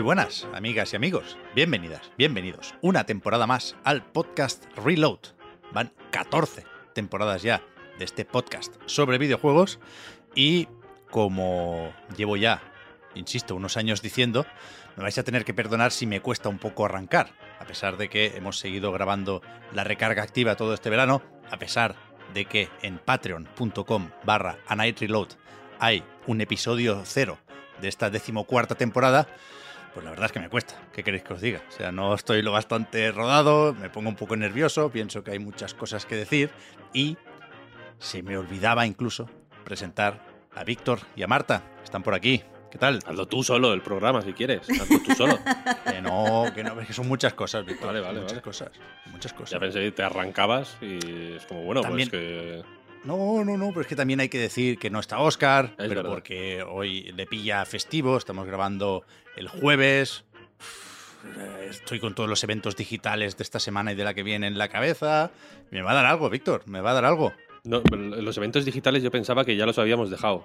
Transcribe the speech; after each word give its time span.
Muy 0.00 0.06
buenas, 0.06 0.48
amigas 0.54 0.94
y 0.94 0.96
amigos. 0.96 1.36
Bienvenidas, 1.54 2.10
bienvenidos. 2.16 2.74
Una 2.80 3.04
temporada 3.04 3.46
más 3.46 3.76
al 3.84 4.02
podcast 4.02 4.64
Reload. 4.74 5.18
Van 5.74 5.92
14 6.10 6.64
temporadas 6.94 7.42
ya 7.42 7.62
de 7.98 8.06
este 8.06 8.24
podcast 8.24 8.76
sobre 8.86 9.18
videojuegos 9.18 9.78
y 10.34 10.68
como 11.10 11.92
llevo 12.16 12.38
ya, 12.38 12.62
insisto, 13.14 13.54
unos 13.54 13.76
años 13.76 14.00
diciendo, 14.00 14.46
me 14.96 15.02
vais 15.02 15.18
a 15.18 15.22
tener 15.22 15.44
que 15.44 15.52
perdonar 15.52 15.92
si 15.92 16.06
me 16.06 16.22
cuesta 16.22 16.48
un 16.48 16.58
poco 16.58 16.86
arrancar, 16.86 17.34
a 17.58 17.66
pesar 17.66 17.98
de 17.98 18.08
que 18.08 18.38
hemos 18.38 18.58
seguido 18.58 18.92
grabando 18.92 19.42
la 19.74 19.84
recarga 19.84 20.22
activa 20.22 20.56
todo 20.56 20.72
este 20.72 20.88
verano, 20.88 21.20
a 21.50 21.58
pesar 21.58 21.94
de 22.32 22.46
que 22.46 22.70
en 22.80 22.96
patreon.com 22.96 24.08
barra 24.24 24.56
Reload 24.66 25.28
hay 25.78 26.02
un 26.26 26.40
episodio 26.40 27.02
cero 27.04 27.36
de 27.82 27.88
esta 27.88 28.08
decimocuarta 28.08 28.76
temporada, 28.76 29.28
pues 29.94 30.04
la 30.04 30.10
verdad 30.10 30.26
es 30.26 30.32
que 30.32 30.40
me 30.40 30.48
cuesta. 30.48 30.74
¿Qué 30.92 31.02
queréis 31.02 31.22
que 31.24 31.32
os 31.34 31.40
diga? 31.40 31.62
O 31.68 31.72
sea, 31.72 31.90
no 31.92 32.14
estoy 32.14 32.42
lo 32.42 32.52
bastante 32.52 33.10
rodado, 33.12 33.74
me 33.74 33.90
pongo 33.90 34.08
un 34.08 34.16
poco 34.16 34.36
nervioso, 34.36 34.90
pienso 34.90 35.22
que 35.24 35.32
hay 35.32 35.38
muchas 35.38 35.74
cosas 35.74 36.06
que 36.06 36.16
decir 36.16 36.50
y 36.92 37.16
se 37.98 38.22
me 38.22 38.36
olvidaba 38.36 38.86
incluso 38.86 39.28
presentar 39.64 40.24
a 40.54 40.64
Víctor 40.64 41.00
y 41.16 41.22
a 41.22 41.26
Marta. 41.26 41.62
Están 41.84 42.02
por 42.02 42.14
aquí. 42.14 42.42
¿Qué 42.70 42.78
tal? 42.78 43.00
Hazlo 43.04 43.26
tú 43.26 43.42
solo 43.42 43.72
el 43.72 43.82
programa 43.82 44.22
si 44.22 44.32
quieres. 44.32 44.68
Hazlo 44.70 45.00
tú 45.04 45.12
solo. 45.14 45.38
Que 45.84 46.00
no, 46.00 46.44
que 46.54 46.62
no, 46.62 46.80
es 46.80 46.86
que 46.86 46.92
son 46.92 47.08
muchas 47.08 47.34
cosas, 47.34 47.64
Víctor. 47.66 47.88
Vale, 47.88 48.00
vale, 48.00 48.20
muchas 48.20 48.32
vale. 48.34 48.42
cosas. 48.42 48.70
Muchas 49.06 49.32
cosas. 49.32 49.50
ya 49.50 49.58
pensé 49.58 49.80
que 49.80 49.90
te 49.92 50.02
arrancabas 50.04 50.76
y 50.80 51.34
es 51.34 51.44
como, 51.46 51.62
bueno, 51.64 51.80
También- 51.80 52.08
pues 52.08 52.22
que. 52.22 52.62
No, 53.02 53.42
no, 53.44 53.56
no, 53.56 53.68
pero 53.68 53.80
es 53.80 53.86
que 53.86 53.96
también 53.96 54.20
hay 54.20 54.28
que 54.28 54.38
decir 54.38 54.78
que 54.78 54.90
no 54.90 55.00
está 55.00 55.18
Oscar, 55.20 55.70
Es 55.78 55.88
pero 55.88 55.94
verdad. 56.02 56.10
porque 56.10 56.62
hoy 56.62 57.10
le 57.12 57.26
pilla 57.26 57.64
festivo, 57.64 58.18
estamos 58.18 58.46
grabando 58.46 59.04
el 59.40 59.48
jueves. 59.48 60.24
Estoy 61.68 61.98
con 62.00 62.14
todos 62.14 62.28
los 62.28 62.42
eventos 62.44 62.76
digitales 62.76 63.36
de 63.36 63.42
esta 63.42 63.58
semana 63.60 63.92
y 63.92 63.94
de 63.94 64.04
la 64.04 64.14
que 64.14 64.22
viene 64.22 64.46
en 64.46 64.58
la 64.58 64.68
cabeza. 64.68 65.30
Me 65.70 65.82
va 65.82 65.92
a 65.92 65.94
dar 65.94 66.06
algo, 66.06 66.28
Víctor, 66.30 66.62
me 66.66 66.80
va 66.80 66.90
a 66.90 66.94
dar 66.94 67.04
algo. 67.04 67.32
No, 67.64 67.82
los 67.90 68.36
eventos 68.38 68.64
digitales 68.64 69.02
yo 69.02 69.10
pensaba 69.10 69.44
que 69.44 69.56
ya 69.56 69.66
los 69.66 69.78
habíamos 69.78 70.10
dejado. 70.10 70.44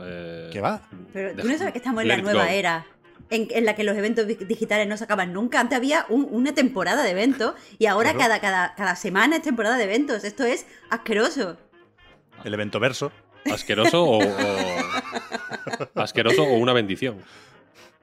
Eh, 0.00 0.50
¿Qué 0.52 0.60
va? 0.60 0.82
Pero 1.12 1.34
tú 1.40 1.46
no 1.48 1.56
sabes 1.58 1.72
que 1.72 1.78
estamos 1.78 2.02
en 2.02 2.08
let 2.08 2.16
la 2.16 2.22
nueva 2.22 2.44
go. 2.44 2.50
era. 2.50 2.86
En, 3.30 3.46
en 3.50 3.64
la 3.64 3.74
que 3.74 3.84
los 3.84 3.96
eventos 3.96 4.26
digitales 4.26 4.88
no 4.88 4.96
se 4.96 5.04
acaban 5.04 5.32
nunca. 5.32 5.60
Antes 5.60 5.76
había 5.76 6.06
un- 6.08 6.26
una 6.30 6.54
temporada 6.54 7.02
de 7.02 7.10
eventos 7.10 7.54
y 7.78 7.86
ahora 7.86 8.12
Claro. 8.14 8.18
cada, 8.18 8.40
cada, 8.40 8.74
cada 8.74 8.96
semana 8.96 9.36
es 9.36 9.42
temporada 9.42 9.76
de 9.76 9.84
eventos. 9.84 10.24
Esto 10.24 10.44
es 10.44 10.66
asqueroso. 10.90 11.58
El 12.44 12.54
evento 12.54 12.80
verso. 12.80 13.12
Asqueroso 13.52 14.02
o, 14.04 14.18
o- 14.24 15.90
Asqueroso 15.94 16.42
o 16.42 16.54
una 16.56 16.72
bendición. 16.72 17.18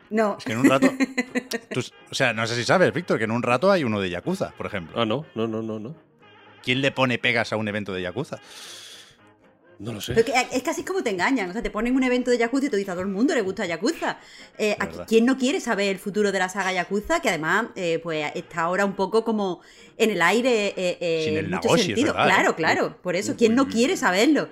No. 0.10 0.36
Es 0.38 0.46
que 0.46 0.54
en 0.54 0.60
un 0.60 0.70
rato. 0.70 0.88
tú- 1.74 1.82
o 2.12 2.16
sea, 2.16 2.34
no 2.34 2.46
sé 2.48 2.56
si 2.56 2.64
sabes, 2.64 2.94
Víctor, 2.94 3.18
que 3.18 3.24
en 3.26 3.32
un 3.32 3.44
rato 3.44 3.72
hay 3.72 3.84
uno 3.84 4.00
de 4.00 4.10
Yakuza, 4.10 4.52
por 4.58 4.66
ejemplo. 4.68 5.00
Ah, 5.00 5.06
no, 5.06 5.26
no, 5.36 5.48
no, 5.48 5.62
no, 5.62 5.80
no. 5.80 5.96
¿Quién 6.64 6.82
le 6.82 6.92
pone 6.92 7.18
pegas 7.20 7.52
a 7.54 7.58
un 7.58 7.68
evento 7.68 7.94
de 7.94 8.02
Yakuza? 8.02 8.40
No 9.78 9.92
lo 9.92 10.00
sé. 10.00 10.14
Pero 10.14 10.26
que- 10.26 10.56
es 10.56 10.64
casi 10.64 10.84
como 10.86 11.04
te 11.04 11.10
engañan. 11.10 11.50
O 11.50 11.54
sea, 11.54 11.62
te 11.62 11.70
ponen 11.70 11.96
un 11.96 12.04
evento 12.04 12.32
de 12.32 12.38
Yakuza 12.38 12.68
y 12.68 12.70
tú 12.70 12.78
dices 12.78 12.90
a 12.90 12.94
todo 12.94 13.02
el 13.02 13.10
mundo 13.10 13.36
le 13.36 13.42
gusta 13.42 13.66
Yakuza. 13.66 14.18
Eh, 14.58 14.76
aquí-. 14.80 15.00
¿Quién 15.06 15.26
no 15.26 15.38
quiere 15.38 15.60
saber 15.60 15.90
el 15.90 16.00
futuro 16.00 16.32
de 16.32 16.40
la 16.40 16.48
saga 16.48 16.72
Yakuza? 16.72 17.20
Que 17.20 17.28
además, 17.30 17.66
eh, 17.76 18.00
pues 18.02 18.32
está 18.36 18.62
ahora 18.62 18.86
un 18.86 18.96
poco 18.96 19.26
como 19.26 19.60
en 19.98 20.12
el 20.12 20.22
aire 20.22 20.68
eh, 20.78 20.98
eh, 21.02 21.22
Sin 21.26 21.34
el 21.38 21.46
en 21.46 21.52
muchos 21.52 21.66
Nagoshi, 21.66 21.82
es 21.82 21.86
sentidos. 21.88 22.16
verdad, 22.16 22.30
¿eh? 22.30 22.34
Claro, 22.34 22.56
claro. 22.56 22.98
Por 23.02 23.16
eso, 23.18 23.36
¿quién 23.36 23.54
no 23.54 23.68
quiere 23.68 23.98
saberlo? 23.98 24.48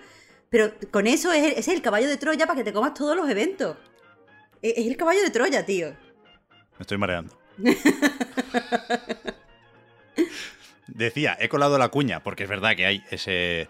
Pero 0.50 0.74
con 0.92 1.08
eso 1.08 1.32
es 1.32 1.68
el 1.70 1.82
caballo 1.82 2.08
de 2.10 2.18
Troya 2.18 2.46
para 2.46 2.58
que 2.58 2.64
te 2.66 2.74
comas 2.74 2.94
todos 2.94 3.16
los 3.16 3.28
eventos. 3.30 3.78
Es, 4.64 4.88
el 4.88 4.98
caballo 4.98 5.22
de 5.22 5.30
Troya, 5.30 5.66
tío. 5.66 5.90
Me 5.90 6.82
estoy 6.84 6.98
mareando. 6.98 7.38
Decía, 10.88 11.38
he 11.40 11.50
colado 11.50 11.78
la 11.78 11.90
cuña, 11.90 12.24
porque 12.24 12.44
es 12.44 12.50
verdad 12.50 12.76
que 12.76 12.86
hay 12.86 13.04
ese 13.12 13.68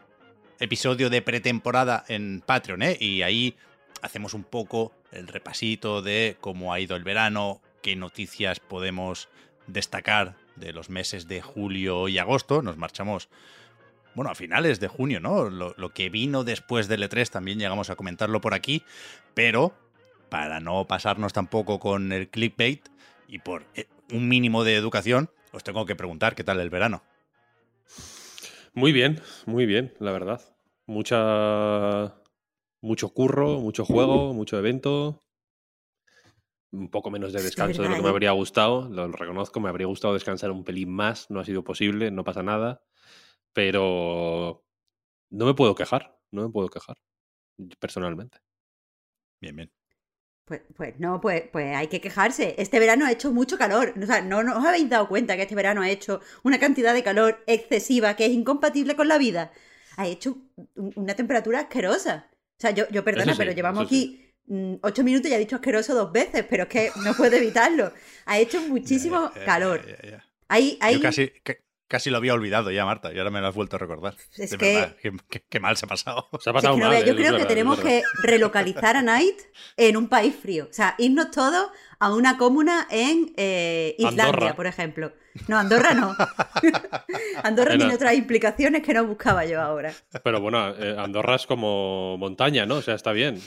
episodio 0.60 1.10
de 1.10 1.24
pretemporada 1.24 2.06
en 2.08 2.44
Patreon, 2.46 2.84
¿eh? 2.84 2.98
Y 3.00 3.24
ahí 3.24 3.56
hacemos 4.04 4.36
un 4.36 4.44
poco 4.44 4.94
el 5.12 5.28
repasito 5.28 6.04
de 6.04 6.38
cómo 6.40 6.74
ha 6.74 6.80
ido 6.80 6.96
el 6.96 7.04
verano, 7.04 7.60
qué 7.82 7.96
noticias 7.96 8.60
podemos 8.60 9.30
destacar 9.66 10.36
de 10.56 10.74
los 10.74 10.92
meses 10.92 11.28
de 11.28 11.42
julio 11.42 12.08
y 12.08 12.20
agosto. 12.20 12.62
Nos 12.62 12.78
marchamos, 12.78 13.30
bueno, 14.14 14.30
a 14.30 14.36
finales 14.36 14.80
de 14.80 14.90
junio, 14.90 15.20
¿no? 15.20 15.50
Lo, 15.50 15.74
lo 15.76 15.92
que 15.92 16.12
vino 16.12 16.44
después 16.44 16.88
del 16.88 17.02
E3 17.02 17.30
también 17.32 17.58
llegamos 17.58 17.90
a 17.90 17.96
comentarlo 17.96 18.42
por 18.42 18.54
aquí, 18.54 18.84
pero 19.34 19.74
para 20.34 20.60
no 20.60 20.88
pasarnos 20.88 21.32
tampoco 21.32 21.80
con 21.80 22.12
el 22.12 22.28
clickbait 22.28 22.90
y 23.28 23.38
por 23.38 23.68
eh, 23.76 23.86
un 24.12 24.28
mínimo 24.28 24.64
de 24.64 24.76
educación, 24.76 25.30
os 25.52 25.64
tengo 25.64 25.86
que 25.86 25.96
preguntar 25.96 26.34
qué 26.34 26.44
tal 26.44 26.60
el 26.60 26.72
verano. 26.72 27.04
Muy 28.74 28.92
bien, 28.92 29.22
muy 29.46 29.68
bien, 29.68 29.94
la 30.00 30.12
verdad. 30.12 30.42
Mucha. 30.88 32.16
Mucho 32.82 33.10
curro, 33.10 33.60
mucho 33.60 33.86
juego, 33.86 34.34
mucho 34.34 34.58
evento. 34.58 35.22
Un 36.72 36.90
poco 36.90 37.12
menos 37.12 37.32
de 37.32 37.38
Es 37.38 37.46
descanso 37.46 37.84
de 37.84 37.90
lo 37.90 37.96
que 37.96 38.02
me 38.02 38.10
habría 38.10 38.32
gustado. 38.32 38.90
Lo 38.90 39.08
reconozco, 39.12 39.60
me 39.60 39.70
habría 39.70 39.86
gustado 39.86 40.16
descansar 40.16 40.50
un 40.50 40.64
pelín 40.64 40.90
más. 40.90 41.30
No 41.30 41.42
ha 41.42 41.46
sido 41.46 41.64
posible, 41.64 42.10
no 42.10 42.24
pasa 42.24 42.42
nada. 42.42 42.82
Pero. 43.54 44.66
No 45.30 45.46
me 45.46 45.54
puedo 45.54 45.76
quejar, 45.76 46.18
no 46.32 46.42
me 46.42 46.50
puedo 46.50 46.70
quejar. 46.70 46.98
Personalmente. 47.80 48.40
Bien, 49.40 49.56
bien. 49.56 49.83
Pues, 50.46 50.62
pues 50.76 51.00
no, 51.00 51.22
pues, 51.22 51.44
pues 51.52 51.76
hay 51.76 51.88
que 51.88 52.02
quejarse. 52.02 52.56
Este 52.58 52.80
verano 52.80 53.06
ha 53.06 53.12
hecho 53.12 53.32
mucho 53.32 53.58
calor. 53.58 53.94
O 54.02 54.06
sea, 54.06 54.22
no, 54.22 54.44
no 54.44 54.58
os 54.58 54.66
habéis 54.66 54.90
dado 54.90 55.08
cuenta 55.08 55.36
que 55.38 55.44
este 55.44 55.56
verano 55.56 55.82
ha 55.82 55.90
hecho 55.90 56.20
una 56.44 56.60
cantidad 56.60 56.94
de 56.94 57.02
calor 57.04 57.42
excesiva 57.48 58.16
que 58.16 58.26
es 58.26 58.32
incompatible 58.34 58.96
con 58.96 59.08
la 59.08 59.18
vida. 59.18 59.52
Ha 59.96 60.08
hecho 60.08 60.38
un- 60.76 60.92
una 60.96 61.16
temperatura 61.16 61.62
asquerosa. 61.62 62.28
O 62.58 62.62
sea, 62.62 62.72
yo, 62.72 62.88
yo 62.90 63.04
perdona, 63.04 63.32
sí, 63.34 63.38
pero 63.38 63.52
llevamos 63.54 63.88
sí. 63.90 63.96
aquí 63.96 64.34
mm, 64.48 64.76
ocho 64.82 65.04
minutos 65.04 65.32
y 65.32 65.34
ha 65.34 65.38
dicho 65.38 65.56
asqueroso 65.56 65.96
dos 65.96 66.12
veces, 66.12 66.46
pero 66.50 66.64
es 66.64 66.70
que 66.70 66.92
no 67.06 67.14
puedo 67.14 67.36
evitarlo. 67.38 67.94
Ha 68.26 68.38
hecho 68.40 68.60
muchísimo 68.68 69.32
calor. 69.46 69.82
Hay, 70.50 70.78
hay, 70.82 70.96
Yo 70.96 71.02
casi, 71.02 71.30
ca- 71.42 71.56
casi 71.94 72.10
lo 72.10 72.18
había 72.18 72.34
olvidado 72.34 72.72
ya, 72.72 72.86
Marta, 72.86 73.14
y 73.14 73.20
ahora 73.20 73.30
me 73.30 73.40
lo 73.40 73.46
has 73.48 73.54
vuelto 73.54 73.76
a 73.76 73.80
recordar. 73.80 74.16
Es 74.36 74.50
de 74.50 74.58
que- 74.58 74.74
verdad, 74.74 74.96
qué, 75.00 75.12
qué- 75.30 75.46
qué 75.48 75.60
mal 75.60 75.78
se 75.78 75.86
ha 75.86 75.90
pasado. 75.90 76.28
Se 76.42 76.50
ha 76.50 76.52
es 76.52 76.56
pasado 76.56 76.74
que 76.74 76.82
no 76.82 76.88
mal. 76.90 77.06
yo 77.06 77.14
¿eh? 77.14 77.16
creo 77.16 77.38
que 77.38 77.46
tenemos 77.46 77.80
que 77.80 78.02
relocalizar 78.24 78.98
a 78.98 79.04
Night 79.04 79.38
en 79.78 79.96
un 79.96 80.08
país 80.10 80.36
frío. 80.36 80.68
O 80.70 80.74
sea, 80.74 80.96
irnos 80.98 81.30
todos 81.30 81.70
a 82.00 82.12
una 82.14 82.38
comuna 82.40 82.88
en 82.90 83.32
eh, 83.38 83.94
Islandia, 84.00 84.26
Andorra. 84.26 84.56
por 84.56 84.66
ejemplo. 84.66 85.14
No, 85.48 85.58
Andorra 85.60 85.94
no. 85.94 86.16
Andorra 87.44 87.78
tiene 87.78 87.94
otras 87.94 88.16
implicaciones 88.16 88.82
que 88.84 88.94
no 88.94 89.06
buscaba 89.06 89.46
yo 89.46 89.62
ahora. 89.62 89.94
Pero 90.24 90.42
bueno, 90.42 90.70
eh, 90.76 90.96
Andorra 90.98 91.36
es 91.36 91.46
como 91.46 92.18
montaña, 92.18 92.66
¿no? 92.66 92.76
O 92.78 92.82
sea, 92.82 92.96
está 92.96 93.12
bien. 93.12 93.40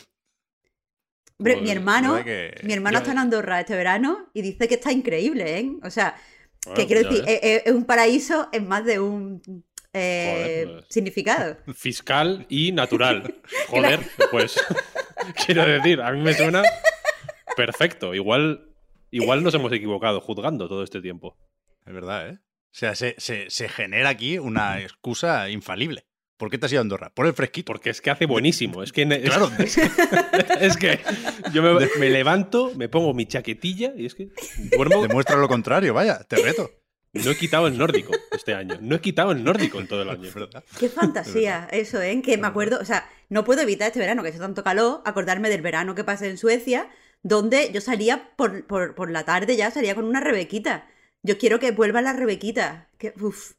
Hombre, 1.39 1.55
Pues, 1.55 1.63
mi 1.65 1.71
hermano, 1.71 2.25
que- 2.25 2.55
mi 2.63 2.73
hermano 2.73 2.99
está 2.99 3.13
en 3.13 3.19
Andorra 3.19 3.61
este 3.61 3.77
verano 3.77 4.31
y 4.33 4.41
dice 4.43 4.69
que 4.69 4.75
está 4.77 4.91
increíble, 4.93 5.59
¿eh? 5.59 5.73
O 5.83 5.91
sea, 5.91 6.17
Bueno, 6.67 6.77
que 6.77 6.87
quiero 6.87 7.09
pues 7.09 7.23
decir, 7.23 7.25
ves. 7.27 7.41
es, 7.43 7.63
es 7.67 7.73
un 7.73 7.85
paraíso 7.85 8.49
en 8.53 8.69
más 8.69 8.85
de 8.85 9.01
un 9.01 9.43
eh, 9.93 10.63
Joder, 10.65 10.73
pues. 10.81 10.85
significado. 10.91 11.57
Fiscal 11.75 12.47
y 12.49 12.73
natural. 12.73 13.35
Joder, 13.69 14.01
pues. 14.31 14.55
quiero 15.47 15.65
decir, 15.67 16.01
a 16.01 16.13
mí 16.13 16.21
me 16.21 16.35
suena 16.35 16.63
perfecto. 17.57 18.15
Igual, 18.15 18.69
igual 19.11 19.43
nos 19.43 19.55
hemos 19.55 19.73
equivocado 19.73 20.21
juzgando 20.21 20.69
todo 20.69 20.83
este 20.83 21.01
tiempo. 21.01 21.37
Es 21.87 21.93
verdad, 21.95 22.29
¿eh? 22.31 22.39
O 22.39 22.79
sea, 22.79 22.95
se, 22.95 23.15
se- 23.19 23.49
se 23.49 23.69
genera 23.69 24.11
aquí 24.11 24.39
una 24.39 24.81
excusa 24.83 25.49
infalible 25.49 26.05
¿Por 26.37 26.51
qué 26.51 26.59
te 26.59 26.67
has 26.67 26.73
ido 26.73 26.81
a 26.81 26.83
Andorra? 26.83 27.11
Por 27.15 27.27
el 27.27 27.33
fresquito. 27.33 27.67
Porque 27.67 27.91
es 27.91 28.01
que 28.01 28.11
hace 28.11 28.27
buenísimo. 28.27 28.83
Es 28.83 28.93
que, 28.93 29.03
es, 29.11 29.31
Claro, 29.31 29.51
es 30.61 30.77
que 30.77 31.01
yo 31.53 31.63
me, 31.63 31.89
me 31.99 32.11
levanto, 32.11 32.73
me 32.77 32.89
pongo 32.89 33.15
mi 33.15 33.27
chaquetilla 33.27 33.93
y 33.97 34.07
es 34.07 34.15
que 34.15 34.29
duermo. 34.77 35.03
demuestra 35.03 35.37
lo 35.37 35.49
contrario, 35.49 35.95
vaya, 35.95 36.19
te 36.25 36.37
reto. 36.37 36.71
No 37.13 37.31
he 37.31 37.37
quitado 37.37 37.67
el 37.67 37.79
nórdico 37.79 38.13
este 38.33 38.55
año. 38.55 38.79
No 38.81 38.97
he 38.97 39.01
quitado 39.01 39.33
el 39.33 39.43
nórdico 39.43 39.81
en 39.81 39.89
todo 39.89 40.03
el 40.03 40.11
año. 40.11 40.25
Es 40.29 40.35
verdad. 40.35 40.65
Qué 40.79 40.89
fantasía 40.89 41.67
eso, 41.73 42.01
¿eh? 42.03 42.21
Que 42.23 42.37
me 42.37 42.47
acuerdo, 42.47 42.79
o 42.81 42.85
sea, 42.85 43.09
no 43.31 43.45
puedo 43.45 43.63
evitar 43.63 43.87
este 43.89 43.99
verano, 44.01 44.23
que 44.23 44.29
hace 44.29 44.39
tanto 44.39 44.63
calor, 44.63 45.01
acordarme 45.05 45.49
del 45.49 45.63
verano 45.63 45.95
que 45.95 46.05
pasé 46.05 46.29
en 46.29 46.37
Suecia, 46.37 46.91
donde 47.23 47.71
yo 47.73 47.81
salía 47.81 48.35
por, 48.37 48.67
por, 48.67 48.95
por 48.95 49.11
la 49.11 49.25
tarde 49.25 49.57
ya, 49.57 49.71
salía 49.71 49.95
con 49.95 50.05
una 50.05 50.21
rebequita. 50.21 50.89
Yo 51.23 51.39
quiero 51.39 51.59
que 51.59 51.71
vuelva 51.71 52.03
la 52.03 52.13
rebequita. 52.13 52.89
Que, 52.99 53.15
uf, 53.19 53.53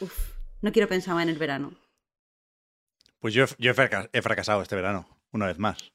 uf, 0.00 0.32
no 0.60 0.72
quiero 0.72 0.88
pensar 0.88 1.14
más 1.14 1.22
en 1.22 1.28
el 1.30 1.38
verano. 1.38 1.78
Pues 3.20 3.34
yo, 3.34 3.44
yo 3.58 3.70
he 3.70 3.74
fraca- 3.74 4.08
he 4.12 4.22
fracasado 4.22 4.62
este 4.62 4.76
verano, 4.76 5.06
una 5.32 5.46
vez 5.46 5.58
más. 5.58 5.92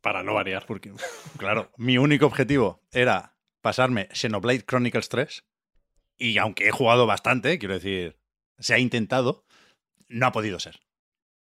Para 0.00 0.22
no 0.22 0.34
variar. 0.34 0.64
Porque, 0.66 0.92
claro, 1.38 1.70
mi 1.76 1.98
único 1.98 2.26
objetivo 2.26 2.80
era 2.92 3.36
pasarme 3.60 4.08
Xenoblade 4.12 4.64
Chronicles 4.64 5.08
3. 5.08 5.44
Y 6.18 6.38
aunque 6.38 6.68
he 6.68 6.70
jugado 6.72 7.06
bastante, 7.06 7.58
quiero 7.58 7.74
decir, 7.74 8.18
se 8.58 8.74
ha 8.74 8.78
intentado, 8.78 9.44
no 10.08 10.26
ha 10.26 10.32
podido 10.32 10.58
ser. 10.60 10.80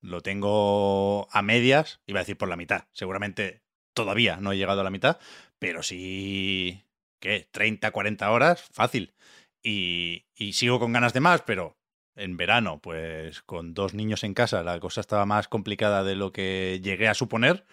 Lo 0.01 0.21
tengo 0.21 1.29
a 1.33 1.43
medias, 1.43 2.01
iba 2.07 2.21
a 2.21 2.23
decir 2.23 2.37
por 2.37 2.49
la 2.49 2.57
mitad. 2.57 2.85
Seguramente 2.93 3.63
todavía 3.95 4.37
no 4.37 4.53
he 4.53 4.57
llegado 4.57 4.81
a 4.81 4.85
la 4.85 4.91
mitad, 4.91 5.19
pero 5.59 5.83
sí, 5.83 6.85
¿qué? 7.21 7.49
30, 7.51 7.91
40 7.91 8.31
horas, 8.31 8.63
fácil. 8.73 9.15
Y, 9.63 10.27
y 10.37 10.53
sigo 10.53 10.79
con 10.79 10.93
ganas 10.93 11.13
de 11.13 11.21
más, 11.21 11.43
pero 11.43 11.77
en 12.19 12.37
verano, 12.37 12.81
pues 12.83 13.43
con 13.43 13.73
dos 13.75 13.95
niños 13.95 14.25
en 14.25 14.35
casa, 14.35 14.63
la 14.63 14.79
cosa 14.81 15.01
estaba 15.01 15.25
más 15.27 15.49
complicada 15.49 16.05
de 16.05 16.17
lo 16.17 16.33
que 16.33 16.81
llegué 16.83 17.09
a 17.09 17.15
suponer. 17.15 17.65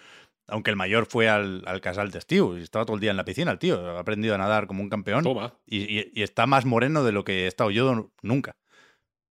Aunque 0.48 0.70
el 0.70 0.76
mayor 0.76 1.08
fue 1.08 1.28
al, 1.28 1.64
al 1.66 1.82
casal 1.82 2.12
de 2.12 2.22
Steve 2.22 2.60
y 2.60 2.64
estaba 2.64 2.86
todo 2.86 2.96
el 2.96 3.02
día 3.02 3.10
en 3.12 3.18
la 3.18 3.26
piscina, 3.26 3.52
el 3.52 3.58
tío. 3.58 3.98
Ha 3.98 4.00
aprendido 4.00 4.36
a 4.36 4.38
nadar 4.38 4.68
como 4.68 4.84
un 4.84 4.90
campeón 4.90 5.24
Toma. 5.24 5.56
y, 5.66 5.80
y- 6.00 6.12
y 6.14 6.22
está 6.22 6.46
más 6.46 6.66
moreno 6.66 7.04
de 7.04 7.12
lo 7.12 7.24
que 7.24 7.46
he 7.46 7.48
estado 7.48 7.72
yo 7.72 8.12
nunca. 8.22 8.56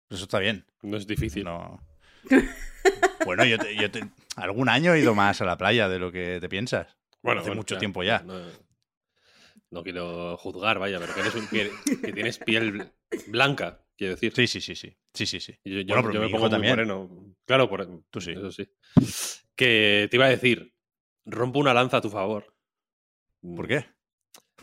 Eso 0.09 0.23
está 0.23 0.39
bien. 0.39 0.65
No 0.81 0.97
es 0.97 1.05
difícil. 1.05 1.43
No. 1.43 1.79
Bueno, 3.25 3.45
yo, 3.45 3.57
te- 3.59 3.75
yo 3.75 3.89
te- 3.91 4.03
algún 4.35 4.69
año 4.69 4.93
he 4.93 4.99
ido 5.01 5.13
más 5.15 5.39
a 5.41 5.45
la 5.45 5.57
playa 5.57 5.87
de 5.87 5.99
lo 5.99 6.11
que 6.11 6.39
te 6.41 6.49
piensas. 6.49 6.97
Bueno, 7.21 7.41
hace 7.41 7.49
bueno, 7.51 7.59
mucho 7.61 7.75
ya, 7.75 7.79
tiempo 7.79 8.03
ya. 8.03 8.19
No, 8.23 8.39
no 9.69 9.83
quiero 9.83 10.35
juzgar, 10.37 10.79
vaya, 10.79 10.99
pero 10.99 11.13
que, 11.13 11.19
eres 11.21 11.35
un 11.35 11.47
piel- 11.47 11.71
que 12.01 12.11
tienes 12.11 12.37
piel 12.39 12.91
blanca, 13.27 13.79
quiero 13.97 14.15
decir. 14.15 14.33
Sí, 14.35 14.47
sí, 14.47 14.61
sí, 14.61 14.75
sí. 14.75 14.97
Sí, 15.13 15.25
sí, 15.25 15.39
sí. 15.39 15.59
Yo, 15.63 15.83
Bueno, 15.85 16.09
me 16.19 16.29
pongo 16.29 16.39
muy 16.39 16.49
también. 16.49 16.71
moreno. 16.73 17.35
Claro, 17.45 17.69
por, 17.69 18.03
Tú 18.09 18.21
sí. 18.21 18.31
Eso 18.31 18.51
sí. 18.51 18.67
Que 19.55 20.07
te 20.09 20.17
iba 20.17 20.25
a 20.25 20.29
decir, 20.29 20.73
rompo 21.25 21.59
una 21.59 21.73
lanza 21.73 21.97
a 21.97 22.01
tu 22.01 22.09
favor. 22.09 22.55
¿Por 23.55 23.67
qué? 23.67 23.85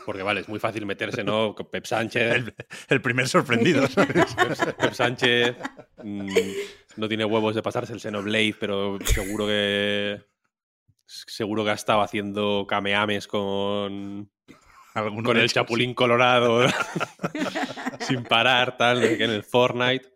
Porque 0.06 0.22
vale, 0.22 0.40
es 0.40 0.48
muy 0.48 0.58
fácil 0.58 0.86
meterse, 0.86 1.22
¿no? 1.22 1.54
Pep 1.70 1.84
Sánchez. 1.84 2.34
El, 2.34 2.54
el 2.88 3.00
primer 3.02 3.28
sorprendido. 3.28 3.86
¿sabes? 3.86 4.34
Pep 4.78 4.94
Sánchez 4.94 5.56
mm, 6.02 6.30
no 6.96 7.08
tiene 7.08 7.24
huevos 7.24 7.54
de 7.54 7.62
pasarse 7.62 7.92
el 7.92 8.00
Xenoblade, 8.00 8.56
pero 8.58 8.98
seguro 9.04 9.46
que 9.46 10.22
seguro 11.06 11.64
que 11.64 11.70
ha 11.70 11.74
estado 11.74 12.02
haciendo 12.02 12.66
cameames 12.68 13.26
con, 13.26 14.30
Alguno 14.94 15.28
con 15.28 15.36
el 15.36 15.44
hecho, 15.44 15.54
Chapulín 15.54 15.94
Colorado 15.94 16.66
sin 18.00 18.24
parar, 18.24 18.76
tal, 18.76 19.02
en 19.04 19.30
el 19.30 19.42
Fortnite. 19.44 20.14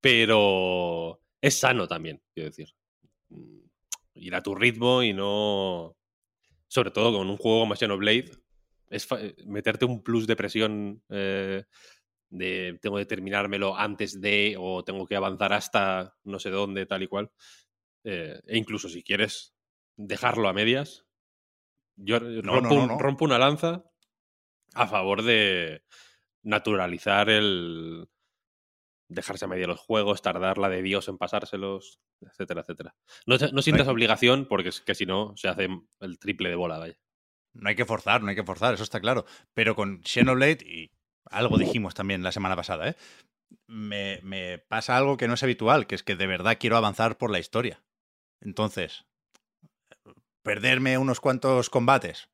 Pero 0.00 1.20
es 1.40 1.58
sano 1.58 1.86
también, 1.88 2.22
quiero 2.32 2.50
decir. 2.50 2.68
Mm, 3.30 3.58
Ir 4.14 4.34
a 4.34 4.42
tu 4.42 4.54
ritmo 4.54 5.02
y 5.02 5.12
no. 5.12 5.96
Sobre 6.68 6.90
todo 6.90 7.16
con 7.16 7.28
un 7.30 7.36
juego 7.36 7.60
como 7.60 7.76
Xenoblade, 7.76 8.30
es 8.90 9.06
fa- 9.06 9.18
meterte 9.46 9.84
un 9.84 10.02
plus 10.02 10.26
de 10.26 10.36
presión 10.36 11.02
eh, 11.08 11.64
de 12.30 12.78
tengo 12.82 12.96
que 12.98 13.06
terminármelo 13.06 13.76
antes 13.76 14.20
de 14.20 14.54
o 14.58 14.84
tengo 14.84 15.06
que 15.06 15.16
avanzar 15.16 15.52
hasta 15.52 16.14
no 16.24 16.38
sé 16.38 16.50
dónde, 16.50 16.84
tal 16.86 17.02
y 17.02 17.06
cual. 17.06 17.30
Eh, 18.04 18.40
e 18.46 18.56
incluso 18.58 18.88
si 18.88 19.02
quieres 19.02 19.54
dejarlo 19.96 20.48
a 20.48 20.52
medias, 20.52 21.06
yo 21.96 22.20
No, 22.20 22.42
rompo, 22.60 22.60
no, 22.60 22.68
no, 22.74 22.82
un- 22.82 22.88
no. 22.88 22.98
rompo 22.98 23.24
una 23.24 23.38
lanza 23.38 23.84
a 24.74 24.86
favor 24.86 25.22
de 25.22 25.82
naturalizar 26.42 27.28
el 27.30 28.08
dejarse 29.10 29.46
a 29.46 29.48
media 29.48 29.66
los 29.66 29.80
juegos, 29.80 30.20
tardar 30.22 30.58
la 30.58 30.68
de 30.68 30.82
Dios 30.82 31.08
en 31.08 31.16
pasárselos, 31.18 31.98
etcétera, 32.20 32.60
etcétera. 32.60 32.94
No, 33.26 33.36
no 33.52 33.62
sientas 33.62 33.86
hay- 33.88 33.92
obligación 33.92 34.46
porque 34.46 34.68
es 34.68 34.80
que 34.80 34.94
si 34.94 35.06
no 35.06 35.34
se 35.36 35.48
hace 35.48 35.68
el 36.00 36.18
triple 36.18 36.50
de 36.50 36.56
bola, 36.56 36.78
vaya. 36.78 36.98
No 37.54 37.68
hay 37.70 37.74
que 37.74 37.86
forzar, 37.86 38.22
no 38.22 38.28
hay 38.28 38.36
que 38.36 38.44
forzar, 38.44 38.74
eso 38.74 38.82
está 38.82 39.00
claro. 39.00 39.24
Pero 39.54 39.74
con 39.74 40.02
Xenoblade, 40.04 40.58
y 40.64 40.90
algo 41.24 41.56
dijimos 41.58 41.94
también 41.94 42.22
la 42.22 42.32
semana 42.32 42.54
pasada, 42.56 42.90
¿eh? 42.90 42.96
me, 43.66 44.20
me 44.22 44.58
pasa 44.58 44.96
algo 44.96 45.16
que 45.16 45.26
no 45.26 45.34
es 45.34 45.42
habitual, 45.42 45.86
que 45.86 45.94
es 45.94 46.02
que 46.02 46.14
de 46.14 46.26
verdad 46.26 46.58
quiero 46.60 46.76
avanzar 46.76 47.16
por 47.16 47.30
la 47.30 47.38
historia. 47.38 47.82
Entonces, 48.40 49.06
perderme 50.42 50.98
unos 50.98 51.20
cuantos 51.20 51.70
combates, 51.70 52.28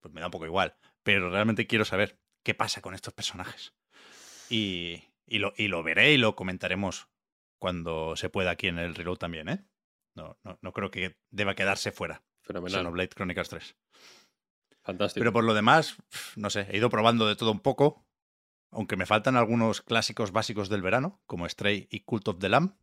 pues 0.00 0.12
me 0.12 0.20
da 0.20 0.26
un 0.26 0.30
poco 0.30 0.46
igual. 0.46 0.76
Pero 1.08 1.30
realmente 1.30 1.66
quiero 1.66 1.86
saber 1.86 2.18
qué 2.44 2.52
pasa 2.52 2.82
con 2.82 2.92
estos 2.94 3.14
personajes. 3.14 3.72
Y, 4.50 5.04
y 5.26 5.38
lo, 5.38 5.54
y 5.56 5.68
lo 5.68 5.82
veré 5.82 6.12
y 6.12 6.18
lo 6.18 6.36
comentaremos 6.36 7.08
cuando 7.58 8.14
se 8.14 8.28
pueda 8.28 8.50
aquí 8.50 8.66
en 8.68 8.78
el 8.78 8.94
reload 8.94 9.16
también, 9.16 9.48
¿eh? 9.48 9.64
No, 10.14 10.38
no, 10.44 10.58
no 10.60 10.72
creo 10.74 10.90
que 10.90 11.16
deba 11.30 11.54
quedarse 11.54 11.92
fuera. 11.92 12.22
Fenomenal. 12.42 12.80
Xenoblade 12.80 13.08
Chronicles 13.08 13.48
3. 13.48 13.76
Fantástico. 14.82 15.22
Pero 15.22 15.32
por 15.32 15.44
lo 15.44 15.54
demás, 15.54 15.96
no 16.36 16.50
sé, 16.50 16.66
he 16.70 16.76
ido 16.76 16.90
probando 16.90 17.26
de 17.26 17.36
todo 17.36 17.52
un 17.52 17.60
poco, 17.60 18.04
aunque 18.70 18.96
me 18.98 19.06
faltan 19.06 19.36
algunos 19.36 19.80
clásicos 19.80 20.30
básicos 20.30 20.68
del 20.68 20.82
verano, 20.82 21.22
como 21.24 21.48
Stray 21.48 21.88
y 21.90 22.00
Cult 22.00 22.28
of 22.28 22.38
the 22.38 22.50
Lamb. 22.50 22.76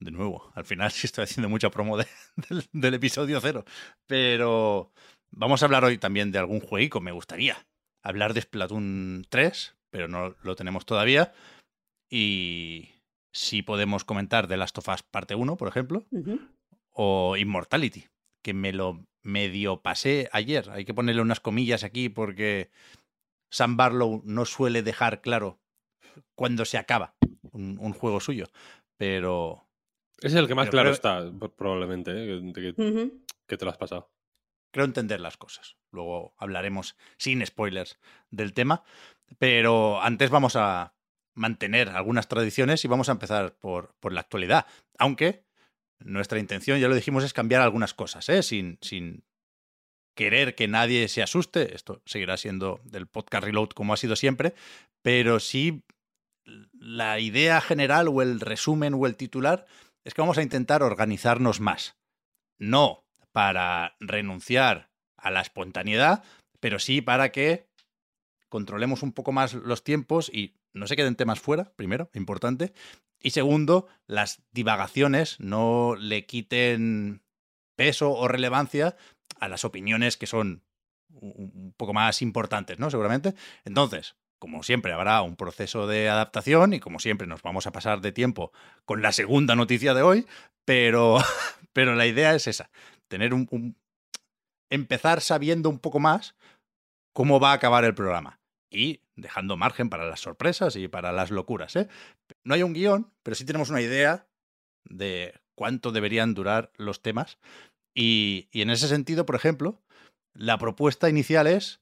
De 0.00 0.10
nuevo, 0.10 0.52
al 0.54 0.66
final 0.66 0.90
sí 0.92 1.06
estoy 1.06 1.24
haciendo 1.24 1.48
mucha 1.48 1.70
promo 1.70 1.96
de- 1.96 2.06
del, 2.50 2.68
del 2.72 2.92
episodio 2.94 3.40
cero. 3.40 3.64
Pero 4.06 4.92
vamos 5.30 5.62
a 5.62 5.64
hablar 5.64 5.82
hoy 5.84 5.96
también 5.96 6.30
de 6.30 6.38
algún 6.40 6.60
jueguico, 6.60 7.00
me 7.00 7.12
gustaría 7.12 7.56
hablar 8.02 8.34
de 8.34 8.40
Splatoon 8.42 9.24
3, 9.28 9.76
pero 9.90 10.08
no 10.08 10.34
lo 10.42 10.56
tenemos 10.56 10.86
todavía. 10.86 11.32
Y 12.10 12.90
sí 13.32 13.62
podemos 13.62 14.04
comentar 14.04 14.48
de 14.48 14.56
Last 14.56 14.78
of 14.78 14.88
Us 14.88 15.02
parte 15.02 15.34
1, 15.34 15.56
por 15.56 15.68
ejemplo 15.68 16.06
o 16.92 17.36
Immortality, 17.36 18.06
que 18.44 18.52
me 18.54 18.72
lo 18.72 19.06
medio 19.22 19.80
pasé 19.80 20.28
ayer. 20.32 20.68
Hay 20.70 20.84
que 20.84 20.94
ponerle 20.94 21.22
unas 21.22 21.40
comillas 21.40 21.84
aquí 21.84 22.08
porque 22.08 22.70
Sam 23.50 23.76
Barlow 23.76 24.22
no 24.24 24.44
suele 24.44 24.82
dejar 24.82 25.20
claro 25.22 25.60
cuándo 26.34 26.64
se 26.64 26.78
acaba 26.78 27.14
un, 27.52 27.78
un 27.80 27.92
juego 27.92 28.20
suyo. 28.20 28.46
Pero 28.98 29.66
Es 30.20 30.34
el 30.34 30.48
que 30.48 30.54
más 30.54 30.66
Pero 30.66 30.72
claro 30.72 30.88
creo- 30.90 30.94
está, 31.30 31.48
probablemente, 31.56 32.10
¿eh? 32.12 32.52
que, 32.54 32.74
que- 32.74 32.82
Ujú. 32.82 33.24
que 33.46 33.56
te 33.56 33.64
lo 33.64 33.70
has 33.70 33.78
pasado. 33.78 34.10
Creo 34.70 34.84
entender 34.84 35.20
las 35.20 35.36
cosas. 35.36 35.76
Luego 35.90 36.34
hablaremos 36.38 36.96
sin 37.16 37.44
spoilers 37.44 37.98
del 38.30 38.52
tema. 38.52 38.82
Pero 39.38 40.02
antes 40.02 40.30
vamos 40.30 40.56
a 40.56 40.94
mantener 41.34 41.90
algunas 41.90 42.28
tradiciones 42.28 42.84
y 42.84 42.88
vamos 42.88 43.08
a 43.08 43.12
empezar 43.12 43.56
por, 43.56 43.94
por 44.00 44.12
la 44.12 44.20
actualidad. 44.20 44.66
Aunque 44.98 45.44
nuestra 45.98 46.38
intención, 46.38 46.78
ya 46.78 46.88
lo 46.88 46.94
dijimos, 46.94 47.24
es 47.24 47.32
cambiar 47.32 47.62
algunas 47.62 47.94
cosas, 47.94 48.28
¿eh? 48.28 48.42
sin, 48.42 48.78
sin 48.80 49.24
querer 50.14 50.54
que 50.54 50.68
nadie 50.68 51.08
se 51.08 51.22
asuste. 51.22 51.74
Esto 51.74 52.02
seguirá 52.04 52.36
siendo 52.36 52.80
del 52.84 53.06
podcast 53.06 53.44
Reload 53.44 53.68
como 53.70 53.92
ha 53.92 53.96
sido 53.96 54.16
siempre. 54.16 54.54
Pero 55.02 55.40
sí 55.40 55.82
la 56.72 57.20
idea 57.20 57.60
general 57.60 58.08
o 58.08 58.22
el 58.22 58.40
resumen 58.40 58.94
o 58.94 59.06
el 59.06 59.16
titular 59.16 59.66
es 60.04 60.14
que 60.14 60.22
vamos 60.22 60.38
a 60.38 60.42
intentar 60.42 60.82
organizarnos 60.82 61.60
más. 61.60 61.96
No 62.58 63.04
para 63.32 63.96
renunciar 64.00 64.90
a 65.16 65.30
la 65.30 65.40
espontaneidad, 65.40 66.24
pero 66.60 66.78
sí 66.78 67.00
para 67.00 67.30
que 67.30 67.68
controlemos 68.48 69.02
un 69.02 69.12
poco 69.12 69.32
más 69.32 69.54
los 69.54 69.84
tiempos 69.84 70.30
y 70.32 70.56
no 70.72 70.86
se 70.86 70.96
queden 70.96 71.16
temas 71.16 71.40
fuera, 71.40 71.72
primero, 71.76 72.10
importante. 72.14 72.72
Y 73.20 73.30
segundo, 73.30 73.86
las 74.06 74.42
divagaciones 74.52 75.38
no 75.40 75.94
le 75.96 76.26
quiten 76.26 77.22
peso 77.76 78.12
o 78.12 78.28
relevancia 78.28 78.96
a 79.38 79.48
las 79.48 79.64
opiniones 79.64 80.16
que 80.16 80.26
son 80.26 80.64
un 81.12 81.74
poco 81.76 81.92
más 81.92 82.22
importantes, 82.22 82.78
¿no? 82.78 82.90
Seguramente. 82.90 83.34
Entonces, 83.64 84.16
como 84.38 84.62
siempre, 84.62 84.92
habrá 84.92 85.22
un 85.22 85.36
proceso 85.36 85.86
de 85.86 86.08
adaptación 86.08 86.72
y 86.72 86.80
como 86.80 86.98
siempre 86.98 87.26
nos 87.26 87.42
vamos 87.42 87.66
a 87.66 87.72
pasar 87.72 88.00
de 88.00 88.12
tiempo 88.12 88.52
con 88.84 89.02
la 89.02 89.12
segunda 89.12 89.54
noticia 89.54 89.92
de 89.92 90.02
hoy, 90.02 90.26
pero, 90.64 91.18
pero 91.72 91.94
la 91.94 92.06
idea 92.06 92.34
es 92.34 92.46
esa, 92.46 92.70
tener 93.10 93.34
un, 93.34 93.76
empezar 94.70 95.20
sabiendo 95.20 95.68
un 95.68 95.80
poco 95.80 95.98
más 95.98 96.36
cómo 97.12 97.40
va 97.40 97.50
a 97.50 97.54
acabar 97.54 97.84
el 97.84 97.94
programa 97.94 98.40
y 98.70 99.02
dejando 99.16 99.56
margen 99.56 99.90
para 99.90 100.06
las 100.06 100.20
sorpresas 100.20 100.76
y 100.76 100.86
para 100.86 101.10
las 101.10 101.32
locuras. 101.32 101.74
¿eh? 101.74 101.88
No 102.44 102.54
hay 102.54 102.62
un 102.62 102.72
guion, 102.72 103.12
pero 103.24 103.34
sí 103.34 103.44
tenemos 103.44 103.68
una 103.68 103.82
idea 103.82 104.28
de 104.84 105.34
cuánto 105.56 105.90
deberían 105.90 106.34
durar 106.34 106.72
los 106.76 107.02
temas. 107.02 107.38
Y 107.94 108.48
en 108.52 108.70
ese 108.70 108.86
sentido, 108.86 109.26
por 109.26 109.34
ejemplo, 109.34 109.82
la 110.32 110.56
propuesta 110.56 111.10
inicial 111.10 111.48
es 111.48 111.80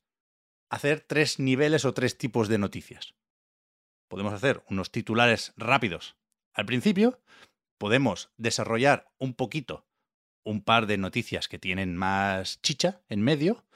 hacer 0.70 1.00
tres 1.00 1.38
niveles 1.38 1.85
o 1.85 1.92
tres 1.92 2.16
tipos 2.16 2.49
de 2.49 2.56
noticias. 2.56 3.14
Podemos 4.08 4.32
hacer 4.32 4.64
unos 4.70 4.90
titulares 4.90 5.52
rápidos 5.58 6.16
al 6.54 6.64
principio, 6.64 7.20
podemos 7.76 8.32
desarrollar 8.38 9.12
un 9.18 9.35
poquito 9.35 9.88
un 10.49 10.62
par 10.62 10.87
de 10.87 10.97
noticias 10.97 11.47
que 11.47 11.59
tienen 11.59 11.95
más 11.95 12.61
chicha 12.62 13.02
en 13.11 13.21
medio 13.21 13.67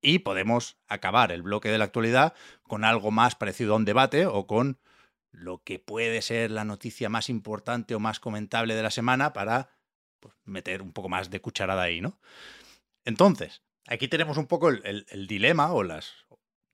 y 0.00 0.20
podemos 0.20 0.78
acabar 0.88 1.30
el 1.30 1.42
bloque 1.42 1.68
de 1.68 1.76
la 1.76 1.84
actualidad 1.84 2.32
con 2.62 2.84
algo 2.84 3.10
más 3.10 3.34
parecido 3.34 3.74
a 3.74 3.76
un 3.76 3.84
debate 3.84 4.24
o 4.24 4.46
con 4.46 4.78
lo 5.30 5.62
que 5.62 5.78
puede 5.78 6.22
ser 6.22 6.50
la 6.50 6.64
noticia 6.64 7.10
más 7.10 7.28
importante 7.28 7.94
o 7.94 8.00
más 8.00 8.18
comentable 8.18 8.74
de 8.74 8.82
la 8.82 8.90
semana 8.90 9.34
para 9.34 9.76
pues, 10.20 10.34
meter 10.44 10.80
un 10.80 10.92
poco 10.92 11.10
más 11.10 11.28
de 11.28 11.40
cucharada 11.40 11.82
ahí, 11.82 12.00
¿no? 12.00 12.18
Entonces, 13.04 13.62
aquí 13.86 14.08
tenemos 14.08 14.38
un 14.38 14.46
poco 14.46 14.70
el, 14.70 15.04
el 15.08 15.26
dilema 15.26 15.72
o 15.72 15.82
las 15.82 16.14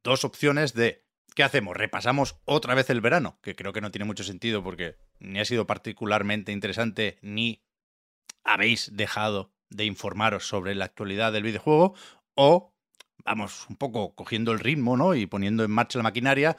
dos 0.04 0.24
opciones 0.24 0.72
de 0.72 1.04
¿qué 1.34 1.42
hacemos? 1.42 1.76
¿Repasamos 1.76 2.36
otra 2.44 2.76
vez 2.76 2.90
el 2.90 3.00
verano? 3.00 3.40
Que 3.42 3.56
creo 3.56 3.72
que 3.72 3.80
no 3.80 3.90
tiene 3.90 4.04
mucho 4.04 4.22
sentido 4.22 4.62
porque 4.62 4.96
ni 5.18 5.40
ha 5.40 5.44
sido 5.44 5.66
particularmente 5.66 6.52
interesante 6.52 7.18
ni 7.22 7.64
habéis 8.44 8.96
dejado 8.96 9.52
de 9.70 9.84
informaros 9.84 10.48
sobre 10.48 10.74
la 10.74 10.86
actualidad 10.86 11.32
del 11.32 11.42
videojuego 11.42 11.94
o 12.34 12.74
vamos 13.24 13.66
un 13.68 13.76
poco 13.76 14.14
cogiendo 14.14 14.52
el 14.52 14.60
ritmo, 14.60 14.96
¿no? 14.96 15.14
Y 15.14 15.26
poniendo 15.26 15.64
en 15.64 15.70
marcha 15.70 15.98
la 15.98 16.04
maquinaria, 16.04 16.56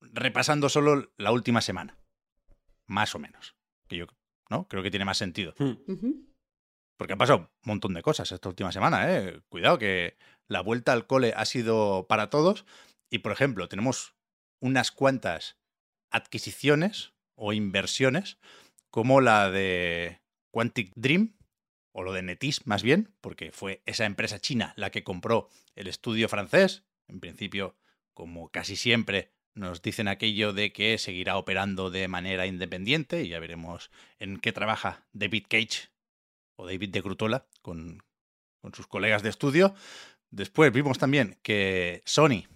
repasando 0.00 0.68
solo 0.68 1.12
la 1.16 1.32
última 1.32 1.60
semana. 1.60 1.98
Más 2.86 3.14
o 3.14 3.18
menos. 3.18 3.56
Que 3.88 3.96
yo, 3.96 4.06
¿no? 4.50 4.68
Creo 4.68 4.82
que 4.82 4.90
tiene 4.90 5.04
más 5.04 5.18
sentido. 5.18 5.54
Hmm. 5.58 5.74
Porque 6.96 7.14
ha 7.14 7.18
pasado 7.18 7.38
un 7.38 7.48
montón 7.64 7.94
de 7.94 8.02
cosas 8.02 8.30
esta 8.30 8.48
última 8.48 8.72
semana, 8.72 9.12
¿eh? 9.12 9.40
Cuidado 9.48 9.78
que 9.78 10.16
la 10.46 10.60
vuelta 10.60 10.92
al 10.92 11.06
cole 11.06 11.32
ha 11.36 11.44
sido 11.44 12.06
para 12.06 12.30
todos. 12.30 12.66
Y, 13.10 13.18
por 13.18 13.32
ejemplo, 13.32 13.68
tenemos 13.68 14.14
unas 14.60 14.92
cuantas 14.92 15.58
adquisiciones 16.10 17.12
o 17.34 17.52
inversiones, 17.52 18.38
como 18.90 19.20
la 19.20 19.50
de 19.50 20.20
Quantic 20.54 20.92
Dream, 20.94 21.34
o 21.90 22.04
lo 22.04 22.12
de 22.12 22.22
Netis 22.22 22.64
más 22.64 22.84
bien, 22.84 23.12
porque 23.20 23.50
fue 23.50 23.82
esa 23.86 24.04
empresa 24.04 24.38
china 24.38 24.72
la 24.76 24.90
que 24.90 25.02
compró 25.02 25.48
el 25.74 25.88
estudio 25.88 26.28
francés. 26.28 26.84
En 27.08 27.18
principio, 27.18 27.76
como 28.14 28.50
casi 28.50 28.76
siempre, 28.76 29.32
nos 29.54 29.82
dicen 29.82 30.06
aquello 30.06 30.52
de 30.52 30.72
que 30.72 30.96
seguirá 30.98 31.38
operando 31.38 31.90
de 31.90 32.06
manera 32.06 32.46
independiente 32.46 33.24
y 33.24 33.30
ya 33.30 33.40
veremos 33.40 33.90
en 34.20 34.38
qué 34.38 34.52
trabaja 34.52 35.08
David 35.12 35.46
Cage 35.48 35.90
o 36.54 36.66
David 36.66 36.90
de 36.90 37.02
Crutola 37.02 37.48
con, 37.60 38.04
con 38.60 38.72
sus 38.74 38.86
colegas 38.86 39.24
de 39.24 39.30
estudio. 39.30 39.74
Después 40.30 40.72
vimos 40.72 40.98
también 40.98 41.36
que 41.42 42.02
Sony 42.04 42.46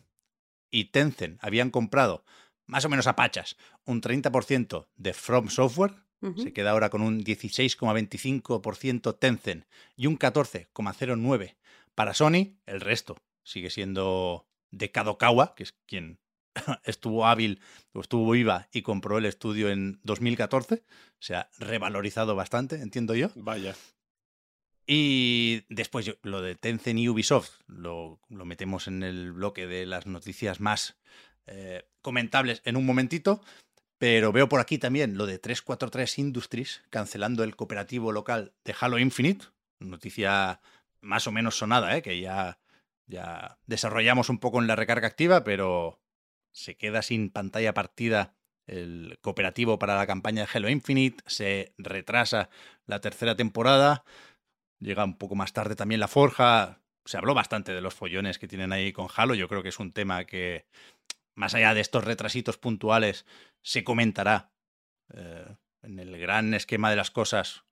y 0.71 0.87
Tencent 0.93 1.43
habían 1.43 1.71
comprado 1.71 2.25
más 2.65 2.85
o 2.85 2.89
menos 2.89 3.09
a 3.09 3.17
pachas 3.17 3.57
un 3.85 4.01
30% 4.01 4.87
de 4.95 5.15
From 5.15 5.49
Software. 5.49 5.95
Se 6.37 6.53
queda 6.53 6.71
ahora 6.73 6.91
con 6.91 7.01
un 7.03 7.23
16,25% 7.25 9.19
Tencent 9.19 9.65
y 9.97 10.07
un 10.07 10.19
14,09% 10.19 11.55
para 11.95 12.15
Sony. 12.15 12.57
El 12.67 12.81
resto 12.81 13.17
sigue 13.45 13.71
siendo 13.71 14.47
de 14.71 14.91
Kadokawa, 14.91 15.55
que 15.55 15.63
es 15.63 15.73
quien 15.87 16.19
estuvo 16.85 17.27
hábil 17.27 17.61
o 17.93 18.01
estuvo 18.01 18.31
viva 18.33 18.69
y 18.73 18.83
compró 18.83 19.19
el 19.19 19.27
estudio 19.27 19.71
en 19.71 20.01
2014. 20.03 20.83
Se 21.21 21.35
ha 21.37 21.51
revalorizado 21.59 22.35
bastante, 22.35 22.77
entiendo 22.83 23.15
yo. 23.15 23.31
Vaya. 23.37 23.75
Y 24.87 25.65
después 25.69 26.07
yo- 26.07 26.15
lo 26.23 26.41
de 26.41 26.55
Tencent 26.55 26.99
y 26.99 27.09
Ubisoft 27.09 27.61
lo, 27.67 28.21
lo 28.29 28.45
metemos 28.45 28.89
en 28.89 29.03
el 29.03 29.33
bloque 29.33 29.67
de 29.67 29.85
las 29.87 30.07
noticias 30.07 30.61
más 30.61 30.97
eh, 31.47 31.85
comentables 32.01 32.63
en 32.65 32.77
un 32.77 32.87
momentito. 32.87 33.43
Pero 33.99 34.33
veo 34.33 34.49
por 34.49 34.61
aquí 34.61 34.79
también 34.79 35.19
lo 35.19 35.27
de 35.27 35.39
343 35.39 36.19
Industries 36.19 36.83
cancelando 36.89 37.43
el 37.43 37.57
cooperativo 37.57 38.13
local 38.13 38.53
de 38.65 38.75
Halo 38.81 38.99
Infinite. 38.99 39.47
Noticia 39.81 40.61
más 41.01 41.27
o 41.27 41.33
menos 41.33 41.59
sonada, 41.59 41.97
¿eh? 41.97 42.03
que 42.03 42.21
ya, 42.21 42.59
ya 43.07 43.59
desarrollamos 43.67 44.29
un 44.31 44.39
poco 44.39 44.61
en 44.61 44.69
la 44.69 44.77
recarga 44.77 45.09
activa, 45.09 45.43
pero 45.43 46.01
se 46.53 46.77
queda 46.77 47.03
sin 47.03 47.31
pantalla 47.31 47.75
partida 47.75 48.35
el 48.67 49.19
cooperativo 49.21 49.79
para 49.79 49.97
la 49.97 50.07
campaña 50.07 50.43
de 50.43 50.49
Halo 50.53 50.69
Infinite. 50.69 51.25
Se 51.27 51.73
retrasa 51.79 52.51
la 52.87 53.01
tercera 53.01 53.35
temporada. 53.35 54.05
Llega 54.79 55.05
un 55.05 55.17
poco 55.17 55.35
más 55.35 55.53
tarde 55.53 55.75
también 55.75 56.01
la 56.01 56.09
Forja. 56.09 56.81
Se 57.05 57.17
habló 57.17 57.35
bastante 57.35 57.73
de 57.73 57.81
los 57.81 57.95
follones 57.95 58.39
que 58.39 58.47
tienen 58.47 58.73
ahí 58.73 58.93
con 58.93 59.09
Halo. 59.15 59.35
Yo 59.35 59.49
creo 59.49 59.63
que 59.63 59.71
es 59.71 59.81
un 59.81 59.93
tema 59.93 60.25
que, 60.25 60.67
más 61.39 61.55
allá 61.55 61.73
de 61.73 61.81
estos 61.81 62.03
retrasitos 62.05 62.59
puntuales, 62.59 63.25
se 63.63 63.85
comentará 63.85 64.51
eh, 65.15 65.47
en 65.83 66.01
el 66.01 66.19
gran 66.19 66.53
esquema 66.53 66.91
de 66.91 66.97
las 66.97 67.13
cosas 67.13 67.65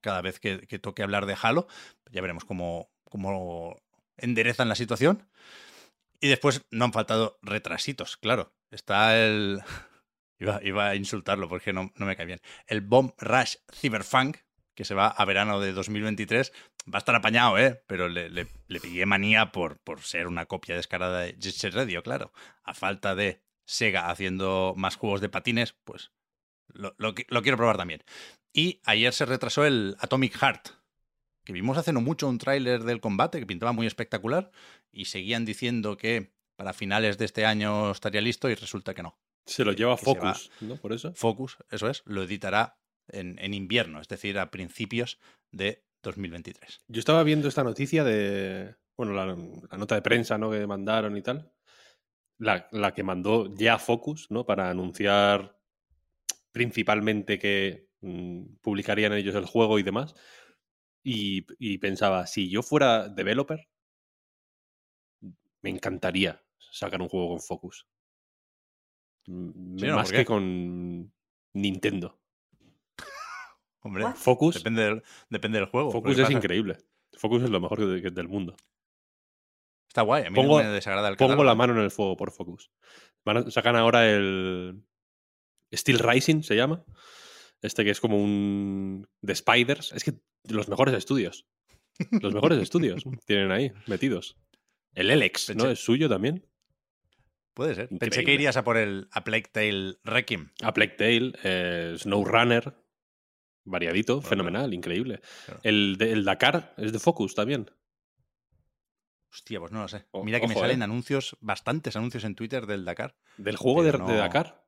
cada 0.00 0.22
vez 0.22 0.38
que, 0.38 0.60
que 0.68 0.78
toque 0.78 1.02
hablar 1.02 1.26
de 1.26 1.36
Halo. 1.40 1.66
Ya 2.12 2.22
veremos 2.22 2.44
cómo, 2.44 2.88
enderezan 4.16 4.68
la 4.68 4.76
situación. 4.76 5.28
Y 6.20 6.28
después 6.28 6.62
no 6.70 6.84
han 6.84 6.92
faltado 6.92 7.40
retrasitos, 7.42 8.16
claro. 8.16 8.54
Está 8.70 9.18
el... 9.18 9.62
Iba, 10.38 10.86
a 10.86 10.94
insultarlo 10.94 11.48
porque 11.48 11.72
no, 11.72 11.92
no 11.96 12.06
me 12.06 12.14
cae 12.14 12.26
bien. 12.26 12.40
El 12.68 12.82
Bomb 12.82 13.12
Rush 13.18 13.56
Cyberpunk, 13.74 14.36
que 14.76 14.84
se 14.84 14.94
va 14.94 15.08
a 15.08 15.24
verano 15.24 15.58
de 15.58 15.72
2023. 15.72 16.52
Va 16.92 16.96
a 16.96 16.98
estar 16.98 17.14
apañado, 17.14 17.58
¿eh? 17.58 17.82
Pero 17.86 18.08
le, 18.08 18.30
le, 18.30 18.46
le 18.66 18.80
pillé 18.80 19.04
manía 19.06 19.52
por, 19.52 19.78
por 19.78 20.00
ser 20.00 20.26
una 20.26 20.46
copia 20.46 20.74
descarada 20.74 21.20
de 21.20 21.36
Jet 21.38 21.54
Set 21.54 21.74
Radio, 21.74 22.02
claro. 22.02 22.32
A 22.62 22.74
falta 22.74 23.14
de 23.14 23.42
Sega 23.66 24.10
haciendo 24.10 24.74
más 24.76 24.96
juegos 24.96 25.20
de 25.20 25.28
patines, 25.28 25.74
pues 25.84 26.12
lo, 26.68 26.94
lo, 26.98 27.14
lo 27.28 27.42
quiero 27.42 27.56
probar 27.58 27.76
también. 27.76 28.02
Y 28.52 28.80
ayer 28.84 29.12
se 29.12 29.26
retrasó 29.26 29.66
el 29.66 29.96
Atomic 30.00 30.36
Heart, 30.36 30.68
que 31.44 31.52
vimos 31.52 31.76
hace 31.78 31.92
no 31.92 32.00
mucho 32.00 32.28
un 32.28 32.38
tráiler 32.38 32.84
del 32.84 33.00
combate 33.00 33.38
que 33.38 33.46
pintaba 33.46 33.72
muy 33.72 33.86
espectacular 33.86 34.50
y 34.90 35.06
seguían 35.06 35.44
diciendo 35.44 35.96
que 35.96 36.32
para 36.56 36.72
finales 36.72 37.18
de 37.18 37.24
este 37.24 37.46
año 37.46 37.90
estaría 37.90 38.20
listo 38.20 38.50
y 38.50 38.54
resulta 38.54 38.94
que 38.94 39.02
no. 39.02 39.18
Se 39.46 39.64
lo 39.64 39.72
lleva 39.72 39.96
Que. 39.96 40.04
Focus, 40.04 40.50
¿no? 40.60 40.76
Por 40.76 40.92
eso. 40.92 41.12
Focus, 41.14 41.58
eso 41.70 41.88
es, 41.88 42.02
lo 42.04 42.22
editará 42.22 42.78
en, 43.08 43.38
en 43.38 43.54
invierno, 43.54 44.00
es 44.00 44.08
decir, 44.08 44.38
a 44.38 44.50
principios 44.50 45.18
de 45.50 45.84
2023. 46.02 46.80
Yo 46.88 46.98
estaba 46.98 47.22
viendo 47.22 47.48
esta 47.48 47.64
noticia 47.64 48.04
de. 48.04 48.74
Bueno, 48.96 49.12
la, 49.12 49.26
la 49.26 49.78
nota 49.78 49.94
de 49.94 50.02
prensa, 50.02 50.38
¿no? 50.38 50.50
Que 50.50 50.66
mandaron 50.66 51.16
y 51.16 51.22
tal. 51.22 51.52
La, 52.38 52.68
la 52.72 52.94
que 52.94 53.02
mandó 53.02 53.54
ya 53.54 53.78
Focus, 53.78 54.30
¿no? 54.30 54.46
Para 54.46 54.70
anunciar 54.70 55.58
principalmente 56.52 57.38
que 57.38 57.88
mm, 58.00 58.56
publicarían 58.60 59.12
ellos 59.12 59.34
el 59.34 59.46
juego 59.46 59.78
y 59.78 59.82
demás. 59.82 60.14
Y, 61.02 61.46
y 61.58 61.78
pensaba, 61.78 62.26
si 62.26 62.50
yo 62.50 62.62
fuera 62.62 63.08
developer, 63.08 63.68
me 65.62 65.70
encantaría 65.70 66.42
sacar 66.58 67.00
un 67.00 67.08
juego 67.08 67.28
con 67.30 67.40
Focus. 67.40 67.86
Sí, 69.24 69.32
¿no? 69.32 69.96
Más 69.96 70.08
¿Por 70.08 70.16
que 70.16 70.24
con 70.24 71.12
Nintendo. 71.54 72.17
Hombre, 73.80 74.04
What? 74.04 74.16
Focus, 74.16 74.54
depende 74.56 74.82
del, 74.84 75.02
depende 75.30 75.58
del 75.58 75.68
juego. 75.68 75.90
Focus 75.90 76.12
es 76.16 76.20
pasa- 76.22 76.32
increíble. 76.32 76.78
Focus 77.16 77.42
es 77.44 77.50
lo 77.50 77.60
mejor 77.60 77.78
del 78.12 78.28
mundo. 78.28 78.56
Está 79.88 80.02
guay, 80.02 80.24
a 80.26 80.30
mí 80.30 80.36
Pongo- 80.36 80.58
no 80.58 80.64
me 80.68 80.74
desagrada 80.74 81.08
el 81.08 81.16
Pongo 81.16 81.30
catálogo. 81.30 81.44
la 81.44 81.54
mano 81.54 81.72
en 81.74 81.80
el 81.80 81.90
fuego 81.90 82.16
por 82.16 82.30
Focus. 82.32 82.70
Van 83.24 83.38
a- 83.38 83.50
sacan 83.50 83.76
ahora 83.76 84.08
el 84.10 84.82
Steel 85.74 85.98
Rising, 85.98 86.42
se 86.42 86.56
llama. 86.56 86.84
Este 87.62 87.84
que 87.84 87.90
es 87.90 88.00
como 88.00 88.16
un 88.22 89.08
de 89.22 89.34
Spiders. 89.34 89.92
Es 89.92 90.04
que 90.04 90.14
los 90.48 90.68
mejores 90.68 90.94
estudios. 90.94 91.46
Los 92.22 92.32
mejores 92.34 92.58
estudios 92.58 93.02
tienen 93.26 93.50
ahí 93.50 93.72
metidos. 93.86 94.36
El 94.94 95.10
Elex, 95.10 95.54
¿no? 95.56 95.66
Es 95.70 95.80
suyo 95.80 96.08
también. 96.08 96.46
Puede 97.54 97.74
ser. 97.74 97.88
Pensé 97.88 98.22
que 98.24 98.34
irías 98.34 98.56
a 98.56 98.62
por 98.64 98.76
el 98.76 99.08
a 99.10 99.24
Plague 99.24 99.48
Tale 99.50 99.96
Requiem. 100.04 100.50
A 100.62 100.72
Plague 100.72 100.94
Tale, 100.96 101.32
eh, 101.42 101.94
SnowRunner. 101.98 102.74
Variadito, 103.70 104.16
Bueno, 104.16 104.28
fenomenal, 104.28 104.72
increíble. 104.74 105.20
claro. 105.46 105.60
El, 105.62 105.96
de- 105.98 106.12
el 106.12 106.24
Dakar 106.24 106.74
es 106.76 106.92
de 106.92 106.98
Focus 106.98 107.34
también. 107.34 107.70
Hostia, 109.30 109.60
pues 109.60 109.72
no 109.72 109.82
lo 109.82 109.88
sé. 109.88 110.06
O- 110.10 110.24
Mira 110.24 110.40
que 110.40 110.48
me 110.48 110.54
salen 110.54 110.80
eh. 110.80 110.84
anuncios, 110.84 111.36
bastantes 111.40 111.94
anuncios 111.96 112.24
en 112.24 112.34
Twitter 112.34 112.66
del 112.66 112.84
Dakar. 112.84 113.16
Del 113.36 113.56
juego 113.56 113.82
de, 113.82 113.92
Dakar. 113.92 114.66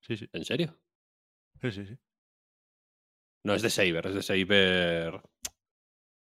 Sí, 0.00 0.16
sí. 0.16 0.28
¿En 0.32 0.44
serio? 0.44 0.78
Sí, 1.60 1.72
sí, 1.72 1.86
sí. 1.86 1.96
No, 3.44 3.54
es 3.54 3.62
de 3.62 3.70
Saber, 3.70 4.06
es 4.06 4.14
de 4.14 4.22
Saber. 4.22 5.20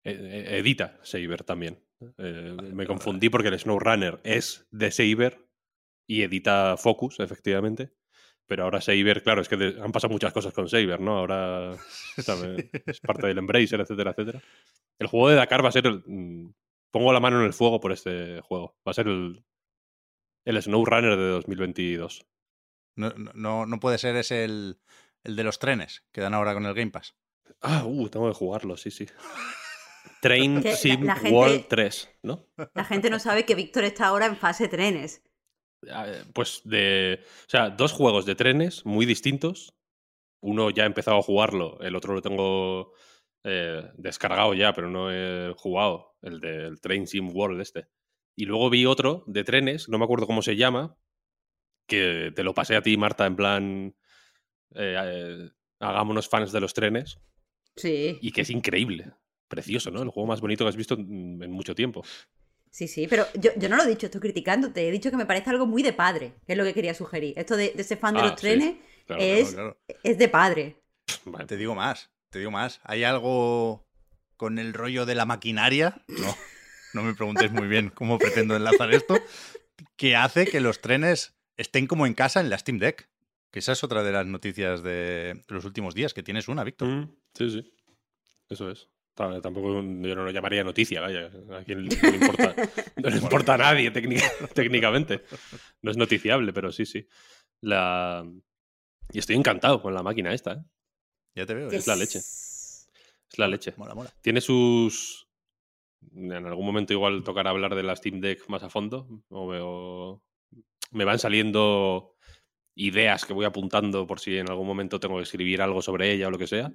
eh, 0.04 0.10
eh, 0.48 0.58
Edita 0.58 0.98
Saber 1.02 1.44
también. 1.44 1.84
Eh, 2.18 2.56
me 2.72 2.86
confundí 2.86 3.28
porque 3.28 3.48
el 3.48 3.58
SnowRunner 3.58 4.20
es 4.24 4.66
de 4.70 4.90
Saber 4.90 5.44
y 6.06 6.22
edita 6.22 6.76
Focus, 6.76 7.20
efectivamente. 7.20 7.92
Pero 8.48 8.64
ahora 8.64 8.80
Saber, 8.80 9.22
claro, 9.22 9.42
es 9.42 9.48
que 9.48 9.56
de- 9.56 9.80
han 9.80 9.92
pasado 9.92 10.10
muchas 10.12 10.32
cosas 10.32 10.52
con 10.52 10.68
Saber, 10.68 11.00
¿no? 11.00 11.18
Ahora 11.18 11.74
es 12.86 13.00
parte 13.00 13.26
del 13.28 13.38
Embracer, 13.38 13.80
etcétera, 13.80 14.10
etcétera. 14.12 14.42
El 14.98 15.06
juego 15.06 15.28
de 15.28 15.36
Dakar 15.36 15.64
va 15.64 15.68
a 15.68 15.72
ser 15.72 15.86
el. 15.86 16.02
mm, 16.06 16.52
Pongo 16.90 17.12
la 17.12 17.20
mano 17.20 17.38
en 17.40 17.44
el 17.46 17.52
fuego 17.52 17.78
por 17.80 17.92
este 17.92 18.40
juego. 18.40 18.74
Va 18.86 18.92
a 18.92 18.94
ser 18.94 19.08
el, 19.08 19.44
el 20.46 20.62
SnowRunner 20.62 21.16
de 21.18 21.28
2022. 21.28 22.26
No, 22.96 23.10
no, 23.34 23.66
no 23.66 23.78
puede 23.80 23.98
ser 23.98 24.16
ese 24.16 24.44
el, 24.44 24.78
el 25.22 25.36
de 25.36 25.44
los 25.44 25.58
trenes 25.58 26.06
que 26.10 26.22
dan 26.22 26.32
ahora 26.32 26.54
con 26.54 26.64
el 26.64 26.72
Game 26.74 26.90
Pass. 26.90 27.14
Ah, 27.60 27.84
uh, 27.84 28.08
tengo 28.08 28.26
que 28.28 28.34
jugarlo, 28.34 28.78
sí, 28.78 28.90
sí. 28.90 29.06
Train 30.22 30.62
Sim 30.74 31.04
la 31.04 31.14
gente- 31.16 31.30
World 31.36 31.66
3, 31.68 32.18
¿no? 32.22 32.46
La 32.74 32.84
gente 32.84 33.10
no 33.10 33.18
sabe 33.18 33.44
que 33.44 33.54
Víctor 33.54 33.84
está 33.84 34.06
ahora 34.06 34.24
en 34.26 34.36
fase 34.36 34.66
trenes. 34.68 35.22
Ah, 35.90 36.06
Pues 36.32 36.62
de. 36.64 37.20
O 37.46 37.50
sea, 37.50 37.70
dos 37.70 37.92
juegos 37.92 38.26
de 38.26 38.34
trenes 38.34 38.84
muy 38.84 39.06
distintos. 39.06 39.74
Uno 40.40 40.70
ya 40.70 40.84
he 40.84 40.86
empezado 40.86 41.18
a 41.18 41.22
jugarlo, 41.22 41.80
el 41.80 41.96
otro 41.96 42.14
lo 42.14 42.22
tengo 42.22 42.92
eh, 43.44 43.82
descargado 43.96 44.54
ya, 44.54 44.72
pero 44.72 44.88
no 44.88 45.10
he 45.12 45.52
jugado. 45.56 46.14
El 46.22 46.40
del 46.40 46.80
Train 46.80 47.06
Sim 47.08 47.34
World 47.34 47.60
este. 47.60 47.88
Y 48.36 48.44
luego 48.44 48.70
vi 48.70 48.86
otro 48.86 49.24
de 49.26 49.42
trenes, 49.42 49.88
no 49.88 49.98
me 49.98 50.04
acuerdo 50.04 50.28
cómo 50.28 50.42
se 50.42 50.54
llama, 50.56 50.96
que 51.88 52.32
te 52.36 52.44
lo 52.44 52.54
pasé 52.54 52.76
a 52.76 52.82
ti, 52.82 52.96
Marta, 52.96 53.26
en 53.26 53.36
plan. 53.36 53.96
eh, 54.74 54.96
eh, 54.96 55.50
hagámonos 55.80 56.28
fans 56.28 56.52
de 56.52 56.60
los 56.60 56.72
trenes. 56.74 57.18
Sí. 57.74 58.18
Y 58.20 58.30
que 58.30 58.42
es 58.42 58.50
increíble. 58.50 59.12
Precioso, 59.48 59.90
¿no? 59.90 60.02
El 60.02 60.10
juego 60.10 60.26
más 60.28 60.40
bonito 60.40 60.64
que 60.64 60.68
has 60.68 60.76
visto 60.76 60.94
en 60.94 61.50
mucho 61.50 61.74
tiempo. 61.74 62.04
Sí, 62.70 62.86
sí, 62.88 63.06
pero 63.08 63.26
yo, 63.34 63.50
yo 63.56 63.68
no 63.68 63.76
lo 63.76 63.84
he 63.84 63.88
dicho, 63.88 64.06
estoy 64.06 64.20
criticándote. 64.20 64.86
He 64.86 64.90
dicho 64.90 65.10
que 65.10 65.16
me 65.16 65.26
parece 65.26 65.50
algo 65.50 65.66
muy 65.66 65.82
de 65.82 65.92
padre, 65.92 66.34
que 66.46 66.52
es 66.52 66.58
lo 66.58 66.64
que 66.64 66.74
quería 66.74 66.94
sugerir. 66.94 67.34
Esto 67.36 67.56
de, 67.56 67.72
de 67.74 67.84
ser 67.84 67.98
fan 67.98 68.14
de 68.14 68.20
Ah, 68.20 68.24
los 68.24 68.32
sí. 68.32 68.36
trenes 68.40 68.76
Claro, 69.06 69.22
es, 69.22 69.54
Claro, 69.54 69.78
es 70.02 70.18
de 70.18 70.28
padre. 70.28 70.76
Vale. 71.24 71.46
Te 71.46 71.56
digo 71.56 71.74
más, 71.74 72.10
te 72.30 72.38
digo 72.40 72.50
más. 72.50 72.80
¿Hay 72.84 73.04
algo 73.04 73.86
con 74.36 74.58
el 74.58 74.74
rollo 74.74 75.06
de 75.06 75.14
la 75.14 75.24
maquinaria? 75.24 76.02
No, 76.08 76.36
no 76.94 77.02
me 77.02 77.14
preguntes 77.14 77.50
muy 77.50 77.66
bien 77.68 77.88
cómo 77.90 78.18
pretendo 78.18 78.54
enlazar 78.54 78.92
esto. 78.92 79.18
Que 79.96 80.14
hace 80.16 80.46
que 80.46 80.60
los 80.60 80.80
trenes 80.80 81.34
estén 81.56 81.86
como 81.86 82.06
en 82.06 82.14
casa 82.14 82.40
en 82.40 82.50
la 82.50 82.58
Steam 82.58 82.78
Deck. 82.78 83.08
Que 83.50 83.60
esa 83.60 83.72
es 83.72 83.82
otra 83.82 84.02
de 84.02 84.12
las 84.12 84.26
noticias 84.26 84.82
de 84.82 85.42
los 85.48 85.64
últimos 85.64 85.94
días, 85.94 86.12
que 86.12 86.22
tienes 86.22 86.48
una, 86.48 86.64
Víctor. 86.64 86.88
Mm, 86.88 87.16
sí, 87.34 87.50
sí. 87.50 87.72
Eso 88.50 88.70
es. 88.70 88.88
Ta- 89.18 89.40
Tampoco 89.40 89.74
yo 89.74 89.82
no 90.14 90.24
lo 90.24 90.30
llamaría 90.30 90.62
noticia, 90.62 91.00
vaya. 91.00 91.28
A 91.58 91.64
quien 91.64 91.84
no 91.84 91.88
le 91.90 92.16
importa, 92.16 92.54
no 92.96 93.10
le 93.10 93.16
importa 93.16 93.54
a 93.54 93.58
nadie 93.58 93.90
técnica- 93.90 94.30
técnicamente. 94.54 95.22
No 95.82 95.90
es 95.90 95.96
noticiable, 95.96 96.52
pero 96.52 96.70
sí, 96.70 96.86
sí. 96.86 97.04
La... 97.60 98.24
Y 99.12 99.18
estoy 99.18 99.34
encantado 99.34 99.82
con 99.82 99.92
la 99.92 100.04
máquina 100.04 100.32
esta, 100.32 100.52
¿eh? 100.52 100.62
Ya 101.34 101.46
te 101.46 101.54
veo. 101.54 101.68
Es 101.70 101.86
¿eh? 101.88 101.90
la 101.90 101.96
leche. 101.96 102.18
Es 102.18 102.88
la 103.38 103.48
leche. 103.48 103.74
Mola, 103.76 103.94
mola. 103.96 104.12
Tiene 104.22 104.40
sus... 104.40 105.26
En 106.14 106.32
algún 106.32 106.64
momento 106.64 106.92
igual 106.92 107.24
tocará 107.24 107.50
hablar 107.50 107.74
de 107.74 107.82
la 107.82 107.96
Steam 107.96 108.20
Deck 108.20 108.48
más 108.48 108.62
a 108.62 108.70
fondo. 108.70 109.08
O 109.30 109.50
me, 109.50 109.58
o 109.60 110.22
me 110.92 111.04
van 111.04 111.18
saliendo 111.18 112.14
ideas 112.78 113.24
que 113.24 113.32
voy 113.32 113.44
apuntando 113.44 114.06
por 114.06 114.20
si 114.20 114.38
en 114.38 114.48
algún 114.48 114.66
momento 114.66 115.00
tengo 115.00 115.16
que 115.16 115.24
escribir 115.24 115.60
algo 115.60 115.82
sobre 115.82 116.12
ella 116.12 116.28
o 116.28 116.30
lo 116.30 116.38
que 116.38 116.46
sea. 116.46 116.72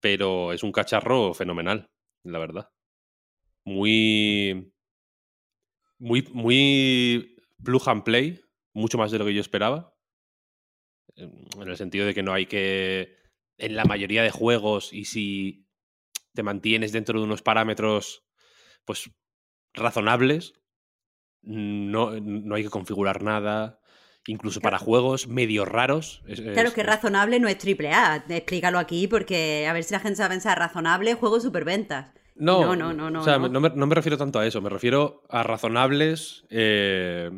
Pero 0.00 0.52
es 0.52 0.62
un 0.62 0.70
cacharro 0.70 1.32
fenomenal, 1.34 1.90
la 2.24 2.38
verdad. 2.38 2.70
Muy... 3.64 4.72
Muy, 5.98 6.28
muy 6.34 7.36
plug 7.64 7.88
and 7.88 8.02
play, 8.02 8.40
mucho 8.74 8.98
más 8.98 9.10
de 9.10 9.18
lo 9.18 9.24
que 9.24 9.32
yo 9.32 9.40
esperaba. 9.40 9.96
En 11.16 11.68
el 11.68 11.76
sentido 11.78 12.04
de 12.04 12.12
que 12.12 12.22
no 12.22 12.34
hay 12.34 12.44
que. 12.44 13.16
En 13.56 13.74
la 13.74 13.86
mayoría 13.86 14.22
de 14.22 14.30
juegos, 14.30 14.92
y 14.92 15.06
si 15.06 15.66
te 16.34 16.42
mantienes 16.42 16.92
dentro 16.92 17.18
de 17.18 17.24
unos 17.24 17.40
parámetros, 17.40 18.26
pues 18.84 19.10
razonables, 19.72 20.52
no, 21.40 22.20
no 22.20 22.54
hay 22.54 22.64
que 22.64 22.68
configurar 22.68 23.22
nada. 23.22 23.80
Incluso 24.28 24.60
para 24.60 24.78
juegos 24.78 25.28
medio 25.28 25.64
raros. 25.64 26.22
es- 26.26 26.40
Claro 26.40 26.68
es- 26.68 26.74
que 26.74 26.80
es- 26.80 26.86
razonable 26.86 27.38
no 27.38 27.48
es 27.48 27.58
triple 27.58 27.92
A. 27.92 28.24
Explícalo 28.28 28.78
aquí 28.78 29.06
porque 29.06 29.66
a 29.68 29.72
ver 29.72 29.84
si 29.84 29.92
la 29.94 30.00
gente 30.00 30.16
sabe 30.16 30.30
pensar 30.34 30.58
razonable, 30.58 31.14
juego 31.14 31.40
superventas. 31.40 32.12
No, 32.34 32.60
No, 32.60 32.76
no, 32.76 32.92
no, 32.92 33.10
no, 33.10 33.20
O 33.20 33.24
sea, 33.24 33.38
no. 33.38 33.48
no 33.48 33.60
me, 33.60 33.70
no 33.70 33.86
me 33.86 33.94
refiero 33.94 34.18
tanto 34.18 34.38
a 34.38 34.46
eso, 34.46 34.60
me 34.60 34.68
refiero 34.68 35.22
a 35.30 35.42
razonables, 35.42 36.44
eh, 36.50 37.30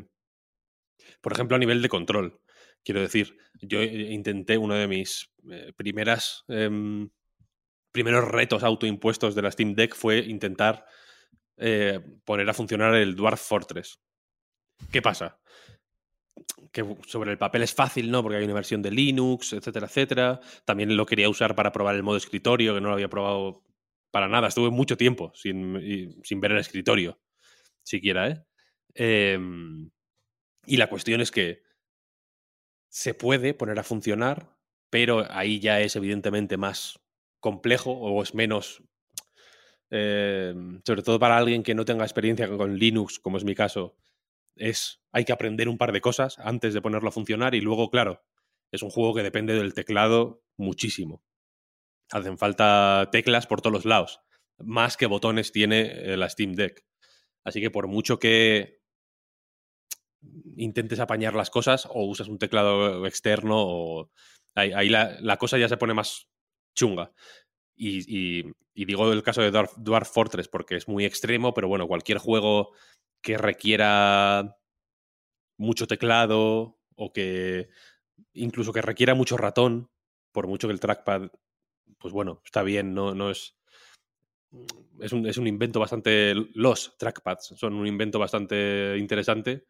por 1.20 1.32
ejemplo, 1.32 1.56
a 1.56 1.58
nivel 1.60 1.82
de 1.82 1.88
control. 1.88 2.40
Quiero 2.84 3.00
decir, 3.00 3.36
yo 3.60 3.82
intenté 3.82 4.56
uno 4.58 4.74
de 4.74 4.88
mis 4.88 5.30
eh, 5.50 5.72
primeras 5.76 6.44
em, 6.48 7.10
primeros 7.92 8.26
retos 8.28 8.62
autoimpuestos 8.62 9.34
de 9.34 9.42
la 9.42 9.50
Steam 9.50 9.74
Deck 9.74 9.94
fue 9.94 10.18
intentar 10.18 10.84
eh, 11.56 12.00
poner 12.24 12.48
a 12.48 12.54
funcionar 12.54 12.94
el 12.94 13.14
Dwarf 13.16 13.40
Fortress. 13.40 14.00
¿Qué 14.92 15.02
pasa? 15.02 15.38
Que 16.78 16.96
sobre 17.08 17.32
el 17.32 17.38
papel 17.38 17.64
es 17.64 17.74
fácil, 17.74 18.08
¿no? 18.08 18.22
Porque 18.22 18.38
hay 18.38 18.44
una 18.44 18.54
versión 18.54 18.82
de 18.82 18.92
Linux, 18.92 19.52
etcétera, 19.52 19.86
etcétera. 19.86 20.40
También 20.64 20.96
lo 20.96 21.06
quería 21.06 21.28
usar 21.28 21.56
para 21.56 21.72
probar 21.72 21.96
el 21.96 22.04
modo 22.04 22.16
escritorio, 22.16 22.72
que 22.72 22.80
no 22.80 22.86
lo 22.86 22.94
había 22.94 23.10
probado 23.10 23.64
para 24.12 24.28
nada. 24.28 24.46
Estuve 24.46 24.70
mucho 24.70 24.96
tiempo 24.96 25.32
sin, 25.34 26.22
sin 26.22 26.40
ver 26.40 26.52
el 26.52 26.58
escritorio, 26.58 27.18
siquiera, 27.82 28.28
¿eh? 28.28 28.44
Em, 28.94 29.90
y 30.66 30.76
la 30.76 30.88
cuestión 30.88 31.20
es 31.20 31.32
que 31.32 31.64
se 32.88 33.12
puede 33.12 33.54
poner 33.54 33.80
a 33.80 33.82
funcionar, 33.82 34.56
pero 34.88 35.26
ahí 35.30 35.58
ya 35.58 35.80
es 35.80 35.96
evidentemente 35.96 36.58
más 36.58 37.00
complejo 37.40 37.90
o 37.90 38.22
es 38.22 38.36
menos, 38.36 38.84
eh, 39.90 40.54
sobre 40.86 41.02
todo 41.02 41.18
para 41.18 41.38
alguien 41.38 41.64
que 41.64 41.74
no 41.74 41.84
tenga 41.84 42.04
experiencia 42.04 42.48
con 42.48 42.78
Linux, 42.78 43.18
como 43.18 43.36
es 43.36 43.44
mi 43.44 43.56
caso, 43.56 43.96
es 44.58 45.00
hay 45.12 45.24
que 45.24 45.32
aprender 45.32 45.68
un 45.68 45.78
par 45.78 45.92
de 45.92 46.00
cosas 46.00 46.38
antes 46.38 46.74
de 46.74 46.82
ponerlo 46.82 47.08
a 47.08 47.12
funcionar 47.12 47.54
y 47.54 47.60
luego, 47.60 47.90
claro, 47.90 48.24
es 48.70 48.82
un 48.82 48.90
juego 48.90 49.14
que 49.14 49.22
depende 49.22 49.54
del 49.54 49.74
teclado 49.74 50.42
muchísimo. 50.56 51.22
Hacen 52.10 52.38
falta 52.38 53.08
teclas 53.10 53.46
por 53.46 53.60
todos 53.60 53.72
los 53.72 53.84
lados, 53.84 54.20
más 54.58 54.96
que 54.96 55.06
botones 55.06 55.52
tiene 55.52 56.12
eh, 56.12 56.16
la 56.16 56.28
Steam 56.28 56.54
Deck. 56.54 56.84
Así 57.44 57.60
que 57.60 57.70
por 57.70 57.86
mucho 57.86 58.18
que 58.18 58.78
intentes 60.56 61.00
apañar 61.00 61.34
las 61.34 61.50
cosas 61.50 61.86
o 61.90 62.04
usas 62.04 62.28
un 62.28 62.38
teclado 62.38 63.06
externo 63.06 63.56
o 63.58 64.10
ahí, 64.54 64.88
la, 64.88 65.36
cosa 65.38 65.58
ya 65.58 65.68
se 65.68 65.76
pone 65.76 65.94
más 65.94 66.28
chunga. 66.74 67.12
Y, 67.76 68.42
digo 68.74 69.12
el 69.12 69.22
caso 69.22 69.40
de 69.40 69.52
Dwarf 69.76 70.10
Fortress 70.12 70.48
porque 70.48 70.76
es 70.76 70.88
muy 70.88 71.04
extremo, 71.04 71.54
pero 71.54 71.68
bueno, 71.68 71.86
cualquier 71.86 72.18
juego 72.18 72.72
que 73.20 73.38
requiera 73.38 74.56
mucho 75.56 75.86
teclado 75.86 76.78
o 76.94 77.12
que 77.12 77.68
incluso 78.34 78.72
que 78.72 78.82
requiera 78.82 79.14
mucho 79.14 79.36
ratón, 79.36 79.90
por 80.32 80.46
mucho 80.46 80.68
que 80.68 80.72
el 80.72 80.80
trackpad, 80.80 81.30
pues 81.98 82.12
bueno, 82.12 82.42
está 82.44 82.62
bien, 82.62 82.94
no, 82.94 83.14
no 83.14 83.30
es... 83.30 83.56
Es 85.00 85.12
un, 85.12 85.26
es 85.26 85.36
un 85.36 85.46
invento 85.46 85.78
bastante... 85.78 86.34
Los 86.54 86.96
trackpads 86.96 87.54
son 87.56 87.74
un 87.74 87.86
invento 87.86 88.18
bastante 88.18 88.96
interesante, 88.98 89.66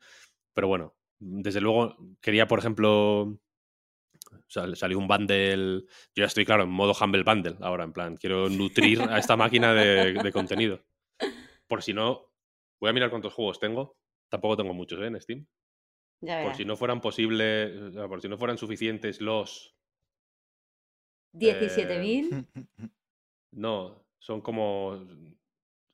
pero 0.54 0.68
bueno, 0.68 0.94
desde 1.18 1.61
luego 1.61 1.96
quería, 2.20 2.46
por 2.46 2.61
ejemplo, 2.61 3.40
sal- 4.46 4.76
salió 4.76 4.98
un 4.98 5.08
bundle. 5.08 5.80
Yo 6.14 6.22
ya 6.22 6.26
estoy, 6.26 6.44
claro, 6.44 6.62
en 6.62 6.70
modo 6.70 6.94
Humble 6.98 7.24
Bundle 7.24 7.56
ahora, 7.61 7.84
en 7.84 7.92
plan, 7.92 8.16
quiero 8.16 8.48
nutrir 8.48 9.00
a 9.00 9.18
esta 9.18 9.37
máquina 9.37 9.74
de, 9.74 10.12
de 10.14 10.32
contenido. 10.32 10.84
Por 11.66 11.82
si 11.82 11.92
no, 11.92 12.28
voy 12.81 12.91
a 12.91 12.93
mirar 12.93 13.11
cuántos 13.11 13.35
juegos 13.35 13.59
tengo. 13.59 13.97
Tampoco 14.29 14.57
tengo 14.57 14.75
muchos 14.75 15.01
¿eh? 15.01 15.07
en 15.07 15.21
Steam. 15.21 15.47
Ya 16.21 16.43
Por 16.43 16.57
si 16.57 16.64
no 16.64 16.77
fueran 16.77 17.01
posibles, 17.01 17.81
o 17.81 17.93
sea, 17.93 18.09
por 18.09 18.21
si 18.21 18.29
no 18.29 18.37
fueran 18.38 18.59
suficientes 18.59 19.21
los. 19.21 19.75
17.000. 21.35 22.47
No, 23.51 24.05
son 24.19 24.43
como 24.43 25.07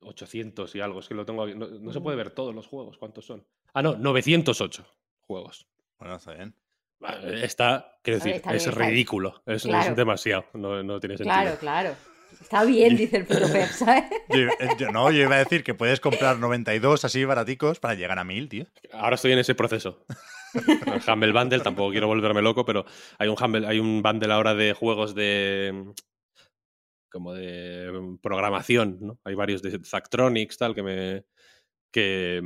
800 0.00 0.74
y 0.74 0.80
algo. 0.80 0.98
Es 0.98 1.08
que 1.08 1.14
lo 1.14 1.24
tengo 1.24 1.44
aquí. 1.44 1.54
No, 1.54 1.68
no 1.68 1.92
se 1.92 2.00
puede 2.00 2.16
ver 2.16 2.30
todos 2.30 2.52
los 2.52 2.66
juegos. 2.66 2.98
¿Cuántos 2.98 3.26
son? 3.26 3.46
Ah, 3.72 3.80
no, 3.80 3.94
908 3.94 4.84
juegos. 5.20 5.68
Bueno, 5.96 6.16
está 6.16 6.34
bien. 6.34 6.56
Está, 7.42 7.98
quiero 8.02 8.18
ver, 8.18 8.24
decir, 8.24 8.36
está 8.36 8.54
es 8.54 8.76
bien, 8.76 8.88
ridículo. 8.90 9.42
Es, 9.46 9.64
es 9.64 9.96
demasiado. 9.96 10.46
No, 10.54 10.82
no 10.82 10.98
tiene 10.98 11.16
sentido. 11.16 11.32
Claro, 11.32 11.58
claro. 11.58 11.96
Está 12.40 12.64
bien, 12.64 12.96
dice 12.96 13.16
el 13.18 13.26
puto 13.26 13.50
Pep, 13.52 13.68
¿sabes? 13.72 14.04
Yo, 14.28 14.38
eh, 14.38 14.68
yo- 14.78 14.90
no, 14.90 15.10
yo 15.10 15.22
iba 15.22 15.34
a 15.36 15.38
decir 15.38 15.62
que 15.64 15.74
puedes 15.74 16.00
comprar 16.00 16.38
92 16.38 17.04
así 17.04 17.24
baraticos 17.24 17.80
para 17.80 17.94
llegar 17.94 18.18
a 18.18 18.24
1000, 18.24 18.48
tío. 18.48 18.66
Ahora 18.92 19.16
estoy 19.16 19.32
en 19.32 19.38
ese 19.38 19.54
proceso. 19.54 20.04
El 20.54 21.02
Humble 21.12 21.32
Bundle, 21.32 21.60
tampoco 21.60 21.90
quiero 21.90 22.06
volverme 22.06 22.40
loco, 22.42 22.64
pero 22.64 22.84
hay 23.18 23.28
un 23.28 23.36
Humble, 23.42 23.66
hay 23.66 23.78
un 23.80 24.02
bundle 24.02 24.32
ahora 24.32 24.54
de 24.54 24.72
juegos 24.72 25.14
de 25.14 25.84
como 27.10 27.32
de 27.32 28.16
programación, 28.22 28.98
¿no? 29.00 29.18
Hay 29.24 29.34
varios 29.34 29.62
de 29.62 29.78
Zactronics, 29.84 30.56
tal, 30.58 30.74
que 30.74 30.82
me 30.82 31.24
que, 31.92 32.42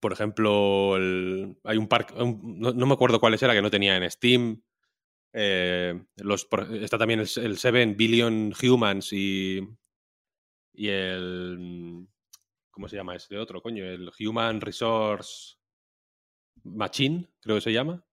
por 0.00 0.12
ejemplo, 0.12 0.96
el- 0.96 1.56
hay 1.64 1.76
un 1.76 1.86
parque, 1.88 2.14
no, 2.16 2.72
no 2.72 2.86
me 2.86 2.94
acuerdo 2.94 3.20
cuáles 3.20 3.42
era 3.42 3.52
que 3.52 3.60
no 3.62 3.70
tenía 3.70 3.96
en 3.96 4.10
Steam. 4.10 4.62
Eh, 5.32 6.00
los, 6.16 6.48
está 6.80 6.98
también 6.98 7.20
el, 7.20 7.28
el 7.36 7.58
7 7.58 7.86
Billion 7.96 8.52
Humans 8.60 9.12
y, 9.12 9.60
y 10.72 10.88
el... 10.88 12.06
¿Cómo 12.70 12.88
se 12.88 12.96
llama 12.96 13.16
este 13.16 13.36
otro, 13.38 13.60
coño? 13.60 13.84
El 13.84 14.10
Human 14.18 14.60
Resource 14.60 15.56
Machine, 16.64 17.28
creo 17.40 17.56
que 17.56 17.60
se 17.60 17.72
llama. 17.72 18.04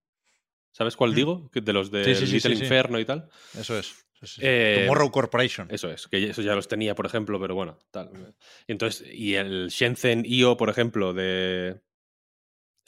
¿Sabes 0.72 0.96
cuál 0.96 1.16
digo? 1.16 1.50
De 1.54 1.74
los 1.74 1.92
de 1.92 2.04
Sí, 2.04 2.16
sí, 2.16 2.28
sí, 2.28 2.34
Little 2.34 2.52
sí, 2.52 2.58
sí. 2.58 2.64
Inferno 2.64 3.00
y 3.00 3.06
tal. 3.06 3.30
Eso 3.58 3.78
es. 3.78 4.06
Eh, 4.42 4.82
Tomorrow 4.82 5.12
Corporation. 5.12 5.68
Eso 5.72 5.90
es, 5.90 6.08
que 6.08 6.30
eso 6.30 6.42
ya 6.42 6.54
los 6.56 6.68
tenía, 6.68 6.94
por 6.94 7.06
ejemplo, 7.06 7.40
pero 7.40 7.56
bueno, 7.56 7.80
tal. 7.92 8.36
Entonces, 8.68 9.08
y 9.14 9.36
el 9.36 9.70
Shenzhen 9.70 10.24
IO, 10.26 10.58
por 10.58 10.70
ejemplo, 10.70 11.14
de 11.14 11.82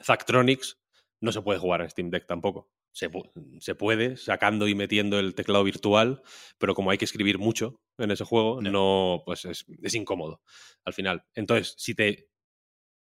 Zactronics, 0.04 0.78
no 1.22 1.32
se 1.32 1.42
puede 1.42 1.60
jugar 1.60 1.82
en 1.82 1.90
Steam 1.90 2.10
Deck 2.10 2.28
tampoco. 2.28 2.70
Se, 2.94 3.10
pu- 3.10 3.32
se 3.62 3.76
puede, 3.76 4.18
sacando 4.18 4.68
y 4.68 4.76
metiendo 4.76 5.20
el 5.20 5.34
teclado 5.36 5.64
virtual, 5.64 6.22
pero 6.58 6.76
como 6.76 6.92
hay 6.92 6.98
que 6.98 7.06
escribir 7.06 7.40
mucho 7.40 7.80
en 7.98 8.12
ese 8.12 8.26
juego, 8.26 8.62
no, 8.62 9.24
pues 9.26 9.46
es, 9.46 9.66
es 9.82 9.96
incómodo 9.96 10.42
al 10.84 10.94
final. 10.94 11.24
Entonces, 11.36 11.74
si 11.78 11.96
te 11.96 12.28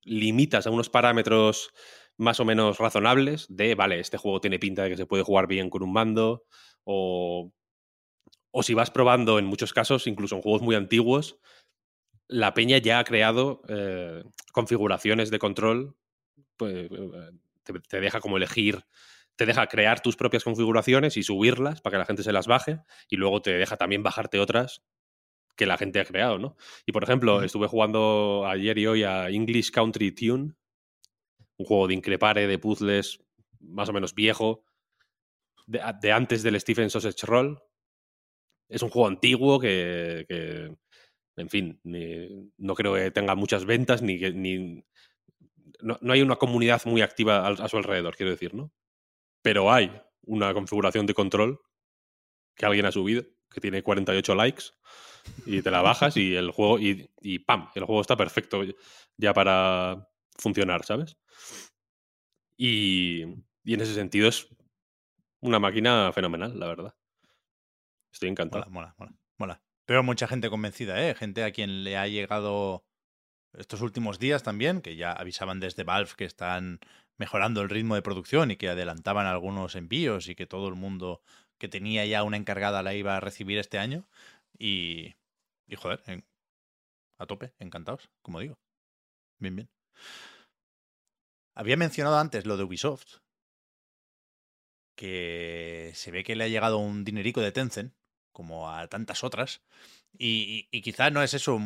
limitas 0.04 0.67
a 0.67 0.71
unos 0.71 0.89
parámetros 0.89 1.71
más 2.17 2.39
o 2.39 2.45
menos 2.45 2.78
razonables 2.80 3.47
de, 3.49 3.75
vale, 3.75 3.99
este 3.99 4.17
juego 4.17 4.41
tiene 4.41 4.60
pinta 4.60 4.84
de 4.84 4.89
que 4.91 4.97
se 4.97 5.06
puede 5.06 5.23
jugar 5.23 5.47
bien 5.47 5.69
con 5.69 5.84
un 5.84 5.93
mando, 5.93 6.45
o, 6.84 7.52
o 8.52 8.63
si 8.63 8.73
vas 8.73 8.91
probando 8.91 9.39
en 9.39 9.45
muchos 9.45 9.73
casos, 9.73 10.08
incluso 10.08 10.36
en 10.36 10.41
juegos 10.41 10.62
muy 10.62 10.75
antiguos, 10.75 11.38
la 12.28 12.54
peña 12.54 12.78
ya 12.80 12.99
ha 12.99 13.04
creado 13.04 13.62
eh, 13.69 14.23
configuraciones 14.54 15.32
de 15.32 15.39
control, 15.39 15.97
pues, 16.58 16.75
eh, 16.91 17.32
te, 17.63 17.73
te 17.82 18.02
deja 18.02 18.21
como 18.21 18.38
elegir, 18.38 18.84
te 19.39 19.45
deja 19.45 19.67
crear 19.67 20.02
tus 20.02 20.17
propias 20.17 20.43
configuraciones 20.43 21.15
y 21.15 21.23
subirlas 21.23 21.80
para 21.80 21.93
que 21.93 21.99
la 21.99 22.06
gente 22.06 22.23
se 22.23 22.34
las 22.34 22.45
baje, 22.45 22.82
y 23.10 23.15
luego 23.15 23.41
te 23.41 23.54
deja 23.54 23.78
también 23.78 24.04
bajarte 24.04 24.38
otras 24.38 24.84
que 25.56 25.65
la 25.65 25.78
gente 25.78 26.02
ha 26.02 26.06
creado, 26.06 26.39
¿no? 26.39 26.58
Y 26.86 26.91
por 26.91 27.04
ejemplo, 27.04 27.41
estuve 27.43 27.67
jugando 27.67 28.45
ayer 28.45 28.78
y 28.78 28.88
hoy 28.88 29.04
a 29.04 29.30
English 29.30 29.71
Country 29.71 30.12
Tune, 30.13 30.56
un 31.58 31.65
juego 31.65 31.88
de 31.88 31.93
increpare, 31.93 32.47
de 32.47 32.60
puzzles, 32.60 33.23
más 33.62 33.88
o 33.88 33.93
menos 33.93 34.13
viejo, 34.13 34.65
de, 35.67 35.82
de 36.02 36.12
antes 36.12 36.43
del 36.43 36.60
Stephen 36.60 36.89
Sausage 36.89 37.25
Roll. 37.25 37.62
Es 38.69 38.84
un 38.84 38.89
juego 38.89 39.08
antiguo 39.08 39.60
que, 39.60 40.25
que, 40.28 40.75
en 41.38 41.49
fin, 41.49 41.80
ni- 41.84 42.52
no 42.58 42.75
creo 42.75 42.93
que 42.95 43.12
tenga 43.12 43.36
muchas 43.36 43.65
ventas, 43.65 44.02
ni 44.02 44.19
que 44.19 44.32
ni. 44.32 44.84
No, 45.82 45.97
no 46.02 46.13
hay 46.13 46.21
una 46.21 46.36
comunidad 46.38 46.82
muy 46.86 47.02
activa 47.02 47.47
a 47.47 47.67
su 47.69 47.78
alrededor, 47.78 48.15
quiero 48.15 48.32
decir, 48.32 48.54
¿no? 48.54 48.71
Pero 49.41 49.71
hay 49.71 50.02
una 50.23 50.54
configuración 50.54 51.06
de 51.06 51.13
control 51.13 51.60
que 52.56 52.65
alguien 52.65 52.86
ha 52.86 52.91
subido, 52.91 53.23
que 53.49 53.62
tiene 53.62 53.84
48 53.84 54.36
likes, 54.36 54.65
y 55.45 55.62
te 55.62 55.71
la 55.71 55.82
bajas 55.82 56.17
y 56.17 56.36
el 56.36 56.52
juego, 56.52 56.80
y, 56.80 57.10
y 57.21 57.39
¡pam! 57.39 57.69
El 57.75 57.86
juego 57.86 58.02
está 58.02 58.17
perfecto 58.17 58.62
ya 59.17 59.34
para 59.34 60.08
funcionar, 60.38 60.86
¿sabes? 60.86 61.17
Y, 62.58 63.23
y 63.63 63.73
en 63.73 63.82
ese 63.82 63.93
sentido 63.93 64.28
es 64.28 64.47
una 65.41 65.60
máquina 65.60 66.12
fenomenal, 66.13 66.60
la 66.60 66.67
verdad. 66.67 66.95
Estoy 68.12 68.30
encantado. 68.30 68.65
Mola, 68.69 68.93
mola, 68.95 68.95
mola, 68.97 69.19
mola. 69.38 69.63
Pero 69.86 70.04
mucha 70.04 70.28
gente 70.28 70.49
convencida, 70.49 71.08
¿eh? 71.08 71.15
Gente 71.15 71.43
a 71.43 71.52
quien 71.52 71.84
le 71.84 71.97
ha 71.97 72.08
llegado 72.08 72.86
estos 73.54 73.82
últimos 73.82 74.19
días 74.19 74.43
también, 74.43 74.82
que 74.82 74.95
ya 74.95 75.12
avisaban 75.12 75.60
desde 75.60 75.84
Valve 75.84 76.12
que 76.17 76.25
están 76.25 76.80
mejorando 77.20 77.62
el 77.62 77.70
ritmo 77.70 77.94
de 77.94 78.02
producción 78.02 78.50
y 78.50 78.56
que 78.56 78.70
adelantaban 78.70 79.28
algunos 79.28 79.76
envíos 79.76 80.28
y 80.28 80.36
que 80.36 80.48
todo 80.48 80.68
el 80.70 80.76
mundo 80.76 81.22
que 81.60 81.68
tenía 81.68 82.06
ya 82.06 82.24
una 82.24 82.38
encargada 82.38 82.82
la 82.82 82.96
iba 82.96 83.18
a 83.18 83.20
recibir 83.20 83.60
este 83.60 83.78
año. 83.78 84.08
Y, 84.58 85.16
y 85.68 85.76
joder, 85.76 86.02
a 87.18 87.26
tope, 87.28 87.54
encantados, 87.60 88.10
como 88.22 88.40
digo. 88.40 88.58
Bien, 89.38 89.56
bien. 89.56 89.70
Había 91.56 91.78
mencionado 91.78 92.18
antes 92.18 92.46
lo 92.46 92.56
de 92.56 92.64
Ubisoft, 92.64 93.18
que 94.96 95.92
se 95.94 96.12
ve 96.12 96.24
que 96.24 96.36
le 96.36 96.46
ha 96.46 96.48
llegado 96.48 96.78
un 96.78 97.04
dinerico 97.04 97.42
de 97.42 97.52
Tencent, 97.52 97.94
como 98.32 98.70
a 98.70 98.88
tantas 98.88 99.24
otras, 99.26 99.62
y, 100.18 100.68
y, 100.72 100.78
y 100.78 100.82
quizá 100.82 101.10
no 101.10 101.22
es 101.22 101.34
eso 101.34 101.60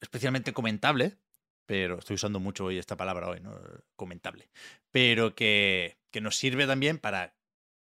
especialmente 0.00 0.52
comentable, 0.52 1.18
pero 1.66 1.98
estoy 1.98 2.14
usando 2.14 2.40
mucho 2.40 2.64
hoy 2.64 2.78
esta 2.78 2.96
palabra 2.96 3.28
hoy, 3.28 3.40
¿no? 3.40 3.56
Comentable. 3.96 4.50
Pero 4.90 5.34
que, 5.34 5.98
que 6.10 6.20
nos 6.20 6.36
sirve 6.36 6.66
también 6.66 6.98
para 6.98 7.36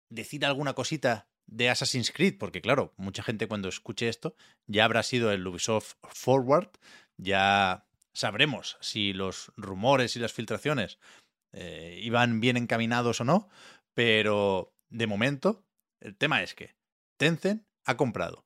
decir 0.10 0.46
alguna 0.46 0.74
cosita 0.74 1.28
de 1.48 1.70
Assassin's 1.70 2.12
Creed, 2.12 2.38
porque 2.38 2.62
claro, 2.62 2.94
mucha 2.98 3.24
gente 3.24 3.48
cuando 3.48 3.70
escuche 3.70 4.10
esto 4.10 4.36
ya 4.68 4.86
habrá 4.86 5.04
sido 5.04 5.32
el 5.32 5.46
Ubisoft 5.46 5.94
Forward, 6.04 6.70
ya 7.18 7.86
sabremos 8.14 8.78
si 8.82 9.14
los 9.14 9.52
rumores 9.56 10.16
y 10.16 10.20
las 10.20 10.34
filtraciones 10.34 11.00
eh, 11.54 12.00
iban 12.02 12.40
bien 12.40 12.58
encaminados 12.58 13.22
o 13.22 13.26
no, 13.26 13.48
pero 13.94 14.74
de 14.90 15.08
momento 15.08 15.64
el 16.00 16.16
tema 16.18 16.42
es 16.42 16.56
que 16.56 16.76
Tencent 17.18 17.64
ha 17.86 17.98
comprado 17.98 18.46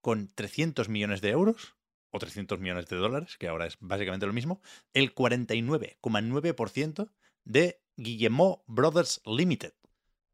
con 0.00 0.28
300 0.28 0.88
millones 0.88 1.20
de 1.20 1.30
euros 1.30 1.76
o 2.10 2.18
300 2.18 2.58
millones 2.58 2.88
de 2.88 2.96
dólares, 2.96 3.38
que 3.38 3.48
ahora 3.48 3.66
es 3.66 3.76
básicamente 3.80 4.26
lo 4.26 4.32
mismo, 4.32 4.60
el 4.92 5.14
49,9% 5.14 7.10
de 7.44 7.82
Guillemot 7.96 8.62
Brothers 8.66 9.20
Limited, 9.24 9.74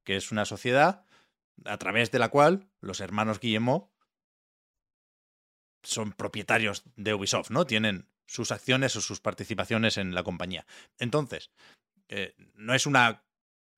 que 0.04 0.16
es 0.16 0.30
una 0.30 0.44
sociedad 0.44 1.04
a 1.64 1.78
través 1.78 2.10
de 2.10 2.18
la 2.18 2.28
cual 2.28 2.68
los 2.80 3.00
hermanos 3.00 3.40
Guillemot 3.40 3.90
son 5.82 6.12
propietarios 6.12 6.84
de 6.96 7.14
Ubisoft, 7.14 7.50
¿no? 7.50 7.66
Tienen 7.66 8.08
sus 8.26 8.52
acciones 8.52 8.94
o 8.96 9.00
sus 9.00 9.20
participaciones 9.20 9.96
en 9.96 10.14
la 10.14 10.22
compañía. 10.22 10.66
Entonces, 10.98 11.50
eh, 12.08 12.34
no 12.54 12.74
es 12.74 12.86
una 12.86 13.24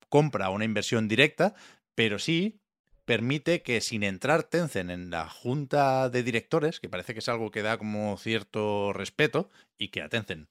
compra 0.09 0.51
o 0.51 0.55
una 0.55 0.65
inversión 0.65 1.09
directa, 1.09 1.55
pero 1.95 2.19
sí 2.19 2.61
permite 3.05 3.63
que 3.63 3.81
sin 3.81 4.03
entrar 4.03 4.45
Tencent 4.45 4.91
en 4.91 5.11
la 5.11 5.29
junta 5.29 6.11
de 6.11 6.23
directores, 6.23 6.81
que 6.81 6.89
parece 6.89 7.13
que 7.13 7.21
es 7.21 7.29
algo 7.29 7.51
que 7.51 7.63
da 7.63 7.79
como 7.79 8.17
cierto 8.19 8.93
respeto 8.93 9.51
y 9.79 9.89
que 9.89 10.03
a 10.03 10.09
Tencent 10.09 10.49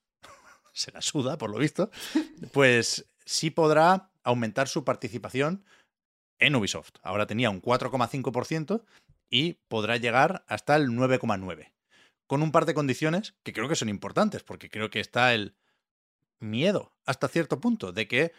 se 0.80 0.92
la 0.92 1.02
suda, 1.02 1.38
por 1.38 1.50
lo 1.52 1.58
visto, 1.58 1.92
pues 2.54 3.06
sí 3.26 3.50
podrá 3.50 4.12
aumentar 4.24 4.68
su 4.68 4.84
participación 4.84 5.66
en 6.40 6.56
Ubisoft. 6.56 6.96
Ahora 7.04 7.28
tenía 7.28 7.50
un 7.50 7.62
4,5% 7.62 8.84
y 9.30 9.54
podrá 9.68 9.98
llegar 9.98 10.44
hasta 10.48 10.76
el 10.76 10.88
9,9%. 10.90 11.72
Con 12.28 12.44
un 12.44 12.52
par 12.52 12.66
de 12.66 12.76
condiciones 12.76 13.36
que 13.44 13.54
creo 13.54 13.68
que 13.68 13.76
son 13.76 13.90
importantes, 13.90 14.44
porque 14.44 14.70
creo 14.70 14.90
que 14.90 15.00
está 15.00 15.34
el 15.34 15.56
miedo 16.40 16.94
hasta 17.06 17.28
cierto 17.28 17.60
punto 17.60 17.92
de 17.92 18.08
que 18.08 18.32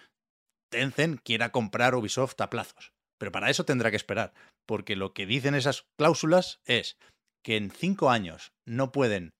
Tencent 0.70 1.20
quiera 1.22 1.50
comprar 1.50 1.94
Ubisoft 1.94 2.40
a 2.40 2.50
plazos. 2.50 2.92
Pero 3.18 3.32
para 3.32 3.50
eso 3.50 3.64
tendrá 3.64 3.90
que 3.90 3.96
esperar, 3.96 4.32
porque 4.64 4.96
lo 4.96 5.12
que 5.12 5.26
dicen 5.26 5.54
esas 5.54 5.84
cláusulas 5.98 6.60
es 6.64 6.96
que 7.44 7.56
en 7.56 7.70
cinco 7.70 8.10
años 8.10 8.52
no 8.64 8.92
pueden 8.92 9.34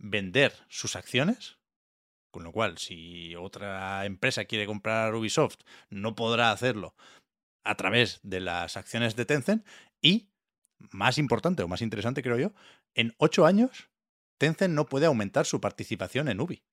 vender 0.00 0.54
sus 0.68 0.96
acciones, 0.96 1.58
con 2.32 2.42
lo 2.42 2.50
cual 2.50 2.78
si 2.78 3.36
otra 3.36 4.04
empresa 4.04 4.46
quiere 4.46 4.66
comprar 4.66 5.14
Ubisoft 5.14 5.58
no 5.90 6.16
podrá 6.16 6.50
hacerlo 6.50 6.96
a 7.62 7.76
través 7.76 8.18
de 8.24 8.40
las 8.40 8.76
acciones 8.76 9.14
de 9.14 9.24
Tencent 9.24 9.64
y, 10.00 10.28
más 10.90 11.18
importante 11.18 11.62
o 11.62 11.68
más 11.68 11.82
interesante 11.82 12.22
creo 12.22 12.38
yo, 12.38 12.52
en 12.94 13.14
ocho 13.18 13.46
años 13.46 13.90
Tencent 14.38 14.74
no 14.74 14.86
puede 14.86 15.06
aumentar 15.06 15.46
su 15.46 15.60
participación 15.60 16.28
en 16.28 16.40
Ubi. 16.40 16.64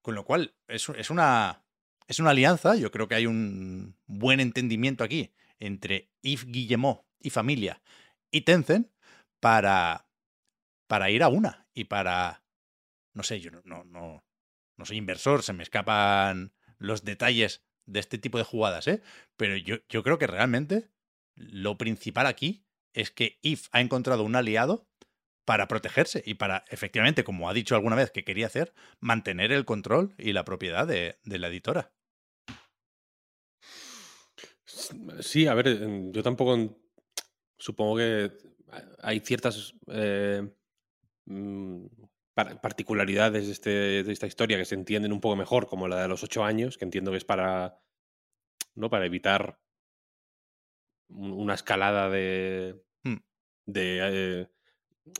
Con 0.00 0.14
lo 0.14 0.24
cual 0.24 0.54
es, 0.68 0.88
es 0.90 1.10
una, 1.10 1.64
es 2.06 2.20
una 2.20 2.30
alianza, 2.30 2.76
yo 2.76 2.92
creo 2.92 3.08
que 3.08 3.16
hay 3.16 3.26
un 3.26 3.96
buen 4.06 4.38
entendimiento 4.38 5.02
aquí 5.02 5.32
entre 5.58 6.10
Yves 6.22 6.46
Guillemot 6.46 7.04
y 7.20 7.30
familia 7.30 7.82
y 8.30 8.42
Tencent 8.42 8.90
para, 9.40 10.06
para 10.86 11.10
ir 11.10 11.22
a 11.22 11.28
una 11.28 11.66
y 11.74 11.84
para, 11.84 12.42
no 13.12 13.22
sé, 13.22 13.40
yo 13.40 13.50
no, 13.64 13.84
no, 13.84 14.23
no, 14.76 14.84
soy 14.84 14.96
inversor, 14.96 15.42
se 15.42 15.52
me 15.52 15.62
escapan 15.62 16.52
los 16.78 17.04
detalles 17.04 17.64
de 17.86 18.00
este 18.00 18.18
tipo 18.18 18.38
de 18.38 18.44
jugadas, 18.44 18.88
¿eh? 18.88 19.02
Pero 19.36 19.56
yo, 19.56 19.76
yo 19.88 20.02
creo 20.02 20.18
que 20.18 20.26
realmente 20.26 20.90
lo 21.34 21.76
principal 21.76 22.26
aquí 22.26 22.66
es 22.92 23.10
que 23.10 23.38
If 23.42 23.68
ha 23.72 23.80
encontrado 23.80 24.22
un 24.22 24.36
aliado 24.36 24.88
para 25.44 25.68
protegerse 25.68 26.22
y 26.24 26.34
para, 26.34 26.64
efectivamente, 26.68 27.24
como 27.24 27.48
ha 27.48 27.54
dicho 27.54 27.74
alguna 27.74 27.96
vez 27.96 28.10
que 28.10 28.24
quería 28.24 28.46
hacer, 28.46 28.72
mantener 29.00 29.52
el 29.52 29.64
control 29.64 30.14
y 30.16 30.32
la 30.32 30.44
propiedad 30.44 30.86
de, 30.86 31.18
de 31.24 31.38
la 31.38 31.48
editora. 31.48 31.92
Sí, 35.20 35.46
a 35.46 35.54
ver, 35.54 36.10
yo 36.12 36.22
tampoco 36.22 36.76
supongo 37.58 37.98
que 37.98 38.32
hay 39.02 39.20
ciertas 39.20 39.74
eh, 39.88 40.48
particularidades 42.34 43.46
de, 43.46 43.52
este, 43.52 43.70
de, 44.02 44.12
esta 44.12 44.26
historia 44.26 44.58
que 44.58 44.64
se 44.64 44.74
entienden 44.74 45.12
un 45.12 45.20
poco 45.20 45.36
mejor, 45.36 45.66
como 45.66 45.88
la 45.88 46.02
de 46.02 46.08
los 46.08 46.22
ocho 46.24 46.44
años, 46.44 46.76
que 46.76 46.84
entiendo 46.84 47.10
que 47.10 47.18
es 47.18 47.24
para, 47.24 47.80
¿no? 48.74 48.90
para 48.90 49.06
evitar 49.06 49.60
una 51.08 51.54
escalada 51.54 52.10
de, 52.10 52.82
hmm. 53.04 53.16
de 53.66 53.98
eh, 54.02 54.48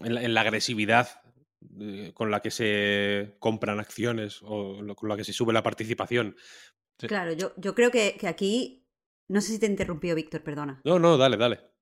en, 0.03 0.35
la, 0.35 0.41
agresividad 0.41 1.21
eh, 1.81 2.13
con 2.15 2.31
la 2.31 2.41
que 2.41 2.51
se 2.51 3.37
compran 3.39 3.79
acciones 3.79 4.41
o 4.43 4.81
con 4.97 5.09
la 5.09 5.17
que 5.17 5.25
se 5.25 5.33
sube 5.33 5.53
la 5.53 5.63
participación. 5.63 6.37
Claro, 6.97 7.33
yo, 7.33 7.53
yo 7.57 7.75
creo 7.75 7.91
que, 7.91 8.17
que 8.19 8.29
aquí... 8.29 8.81
No 9.27 9.41
sé 9.41 9.53
si 9.53 9.59
te 9.59 9.67
interrumpió, 9.67 10.15
Víctor, 10.15 10.43
perdona. 10.43 10.83
No, 10.85 10.99
no, 10.99 11.17
dale, 11.17 11.39
dale. 11.39 11.74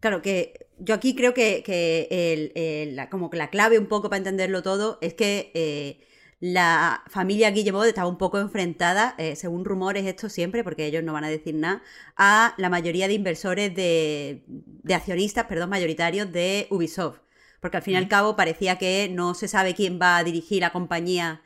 Claro, 0.00 0.20
que 0.22 0.66
yo 0.78 0.94
aquí 0.94 1.14
creo 1.14 1.32
que, 1.34 1.62
el, 2.10 2.96
la, 2.96 3.08
como 3.08 3.30
que 3.30 3.36
la 3.36 3.50
clave 3.50 3.78
un 3.78 3.86
poco 3.86 4.08
para 4.10 4.18
entenderlo 4.18 4.62
todo 4.62 4.98
es 5.00 5.14
que 5.14 5.52
eh, 5.54 6.00
la 6.40 7.04
familia 7.08 7.50
Guillemot 7.52 7.86
estaba 7.86 8.08
un 8.08 8.18
poco 8.18 8.38
enfrentada, 8.40 9.14
eh, 9.18 9.36
según 9.36 9.64
rumores 9.64 10.04
esto 10.06 10.28
siempre, 10.28 10.64
porque 10.64 10.86
ellos 10.86 11.04
no 11.04 11.12
van 11.12 11.24
a 11.24 11.28
decir 11.30 11.54
nada, 11.54 11.82
a 12.16 12.54
la 12.58 12.68
mayoría 12.68 13.06
de 13.06 13.14
inversores 13.14 13.74
de, 13.74 14.42
de 14.46 14.94
accionistas, 14.94 15.46
perdón, 15.46 15.70
mayoritarios 15.70 16.32
de 16.32 16.66
Ubisoft. 16.70 17.20
Porque 17.60 17.76
al 17.76 17.82
fin 17.84 17.94
y 17.94 17.96
al 17.96 18.08
cabo 18.08 18.34
parecía 18.34 18.76
que 18.76 19.08
no 19.08 19.34
se 19.34 19.46
sabe 19.46 19.74
quién 19.74 20.00
va 20.02 20.16
a 20.16 20.24
dirigir 20.24 20.62
la 20.62 20.72
compañía 20.72 21.42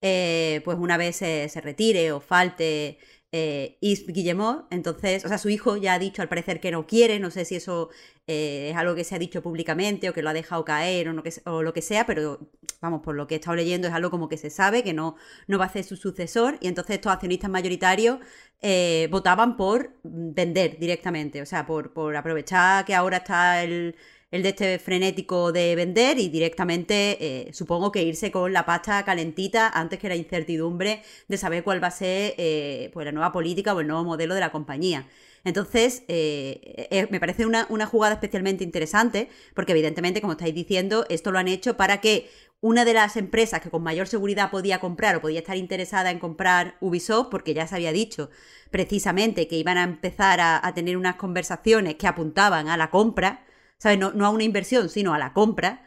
eh, 0.00 0.62
pues 0.64 0.78
una 0.78 0.96
vez 0.96 1.16
se 1.16 1.60
retire 1.60 2.12
o 2.12 2.20
falte 2.20 2.98
eh, 3.32 3.76
Is 3.80 4.06
Guillemot. 4.06 4.66
Entonces, 4.70 5.24
o 5.24 5.28
sea, 5.28 5.38
su 5.38 5.48
hijo 5.50 5.76
ya 5.76 5.94
ha 5.94 5.98
dicho 5.98 6.22
al 6.22 6.28
parecer 6.28 6.60
que 6.60 6.70
no 6.70 6.86
quiere, 6.86 7.18
no 7.18 7.30
sé 7.30 7.44
si 7.44 7.56
eso 7.56 7.90
eh, 8.26 8.70
es 8.70 8.76
algo 8.76 8.94
que 8.94 9.04
se 9.04 9.14
ha 9.14 9.18
dicho 9.18 9.42
públicamente 9.42 10.08
o 10.08 10.12
que 10.12 10.22
lo 10.22 10.30
ha 10.30 10.32
dejado 10.34 10.64
caer 10.64 11.08
o, 11.08 11.12
no 11.12 11.22
que, 11.22 11.32
o 11.44 11.62
lo 11.62 11.72
que 11.72 11.82
sea, 11.82 12.06
pero 12.06 12.50
vamos, 12.80 13.02
por 13.02 13.14
lo 13.14 13.26
que 13.26 13.34
he 13.34 13.38
estado 13.38 13.56
leyendo 13.56 13.88
es 13.88 13.94
algo 13.94 14.10
como 14.10 14.28
que 14.28 14.36
se 14.36 14.50
sabe 14.50 14.82
que 14.82 14.94
no, 14.94 15.16
no 15.46 15.58
va 15.58 15.66
a 15.66 15.72
ser 15.72 15.84
su 15.84 15.96
sucesor 15.96 16.58
y 16.60 16.68
entonces 16.68 16.96
estos 16.96 17.12
accionistas 17.12 17.50
mayoritarios 17.50 18.18
eh, 18.60 19.08
votaban 19.10 19.56
por 19.56 19.92
vender 20.02 20.78
directamente, 20.78 21.42
o 21.42 21.46
sea, 21.46 21.66
por, 21.66 21.92
por 21.92 22.16
aprovechar 22.16 22.84
que 22.84 22.94
ahora 22.94 23.18
está 23.18 23.62
el 23.62 23.96
el 24.30 24.42
de 24.42 24.50
este 24.50 24.78
frenético 24.78 25.52
de 25.52 25.74
vender 25.74 26.18
y 26.18 26.28
directamente 26.28 27.48
eh, 27.48 27.52
supongo 27.52 27.90
que 27.90 28.02
irse 28.02 28.30
con 28.30 28.52
la 28.52 28.66
pasta 28.66 29.02
calentita 29.04 29.68
antes 29.68 29.98
que 29.98 30.08
la 30.08 30.16
incertidumbre 30.16 31.02
de 31.28 31.38
saber 31.38 31.64
cuál 31.64 31.82
va 31.82 31.88
a 31.88 31.92
ser 31.92 32.34
eh, 32.36 32.90
pues 32.92 33.06
la 33.06 33.12
nueva 33.12 33.32
política 33.32 33.74
o 33.74 33.80
el 33.80 33.86
nuevo 33.86 34.04
modelo 34.04 34.34
de 34.34 34.40
la 34.40 34.52
compañía. 34.52 35.06
Entonces, 35.44 36.02
eh, 36.08 37.06
me 37.10 37.20
parece 37.20 37.46
una, 37.46 37.66
una, 37.70 37.86
jugada 37.86 38.14
especialmente 38.14 38.64
interesante, 38.64 39.30
porque 39.54 39.72
evidentemente, 39.72 40.20
como 40.20 40.32
estáis 40.32 40.54
diciendo, 40.54 41.06
esto 41.08 41.30
lo 41.30 41.38
han 41.38 41.48
hecho 41.48 41.76
para 41.76 42.00
que 42.00 42.28
una 42.60 42.84
de 42.84 42.92
las 42.92 43.16
empresas 43.16 43.60
que 43.60 43.70
con 43.70 43.82
mayor 43.82 44.08
seguridad 44.08 44.50
podía 44.50 44.80
comprar 44.80 45.16
o 45.16 45.20
podía 45.20 45.38
estar 45.38 45.56
interesada 45.56 46.10
en 46.10 46.18
comprar 46.18 46.76
Ubisoft, 46.80 47.28
porque 47.30 47.54
ya 47.54 47.66
se 47.66 47.76
había 47.76 47.92
dicho 47.92 48.30
precisamente 48.70 49.46
que 49.46 49.56
iban 49.56 49.78
a 49.78 49.84
empezar 49.84 50.40
a, 50.40 50.66
a 50.66 50.74
tener 50.74 50.96
unas 50.96 51.14
conversaciones 51.14 51.94
que 51.94 52.08
apuntaban 52.08 52.68
a 52.68 52.76
la 52.76 52.90
compra, 52.90 53.44
¿sabes? 53.78 53.98
No, 53.98 54.26
a 54.26 54.30
una 54.30 54.44
inversión, 54.44 54.88
sino 54.88 55.14
a 55.14 55.18
la 55.18 55.32
compra. 55.32 55.84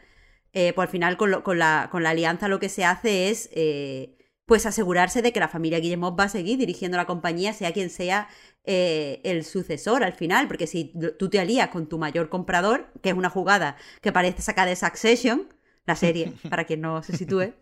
Eh, 0.54 0.72
pues 0.74 0.86
al 0.86 0.92
final 0.92 1.16
con, 1.16 1.30
la, 1.30 1.42
con, 1.42 1.58
la, 1.58 2.10
alianza 2.10 2.46
lo 2.48 2.60
que 2.60 2.68
se 2.68 2.84
hace 2.84 3.30
es 3.30 3.48
eh, 3.52 4.18
pues 4.44 4.66
asegurarse 4.66 5.22
de 5.22 5.32
que 5.32 5.40
la 5.40 5.48
familia 5.48 5.80
Guillemot 5.80 6.18
va 6.18 6.24
a 6.24 6.28
seguir 6.28 6.58
dirigiendo 6.58 6.98
la 6.98 7.06
compañía, 7.06 7.54
sea 7.54 7.72
quien 7.72 7.88
sea 7.88 8.28
eh, 8.64 9.22
el 9.24 9.46
sucesor 9.46 10.04
al 10.04 10.12
final, 10.12 10.48
porque 10.48 10.66
si 10.66 10.92
tú 11.18 11.30
te 11.30 11.40
alías 11.40 11.68
con 11.68 11.88
tu 11.88 11.96
mayor 11.96 12.28
comprador, 12.28 12.92
que 13.00 13.10
es 13.10 13.14
una 13.14 13.30
jugada 13.30 13.76
que 14.02 14.12
parece 14.12 14.42
sacar 14.42 14.68
de 14.68 14.76
Succession, 14.76 15.48
la 15.86 15.96
serie, 15.96 16.34
para 16.50 16.64
quien 16.64 16.82
no 16.82 17.02
se 17.02 17.16
sitúe, 17.16 17.54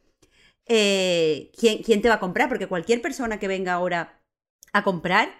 ¿quién, 0.66 1.82
¿quién, 1.84 2.02
te 2.02 2.08
va 2.08 2.16
a 2.16 2.20
comprar? 2.20 2.48
Porque 2.48 2.66
cualquier 2.66 3.00
persona 3.00 3.38
que 3.38 3.46
venga 3.46 3.72
ahora 3.72 4.20
a 4.72 4.82
comprar 4.82 5.30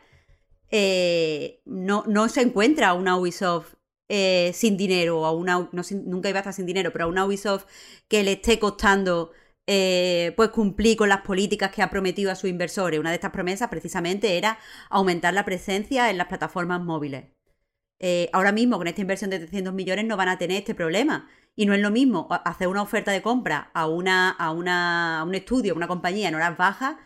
no, 1.64 2.04
no 2.06 2.28
se 2.28 2.42
encuentra 2.42 2.94
una 2.94 3.16
Ubisoft 3.16 3.74
eh, 4.12 4.50
sin 4.54 4.76
dinero, 4.76 5.24
a 5.24 5.32
una, 5.32 5.68
no, 5.70 5.82
nunca 6.04 6.28
iba 6.28 6.38
a 6.38 6.42
estar 6.42 6.52
sin 6.52 6.66
dinero, 6.66 6.92
pero 6.92 7.04
a 7.04 7.08
una 7.08 7.24
Ubisoft 7.24 7.66
que 8.08 8.24
le 8.24 8.32
esté 8.32 8.58
costando 8.58 9.30
eh, 9.68 10.32
pues 10.36 10.50
cumplir 10.50 10.96
con 10.96 11.08
las 11.08 11.20
políticas 11.20 11.70
que 11.70 11.80
ha 11.80 11.90
prometido 11.90 12.32
a 12.32 12.34
sus 12.34 12.50
inversores. 12.50 12.98
Una 12.98 13.10
de 13.10 13.14
estas 13.16 13.30
promesas 13.30 13.68
precisamente 13.68 14.36
era 14.36 14.58
aumentar 14.88 15.32
la 15.32 15.44
presencia 15.44 16.10
en 16.10 16.18
las 16.18 16.26
plataformas 16.26 16.82
móviles. 16.82 17.26
Eh, 18.00 18.28
ahora 18.32 18.50
mismo 18.50 18.78
con 18.78 18.88
esta 18.88 19.02
inversión 19.02 19.30
de 19.30 19.38
300 19.38 19.72
millones 19.74 20.06
no 20.06 20.16
van 20.16 20.28
a 20.28 20.38
tener 20.38 20.58
este 20.58 20.74
problema. 20.74 21.28
Y 21.54 21.66
no 21.66 21.74
es 21.74 21.80
lo 21.80 21.90
mismo 21.92 22.26
hacer 22.44 22.66
una 22.66 22.82
oferta 22.82 23.12
de 23.12 23.22
compra 23.22 23.70
a, 23.74 23.86
una, 23.86 24.30
a, 24.30 24.50
una, 24.52 25.20
a 25.20 25.24
un 25.24 25.34
estudio, 25.36 25.74
a 25.74 25.76
una 25.76 25.88
compañía 25.88 26.28
en 26.28 26.34
horas 26.34 26.56
bajas, 26.56 26.96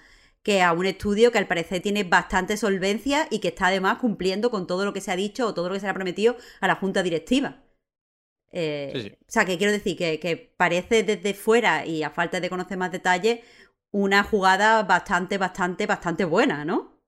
que 0.44 0.62
a 0.62 0.72
un 0.74 0.84
estudio 0.84 1.32
que 1.32 1.38
al 1.38 1.48
parecer 1.48 1.80
tiene 1.80 2.04
bastante 2.04 2.56
solvencia 2.56 3.26
y 3.30 3.40
que 3.40 3.48
está 3.48 3.68
además 3.68 3.98
cumpliendo 3.98 4.50
con 4.50 4.66
todo 4.66 4.84
lo 4.84 4.92
que 4.92 5.00
se 5.00 5.10
ha 5.10 5.16
dicho 5.16 5.46
o 5.48 5.54
todo 5.54 5.68
lo 5.68 5.74
que 5.74 5.80
se 5.80 5.86
le 5.86 5.90
ha 5.90 5.94
prometido 5.94 6.36
a 6.60 6.68
la 6.68 6.76
junta 6.76 7.02
directiva. 7.02 7.62
Eh, 8.52 9.16
o 9.20 9.30
sea, 9.30 9.46
que 9.46 9.56
quiero 9.56 9.72
decir 9.72 9.96
que, 9.96 10.54
parece 10.56 11.02
desde 11.02 11.34
fuera 11.34 11.86
y 11.86 12.02
a 12.02 12.10
falta 12.10 12.40
de 12.40 12.50
conocer 12.50 12.76
más 12.76 12.92
detalles 12.92 13.40
una 13.90 14.22
jugada 14.22 14.82
bastante, 14.82 15.38
bastante, 15.38 15.86
bastante 15.86 16.24
buena, 16.26 16.64
¿no? 16.64 17.00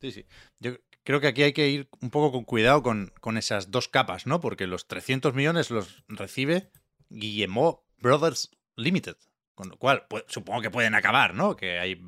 Sí, 0.00 0.12
sí. 0.12 0.26
Yo 0.60 0.76
creo 1.02 1.20
que 1.20 1.26
aquí 1.26 1.42
hay 1.42 1.52
que 1.52 1.68
ir 1.68 1.88
un 2.00 2.10
poco 2.10 2.30
con 2.30 2.44
cuidado 2.44 2.82
con, 2.84 3.12
con 3.20 3.36
esas 3.36 3.72
dos 3.72 3.88
capas, 3.88 4.26
¿no? 4.26 4.40
Porque 4.40 4.66
los 4.66 4.86
300 4.86 5.34
millones 5.34 5.70
los 5.70 6.04
recibe 6.06 6.70
Guillemot 7.08 7.82
Brothers 7.98 8.50
Limited. 8.76 9.16
Con 9.56 9.70
lo 9.70 9.78
cual, 9.78 10.06
pues, 10.08 10.24
supongo 10.28 10.60
que 10.60 10.70
pueden 10.70 10.94
acabar, 10.94 11.34
¿no? 11.34 11.56
Que 11.56 11.78
hay 11.78 12.00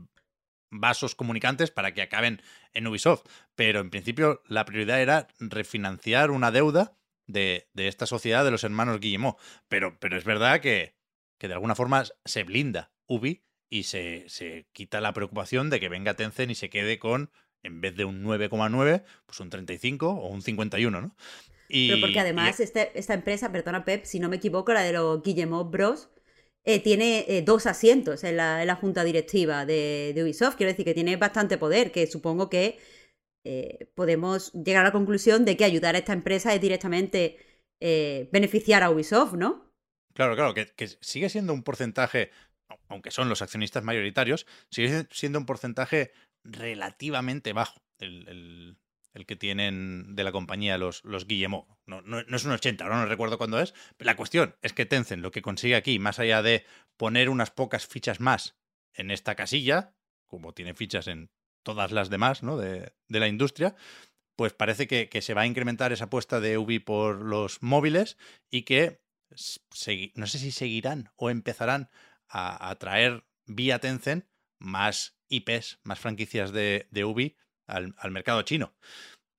vasos 0.70 1.14
comunicantes 1.14 1.70
para 1.70 1.94
que 1.94 2.02
acaben 2.02 2.42
en 2.74 2.86
Ubisoft. 2.86 3.24
Pero 3.54 3.80
en 3.80 3.90
principio 3.90 4.42
la 4.46 4.64
prioridad 4.64 5.00
era 5.00 5.28
refinanciar 5.38 6.30
una 6.30 6.50
deuda 6.50 6.96
de, 7.26 7.68
de 7.74 7.88
esta 7.88 8.06
sociedad 8.06 8.44
de 8.44 8.50
los 8.50 8.64
hermanos 8.64 9.00
Guillemot. 9.00 9.38
Pero, 9.68 9.98
pero 9.98 10.16
es 10.16 10.24
verdad 10.24 10.60
que, 10.60 10.94
que 11.38 11.48
de 11.48 11.54
alguna 11.54 11.74
forma 11.74 12.04
se 12.24 12.42
blinda 12.44 12.90
Ubi 13.06 13.44
y 13.70 13.84
se, 13.84 14.24
se, 14.28 14.66
quita 14.72 15.00
la 15.00 15.12
preocupación 15.12 15.70
de 15.70 15.80
que 15.80 15.88
venga 15.88 16.14
Tencent 16.14 16.50
y 16.50 16.54
se 16.54 16.70
quede 16.70 16.98
con, 16.98 17.30
en 17.62 17.80
vez 17.80 17.96
de 17.96 18.04
un 18.04 18.24
9,9, 18.24 19.04
pues 19.26 19.40
un 19.40 19.50
35 19.50 20.08
o 20.08 20.28
un 20.28 20.42
51, 20.42 21.00
¿no? 21.00 21.14
Y, 21.68 21.88
Pero 21.88 22.00
porque 22.00 22.20
además 22.20 22.60
este, 22.60 22.98
esta 22.98 23.12
empresa, 23.12 23.52
perdona 23.52 23.84
Pep, 23.84 24.04
si 24.04 24.20
no 24.20 24.30
me 24.30 24.36
equivoco, 24.36 24.72
la 24.72 24.80
de 24.80 24.94
los 24.94 25.22
Guillemot 25.22 25.70
Bros, 25.70 26.08
eh, 26.68 26.80
tiene 26.80 27.24
eh, 27.28 27.40
dos 27.40 27.64
asientos 27.64 28.24
en 28.24 28.36
la, 28.36 28.78
junta 28.78 29.02
directiva 29.02 29.64
de, 29.64 30.14
Ubisoft. 30.22 30.56
Quiero 30.56 30.70
decir 30.70 30.84
que 30.84 30.92
tiene 30.92 31.16
bastante 31.16 31.56
poder, 31.56 31.92
que 31.92 32.06
supongo 32.06 32.50
que 32.50 32.78
eh, 33.44 33.90
podemos 33.94 34.52
llegar 34.52 34.82
a 34.82 34.88
la 34.88 34.92
conclusión 34.92 35.46
de 35.46 35.56
que 35.56 35.64
ayudar 35.64 35.94
a 35.94 35.98
esta 36.00 36.12
empresa 36.12 36.52
es 36.52 36.60
directamente 36.60 37.38
beneficiar 37.80 38.82
a 38.82 38.90
Ubisoft, 38.90 39.32
¿no? 39.32 39.72
Claro, 40.12 40.34
claro, 40.34 40.52
que, 40.52 40.88
sigue 41.00 41.30
siendo 41.30 41.54
un 41.54 41.62
porcentaje, 41.62 42.32
aunque 42.88 43.12
son 43.12 43.30
los 43.30 43.40
accionistas 43.40 43.82
mayoritarios, 43.82 44.46
sigue 44.70 45.06
siendo 45.10 45.38
un 45.38 45.46
porcentaje 45.46 46.12
relativamente 46.44 47.54
bajo 47.54 47.80
el 47.98 48.76
que 49.26 49.36
tienen 49.36 50.14
de 50.14 50.24
la 50.24 50.32
compañía 50.32 50.78
los, 50.78 51.04
los 51.04 51.26
Guillemot. 51.26 51.66
No, 51.86 52.02
no, 52.02 52.20
es 52.20 52.44
un 52.44 52.52
80, 52.52 52.84
ahora 52.84 53.00
no 53.00 53.06
recuerdo 53.06 53.38
cuándo 53.38 53.60
es. 53.60 53.74
la 53.98 54.16
cuestión 54.16 54.56
es 54.62 54.72
que 54.72 54.86
Tencent 54.86 55.22
lo 55.22 55.30
que 55.30 55.42
consigue 55.42 55.76
aquí, 55.76 55.98
más 55.98 56.18
allá 56.18 56.42
de 56.42 56.64
poner 56.96 57.28
unas 57.28 57.50
pocas 57.50 57.86
fichas 57.86 58.20
más 58.20 58.56
en 58.94 59.10
esta 59.10 59.34
casilla, 59.34 59.94
como 60.26 60.52
tiene 60.52 60.74
fichas 60.74 61.06
en 61.06 61.30
todas 61.62 61.92
las 61.92 62.10
demás 62.10 62.42
¿no? 62.42 62.56
de, 62.56 62.92
de, 63.08 63.20
la 63.20 63.28
industria, 63.28 63.74
pues 64.36 64.52
parece 64.52 64.86
que, 64.86 65.08
que, 65.08 65.22
se 65.22 65.34
va 65.34 65.42
a 65.42 65.46
incrementar 65.46 65.92
esa 65.92 66.04
apuesta 66.04 66.40
de 66.40 66.58
Ubi 66.58 66.78
por 66.78 67.22
los 67.22 67.62
móviles 67.62 68.16
y 68.50 68.62
que 68.62 69.00
no 70.14 70.26
sé 70.26 70.38
si 70.38 70.50
seguirán 70.50 71.10
o 71.16 71.30
empezarán 71.30 71.90
a, 72.28 72.74
traer 72.78 73.24
vía 73.46 73.78
Tencent 73.78 74.26
más 74.58 75.18
IPs, 75.28 75.80
más 75.82 75.98
franquicias 75.98 76.52
de, 76.52 76.88
de 76.90 77.04
Ubi 77.04 77.36
al, 77.68 78.10
mercado 78.10 78.42
chino. 78.42 78.74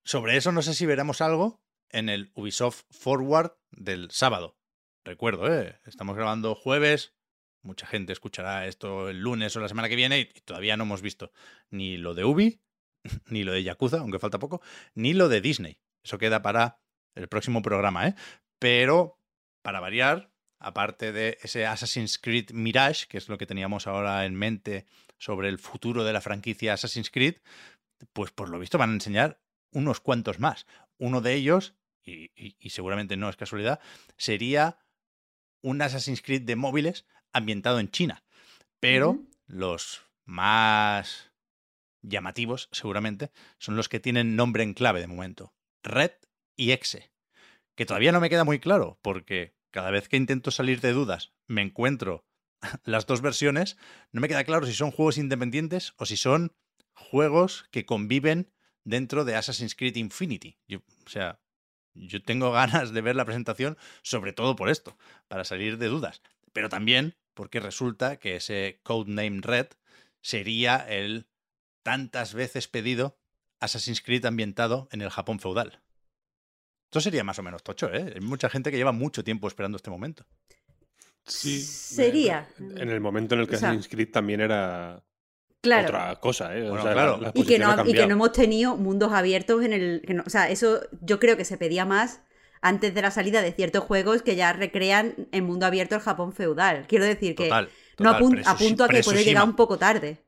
Sobre 0.03 0.37
eso 0.37 0.51
no 0.51 0.61
sé 0.61 0.73
si 0.73 0.85
veremos 0.85 1.21
algo 1.21 1.61
en 1.89 2.09
el 2.09 2.31
Ubisoft 2.35 2.83
Forward 2.91 3.53
del 3.71 4.11
sábado. 4.11 4.55
Recuerdo, 5.03 5.53
¿eh? 5.53 5.79
estamos 5.85 6.15
grabando 6.15 6.55
jueves, 6.55 7.13
mucha 7.61 7.85
gente 7.85 8.13
escuchará 8.13 8.67
esto 8.67 9.09
el 9.09 9.19
lunes 9.19 9.55
o 9.55 9.59
la 9.59 9.67
semana 9.67 9.89
que 9.89 9.95
viene 9.95 10.19
y 10.19 10.25
todavía 10.41 10.77
no 10.77 10.83
hemos 10.83 11.01
visto 11.01 11.31
ni 11.69 11.97
lo 11.97 12.13
de 12.13 12.25
Ubi, 12.25 12.61
ni 13.27 13.43
lo 13.43 13.51
de 13.51 13.63
Yakuza, 13.63 13.99
aunque 13.99 14.19
falta 14.19 14.39
poco, 14.39 14.61
ni 14.93 15.13
lo 15.13 15.29
de 15.29 15.41
Disney. 15.41 15.79
Eso 16.03 16.17
queda 16.17 16.41
para 16.41 16.79
el 17.15 17.27
próximo 17.27 17.61
programa, 17.61 18.07
¿eh? 18.07 18.15
Pero, 18.59 19.17
para 19.61 19.79
variar, 19.79 20.31
aparte 20.59 21.11
de 21.11 21.37
ese 21.41 21.65
Assassin's 21.65 22.17
Creed 22.17 22.51
Mirage, 22.51 23.07
que 23.07 23.17
es 23.17 23.29
lo 23.29 23.37
que 23.37 23.45
teníamos 23.45 23.87
ahora 23.87 24.25
en 24.25 24.35
mente 24.35 24.85
sobre 25.17 25.49
el 25.49 25.59
futuro 25.59 26.03
de 26.03 26.13
la 26.13 26.21
franquicia 26.21 26.73
Assassin's 26.73 27.09
Creed, 27.09 27.37
pues 28.13 28.31
por 28.31 28.49
lo 28.49 28.59
visto 28.59 28.77
van 28.77 28.91
a 28.91 28.93
enseñar 28.93 29.41
unos 29.71 29.99
cuantos 29.99 30.39
más. 30.39 30.65
Uno 30.97 31.21
de 31.21 31.33
ellos, 31.35 31.75
y, 32.03 32.69
seguramente 32.69 33.17
no 33.17 33.29
es 33.29 33.35
casualidad, 33.35 33.79
sería 34.17 34.79
un 35.61 35.81
Assassin's 35.81 36.21
Creed 36.21 36.43
de 36.43 36.55
móviles 36.55 37.05
ambientado 37.33 37.79
en 37.79 37.91
China. 37.91 38.23
Pero 38.79 39.19
los 39.45 40.03
más 40.25 41.31
llamativos, 42.01 42.69
seguramente, 42.71 43.31
son 43.57 43.75
los 43.75 43.89
que 43.89 43.99
tienen 43.99 44.35
nombre 44.35 44.63
en 44.63 44.73
clave 44.73 45.01
de 45.01 45.07
momento. 45.07 45.53
Red 45.83 46.11
y 46.55 46.71
Exe. 46.71 47.11
Que 47.75 47.85
todavía 47.85 48.11
no 48.11 48.19
me 48.19 48.29
queda 48.29 48.43
muy 48.43 48.59
claro, 48.59 48.99
porque 49.01 49.55
cada 49.71 49.91
vez 49.91 50.07
que 50.07 50.17
intento 50.17 50.51
salir 50.51 50.81
de 50.81 50.91
dudas 50.91 51.33
me 51.47 51.61
encuentro 51.61 52.25
las 52.83 53.05
dos 53.05 53.21
versiones, 53.21 53.77
no 54.11 54.21
me 54.21 54.27
queda 54.27 54.43
claro 54.43 54.65
si 54.65 54.73
son 54.73 54.91
juegos 54.91 55.17
independientes 55.17 55.93
o 55.97 56.05
si 56.05 56.17
son 56.17 56.55
juegos 56.99 57.65
que 57.71 57.85
conviven 57.85 58.51
dentro 58.83 59.25
de 59.25 59.35
Assassin's 59.35 59.75
Creed 59.75 59.95
Infinity. 59.95 60.57
Yo- 60.67 60.79
o 61.05 61.09
sea, 61.09 61.39
yo 61.93 62.21
tengo 62.21 62.51
ganas 62.83 62.91
de 62.93 63.01
ver 63.01 63.15
la 63.15 63.25
presentación, 63.25 63.77
sobre 64.01 64.33
todo 64.33 64.55
por 64.55 64.69
esto, 64.69 64.97
para 65.27 65.43
salir 65.43 65.77
de 65.77 65.87
dudas. 65.87 66.21
Pero 66.53 66.69
también 66.69 67.15
porque 67.33 67.59
resulta 67.59 68.17
que 68.17 68.35
ese 68.35 68.79
codename 68.83 69.41
Red 69.41 69.67
sería 70.21 70.77
el 70.77 71.27
tantas 71.83 72.33
veces 72.33 72.67
pedido 72.67 73.17
Assassin's 73.59 74.01
Creed 74.01 74.25
ambientado 74.25 74.87
en 74.91 75.01
el 75.01 75.09
Japón 75.09 75.39
feudal. 75.39 75.81
Esto 76.85 77.01
sería 77.01 77.23
más 77.23 77.37
o 77.39 77.43
menos 77.43 77.63
tocho, 77.63 77.93
¿eh? 77.93 78.13
Hay 78.15 78.21
mucha 78.21 78.49
gente 78.49 78.71
que 78.71 78.77
lleva 78.77 78.91
mucho 78.91 79.23
tiempo 79.23 79.47
esperando 79.47 79.75
este 79.77 79.91
momento. 79.91 80.25
Sí. 81.25 81.61
Sería. 81.61 82.49
En 82.57 82.89
el 82.89 82.99
momento 82.99 83.35
en 83.35 83.41
el 83.41 83.47
que 83.47 83.55
O 83.55 83.59
sea, 83.59 83.69
Assassin's 83.69 83.87
Creed 83.87 84.11
también 84.11 84.41
era 84.41 85.03
Claro. 85.61 85.87
otra 85.89 86.15
cosa, 86.21 86.57
¿eh? 86.57 86.69
O 86.69 86.81
sea, 86.81 86.93
claro. 86.93 87.17
la- 87.17 87.27
la 87.27 87.31
Y 87.35 87.45
que, 87.45 87.59
no, 87.59 87.85
y 87.85 87.93
que 87.93 88.07
no 88.07 88.13
hemos 88.13 88.31
tenido 88.31 88.77
mundos 88.77 89.11
abiertos 89.11 89.63
en 89.63 89.73
el... 89.73 90.01
que 90.07 90.13
no- 90.13 90.23
o 90.25 90.29
sea, 90.29 90.49
eso 90.49 90.79
yo 91.01 91.19
creo 91.19 91.35
que 91.35 91.43
se 91.45 91.57
pedía 91.57 91.85
más 91.85 92.21
antes 92.61 92.93
de 92.93 93.01
la 93.01 93.11
salida 93.11 93.41
de 93.41 93.51
ciertos 93.51 93.83
juegos 93.83 94.21
que 94.21 94.35
ya 94.35 94.53
recrean 94.53 95.27
en 95.31 95.43
mundo 95.45 95.65
abierto 95.65 95.95
el 95.95 96.01
Japón 96.01 96.31
feudal. 96.33 96.87
Quiero 96.87 97.05
decir 97.05 97.35
que 97.35 97.45
Total. 97.45 97.69
no 97.99 98.11
apun- 98.13 98.41
apunto 98.45 98.83
a 98.85 98.87
que 98.87 99.03
puede 99.03 99.23
llegar 99.23 99.43
un 99.43 99.55
poco 99.55 99.77
tarde. 99.77 100.25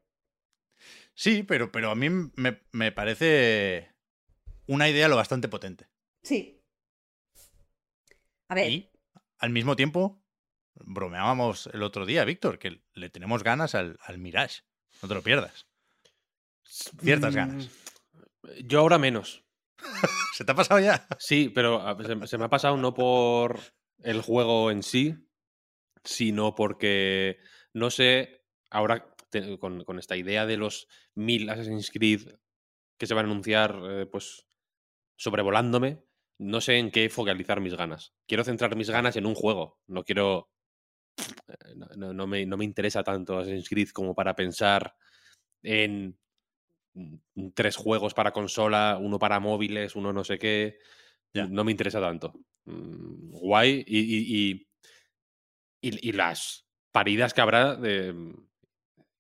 Sí, 1.13 1.43
pero, 1.43 1.71
pero 1.71 1.91
a 1.91 1.95
mí 1.95 2.09
me, 2.09 2.61
me 2.71 2.91
parece 2.91 3.93
una 4.67 4.89
idea 4.89 5.07
lo 5.07 5.15
bastante 5.15 5.47
potente. 5.49 5.87
Sí. 6.23 6.61
A 8.49 8.55
ver, 8.55 8.69
Y 8.69 8.91
al 9.39 9.49
mismo 9.49 9.75
tiempo, 9.75 10.21
bromeábamos 10.75 11.69
el 11.73 11.83
otro 11.83 12.05
día, 12.05 12.25
Víctor, 12.25 12.59
que 12.59 12.81
le 12.93 13.09
tenemos 13.09 13.43
ganas 13.43 13.75
al, 13.75 13.97
al 14.05 14.17
Mirage. 14.17 14.61
No 15.01 15.07
te 15.07 15.13
lo 15.15 15.21
pierdas. 15.23 15.65
Ciertas 16.63 17.33
Mm, 17.33 17.37
ganas. 17.37 17.69
Yo 18.65 18.79
ahora 18.79 18.97
menos. 18.97 19.43
¿Se 20.33 20.45
te 20.45 20.51
ha 20.51 20.55
pasado 20.55 20.79
ya? 20.79 21.07
Sí, 21.19 21.49
pero 21.49 21.83
se, 22.03 22.27
se 22.27 22.37
me 22.37 22.45
ha 22.45 22.49
pasado 22.49 22.77
no 22.77 22.93
por 22.93 23.59
el 24.03 24.21
juego 24.21 24.71
en 24.71 24.83
sí, 24.83 25.15
sino 26.03 26.55
porque 26.55 27.37
no 27.73 27.89
sé, 27.89 28.45
ahora 28.69 29.13
te- 29.29 29.57
con, 29.59 29.83
con 29.83 29.99
esta 29.99 30.15
idea 30.17 30.45
de 30.45 30.57
los 30.57 30.87
mil 31.15 31.49
Assassin's 31.49 31.91
Creed 31.91 32.35
que 32.97 33.07
se 33.07 33.13
van 33.13 33.25
a 33.25 33.31
anunciar, 33.31 33.79
eh, 33.83 34.05
pues 34.05 34.47
sobrevolándome, 35.17 36.03
no 36.39 36.61
sé 36.61 36.77
en 36.77 36.91
qué 36.91 37.09
focalizar 37.09 37.59
mis 37.61 37.75
ganas. 37.75 38.13
Quiero 38.27 38.43
centrar 38.43 38.75
mis 38.75 38.89
ganas 38.89 39.15
en 39.15 39.25
un 39.25 39.35
juego, 39.35 39.79
no 39.87 40.03
quiero... 40.03 40.49
eh, 41.17 41.75
No, 41.75 41.87
no- 41.95 42.13
no 42.13 42.27
me, 42.27 42.45
no 42.45 42.57
me 42.57 42.65
interesa 42.65 43.03
tanto 43.03 43.37
Assassin's 43.37 43.69
Creed 43.69 43.89
como 43.89 44.13
para 44.15 44.35
pensar 44.35 44.95
en 45.63 46.17
tres 47.53 47.75
juegos 47.75 48.13
para 48.13 48.31
consola, 48.31 48.97
uno 49.01 49.17
para 49.19 49.39
móviles, 49.39 49.95
uno 49.95 50.11
no 50.11 50.23
sé 50.23 50.37
qué. 50.37 50.79
No 51.33 51.63
me 51.63 51.71
interesa 51.71 52.01
tanto. 52.01 52.33
Mm, 52.65 53.31
Guay. 53.31 53.85
Y, 53.87 53.99
y, 53.99 54.67
y, 55.81 56.11
las 56.11 56.65
paridas 56.91 57.33
que 57.33 57.41
habrá 57.41 57.75
de 57.75 58.11
mm, 58.11 58.33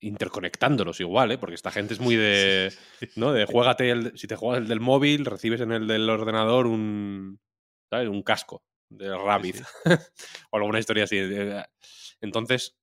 interconectándolos 0.01 0.99
igual, 0.99 1.31
¿eh? 1.31 1.37
Porque 1.37 1.55
esta 1.55 1.71
gente 1.71 1.93
es 1.93 1.99
muy 2.01 2.15
de. 2.17 2.73
¿No? 3.15 3.31
De 3.31 3.45
juégate 3.45 3.89
el. 3.89 4.17
Si 4.17 4.27
te 4.27 4.35
juegas 4.35 4.61
el 4.61 4.67
del 4.67 4.81
móvil, 4.81 5.25
recibes 5.25 5.61
en 5.61 5.71
el 5.71 5.87
del 5.87 6.09
ordenador 6.09 6.67
un. 6.67 7.39
¿Sabes? 7.89 8.09
Un 8.09 8.23
casco 8.23 8.63
de 8.91 9.15
Rabbit. 9.17 9.55
o 10.51 10.57
alguna 10.57 10.79
historia 10.79 11.05
así. 11.05 11.17
Entonces, 12.21 12.77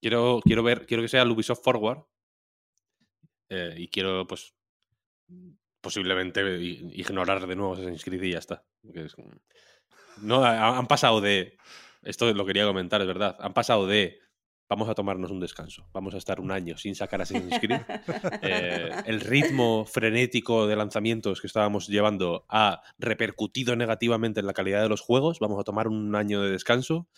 quiero, 0.00 0.40
quiero 0.44 0.62
ver. 0.62 0.86
Quiero 0.86 1.02
que 1.02 1.08
sea 1.08 1.22
el 1.22 1.30
Ubisoft 1.30 1.62
Forward. 1.64 2.04
eh, 3.48 3.74
y 3.76 3.88
quiero, 3.88 4.26
pues. 4.26 4.54
Posiblemente 5.80 6.42
ignorar 6.60 7.46
de 7.46 7.54
nuevo 7.54 7.74
Assassin's 7.74 8.02
Creed 8.04 8.22
y 8.22 8.32
ya 8.32 8.38
está. 8.38 8.64
Es- 8.94 9.14
no, 10.20 10.44
ha- 10.44 10.76
han 10.76 10.86
pasado 10.88 11.20
de. 11.20 11.56
Esto 12.02 12.32
lo 12.34 12.44
quería 12.44 12.64
comentar, 12.66 13.00
es 13.00 13.06
verdad. 13.06 13.36
Han 13.40 13.54
pasado 13.54 13.86
de. 13.86 14.18
Vamos 14.68 14.88
a 14.90 14.94
tomarnos 14.94 15.30
un 15.30 15.40
descanso. 15.40 15.88
Vamos 15.94 16.14
a 16.14 16.18
estar 16.18 16.40
un 16.40 16.50
año 16.50 16.76
sin 16.76 16.94
sacar 16.94 17.22
Assassin's 17.22 17.58
Creed. 17.58 17.80
Eh, 18.42 18.90
el 19.06 19.20
ritmo 19.20 19.84
frenético 19.84 20.66
de 20.66 20.76
lanzamientos 20.76 21.40
que 21.40 21.46
estábamos 21.46 21.88
llevando 21.88 22.44
ha 22.48 22.82
repercutido 22.98 23.76
negativamente 23.76 24.40
en 24.40 24.46
la 24.46 24.52
calidad 24.52 24.82
de 24.82 24.88
los 24.88 25.00
juegos. 25.00 25.38
Vamos 25.40 25.58
a 25.58 25.64
tomar 25.64 25.88
un 25.88 26.14
año 26.14 26.42
de 26.42 26.50
descanso 26.50 27.08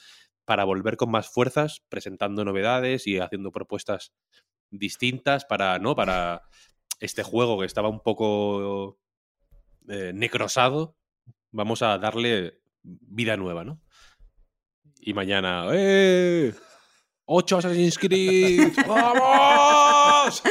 para 0.45 0.65
volver 0.65 0.97
con 0.97 1.11
más 1.11 1.29
fuerzas, 1.29 1.83
presentando 1.89 2.45
novedades 2.45 3.07
y 3.07 3.19
haciendo 3.19 3.53
propuestas 3.53 4.13
distintas 4.71 5.45
para, 5.45 5.79
¿no? 5.79 5.95
Para 5.95 6.43
este 7.01 7.23
juego 7.23 7.59
que 7.59 7.67
estaba 7.67 7.89
un 7.89 8.01
poco 8.01 8.99
eh, 9.89 10.13
necrosado. 10.15 10.97
Vamos 11.51 11.83
a 11.83 11.99
darle 11.99 12.61
vida 12.83 13.37
nueva, 13.37 13.65
¿no? 13.65 13.81
Y 15.01 15.15
mañana, 15.15 15.67
¡eh! 15.73 16.53
¡Ocho 17.33 17.59
Assassin's 17.59 17.97
Creed! 17.97 18.73
¡Vamos! 18.89 20.43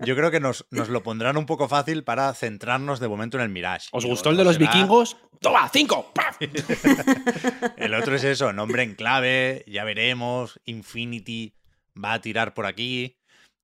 Yo 0.00 0.16
creo 0.16 0.30
que 0.30 0.40
nos, 0.40 0.66
nos 0.70 0.88
lo 0.90 1.02
pondrán 1.02 1.36
un 1.38 1.46
poco 1.46 1.66
fácil 1.68 2.04
para 2.04 2.32
centrarnos 2.34 3.00
de 3.00 3.08
momento 3.08 3.38
en 3.38 3.42
el 3.44 3.48
Mirage. 3.48 3.88
¿Os 3.92 4.04
gustó 4.04 4.30
el 4.30 4.36
de 4.36 4.44
los 4.44 4.56
será- 4.56 4.70
vikingos? 4.72 5.16
¡Toma! 5.40 5.68
¡Cinco! 5.72 6.12
¡Paf! 6.14 6.36
El 7.78 7.94
otro 7.94 8.14
es 8.14 8.24
eso, 8.24 8.52
nombre 8.52 8.82
en 8.82 8.94
clave, 8.94 9.64
ya 9.66 9.84
veremos. 9.84 10.60
Infinity 10.66 11.54
va 12.02 12.12
a 12.14 12.20
tirar 12.20 12.52
por 12.52 12.66
aquí, 12.66 13.16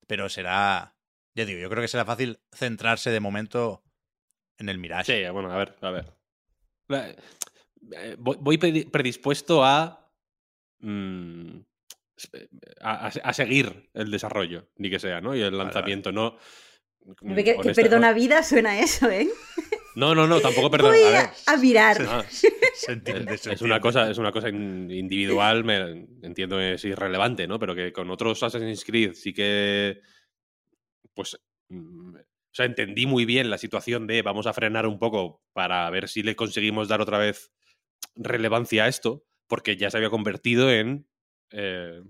pero 0.07 0.31
será. 0.31 0.95
Ya 1.35 1.45
digo, 1.45 1.61
yo 1.61 1.69
creo 1.69 1.83
que 1.83 1.89
será 1.89 2.07
fácil 2.07 2.41
centrarse 2.55 3.11
de 3.11 3.21
momento 3.21 3.83
en 4.57 4.71
el 4.71 4.79
Mirage. 4.79 5.25
Sí, 5.25 5.31
bueno, 5.31 5.53
a 5.53 5.59
ver, 5.59 5.77
a 5.83 5.91
ver. 5.91 6.15
Eh, 6.91 8.17
Voy 8.19 8.39
voy 8.41 8.57
predi- 8.57 8.91
predispuesto 8.91 9.63
a, 9.63 10.06
mm, 10.81 11.59
a, 12.81 13.07
a- 13.09 13.33
seguir 13.33 13.91
el 13.95 14.11
desarrollo, 14.11 14.69
ni 14.77 14.91
que 14.91 14.99
sea, 14.99 15.21
¿no? 15.21 15.35
Y 15.35 15.41
el 15.43 15.53
vale. 15.53 15.65
lanzamiento, 15.65 16.13
no. 16.13 16.37
que, 17.35 17.45
que 17.45 17.55
honesta- 17.57 17.83
perdona 17.83 18.13
vida 18.13 18.43
suena 18.43 18.79
eso, 18.81 19.11
¿eh? 19.11 19.29
No, 19.95 20.15
no, 20.15 20.27
no, 20.27 20.41
tampoco 20.41 20.71
perdón. 20.71 20.93
Voy 20.95 21.03
A 21.47 21.57
mirar. 21.57 21.97
ah, 22.09 22.25
Se 22.75 22.93
entiende, 22.93 23.39
se 23.39 23.55
es 23.55 23.63
una 23.63 23.81
cosa, 23.81 24.11
es 24.11 24.19
una 24.19 24.31
cosa 24.33 24.49
in- 24.51 24.91
individual, 24.91 25.65
me, 25.65 26.07
entiendo 26.23 26.59
que 26.59 26.75
es 26.75 26.85
irrelevante, 26.85 27.47
¿no? 27.47 27.59
Pero 27.59 27.75
que 27.75 27.93
con 27.93 28.11
otros 28.11 28.43
Assassin's 28.43 28.85
Creed 28.85 29.15
sí 29.15 29.33
que. 29.33 30.01
Pues. 31.15 31.39
mm, 31.71 32.15
O 32.17 32.55
sea, 32.57 32.67
entendí 32.67 33.07
muy 33.07 33.25
bien 33.25 33.49
la 33.51 33.57
situación 33.59 34.07
de 34.07 34.21
vamos 34.23 34.47
a 34.47 34.53
frenar 34.53 34.87
un 34.87 34.99
poco 34.99 35.43
para 35.55 35.89
ver 35.91 36.09
si 36.09 36.23
le 36.23 36.37
conseguimos 36.37 36.89
dar 36.89 37.01
otra 37.01 37.17
vez 37.19 37.51
relevancia 38.15 38.85
a 38.85 38.89
esto, 38.89 39.25
porque 39.49 39.77
ya 39.77 39.91
se 39.91 39.97
había 39.99 40.11
convertido 40.11 40.71
en. 40.71 41.09
eh, 41.51 42.03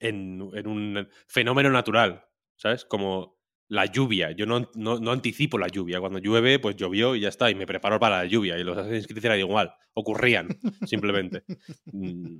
en, 0.00 0.50
en 0.54 0.66
un 0.66 1.08
fenómeno 1.28 1.70
natural, 1.70 2.24
¿sabes? 2.56 2.84
Como 2.84 3.38
la 3.68 3.86
lluvia. 3.86 4.32
Yo 4.32 4.46
no, 4.46 4.68
no, 4.74 4.98
no 4.98 5.12
anticipo 5.12 5.58
la 5.58 5.68
lluvia. 5.68 6.00
Cuando 6.00 6.18
llueve, 6.18 6.58
pues 6.58 6.76
llovió 6.76 7.14
y 7.14 7.20
ya 7.20 7.28
está. 7.28 7.50
Y 7.50 7.54
me 7.54 7.66
preparo 7.66 7.98
para 8.00 8.18
la 8.18 8.24
lluvia. 8.26 8.58
Y 8.58 8.64
los 8.64 8.76
Assassin's 8.76 9.06
Creed 9.06 9.24
eran 9.24 9.38
igual. 9.38 9.72
Ocurrían, 9.94 10.48
simplemente. 10.86 11.44
Mm, 11.86 12.38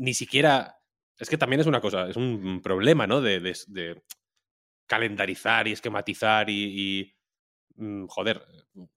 Ni, 0.00 0.14
siquiera. 0.14 0.76
Es 1.18 1.30
que 1.30 1.38
también 1.38 1.60
es 1.60 1.66
una 1.66 1.80
cosa, 1.80 2.08
es 2.10 2.16
un 2.16 2.60
problema, 2.62 3.06
¿no? 3.06 3.20
De, 3.20 3.40
de- 3.40 4.02
calendarizar 4.86 5.66
y 5.68 5.72
esquematizar 5.72 6.50
y. 6.50 6.64
y, 7.00 7.16
mm, 7.82 8.06
joder, 8.06 8.42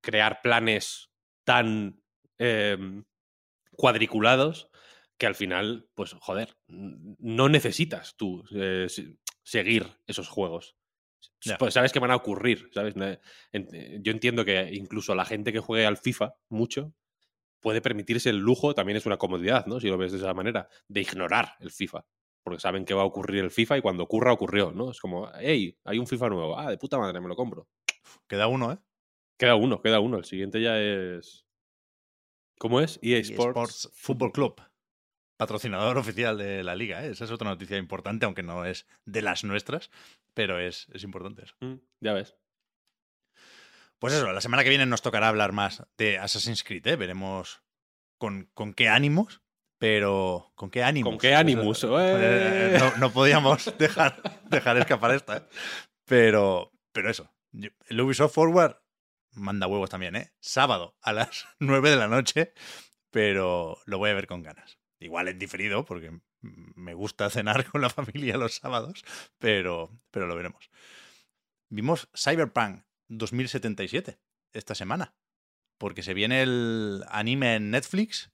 crear 0.02 0.42
planes 0.42 1.10
tan 1.46 2.02
em, 2.38 3.04
cuadriculados 3.80 4.70
que 5.18 5.26
al 5.26 5.36
final, 5.36 5.88
pues, 5.96 6.14
joder, 6.20 6.56
no 6.68 7.48
necesitas 7.50 8.16
tú 8.18 8.44
eh, 8.54 8.88
se- 8.90 9.18
seguir 9.44 9.88
esos 10.06 10.28
juegos. 10.28 10.76
Pues 11.58 11.74
sabes 11.74 11.92
que 11.94 12.00
van 12.00 12.12
a 12.12 12.16
ocurrir, 12.18 12.70
¿sabes? 12.74 12.94
Eh, 12.98 14.00
Yo 14.02 14.12
entiendo 14.12 14.44
que 14.46 14.70
incluso 14.74 15.16
la 15.16 15.26
gente 15.26 15.52
que 15.54 15.60
juegue 15.60 15.86
al 15.86 15.98
FIFA 15.98 16.36
mucho 16.50 16.94
puede 17.62 17.82
permitirse 17.82 18.30
el 18.30 18.38
lujo, 18.38 18.74
también 18.76 18.98
es 18.98 19.06
una 19.06 19.18
comodidad, 19.18 19.66
¿no? 19.66 19.80
Si 19.80 19.88
lo 19.88 19.98
ves 19.98 20.12
de 20.12 20.18
esa 20.20 20.34
manera, 20.34 20.68
de 20.88 21.02
ignorar 21.02 21.54
el 21.60 21.72
FIFA. 21.72 22.06
Porque 22.44 22.60
saben 22.62 22.86
que 22.86 22.94
va 22.94 23.02
a 23.02 23.06
ocurrir 23.06 23.44
el 23.44 23.52
FIFA 23.52 23.78
y 23.78 23.82
cuando 23.82 24.04
ocurra, 24.04 24.32
ocurrió, 24.34 24.72
¿no? 24.72 24.92
Es 24.92 25.00
como, 25.00 25.30
hey, 25.40 25.78
hay 25.86 26.00
un 26.00 26.08
FIFA 26.08 26.30
nuevo. 26.30 26.58
Ah, 26.60 26.70
de 26.70 26.78
puta 26.78 26.98
madre, 26.98 27.20
me 27.22 27.28
lo 27.28 27.36
compro. 27.36 27.68
Queda 28.28 28.48
uno, 28.48 28.72
¿eh? 28.74 28.78
Queda 29.38 29.56
uno, 29.56 29.82
queda 29.82 30.00
uno. 30.00 30.18
El 30.18 30.26
siguiente 30.26 30.62
ya 30.62 30.80
es. 30.80 31.46
¿Cómo 32.60 32.82
es? 32.82 33.00
EA 33.02 33.18
Y 33.18 33.22
Sports. 33.22 33.86
Sports 33.86 33.90
Football 33.96 34.32
Club. 34.32 34.62
patrocinador 35.38 35.98
oficial 35.98 36.38
de 36.38 36.62
la 36.64 36.76
liga. 36.76 37.04
¿eh? 37.04 37.12
Esa 37.12 37.24
es 37.24 37.32
otra 37.32 37.50
noticia 37.50 37.78
importante, 37.78 38.26
aunque 38.26 38.44
no 38.44 38.66
es 38.66 38.86
de 39.06 39.22
las 39.22 39.46
nuestras, 39.46 39.90
pero 40.34 40.60
es, 40.60 40.88
es 40.94 41.04
importante 41.04 41.44
eso. 41.46 41.56
Mm, 41.62 41.76
ya 42.02 42.14
ves. 42.14 42.36
Pues 44.00 44.14
eso, 44.14 44.32
la 44.32 44.42
semana 44.42 44.64
que 44.64 44.70
viene 44.70 44.86
nos 44.86 45.02
tocará 45.02 45.30
hablar 45.30 45.54
más 45.54 45.84
de 45.98 46.18
Assassin's 46.20 46.64
Creed, 46.64 46.86
¿eh? 46.88 46.96
Veremos 46.98 47.62
con, 48.18 48.50
con 48.54 48.74
qué 48.74 48.90
ánimos, 48.90 49.42
pero 49.78 50.52
¿con 50.56 50.70
qué 50.70 50.84
ánimos? 50.84 51.12
¿Con 51.12 51.20
qué 51.20 51.36
ánimos? 51.36 51.78
Eso, 51.78 51.98
eh, 52.02 52.78
no, 52.78 52.98
no, 52.98 53.12
podíamos 53.14 53.74
dejar, 53.78 54.22
dejar 54.50 54.78
escapar 54.78 55.16
esta, 55.16 55.38
¿eh? 55.38 55.44
Pero, 56.06 56.74
pero 56.92 57.10
eso, 57.10 57.32
el 57.88 58.02
Ubisoft 58.02 58.34
Forward 58.34 58.76
manda 59.32 59.68
huevos 59.68 59.90
también, 59.90 60.16
¿eh? 60.16 60.32
Sábado 60.40 60.98
a 61.02 61.14
las 61.14 61.48
9 61.60 61.90
de 61.90 61.96
la 61.96 62.08
noche, 62.08 62.54
pero 63.12 63.78
lo 63.86 63.98
voy 63.98 64.10
a 64.10 64.16
ver 64.16 64.28
con 64.28 64.44
ganas. 64.44 64.80
Igual 65.00 65.30
en 65.30 65.40
diferido, 65.40 65.86
porque 65.86 66.20
me 66.42 66.94
gusta 66.94 67.30
cenar 67.30 67.66
con 67.72 67.82
la 67.82 67.90
familia 67.90 68.38
los 68.38 68.56
sábados, 68.56 69.04
pero, 69.38 69.92
pero 70.12 70.28
lo 70.28 70.36
veremos. 70.36 70.70
Vimos 71.70 72.10
Cyberpunk 72.16 72.84
2077 73.08 74.20
esta 74.54 74.76
semana, 74.76 75.16
porque 75.78 76.04
se 76.04 76.14
viene 76.14 76.42
el 76.42 77.04
anime 77.10 77.56
en 77.56 77.72
Netflix. 77.72 78.32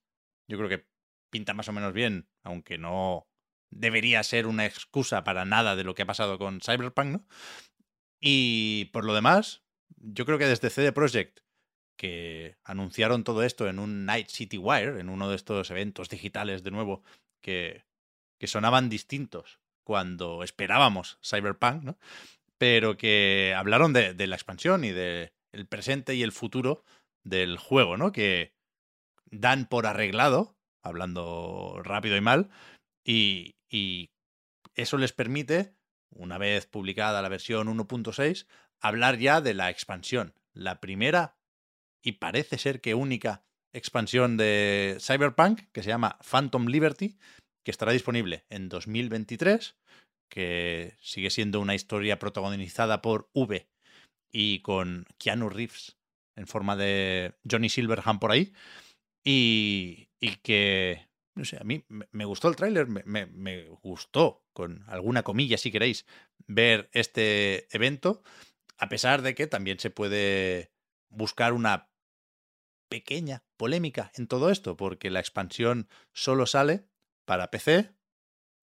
Yo 0.48 0.58
creo 0.58 0.70
que 0.70 0.88
pinta 1.30 1.54
más 1.54 1.68
o 1.68 1.74
menos 1.74 1.94
bien, 1.94 2.30
aunque 2.44 2.78
no 2.78 3.28
debería 3.70 4.24
ser 4.24 4.48
una 4.48 4.66
excusa 4.66 5.24
para 5.24 5.44
nada 5.44 5.76
de 5.76 5.84
lo 5.84 5.96
que 5.96 6.04
ha 6.04 6.08
pasado 6.08 6.38
con 6.38 6.62
Cyberpunk, 6.62 7.08
¿no? 7.08 7.28
Y 8.20 8.86
por 8.94 9.04
lo 9.04 9.14
demás, 9.14 9.65
yo 9.98 10.26
creo 10.26 10.38
que 10.38 10.48
desde 10.48 10.70
CD 10.70 10.92
Projekt, 10.92 11.42
que 11.98 12.58
anunciaron 12.64 13.24
todo 13.24 13.44
esto 13.44 13.68
en 13.68 13.80
un 13.80 14.06
Night 14.06 14.28
City 14.28 14.58
Wire, 14.58 15.00
en 15.00 15.10
uno 15.10 15.30
de 15.30 15.36
estos 15.36 15.72
eventos 15.72 16.10
digitales 16.10 16.64
de 16.64 16.72
nuevo, 16.72 17.04
que, 17.42 17.86
que 18.40 18.48
sonaban 18.48 18.90
distintos 18.90 19.60
cuando 19.84 20.44
esperábamos 20.44 21.20
Cyberpunk, 21.24 21.84
¿no? 21.84 21.98
Pero 22.58 22.98
que 22.98 23.54
hablaron 23.56 23.94
de, 23.94 24.16
la 24.28 24.36
expansión 24.36 24.84
y 24.84 24.92
del 24.92 25.32
el 25.52 25.68
presente 25.68 26.16
y 26.16 26.24
el 26.24 26.32
futuro 26.32 26.84
del 27.24 27.58
juego, 27.58 27.98
¿no? 27.98 28.12
Que 28.12 28.54
dan 29.26 29.68
por 29.68 29.86
arreglado, 29.86 30.58
hablando 30.82 31.82
rápido 31.84 32.18
y 32.18 32.22
mal, 32.22 32.50
y, 33.04 33.56
y 33.70 34.12
eso 34.74 34.98
les 34.98 35.14
permite, 35.14 35.76
una 36.10 36.38
vez 36.38 36.66
publicada 36.66 37.22
la 37.22 37.30
versión 37.30 37.68
1.6, 37.68 38.48
hablar 38.88 39.18
ya 39.18 39.42
de 39.42 39.54
la 39.54 39.70
expansión. 39.70 40.34
La 40.54 40.80
primera 40.80 41.38
y 42.02 42.14
parece 42.14 42.58
ser 42.58 42.82
que 42.82 42.94
única 42.94 43.44
expansión 43.74 44.38
de 44.38 44.98
Cyberpunk, 45.00 45.62
que 45.72 45.84
se 45.84 45.90
llama 45.90 46.20
Phantom 46.22 46.68
Liberty, 46.68 47.18
que 47.64 47.72
estará 47.72 47.92
disponible 47.92 48.46
en 48.50 48.70
2023, 48.70 49.76
que 50.30 50.96
sigue 51.02 51.30
siendo 51.30 51.60
una 51.60 51.76
historia 51.76 52.20
protagonizada 52.20 53.02
por 53.02 53.30
V 53.34 53.68
y 54.32 54.60
con 54.60 55.06
Keanu 55.18 55.50
Reeves 55.50 55.98
en 56.36 56.48
forma 56.48 56.76
de 56.76 57.34
Johnny 57.50 57.70
Silverhand 57.70 58.20
por 58.20 58.32
ahí, 58.32 58.54
y, 59.24 60.10
que, 60.44 61.08
no 61.34 61.46
sé, 61.46 61.58
a 61.60 61.64
mí 61.64 61.84
me 61.88 62.26
gustó 62.26 62.48
el 62.48 62.56
tráiler, 62.56 62.88
me, 62.88 63.66
gustó, 63.82 64.46
con 64.54 64.84
alguna 64.88 65.24
comilla 65.24 65.58
si 65.58 65.72
queréis, 65.72 66.06
ver 66.46 66.90
este 66.94 67.68
evento, 67.76 68.22
a 68.78 68.90
pesar 68.90 69.22
de 69.22 69.36
que 69.36 69.48
también 69.48 69.80
se 69.80 69.90
puede 69.90 70.72
buscar 71.10 71.54
una 71.54 71.90
pequeña 72.90 73.44
polémica 73.58 74.12
en 74.16 74.28
todo 74.28 74.50
esto, 74.50 74.78
porque 74.78 75.10
la 75.10 75.20
expansión 75.20 75.90
solo 76.14 76.46
sale 76.46 76.88
para 77.26 77.52
PC, 77.52 77.94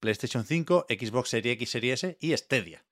PlayStation 0.00 0.44
5, 0.44 0.86
Xbox 0.88 1.30
Series 1.30 1.54
X, 1.54 1.70
Series 1.70 2.04
S 2.04 2.18
y 2.20 2.36
Stadia. 2.36 2.84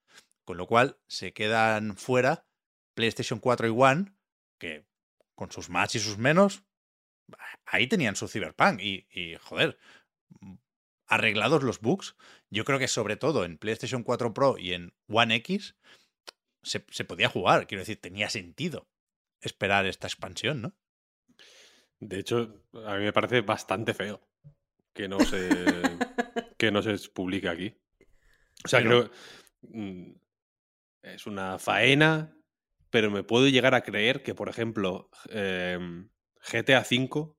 Con 0.44 0.56
lo 0.56 0.66
cual 0.66 0.98
se 1.06 1.32
quedan 1.32 1.96
fuera 1.96 2.46
PlayStation 2.94 3.38
4 3.38 3.68
y 3.68 3.70
One, 3.70 4.12
que 4.58 4.86
con 5.34 5.50
sus 5.50 5.70
más 5.70 5.94
y 5.94 6.00
sus 6.00 6.18
menos, 6.18 6.64
ahí 7.64 7.86
tenían 7.86 8.16
su 8.16 8.28
Cyberpunk. 8.28 8.80
Y, 8.80 9.06
y 9.10 9.36
joder, 9.36 9.78
arreglados 11.06 11.62
los 11.62 11.80
bugs, 11.80 12.16
yo 12.50 12.64
creo 12.64 12.78
que 12.78 12.88
sobre 12.88 13.16
todo 13.16 13.44
en 13.44 13.58
PlayStation 13.58 14.02
4 14.02 14.34
Pro 14.34 14.58
y 14.58 14.72
en 14.72 14.92
One 15.08 15.34
X 15.36 15.76
se, 16.62 16.84
se 16.90 17.04
podía 17.04 17.28
jugar. 17.28 17.66
Quiero 17.66 17.82
decir, 17.82 18.00
tenía 18.00 18.30
sentido 18.30 18.88
esperar 19.40 19.86
esta 19.86 20.06
expansión, 20.06 20.62
¿no? 20.62 20.74
De 21.98 22.18
hecho, 22.18 22.64
a 22.86 22.96
mí 22.96 23.04
me 23.04 23.12
parece 23.12 23.42
bastante 23.42 23.94
feo 23.94 24.20
que 24.92 25.08
no 25.08 25.20
se, 25.20 25.48
que 26.58 26.70
no 26.70 26.82
se 26.82 26.96
publique 27.10 27.48
aquí. 27.48 27.76
O 28.64 28.68
sea, 28.68 28.80
pero... 28.80 29.10
creo 29.10 30.20
es 31.02 31.26
una 31.26 31.58
faena, 31.58 32.36
pero 32.90 33.10
me 33.10 33.22
puedo 33.22 33.48
llegar 33.48 33.74
a 33.74 33.82
creer 33.82 34.22
que, 34.22 34.34
por 34.34 34.48
ejemplo, 34.48 35.10
eh, 35.30 35.78
GTA 36.52 36.80
V 36.80 37.34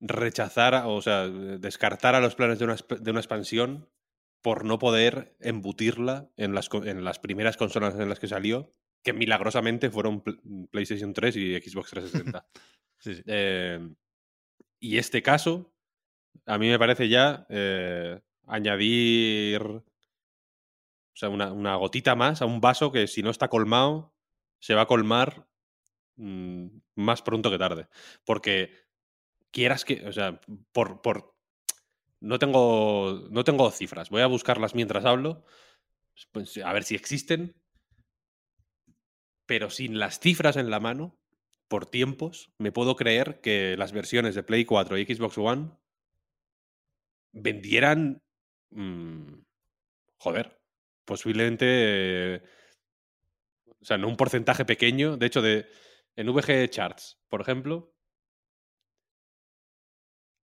rechazara, 0.00 0.86
o 0.86 1.02
sea, 1.02 1.28
descartara 1.28 2.20
los 2.20 2.36
planes 2.36 2.58
de 2.58 2.66
una, 2.66 2.76
de 3.00 3.10
una 3.10 3.20
expansión 3.20 3.88
por 4.42 4.64
no 4.64 4.78
poder 4.78 5.36
embutirla 5.40 6.30
en 6.36 6.54
las, 6.54 6.68
en 6.72 7.04
las 7.04 7.18
primeras 7.18 7.56
consolas 7.56 7.94
en 7.94 8.08
las 8.08 8.18
que 8.18 8.28
salió 8.28 8.72
que 9.02 9.12
milagrosamente 9.12 9.90
fueron 9.90 10.22
PlayStation 10.70 11.12
3 11.12 11.36
y 11.36 11.60
Xbox 11.60 11.90
360. 11.90 12.46
sí, 12.98 13.14
sí. 13.14 13.22
Eh, 13.26 13.88
y 14.80 14.98
este 14.98 15.22
caso, 15.22 15.72
a 16.46 16.58
mí 16.58 16.68
me 16.68 16.78
parece 16.78 17.08
ya 17.08 17.46
eh, 17.48 18.20
añadir 18.46 19.62
o 19.62 19.84
sea, 21.14 21.28
una, 21.30 21.52
una, 21.52 21.74
gotita 21.76 22.14
más 22.14 22.42
a 22.42 22.46
un 22.46 22.60
vaso 22.60 22.92
que 22.92 23.06
si 23.06 23.22
no 23.22 23.30
está 23.30 23.48
colmado, 23.48 24.14
se 24.60 24.74
va 24.74 24.82
a 24.82 24.86
colmar 24.86 25.48
mmm, 26.16 26.66
más 26.94 27.22
pronto 27.22 27.50
que 27.50 27.58
tarde. 27.58 27.88
Porque 28.24 28.72
quieras 29.50 29.84
que, 29.84 30.06
o 30.06 30.12
sea, 30.12 30.40
por, 30.72 31.02
por 31.02 31.37
no 32.20 32.38
tengo, 32.38 33.28
no 33.30 33.44
tengo 33.44 33.70
cifras, 33.70 34.10
voy 34.10 34.22
a 34.22 34.26
buscarlas 34.26 34.74
mientras 34.74 35.04
hablo, 35.04 35.44
pues, 36.32 36.56
a 36.58 36.72
ver 36.72 36.84
si 36.84 36.94
existen, 36.94 37.54
pero 39.46 39.70
sin 39.70 39.98
las 39.98 40.20
cifras 40.20 40.56
en 40.56 40.70
la 40.70 40.80
mano, 40.80 41.18
por 41.68 41.86
tiempos, 41.86 42.50
me 42.58 42.72
puedo 42.72 42.96
creer 42.96 43.40
que 43.40 43.76
las 43.76 43.92
versiones 43.92 44.34
de 44.34 44.42
Play 44.42 44.64
4 44.64 44.98
y 44.98 45.04
Xbox 45.04 45.38
One 45.38 45.70
vendieran... 47.32 48.22
Mmm, 48.70 49.42
joder, 50.16 50.60
posiblemente... 51.04 52.42
O 53.80 53.84
sea, 53.84 53.96
no 53.96 54.08
un 54.08 54.16
porcentaje 54.16 54.64
pequeño. 54.64 55.16
De 55.16 55.26
hecho, 55.26 55.40
de, 55.40 55.66
en 56.16 56.32
VG 56.32 56.68
Charts, 56.68 57.20
por 57.28 57.40
ejemplo, 57.40 57.94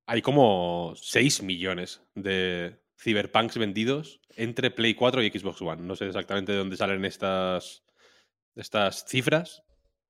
hay 0.05 0.21
como 0.21 0.93
6 0.95 1.43
millones 1.43 2.01
de 2.13 2.79
Cyberpunks 2.97 3.57
vendidos 3.57 4.21
entre 4.35 4.71
Play 4.71 4.95
4 4.95 5.23
y 5.23 5.29
Xbox 5.29 5.61
One. 5.61 5.83
No 5.83 5.95
sé 5.95 6.07
exactamente 6.07 6.51
de 6.51 6.57
dónde 6.57 6.77
salen 6.77 7.05
estas 7.05 7.83
estas 8.55 9.05
cifras. 9.05 9.63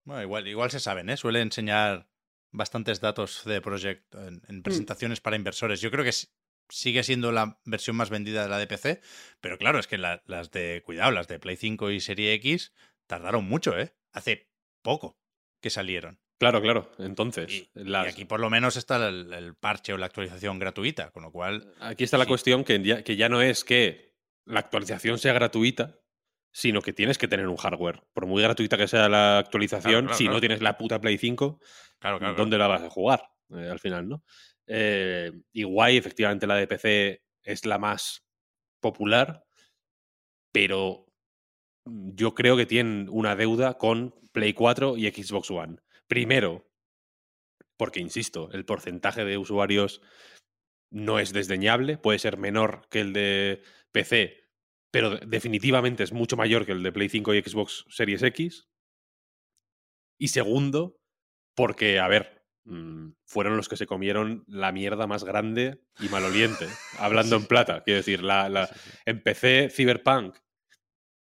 Bueno, 0.03 0.21
igual, 0.21 0.47
igual 0.47 0.69
se 0.69 0.79
saben, 0.79 1.09
¿eh? 1.09 1.17
Suele 1.17 1.41
enseñar 1.41 2.07
bastantes 2.51 3.01
datos 3.01 3.43
de 3.45 3.59
Project 3.61 4.13
en, 4.15 4.41
en 4.47 4.61
presentaciones 4.61 5.19
mm. 5.19 5.23
para 5.23 5.35
inversores. 5.35 5.81
Yo 5.81 5.89
creo 5.89 6.03
que 6.03 6.13
sigue 6.69 7.03
siendo 7.03 7.31
la 7.31 7.59
versión 7.65 7.95
más 7.95 8.09
vendida 8.09 8.43
de 8.43 8.49
la 8.49 8.57
de 8.57 8.67
PC, 8.67 9.01
pero 9.41 9.57
claro, 9.57 9.79
es 9.79 9.87
que 9.87 9.97
la, 9.97 10.23
las 10.25 10.51
de, 10.51 10.81
cuidado, 10.85 11.11
las 11.11 11.27
de 11.27 11.39
Play 11.39 11.57
5 11.57 11.91
y 11.91 11.99
Serie 11.99 12.33
X 12.33 12.73
tardaron 13.07 13.45
mucho, 13.45 13.77
¿eh? 13.77 13.95
Hace 14.11 14.49
poco 14.81 15.19
que 15.59 15.69
salieron. 15.69 16.19
Claro, 16.37 16.61
claro. 16.61 16.91
Entonces. 16.99 17.51
Y, 17.51 17.69
las... 17.75 18.05
y 18.05 18.09
aquí 18.09 18.25
por 18.25 18.39
lo 18.39 18.49
menos 18.49 18.75
está 18.75 19.07
el, 19.07 19.31
el, 19.33 19.55
parche 19.55 19.93
o 19.93 19.97
la 19.97 20.07
actualización 20.07 20.59
gratuita, 20.59 21.11
con 21.11 21.23
lo 21.23 21.31
cual. 21.31 21.73
Aquí 21.79 22.03
está 22.03 22.17
la 22.17 22.25
sí. 22.25 22.29
cuestión 22.29 22.63
que 22.63 22.81
ya, 22.81 23.03
que 23.03 23.15
ya 23.15 23.29
no 23.29 23.41
es 23.41 23.63
que 23.63 24.15
la 24.45 24.59
actualización 24.59 25.17
sea 25.17 25.33
gratuita, 25.33 25.99
sino 26.51 26.81
que 26.81 26.93
tienes 26.93 27.17
que 27.17 27.27
tener 27.27 27.47
un 27.47 27.57
hardware. 27.57 28.03
Por 28.13 28.25
muy 28.25 28.41
gratuita 28.41 28.77
que 28.77 28.87
sea 28.87 29.09
la 29.09 29.39
actualización, 29.39 29.91
claro, 29.91 30.05
claro, 30.05 30.17
si 30.17 30.23
claro. 30.23 30.35
no 30.35 30.39
tienes 30.39 30.61
la 30.61 30.77
puta 30.77 31.01
Play 31.01 31.17
5, 31.17 31.59
¿dónde 32.37 32.57
la 32.57 32.67
vas 32.67 32.83
a 32.83 32.89
jugar? 32.89 33.29
Eh, 33.49 33.69
al 33.69 33.79
final, 33.79 34.07
¿no? 34.07 34.23
Eh, 34.67 35.31
y 35.51 35.63
guay, 35.63 35.97
efectivamente, 35.97 36.47
la 36.47 36.55
de 36.55 36.67
PC 36.67 37.23
es 37.43 37.65
la 37.65 37.77
más 37.77 38.25
popular, 38.79 39.43
pero 40.51 41.07
yo 41.85 42.33
creo 42.33 42.57
que 42.57 42.65
tienen 42.65 43.07
una 43.11 43.35
deuda 43.35 43.77
con 43.77 44.15
Play 44.31 44.53
4 44.53 44.97
y 44.97 45.11
Xbox 45.11 45.51
One. 45.51 45.77
Primero, 46.07 46.69
porque, 47.77 47.99
insisto, 47.99 48.49
el 48.51 48.65
porcentaje 48.65 49.25
de 49.25 49.37
usuarios 49.37 50.01
no 50.91 51.19
es 51.19 51.33
desdeñable, 51.33 51.97
puede 51.97 52.19
ser 52.19 52.37
menor 52.37 52.87
que 52.89 53.01
el 53.01 53.13
de 53.13 53.61
PC, 53.91 54.45
pero 54.91 55.17
definitivamente 55.17 56.03
es 56.03 56.13
mucho 56.13 56.37
mayor 56.37 56.65
que 56.65 56.71
el 56.71 56.83
de 56.83 56.91
Play 56.91 57.09
5 57.09 57.33
y 57.33 57.41
Xbox 57.41 57.85
Series 57.89 58.23
X. 58.23 58.69
Y 60.17 60.29
segundo, 60.29 61.01
porque, 61.53 61.99
a 61.99 62.07
ver, 62.07 62.45
mm, 62.63 63.09
fueron 63.25 63.57
los 63.57 63.67
que 63.67 63.75
se 63.75 63.87
comieron 63.87 64.45
la 64.47 64.71
mierda 64.71 65.07
más 65.07 65.25
grande 65.25 65.81
y 65.99 66.07
maloliente, 66.07 66.67
hablando 66.99 67.35
en 67.35 67.45
plata. 67.45 67.83
Quiero 67.83 67.97
decir, 67.97 68.23
la, 68.23 68.47
la, 68.47 68.69
empecé 69.05 69.69
Cyberpunk, 69.69 70.37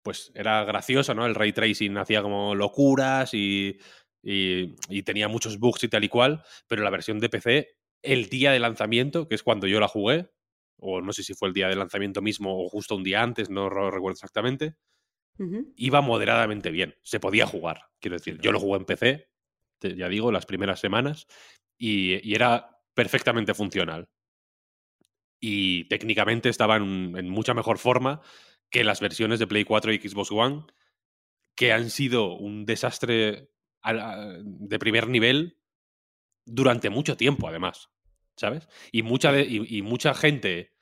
pues 0.03 0.31
era 0.35 0.63
gracioso, 0.65 1.15
¿no? 1.15 1.25
El 1.25 1.33
ray 1.33 1.53
tracing 1.53 1.97
hacía 1.97 2.21
como 2.21 2.53
locuras 2.53 3.33
y, 3.33 3.79
y, 4.23 4.75
y 4.89 5.03
tenía 5.03 5.27
muchos 5.27 5.59
bugs 5.59 5.83
y 5.83 5.89
tal 5.89 6.03
y 6.03 6.09
cual, 6.09 6.43
pero 6.67 6.81
la 6.83 6.89
versión 6.89 7.19
de 7.19 7.29
PC, 7.29 7.67
el 8.01 8.29
día 8.29 8.51
de 8.51 8.59
lanzamiento, 8.59 9.27
que 9.27 9.35
es 9.35 9.43
cuando 9.43 9.67
yo 9.67 9.79
la 9.79 9.87
jugué, 9.87 10.29
o 10.77 11.01
no 11.01 11.13
sé 11.13 11.23
si 11.23 11.33
fue 11.33 11.49
el 11.49 11.53
día 11.53 11.67
de 11.67 11.75
lanzamiento 11.75 12.21
mismo 12.21 12.57
o 12.65 12.69
justo 12.69 12.95
un 12.95 13.03
día 13.03 13.21
antes, 13.21 13.49
no 13.49 13.69
lo 13.69 13.91
recuerdo 13.91 14.13
exactamente, 14.13 14.75
iba 15.77 16.01
moderadamente 16.01 16.71
bien. 16.71 16.95
Se 17.03 17.19
podía 17.19 17.45
jugar, 17.47 17.81
quiero 17.99 18.17
decir. 18.17 18.39
Yo 18.41 18.51
lo 18.51 18.59
jugué 18.59 18.79
en 18.79 18.85
PC, 18.85 19.27
te- 19.79 19.95
ya 19.95 20.07
digo, 20.09 20.31
las 20.31 20.45
primeras 20.45 20.79
semanas, 20.79 21.27
y, 21.77 22.27
y 22.27 22.35
era 22.35 22.79
perfectamente 22.93 23.53
funcional. 23.53 24.09
Y 25.39 25.85
técnicamente 25.89 26.49
estaba 26.49 26.77
en, 26.77 27.15
en 27.17 27.29
mucha 27.29 27.53
mejor 27.53 27.77
forma 27.77 28.21
que 28.69 28.83
las 28.83 29.01
versiones 29.01 29.39
de 29.39 29.47
Play 29.47 29.65
4 29.65 29.91
y 29.93 29.97
Xbox 29.99 30.31
One, 30.31 30.65
que 31.55 31.73
han 31.73 31.89
sido 31.89 32.33
un 32.33 32.65
desastre 32.65 33.49
de 33.91 34.79
primer 34.79 35.07
nivel 35.07 35.57
durante 36.45 36.89
mucho 36.89 37.17
tiempo, 37.17 37.47
además. 37.47 37.89
¿Sabes? 38.35 38.67
Y 38.91 39.03
mucha, 39.03 39.31
de- 39.31 39.43
y, 39.43 39.77
y 39.77 39.81
mucha 39.83 40.13
gente, 40.15 40.73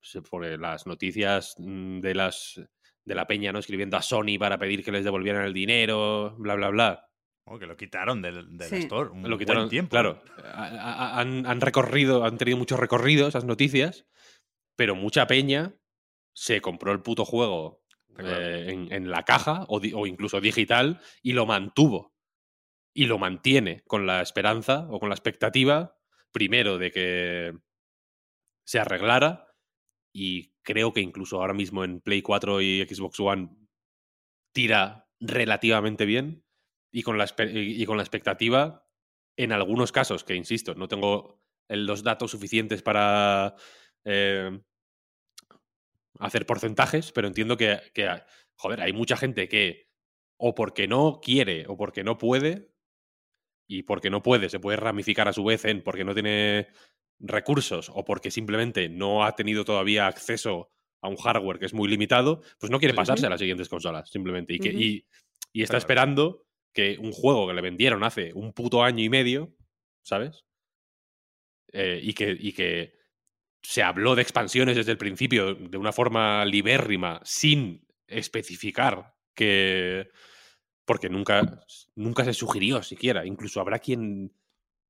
se 0.00 0.20
pone 0.22 0.56
las 0.58 0.86
noticias 0.86 1.54
mm, 1.58 2.00
de 2.00 2.14
las 2.14 2.60
de 3.04 3.14
la 3.14 3.26
peña, 3.26 3.52
¿no? 3.52 3.58
Escribiendo 3.60 3.96
a 3.96 4.02
Sony 4.02 4.36
para 4.38 4.58
pedir 4.58 4.84
que 4.84 4.92
les 4.92 5.02
devolvieran 5.04 5.44
el 5.46 5.54
dinero, 5.54 6.34
bla, 6.38 6.56
bla, 6.56 6.68
bla. 6.68 7.08
Oh, 7.44 7.58
que 7.58 7.66
lo 7.66 7.76
quitaron 7.76 8.20
del, 8.20 8.58
del 8.58 8.68
Sí. 8.68 8.76
store. 8.80 9.08
Un 9.10 9.30
Lo 9.30 9.38
quitaron, 9.38 9.62
buen 9.62 9.70
tiempo. 9.70 9.90
Claro, 9.90 10.22
a- 10.44 10.66
a- 10.66 11.20
han, 11.20 11.46
han 11.46 11.60
recorrido, 11.62 12.24
han 12.24 12.36
tenido 12.36 12.58
muchos 12.58 12.78
recorridos 12.78 13.28
esas 13.28 13.44
noticias, 13.46 14.06
pero 14.76 14.94
mucha 14.94 15.26
peña 15.26 15.74
se 16.34 16.60
compró 16.60 16.92
el 16.92 17.00
puto 17.00 17.24
juego 17.24 17.82
eh, 18.18 18.66
en, 18.68 18.92
en 18.92 19.10
la 19.10 19.22
caja 19.24 19.64
o, 19.68 19.80
di- 19.80 19.92
o 19.94 20.06
incluso 20.06 20.40
digital 20.40 21.00
y 21.22 21.32
lo 21.32 21.46
mantuvo. 21.46 22.12
Y 22.98 23.06
lo 23.06 23.16
mantiene 23.16 23.84
con 23.86 24.08
la 24.08 24.22
esperanza 24.22 24.88
o 24.90 24.98
con 24.98 25.08
la 25.08 25.14
expectativa, 25.14 25.96
primero, 26.32 26.78
de 26.78 26.90
que 26.90 27.56
se 28.66 28.80
arreglara. 28.80 29.54
Y 30.12 30.52
creo 30.62 30.92
que 30.92 31.00
incluso 31.00 31.40
ahora 31.40 31.54
mismo 31.54 31.84
en 31.84 32.00
Play 32.00 32.22
4 32.22 32.60
y 32.60 32.84
Xbox 32.88 33.20
One 33.20 33.50
tira 34.52 35.08
relativamente 35.20 36.06
bien. 36.06 36.44
Y 36.92 37.04
con 37.04 37.18
la, 37.18 37.32
y 37.38 37.86
con 37.86 37.98
la 37.98 38.02
expectativa, 38.02 38.84
en 39.36 39.52
algunos 39.52 39.92
casos, 39.92 40.24
que 40.24 40.34
insisto, 40.34 40.74
no 40.74 40.88
tengo 40.88 41.40
los 41.68 42.02
datos 42.02 42.32
suficientes 42.32 42.82
para 42.82 43.54
eh, 44.06 44.60
hacer 46.18 46.46
porcentajes, 46.46 47.12
pero 47.12 47.28
entiendo 47.28 47.56
que, 47.56 47.78
que, 47.94 48.10
joder, 48.56 48.80
hay 48.80 48.92
mucha 48.92 49.16
gente 49.16 49.48
que 49.48 49.86
o 50.36 50.56
porque 50.56 50.88
no 50.88 51.20
quiere 51.22 51.64
o 51.68 51.76
porque 51.76 52.02
no 52.02 52.18
puede, 52.18 52.72
y 53.68 53.82
porque 53.84 54.10
no 54.10 54.22
puede, 54.22 54.48
se 54.48 54.58
puede 54.58 54.78
ramificar 54.78 55.28
a 55.28 55.32
su 55.32 55.44
vez 55.44 55.64
en 55.66 55.82
porque 55.82 56.04
no 56.04 56.14
tiene 56.14 56.68
recursos 57.20 57.90
o 57.94 58.04
porque 58.04 58.30
simplemente 58.30 58.88
no 58.88 59.24
ha 59.24 59.36
tenido 59.36 59.64
todavía 59.64 60.06
acceso 60.06 60.70
a 61.00 61.08
un 61.08 61.16
hardware 61.16 61.58
que 61.58 61.66
es 61.66 61.74
muy 61.74 61.88
limitado, 61.88 62.42
pues 62.58 62.70
no 62.70 62.78
quiere 62.80 62.94
pasarse 62.94 63.26
a 63.26 63.30
las 63.30 63.38
siguientes 63.38 63.68
consolas, 63.68 64.10
simplemente. 64.10 64.54
Y, 64.54 64.58
que, 64.58 64.70
y, 64.70 65.06
y 65.52 65.62
está 65.62 65.72
Claro. 65.72 65.78
esperando 65.78 66.46
que 66.72 66.96
un 66.98 67.12
juego 67.12 67.46
que 67.46 67.54
le 67.54 67.60
vendieron 67.60 68.02
hace 68.04 68.32
un 68.34 68.52
puto 68.52 68.82
año 68.82 69.04
y 69.04 69.08
medio, 69.08 69.54
¿sabes? 70.02 70.44
Eh, 71.72 72.00
y, 72.02 72.14
que, 72.14 72.36
y 72.38 72.52
que 72.52 72.94
se 73.62 73.82
habló 73.82 74.14
de 74.14 74.22
expansiones 74.22 74.76
desde 74.76 74.92
el 74.92 74.98
principio 74.98 75.54
de 75.54 75.76
una 75.76 75.92
forma 75.92 76.44
libérrima, 76.46 77.20
sin 77.24 77.86
especificar 78.06 79.14
que. 79.34 80.08
Porque 80.88 81.08
nunca, 81.08 81.64
nunca 81.94 82.24
se 82.24 82.32
sugirió 82.34 82.82
siquiera. 82.82 83.24
Incluso 83.24 83.60
habrá 83.60 83.78
quien. 83.78 84.32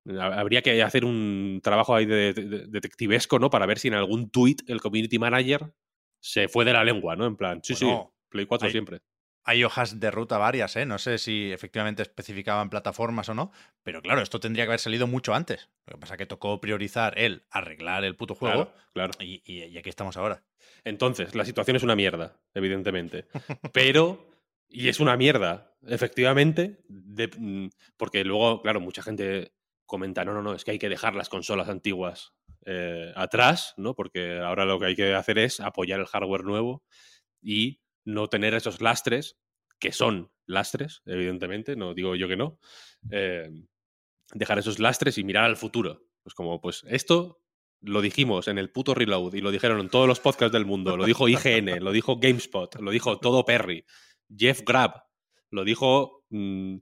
ha- 0.09 0.41
Habría 0.41 0.63
que 0.63 0.81
hacer 0.83 1.05
un 1.05 1.61
trabajo 1.63 1.95
ahí 1.95 2.07
de, 2.07 2.33
de- 2.33 2.45
de- 2.47 2.67
detectivesco, 2.69 3.39
¿no? 3.39 3.51
Para 3.51 3.67
ver 3.67 3.79
si 3.79 3.89
en 3.89 3.95
algún 3.95 4.31
tweet 4.31 4.57
el 4.69 4.81
community 4.81 5.19
manager 5.19 5.73
se 6.21 6.49
fue 6.49 6.65
de 6.65 6.73
la 6.73 6.85
lengua, 6.85 7.17
¿no? 7.17 7.27
En 7.27 7.37
plan, 7.37 7.61
sí, 7.63 7.75
Bueno, 7.81 8.11
sí, 8.15 8.27
Play 8.31 8.47
4 8.47 8.67
hay- 8.67 8.73
siempre. 8.73 9.01
Hay 9.45 9.65
hojas 9.65 9.99
de 9.99 10.11
ruta 10.11 10.37
varias, 10.37 10.77
¿eh? 10.77 10.85
No 10.85 10.99
sé 10.99 11.17
si 11.17 11.51
efectivamente 11.53 12.03
especificaban 12.03 12.69
plataformas 12.69 13.31
o 13.31 13.35
no, 13.35 13.51
pero 13.83 14.03
claro, 14.03 14.21
esto 14.21 14.41
tendría 14.41 14.65
que 14.67 14.71
haber 14.73 14.81
salido 14.81 15.07
mucho 15.07 15.33
antes. 15.33 15.71
Lo 15.87 15.95
que 15.95 16.01
pasa 16.01 16.15
es 16.15 16.19
que 16.19 16.27
tocó 16.27 16.61
priorizar 16.61 17.19
el 17.19 17.45
arreglar 17.51 18.05
el 18.05 18.15
puto 18.15 18.35
juego 18.35 18.67
Claro, 18.93 19.13
claro. 19.13 19.13
y, 19.21 19.41
y- 19.47 19.65
y 19.65 19.79
aquí 19.79 19.89
estamos 19.89 20.19
ahora. 20.19 20.43
Entonces, 20.85 21.35
la 21.35 21.47
situación 21.47 21.77
es 21.77 21.83
una 21.83 21.97
mierda, 21.97 22.37
evidentemente. 22.53 23.27
Pero, 23.73 24.28
y 24.69 24.89
es 24.89 25.01
una 25.01 25.17
mierda, 25.17 25.75
efectivamente, 25.87 26.85
mm, 26.89 27.69
porque 27.97 28.25
luego, 28.25 28.63
claro, 28.63 28.81
mucha 28.81 29.03
gente 29.03 29.53
comenta, 29.87 30.25
no, 30.25 30.35
no, 30.35 30.43
no, 30.43 30.55
es 30.55 30.65
que 30.65 30.73
hay 30.73 30.79
que 30.79 30.89
dejar 30.89 31.15
las 31.15 31.29
consolas 31.29 31.69
antiguas 31.69 32.35
eh, 32.67 33.13
atrás, 33.17 33.75
¿no? 33.79 33.95
Porque 33.95 34.39
ahora 34.39 34.67
lo 34.67 34.79
que 34.79 34.87
hay 34.87 34.95
que 34.95 35.15
hacer 35.15 35.39
es 35.39 35.61
apoyar 35.61 36.01
el 36.01 36.07
hardware 36.07 36.45
nuevo 36.45 36.85
y 37.41 37.81
no 38.05 38.29
tener 38.29 38.55
esos 38.55 38.81
lastres, 38.83 39.39
que 39.79 39.93
son 39.93 40.31
lastres, 40.47 41.03
evidentemente, 41.07 41.77
no 41.77 41.95
digo 41.95 42.17
yo 42.17 42.29
que 42.29 42.37
no, 42.37 42.59
eh, 43.11 43.49
dejar 44.35 44.59
esos 44.59 44.79
lastres 44.79 45.17
y 45.19 45.25
mirar 45.25 45.45
al 45.45 45.57
futuro. 45.57 46.03
Pues 46.23 46.35
como, 46.35 46.61
pues 46.61 46.85
esto 46.89 47.41
lo 47.81 48.03
dijimos 48.03 48.49
en 48.49 48.59
el 48.59 48.71
puto 48.71 48.95
reload 48.95 49.35
y 49.35 49.41
lo 49.41 49.51
dijeron 49.51 49.81
en 49.81 49.89
todos 49.89 50.09
los 50.09 50.21
podcasts 50.21 50.53
del 50.53 50.67
mundo. 50.67 50.97
Lo 50.97 51.05
dijo 51.05 51.29
IGN, 51.29 51.83
lo 51.83 51.93
dijo 51.93 52.19
GameSpot, 52.19 52.75
lo 52.81 52.91
dijo 52.91 53.19
todo 53.19 53.45
Perry, 53.45 53.85
Jeff 54.37 54.63
Grab, 54.65 55.03
lo 55.51 55.65
dijo 55.65 56.25
mm, 56.31 56.77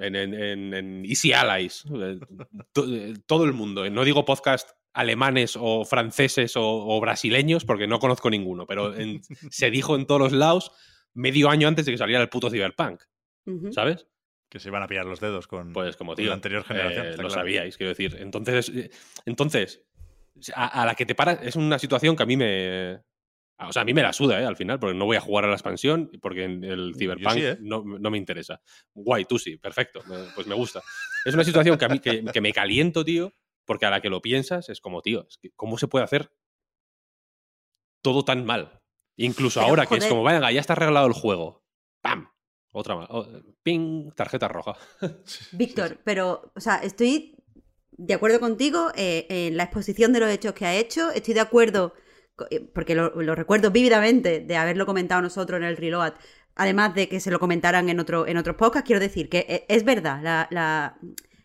en, 0.00 0.14
en- 0.16 0.34
en- 0.34 0.74
en 0.74 1.04
Easy 1.04 1.32
Allies, 1.32 1.84
to- 2.72 2.86
todo 3.26 3.44
el 3.44 3.52
mundo. 3.52 3.88
No 3.90 4.04
digo 4.04 4.24
podcast 4.24 4.70
alemanes 4.92 5.56
o 5.60 5.84
franceses 5.84 6.56
o, 6.56 6.62
o 6.64 7.00
brasileños 7.00 7.64
porque 7.64 7.86
no 7.86 7.98
conozco 7.98 8.30
ninguno, 8.30 8.66
pero 8.66 8.94
en- 8.94 9.20
se 9.50 9.70
dijo 9.70 9.96
en 9.96 10.06
todos 10.06 10.20
los 10.20 10.32
lados 10.32 10.72
medio 11.14 11.48
año 11.50 11.66
antes 11.68 11.86
de 11.86 11.92
que 11.92 11.98
saliera 11.98 12.22
el 12.22 12.28
puto 12.28 12.50
Cyberpunk. 12.50 13.02
¿sabes? 13.70 14.06
Que 14.48 14.58
se 14.58 14.68
iban 14.68 14.82
a 14.82 14.86
pillar 14.86 15.06
los 15.06 15.20
dedos 15.20 15.46
con, 15.46 15.72
Pues 15.72 15.96
como 15.96 16.10
con 16.12 16.16
tío, 16.16 16.28
la 16.28 16.34
anterior 16.34 16.64
generación. 16.64 17.06
eh, 17.06 17.10
está 17.10 17.22
lo 17.22 17.28
claro. 17.28 17.40
sabíais, 17.42 17.76
quiero 17.76 17.90
decir. 17.90 18.16
Entonces, 18.20 18.68
eh, 18.70 18.90
entonces 19.24 19.82
a, 20.54 20.82
a 20.82 20.86
la 20.86 20.94
que 20.94 21.06
te 21.06 21.14
paras 21.14 21.38
es 21.42 21.56
una 21.56 21.78
situación 21.78 22.16
que 22.16 22.22
a 22.22 22.26
mí 22.26 22.36
me... 22.36 23.00
O 23.58 23.72
sea, 23.72 23.82
a 23.82 23.84
mí 23.86 23.94
me 23.94 24.02
la 24.02 24.12
suda, 24.12 24.40
¿eh? 24.40 24.44
Al 24.44 24.56
final, 24.56 24.78
porque 24.78 24.94
no 24.94 25.06
voy 25.06 25.16
a 25.16 25.20
jugar 25.20 25.44
a 25.46 25.48
la 25.48 25.54
expansión, 25.54 26.10
porque 26.20 26.44
en 26.44 26.62
el 26.62 26.94
Cyberpunk 26.98 27.32
sí, 27.34 27.40
¿eh? 27.42 27.56
no, 27.60 27.82
no 27.84 28.10
me 28.10 28.18
interesa. 28.18 28.60
Guay, 28.92 29.24
tú 29.24 29.38
sí, 29.38 29.56
perfecto, 29.56 30.02
me- 30.06 30.26
pues 30.34 30.46
me 30.46 30.54
gusta. 30.54 30.82
Es 31.24 31.32
una 31.34 31.44
situación 31.44 31.78
que 31.78 31.84
a 31.86 31.88
mí 31.88 31.98
que, 31.98 32.22
que 32.24 32.40
me 32.42 32.52
caliento, 32.52 33.02
tío, 33.04 33.32
porque 33.64 33.86
a 33.86 33.90
la 33.90 34.00
que 34.02 34.10
lo 34.10 34.20
piensas 34.20 34.68
es 34.68 34.80
como, 34.80 35.00
tío, 35.00 35.26
es 35.28 35.38
que 35.38 35.50
¿cómo 35.56 35.78
se 35.78 35.88
puede 35.88 36.04
hacer 36.04 36.30
todo 38.02 38.24
tan 38.24 38.44
mal? 38.44 38.80
Incluso 39.16 39.60
Pero, 39.60 39.70
ahora 39.70 39.86
que 39.86 39.96
es 39.96 40.06
como, 40.06 40.22
venga, 40.22 40.52
ya 40.52 40.60
está 40.60 40.74
arreglado 40.74 41.06
el 41.06 41.14
juego. 41.14 41.64
¡Pam! 42.02 42.28
Otra 42.72 42.94
más. 42.94 43.06
Oh, 43.10 43.26
¡Ping! 43.62 44.10
Tarjeta 44.14 44.48
roja. 44.48 44.76
Víctor, 45.52 45.98
pero, 46.04 46.52
o 46.54 46.60
sea, 46.60 46.76
estoy 46.76 47.34
de 47.92 48.12
acuerdo 48.14 48.38
contigo 48.38 48.90
eh, 48.94 49.26
en 49.30 49.56
la 49.56 49.62
exposición 49.64 50.12
de 50.12 50.20
los 50.20 50.28
hechos 50.30 50.52
que 50.52 50.66
ha 50.66 50.76
hecho. 50.76 51.10
Estoy 51.10 51.32
de 51.32 51.40
acuerdo, 51.40 51.94
porque 52.72 52.94
lo, 52.94 53.10
recuerdo 53.34 53.70
vívidamente 53.70 54.40
de 54.40 54.56
haberlo 54.56 54.86
comentado 54.86 55.22
nosotros 55.22 55.58
en 55.58 55.64
el 55.64 55.76
Reload, 55.76 56.14
además 56.54 56.94
de 56.94 57.08
que 57.08 57.20
se 57.20 57.30
lo 57.30 57.38
comentaran 57.38 57.88
en, 57.88 58.00
otro, 58.00 58.26
en 58.26 58.36
otros 58.36 58.56
podcasts. 58.56 58.86
Quiero 58.86 59.00
decir 59.00 59.28
que 59.28 59.46
eh, 59.48 59.64
es 59.68 59.84
verdad 59.84 60.20
la- 60.50 60.96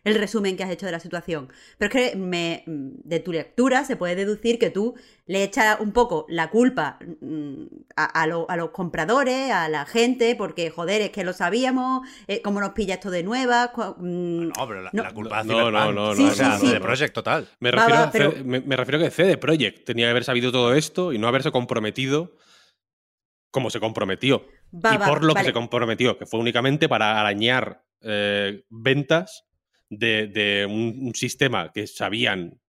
el 0.04 0.16
resumen 0.16 0.58
que 0.58 0.64
has 0.64 0.72
hecho 0.72 0.88
de 0.88 0.92
la 0.92 1.00
situación. 1.00 1.50
Pero 1.78 1.94
es 1.96 2.12
que 2.12 2.18
me, 2.18 2.64
de 2.66 3.20
tu 3.20 3.32
lectura 3.32 3.84
se 3.86 3.96
puede 3.96 4.16
deducir 4.16 4.58
que 4.58 4.72
tú 4.72 4.96
le 5.28 5.44
echas 5.44 5.80
un 5.80 5.92
poco 5.92 6.26
la 6.28 6.50
culpa 6.50 6.98
mm, 7.22 7.66
a, 7.96 8.06
a 8.06 8.28
lo- 8.28 8.50
a 8.50 8.56
los 8.58 8.72
compradores, 8.72 9.52
a 9.52 9.70
la 9.70 9.86
gente, 9.86 10.36
porque 10.36 10.72
joder, 10.72 11.02
es 11.02 11.12
que 11.12 11.24
lo 11.24 11.34
sabíamos, 11.34 12.02
eh, 12.28 12.42
cómo 12.42 12.60
nos 12.60 12.72
pilla 12.72 12.96
esto 12.96 13.12
de 13.12 13.22
nuevas. 13.24 13.70
mm, 13.76 14.48
No, 14.58 14.68
pero 14.68 14.82
la, 14.82 14.90
No. 14.94 15.04
la 15.04 15.14
culpa 15.14 15.44
No, 15.44 15.70
no, 15.70 15.92
no, 15.92 16.10
no, 16.10 16.16
Sí, 16.16 16.24
o 16.26 16.32
sea, 16.32 16.58
sí, 16.58 16.66
sí. 16.68 16.74
de 16.74 16.80
Project 16.82 17.14
total. 17.14 17.48
Me 17.60 17.70
refiero, 17.72 17.96
va, 17.96 18.04
a 18.06 18.12
pero- 18.12 18.32
CD 18.32 18.44
me, 18.44 18.60
me 18.62 18.76
refiero 18.76 18.98
a 19.00 19.04
que 19.04 19.12
CD 19.12 19.38
Projekt 19.38 19.86
tenía 19.86 20.08
que 20.08 20.12
haber 20.12 20.24
sabido 20.24 20.52
todo 20.52 20.74
esto 20.74 21.14
y 21.14 21.20
no 21.20 21.28
haberse 21.28 21.52
comprometido 21.52 22.32
como 23.52 23.70
se 23.70 23.80
comprometió. 23.80 24.46
va, 24.74 24.96
y 24.96 24.98
va, 24.98 25.06
por 25.06 25.24
lo 25.24 25.34
vale. 25.34 25.46
que 25.46 25.50
se 25.50 25.54
comprometió, 25.54 26.18
que 26.18 26.26
fue 26.26 26.40
únicamente 26.40 26.88
para 26.90 27.20
arañar 27.20 27.84
eh, 28.02 28.64
ventas 28.70 29.44
de, 29.92 30.28
de 30.28 30.66
un, 30.66 30.98
un 31.08 31.14
sistema 31.16 31.72
que 31.74 31.86
sabían, 31.86 32.60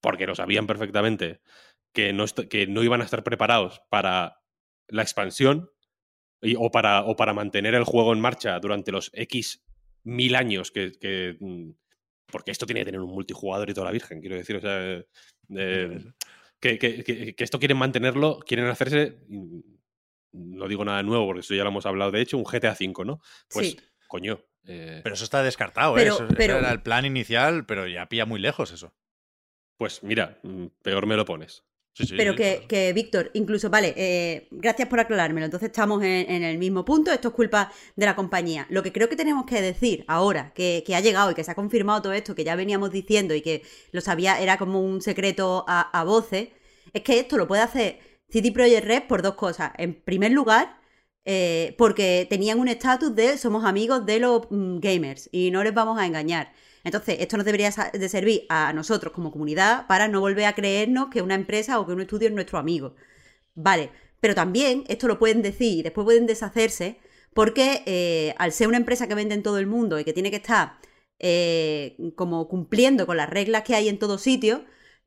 porque 0.00 0.26
lo 0.26 0.34
sabían 0.34 0.66
perfectamente, 0.66 1.40
que 1.94 2.12
no, 2.12 2.24
que 2.26 2.66
no 2.66 2.82
iban 2.82 3.02
a 3.02 3.04
estar 3.04 3.22
preparados 3.22 3.82
para 3.90 4.40
la 4.88 5.02
expansión 5.02 5.70
y- 6.40 6.56
o, 6.56 6.70
para, 6.70 7.02
o 7.04 7.14
para 7.14 7.34
mantener 7.34 7.74
el 7.74 7.84
juego 7.84 8.12
en 8.14 8.20
marcha 8.20 8.58
durante 8.58 8.90
los 8.90 9.10
X 9.12 9.62
mil 10.04 10.34
años 10.34 10.70
que, 10.72 10.92
que, 10.98 11.36
mm, 11.38 11.70
porque 12.26 12.50
esto 12.50 12.64
tiene 12.66 12.80
que 12.80 12.86
tener 12.86 13.00
un 13.02 13.12
multijugador 13.12 13.68
y 13.68 13.74
toda 13.74 13.84
la 13.86 13.92
virgen, 13.92 14.20
quiero 14.20 14.36
decir, 14.36 14.56
o 14.56 14.60
sea, 14.60 14.82
eh, 14.92 15.06
eh, 15.54 16.00
que, 16.58 16.78
que- 16.78 17.04
que- 17.04 17.34
que 17.34 17.44
esto 17.44 17.58
quieren 17.58 17.76
mantenerlo, 17.76 18.38
quieren 18.40 18.66
hacerse, 18.66 19.18
no 20.32 20.66
digo 20.68 20.84
nada 20.84 21.02
nuevo, 21.02 21.26
porque 21.26 21.40
eso 21.40 21.54
ya 21.54 21.62
lo 21.64 21.68
hemos 21.70 21.84
hablado, 21.86 22.10
de 22.10 22.22
hecho, 22.22 22.38
un 22.38 22.44
GTA 22.44 22.72
V, 22.72 23.04
¿no? 23.04 23.20
Pues, 23.50 23.68
Sí. 23.72 23.76
coño. 24.08 24.40
Eh, 24.66 25.00
Pero 25.02 25.14
eso 25.14 25.24
está 25.24 25.42
descartado, 25.42 25.94
Pero- 25.94 26.14
¿eh? 26.14 26.26
Eso, 26.30 26.40
era 26.40 26.70
el 26.72 26.82
plan 26.82 27.04
inicial, 27.04 27.66
pero 27.66 27.86
ya 27.86 28.08
pilla 28.08 28.26
muy 28.26 28.40
lejos 28.40 28.72
eso. 28.72 28.92
pues 29.76 30.02
mira, 30.04 30.38
mm, 30.42 30.66
peor 30.82 31.06
me 31.06 31.16
lo 31.16 31.24
pones. 31.24 31.64
Sí, 31.94 32.06
sí, 32.06 32.14
Pero 32.16 32.32
sí, 32.32 32.38
que, 32.38 32.64
que, 32.68 32.92
Víctor, 32.94 33.30
incluso, 33.34 33.68
vale, 33.68 33.92
eh, 33.98 34.48
gracias 34.50 34.88
por 34.88 34.98
aclarármelo. 35.00 35.44
Entonces 35.44 35.66
estamos 35.68 36.02
en, 36.02 36.30
en 36.30 36.42
el 36.42 36.56
mismo 36.56 36.84
punto. 36.86 37.12
Esto 37.12 37.28
es 37.28 37.34
culpa 37.34 37.70
de 37.96 38.06
la 38.06 38.16
compañía. 38.16 38.66
Lo 38.70 38.82
que 38.82 38.92
creo 38.92 39.10
que 39.10 39.16
tenemos 39.16 39.44
que 39.44 39.60
decir 39.60 40.04
ahora, 40.08 40.52
que, 40.54 40.82
que 40.86 40.94
ha 40.96 41.00
llegado 41.00 41.30
y 41.30 41.34
que 41.34 41.44
se 41.44 41.50
ha 41.50 41.54
confirmado 41.54 42.00
todo 42.00 42.12
esto, 42.14 42.34
que 42.34 42.44
ya 42.44 42.56
veníamos 42.56 42.92
diciendo 42.92 43.34
y 43.34 43.42
que 43.42 43.62
lo 43.90 44.00
sabía, 44.00 44.40
era 44.40 44.56
como 44.56 44.80
un 44.80 45.02
secreto 45.02 45.66
a, 45.68 45.82
a 45.98 46.04
voces, 46.04 46.48
es 46.94 47.02
que 47.02 47.18
esto 47.18 47.36
lo 47.36 47.46
puede 47.46 47.60
hacer 47.62 47.98
CD 48.30 48.52
Projekt 48.52 48.86
Red 48.86 49.02
por 49.08 49.20
dos 49.20 49.34
cosas. 49.34 49.72
En 49.76 49.92
primer 49.92 50.30
lugar, 50.32 50.78
eh, 51.24 51.74
porque 51.78 52.26
tenían 52.28 52.58
un 52.58 52.68
estatus 52.68 53.14
de 53.14 53.38
somos 53.38 53.64
amigos 53.64 54.04
de 54.06 54.18
los 54.18 54.42
mm, 54.50 54.78
gamers 54.78 55.28
y 55.32 55.50
no 55.50 55.62
les 55.62 55.74
vamos 55.74 55.98
a 55.98 56.06
engañar. 56.06 56.52
Entonces, 56.84 57.18
esto 57.20 57.36
nos 57.36 57.46
debería 57.46 57.70
de 57.92 58.08
servir 58.08 58.44
a 58.48 58.72
nosotros 58.72 59.12
como 59.12 59.30
comunidad 59.30 59.86
para 59.86 60.08
no 60.08 60.20
volver 60.20 60.46
a 60.46 60.54
creernos 60.54 61.08
que 61.10 61.22
una 61.22 61.36
empresa 61.36 61.78
o 61.78 61.86
que 61.86 61.92
un 61.92 62.00
estudio 62.00 62.28
es 62.28 62.34
nuestro 62.34 62.58
amigo. 62.58 62.96
Vale, 63.54 63.90
pero 64.20 64.34
también 64.34 64.84
esto 64.88 65.08
lo 65.08 65.18
pueden 65.18 65.42
decir 65.42 65.78
y 65.78 65.82
después 65.82 66.04
pueden 66.04 66.26
deshacerse 66.26 66.98
porque 67.34 67.82
eh, 67.86 68.34
al 68.38 68.52
ser 68.52 68.68
una 68.68 68.76
empresa 68.76 69.08
que 69.08 69.14
vende 69.14 69.34
en 69.34 69.42
todo 69.42 69.58
el 69.58 69.66
mundo 69.66 69.98
y 69.98 70.04
que 70.04 70.12
tiene 70.12 70.30
que 70.30 70.36
estar 70.36 70.78
eh, 71.18 71.96
como 72.16 72.48
cumpliendo 72.48 73.06
con 73.06 73.16
las 73.16 73.30
reglas 73.30 73.62
que 73.62 73.74
hay 73.74 73.88
en 73.88 73.98
todo 73.98 74.18
sitio, 74.18 74.64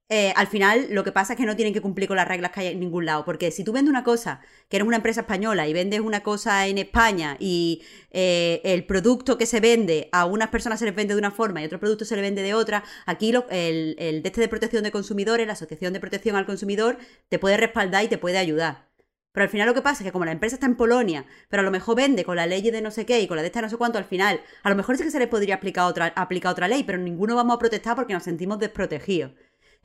eh, 0.09 0.33
al 0.35 0.47
final 0.47 0.87
lo 0.91 1.03
que 1.03 1.11
pasa 1.11 1.33
es 1.33 1.37
que 1.37 1.45
no 1.45 1.55
tienen 1.55 1.73
que 1.73 1.81
cumplir 1.81 2.07
con 2.07 2.17
las 2.17 2.27
reglas 2.27 2.51
que 2.51 2.59
hay 2.61 2.67
en 2.67 2.79
ningún 2.79 3.05
lado. 3.05 3.25
Porque 3.25 3.51
si 3.51 3.63
tú 3.63 3.71
vendes 3.73 3.89
una 3.89 4.03
cosa, 4.03 4.41
que 4.69 4.77
eres 4.77 4.87
una 4.87 4.97
empresa 4.97 5.21
española 5.21 5.67
y 5.67 5.73
vendes 5.73 5.99
una 6.01 6.21
cosa 6.21 6.67
en 6.67 6.77
España 6.77 7.37
y 7.39 7.81
eh, 8.11 8.61
el 8.63 8.85
producto 8.85 9.37
que 9.37 9.45
se 9.45 9.59
vende 9.59 10.09
a 10.11 10.25
unas 10.25 10.49
personas 10.49 10.79
se 10.79 10.85
les 10.85 10.95
vende 10.95 11.13
de 11.15 11.19
una 11.19 11.31
forma 11.31 11.61
y 11.61 11.65
otro 11.65 11.79
producto 11.79 12.05
se 12.05 12.15
le 12.15 12.21
vende 12.21 12.41
de 12.43 12.53
otra, 12.53 12.83
aquí 13.05 13.31
lo- 13.31 13.45
el, 13.49 13.95
el 13.99 14.21
de 14.23 14.29
este 14.29 14.41
de 14.41 14.47
protección 14.47 14.83
de 14.83 14.91
consumidores, 14.91 15.47
la 15.47 15.53
Asociación 15.53 15.93
de 15.93 15.99
Protección 15.99 16.35
al 16.35 16.45
Consumidor, 16.45 16.97
te 17.29 17.39
puede 17.39 17.57
respaldar 17.57 18.03
y 18.03 18.07
te 18.07 18.17
puede 18.17 18.37
ayudar. 18.37 18.85
Pero 19.31 19.43
al 19.43 19.49
final 19.49 19.67
lo 19.67 19.73
que 19.73 19.81
pasa 19.81 20.01
es 20.03 20.05
que 20.07 20.11
como 20.13 20.25
la 20.25 20.31
empresa 20.31 20.55
está 20.55 20.65
en 20.65 20.77
Polonia, 20.77 21.25
pero 21.49 21.61
a 21.61 21.65
lo 21.65 21.71
mejor 21.71 21.95
vende 21.97 22.23
con 22.23 22.37
la 22.37 22.47
ley 22.47 22.61
de 22.61 22.81
no 22.81 22.89
sé 22.91 23.05
qué 23.05 23.19
y 23.19 23.27
con 23.27 23.35
la 23.35 23.41
de 23.43 23.47
esta 23.47 23.61
no 23.61 23.69
sé 23.69 23.75
cuánto, 23.77 23.97
al 23.97 24.05
final, 24.05 24.39
a 24.63 24.69
lo 24.69 24.75
mejor 24.75 24.97
sí 24.97 25.03
que 25.03 25.11
se 25.11 25.19
le 25.19 25.27
podría 25.27 25.55
aplicar 25.55 25.85
otra, 25.85 26.07
aplicar 26.15 26.51
otra 26.53 26.67
ley, 26.69 26.83
pero 26.83 26.97
ninguno 26.99 27.35
vamos 27.35 27.55
a 27.55 27.59
protestar 27.59 27.95
porque 27.95 28.13
nos 28.13 28.23
sentimos 28.23 28.59
desprotegidos. 28.59 29.31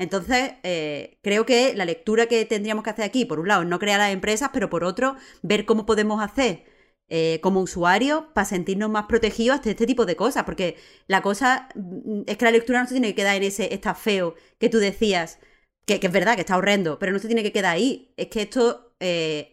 Entonces, 0.00 0.52
eh, 0.64 1.18
creo 1.22 1.46
que 1.46 1.74
la 1.74 1.84
lectura 1.84 2.26
que 2.26 2.44
tendríamos 2.46 2.84
que 2.84 2.90
hacer 2.90 3.04
aquí, 3.04 3.24
por 3.26 3.38
un 3.40 3.48
lado, 3.48 3.64
no 3.64 3.78
crear 3.78 3.98
las 4.00 4.12
empresas, 4.12 4.50
pero 4.52 4.70
por 4.70 4.84
otro, 4.84 5.16
ver 5.42 5.66
cómo 5.66 5.86
podemos 5.86 6.22
hacer 6.22 6.64
eh, 7.08 7.40
como 7.42 7.60
usuarios 7.60 8.24
para 8.34 8.44
sentirnos 8.46 8.88
más 8.90 9.06
protegidos 9.06 9.56
ante 9.58 9.70
este 9.70 9.86
tipo 9.86 10.06
de 10.06 10.16
cosas. 10.16 10.44
Porque 10.44 10.76
la 11.06 11.22
cosa 11.22 11.68
mm, 11.74 12.22
es 12.26 12.36
que 12.38 12.44
la 12.46 12.50
lectura 12.52 12.80
no 12.80 12.86
se 12.88 12.94
tiene 12.94 13.08
que 13.08 13.14
quedar 13.16 13.36
en 13.36 13.42
ese 13.44 13.74
está 13.74 13.94
feo 13.94 14.34
que 14.58 14.68
tú 14.70 14.78
decías, 14.78 15.38
que, 15.86 16.00
es 16.02 16.12
verdad, 16.12 16.34
que 16.36 16.40
está 16.42 16.56
horrendo, 16.56 16.98
pero 16.98 17.12
no 17.12 17.18
se 17.18 17.26
tiene 17.28 17.42
que 17.42 17.52
quedar 17.52 17.74
ahí. 17.74 18.12
Es 18.16 18.28
que 18.28 18.42
esto, 18.42 18.94
eh, 19.00 19.52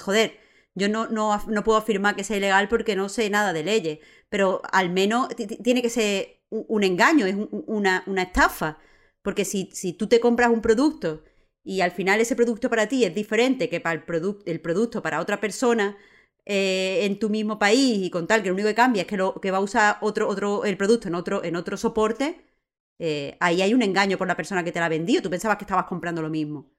joder, 0.00 0.38
yo 0.74 0.88
no, 0.88 1.08
no, 1.08 1.40
no 1.48 1.64
puedo 1.64 1.78
afirmar 1.78 2.16
que 2.16 2.24
sea 2.24 2.36
ilegal 2.36 2.68
porque 2.68 2.96
no 2.96 3.08
sé 3.08 3.30
nada 3.30 3.52
de 3.52 3.64
leyes, 3.64 3.98
pero 4.28 4.62
al 4.72 4.90
menos 4.90 5.28
ti- 5.36 5.46
ti- 5.46 5.56
tiene 5.62 5.82
que 5.82 5.90
ser 5.90 6.40
un, 6.50 6.64
un 6.68 6.84
engaño, 6.84 7.26
es 7.26 7.34
un- 7.34 7.64
una, 7.66 8.02
una 8.06 8.22
estafa. 8.22 8.78
Porque 9.28 9.44
si, 9.44 9.60
si 9.72 9.92
tú 9.92 10.06
te 10.08 10.20
compras 10.20 10.50
un 10.50 10.62
producto 10.62 11.22
y 11.64 11.80
al 11.82 11.90
final 11.92 12.20
ese 12.20 12.36
producto 12.36 12.70
para 12.70 12.88
ti 12.88 13.04
es 13.04 13.14
diferente 13.14 13.68
que 13.68 13.80
para 13.80 13.94
el, 13.98 14.06
produc- 14.06 14.42
el 14.46 14.60
producto 14.60 15.02
para 15.02 15.20
otra 15.20 15.40
persona 15.40 15.96
eh, 16.46 17.00
en 17.04 17.18
tu 17.18 17.28
mismo 17.30 17.58
país 17.58 17.98
y 18.06 18.10
con 18.10 18.26
tal 18.26 18.42
que 18.42 18.48
lo 18.48 18.54
único 18.54 18.68
que 18.68 18.74
cambia 18.74 19.02
es 19.02 19.08
que, 19.08 19.16
lo, 19.18 19.34
que 19.40 19.50
va 19.50 19.58
a 19.58 19.60
usar 19.60 19.98
otro, 20.00 20.28
otro, 20.28 20.64
el 20.64 20.76
producto 20.76 21.08
en 21.08 21.14
otro, 21.14 21.44
en 21.44 21.56
otro 21.56 21.76
soporte, 21.76 22.26
eh, 22.98 23.36
ahí 23.40 23.62
hay 23.62 23.74
un 23.74 23.82
engaño 23.82 24.16
por 24.18 24.28
la 24.28 24.36
persona 24.36 24.64
que 24.64 24.72
te 24.72 24.80
la 24.80 24.86
ha 24.86 24.88
vendido. 24.88 25.22
Tú 25.22 25.30
pensabas 25.30 25.58
que 25.58 25.64
estabas 25.64 25.86
comprando 25.86 26.22
lo 26.22 26.30
mismo. 26.30 26.70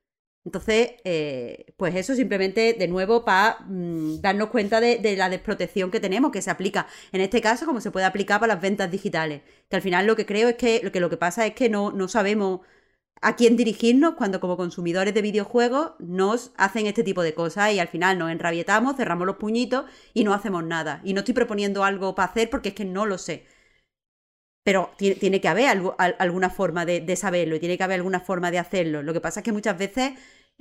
Entonces, 0.45 0.93
eh, 1.03 1.65
pues 1.77 1.95
eso 1.95 2.15
simplemente 2.15 2.73
de 2.73 2.87
nuevo 2.87 3.23
para 3.25 3.57
darnos 3.67 4.49
cuenta 4.49 4.79
de, 4.81 4.97
de 4.97 5.15
la 5.15 5.29
desprotección 5.29 5.91
que 5.91 5.99
tenemos, 5.99 6.31
que 6.31 6.41
se 6.41 6.49
aplica 6.49 6.87
en 7.11 7.21
este 7.21 7.41
caso 7.41 7.65
como 7.65 7.81
se 7.81 7.91
puede 7.91 8.05
aplicar 8.05 8.39
para 8.39 8.53
las 8.53 8.61
ventas 8.61 8.89
digitales. 8.89 9.41
Que 9.69 9.75
al 9.75 9.81
final 9.81 10.07
lo 10.07 10.15
que 10.15 10.25
creo 10.25 10.49
es 10.49 10.55
que 10.55 10.81
lo 10.83 10.91
que, 10.91 10.99
lo 11.01 11.09
que 11.09 11.17
pasa 11.17 11.45
es 11.45 11.53
que 11.53 11.69
no, 11.69 11.91
no 11.91 12.07
sabemos 12.07 12.61
a 13.21 13.35
quién 13.35 13.57
dirigirnos 13.57 14.15
cuando 14.15 14.39
como 14.39 14.57
consumidores 14.57 15.13
de 15.13 15.21
videojuegos 15.21 15.91
nos 15.99 16.51
hacen 16.57 16.87
este 16.87 17.03
tipo 17.03 17.21
de 17.21 17.33
cosas 17.33 17.73
y 17.73 17.79
al 17.79 17.89
final 17.89 18.17
nos 18.17 18.31
enrabietamos, 18.31 18.95
cerramos 18.95 19.27
los 19.27 19.35
puñitos 19.37 19.85
y 20.13 20.23
no 20.23 20.33
hacemos 20.33 20.63
nada. 20.63 21.01
Y 21.03 21.13
no 21.13 21.19
estoy 21.19 21.33
proponiendo 21.33 21.83
algo 21.83 22.15
para 22.15 22.29
hacer 22.29 22.49
porque 22.49 22.69
es 22.69 22.75
que 22.75 22.85
no 22.85 23.05
lo 23.05 23.17
sé. 23.17 23.45
Pero 24.63 24.91
tiene, 24.97 25.41
que 25.41 25.47
haber 25.47 25.67
algo- 25.67 25.95
al- 25.97 26.15
alguna 26.19 26.49
forma 26.49 26.85
de, 26.85 27.01
de 27.01 27.15
saberlo 27.15 27.55
y 27.55 27.59
tiene 27.59 27.77
que 27.77 27.83
haber 27.83 27.95
alguna 27.95 28.19
forma 28.19 28.51
de 28.51 28.59
hacerlo. 28.59 29.01
Lo 29.03 29.13
que 29.13 29.21
pasa 29.21 29.39
es 29.39 29.43
que 29.43 29.51
muchas 29.51 29.77
veces, 29.77 30.13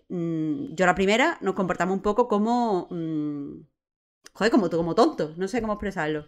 mm, 0.08 0.74
yo 0.74 0.86
la 0.86 0.94
primera, 0.94 1.38
nos 1.40 1.54
comportamos 1.54 1.96
un 1.96 2.02
poco 2.02 2.28
como... 2.28 2.86
mm, 2.90 3.60
joder, 4.34 4.50
como, 4.52 4.70
como 4.70 4.94
tontos. 4.94 5.36
No 5.36 5.48
sé 5.48 5.60
cómo 5.60 5.74
expresarlo. 5.74 6.26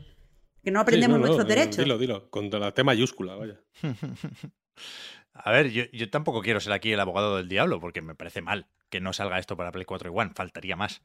Que 0.62 0.70
no 0.70 0.80
aprendemos 0.80 1.16
Sí, 1.16 1.20
no, 1.22 1.26
no, 1.26 1.26
nuestros 1.26 1.48
derechos. 1.48 1.84
Dilo, 1.84 1.96
dilo, 1.98 2.30
con 2.30 2.50
la 2.50 2.72
T 2.74 2.84
mayúscula, 2.84 3.34
vaya. 3.36 3.60
A 5.32 5.52
ver, 5.52 5.70
yo, 5.70 5.84
yo 5.92 6.10
tampoco 6.10 6.42
quiero 6.42 6.60
ser 6.60 6.72
aquí 6.72 6.92
el 6.92 7.00
abogado 7.00 7.36
del 7.36 7.48
diablo, 7.48 7.80
porque 7.80 8.02
me 8.02 8.14
parece 8.14 8.42
mal 8.42 8.66
que 8.90 9.00
no 9.00 9.12
salga 9.12 9.38
esto 9.38 9.56
para 9.56 9.72
Play 9.72 9.84
4 9.84 10.10
y 10.10 10.14
One, 10.14 10.32
faltaría 10.34 10.76
más. 10.76 11.02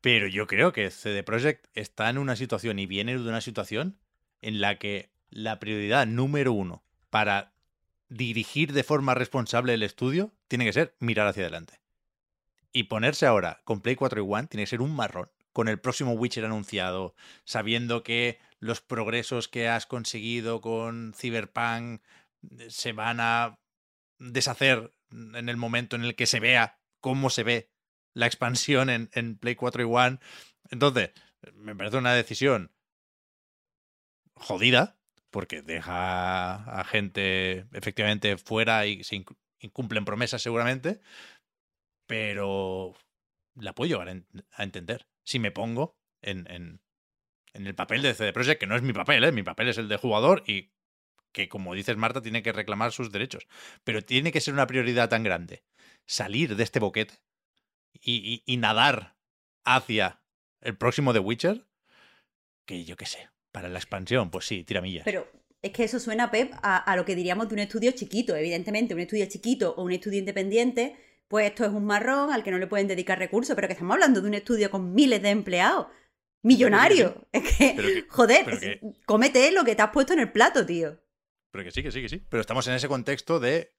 Pero 0.00 0.26
yo 0.26 0.46
creo 0.46 0.72
que 0.72 0.90
CD 0.90 1.22
Projekt 1.22 1.66
está 1.74 2.08
en 2.08 2.18
una 2.18 2.36
situación 2.36 2.78
y 2.78 2.86
viene 2.86 3.18
de 3.18 3.28
una 3.28 3.40
situación 3.40 3.98
en 4.40 4.60
la 4.60 4.78
que 4.78 5.10
la 5.30 5.58
prioridad 5.58 6.06
número 6.06 6.52
uno 6.52 6.82
para 7.10 7.52
dirigir 8.08 8.72
de 8.72 8.84
forma 8.84 9.14
responsable 9.14 9.74
el 9.74 9.82
estudio 9.82 10.32
tiene 10.48 10.64
que 10.64 10.72
ser 10.72 10.94
mirar 10.98 11.26
hacia 11.26 11.42
adelante. 11.42 11.80
Y 12.72 12.84
ponerse 12.84 13.26
ahora 13.26 13.60
con 13.64 13.80
Play 13.80 13.96
4 13.96 14.22
y 14.22 14.26
One 14.26 14.48
tiene 14.48 14.62
que 14.62 14.70
ser 14.70 14.82
un 14.82 14.94
marrón. 14.94 15.30
Con 15.52 15.68
el 15.68 15.80
próximo 15.80 16.12
Witcher 16.12 16.44
anunciado, 16.44 17.14
sabiendo 17.44 18.02
que 18.02 18.38
los 18.60 18.80
progresos 18.80 19.48
que 19.48 19.68
has 19.68 19.86
conseguido 19.86 20.60
con 20.60 21.14
Cyberpunk 21.16 22.00
se 22.68 22.92
van 22.92 23.18
a 23.20 23.58
deshacer 24.18 24.92
en 25.10 25.48
el 25.48 25.56
momento 25.56 25.96
en 25.96 26.04
el 26.04 26.14
que 26.14 26.26
se 26.26 26.38
vea 26.38 26.78
cómo 27.00 27.30
se 27.30 27.42
ve 27.42 27.70
la 28.14 28.26
expansión 28.26 28.90
en, 28.90 29.10
en 29.14 29.36
Play 29.36 29.54
4 29.54 29.82
y 29.82 29.86
One. 29.86 30.18
Entonces, 30.70 31.10
me 31.54 31.74
parece 31.74 31.96
una 31.96 32.14
decisión 32.14 32.72
jodida, 34.34 34.97
porque 35.30 35.62
deja 35.62 36.54
a 36.80 36.84
gente 36.84 37.66
efectivamente 37.72 38.36
fuera 38.38 38.86
y 38.86 39.04
se 39.04 39.16
inc- 39.16 39.36
incumplen 39.60 40.04
promesas 40.04 40.42
seguramente, 40.42 41.00
pero 42.06 42.94
la 43.54 43.74
puedo 43.74 43.88
llegar 43.90 44.08
a 44.08 44.12
en- 44.12 44.26
a 44.52 44.62
entender. 44.64 45.06
Si 45.24 45.38
me 45.38 45.50
pongo 45.50 45.98
en, 46.22 46.50
en, 46.50 46.80
en 47.54 47.66
el 47.66 47.74
papel 47.74 48.02
de 48.02 48.14
CD 48.14 48.32
Projekt, 48.32 48.60
que 48.60 48.66
no 48.66 48.76
es 48.76 48.82
mi 48.82 48.92
papel, 48.92 49.24
¿eh? 49.24 49.32
mi 49.32 49.42
papel 49.42 49.68
es 49.68 49.78
el 49.78 49.88
de 49.88 49.96
jugador 49.96 50.44
y 50.46 50.72
que, 51.32 51.48
como 51.48 51.74
dices 51.74 51.96
Marta, 51.96 52.22
tiene 52.22 52.42
que 52.42 52.52
reclamar 52.52 52.92
sus 52.92 53.12
derechos. 53.12 53.48
Pero 53.84 54.02
tiene 54.02 54.32
que 54.32 54.40
ser 54.40 54.54
una 54.54 54.66
prioridad 54.66 55.08
tan 55.10 55.24
grande 55.24 55.64
salir 56.06 56.56
de 56.56 56.64
este 56.64 56.80
boquete 56.80 57.14
y, 57.94 58.16
y- 58.16 58.42
y 58.46 58.58
nadar 58.58 59.16
hacia 59.64 60.22
el 60.62 60.76
próximo 60.78 61.12
The 61.12 61.20
Witcher 61.20 61.66
que 62.66 62.84
yo 62.84 62.96
qué 62.96 63.06
sé. 63.06 63.28
Para 63.58 63.68
la 63.68 63.78
expansión, 63.78 64.30
pues 64.30 64.46
sí, 64.46 64.62
tiramillas. 64.62 65.04
Pero 65.04 65.26
es 65.62 65.72
que 65.72 65.82
eso 65.84 65.98
suena, 65.98 66.30
Pep, 66.30 66.52
a, 66.62 66.76
a 66.76 66.94
lo 66.96 67.04
que 67.04 67.16
diríamos 67.16 67.48
de 67.48 67.54
un 67.54 67.58
estudio 67.58 67.90
chiquito. 67.90 68.36
Evidentemente, 68.36 68.94
un 68.94 69.00
estudio 69.00 69.26
chiquito 69.26 69.74
o 69.76 69.82
un 69.82 69.90
estudio 69.90 70.20
independiente, 70.20 70.96
pues 71.26 71.46
esto 71.46 71.64
es 71.64 71.70
un 71.72 71.84
marrón 71.84 72.30
al 72.32 72.44
que 72.44 72.52
no 72.52 72.58
le 72.58 72.68
pueden 72.68 72.86
dedicar 72.86 73.18
recursos, 73.18 73.56
pero 73.56 73.66
que 73.66 73.72
estamos 73.72 73.94
hablando 73.94 74.20
de 74.20 74.28
un 74.28 74.34
estudio 74.34 74.70
con 74.70 74.94
miles 74.94 75.20
de 75.22 75.30
empleados. 75.30 75.88
Millonario. 76.42 77.26
Es 77.32 77.42
que, 77.56 77.72
Pero 77.76 77.88
que- 77.88 78.04
joder, 78.08 78.44
pero 78.44 78.60
que- 78.60 78.80
cómete 79.04 79.50
lo 79.50 79.64
que 79.64 79.74
te 79.74 79.82
has 79.82 79.90
puesto 79.90 80.12
en 80.12 80.20
el 80.20 80.30
plato, 80.30 80.64
tío. 80.64 81.00
Pero 81.50 81.64
que 81.64 81.72
sí, 81.72 81.82
que 81.82 81.90
sí, 81.90 82.00
que 82.00 82.08
sí. 82.08 82.22
Pero 82.28 82.40
estamos 82.40 82.66
en 82.68 82.74
ese 82.74 82.86
contexto 82.86 83.40
de 83.40 83.72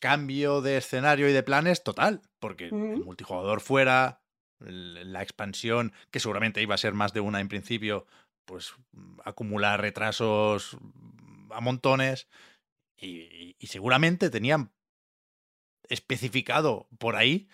cambio 0.00 0.60
de 0.60 0.76
escenario 0.76 1.28
y 1.28 1.32
de 1.32 1.42
planes 1.42 1.82
total. 1.82 2.20
Porque 2.40 2.66
el 2.66 2.72
multijugador 2.74 3.60
fuera, 3.60 4.20
la 4.60 5.22
expansión, 5.22 5.92
que 6.10 6.20
seguramente 6.20 6.60
iba 6.62 6.74
a 6.74 6.78
ser 6.78 6.92
más 6.92 7.12
de 7.12 7.20
una 7.20 7.40
en 7.40 7.48
principio, 7.48 8.06
pues 8.48 8.72
mm, 8.92 9.20
acumular 9.24 9.80
retrasos 9.80 10.76
mm, 10.80 11.52
a 11.52 11.60
montones. 11.60 12.26
Y, 12.96 13.20
y- 13.20 13.56
y 13.60 13.66
seguramente 13.68 14.28
tenían 14.30 14.72
especificado 15.88 16.88
por 16.98 17.14
ahí 17.16 17.48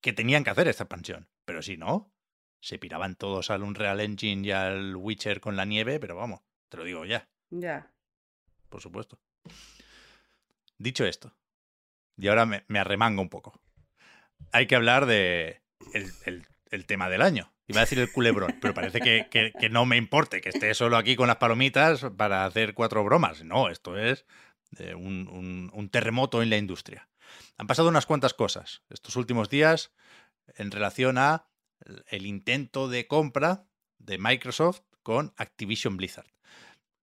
que 0.00 0.12
tenían 0.12 0.44
que 0.44 0.50
hacer 0.50 0.68
esta 0.68 0.84
expansión. 0.84 1.28
Pero 1.44 1.62
si 1.62 1.76
no, 1.76 2.12
se 2.60 2.78
piraban 2.78 3.16
todos 3.16 3.50
al 3.50 3.62
Unreal 3.62 4.00
Engine 4.00 4.46
y 4.46 4.50
al 4.52 4.94
Witcher 4.96 5.40
con 5.40 5.56
la 5.56 5.64
nieve, 5.64 5.98
pero 5.98 6.14
vamos, 6.16 6.40
te 6.68 6.76
lo 6.76 6.84
digo 6.84 7.04
ya. 7.04 7.28
Ya. 7.50 7.92
por 8.68 8.80
supuesto. 8.80 9.18
Dicho 10.78 11.04
esto, 11.04 11.34
y 12.16 12.28
ahora 12.28 12.46
me, 12.46 12.64
me 12.68 12.78
arremango 12.78 13.20
un 13.20 13.28
poco, 13.28 13.60
hay 14.52 14.66
que 14.66 14.76
hablar 14.76 15.04
de 15.06 15.60
el, 15.92 16.10
el- 16.24 16.46
el 16.70 16.86
tema 16.86 17.08
del 17.10 17.20
año. 17.22 17.52
Iba 17.70 17.80
a 17.80 17.84
decir 17.84 17.98
el 18.00 18.10
culebrón, 18.12 18.58
pero 18.60 18.74
parece 18.74 19.00
que, 19.00 19.28
que- 19.30 19.68
no 19.70 19.86
me 19.86 19.96
importe 19.96 20.40
que 20.40 20.48
esté 20.48 20.74
solo 20.74 20.96
aquí 20.96 21.14
con 21.16 21.28
las 21.28 21.36
palomitas 21.36 22.04
para 22.16 22.44
hacer 22.44 22.74
cuatro 22.74 23.04
bromas. 23.04 23.44
No, 23.44 23.68
esto 23.68 23.96
es 23.96 24.26
eh, 24.78 24.94
un, 24.94 25.28
un- 25.28 25.70
un 25.72 25.88
terremoto 25.88 26.42
en 26.42 26.50
la 26.50 26.56
industria. 26.56 27.08
Han 27.56 27.66
pasado 27.68 27.88
unas 27.88 28.06
cuantas 28.06 28.34
cosas 28.34 28.82
estos 28.90 29.14
últimos 29.16 29.48
días 29.48 29.92
en 30.56 30.70
relación 30.72 31.16
a 31.16 31.46
el 32.08 32.26
intento 32.26 32.88
de 32.88 33.06
compra 33.06 33.64
de 33.98 34.18
Microsoft 34.18 34.80
con 35.02 35.32
Activision 35.36 35.96
Blizzard. 35.96 36.26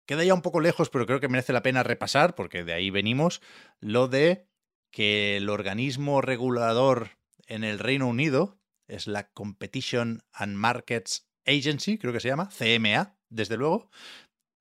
Queda 0.06 0.24
ya 0.24 0.34
un 0.34 0.42
poco 0.42 0.60
lejos, 0.60 0.90
pero 0.90 1.06
creo 1.06 1.20
que 1.20 1.28
merece 1.28 1.52
la 1.52 1.62
pena 1.62 1.82
repasar, 1.82 2.34
porque 2.34 2.64
de 2.64 2.72
ahí 2.72 2.90
venimos, 2.90 3.40
lo 3.80 4.08
de 4.08 4.46
que 4.90 5.36
el 5.36 5.48
organismo 5.48 6.20
regulador 6.20 7.10
en 7.46 7.64
el 7.64 7.78
Reino 7.78 8.06
Unido 8.06 8.58
es 8.88 9.06
la 9.06 9.30
Competition 9.32 10.22
and 10.32 10.56
Markets 10.56 11.28
Agency, 11.46 11.98
creo 11.98 12.12
que 12.12 12.20
se 12.20 12.28
llama, 12.28 12.48
CMA, 12.48 13.16
desde 13.28 13.56
luego, 13.56 13.90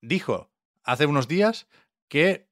dijo 0.02 0.52
hace 0.84 1.06
unos 1.06 1.28
días 1.28 1.68
que 2.10 2.50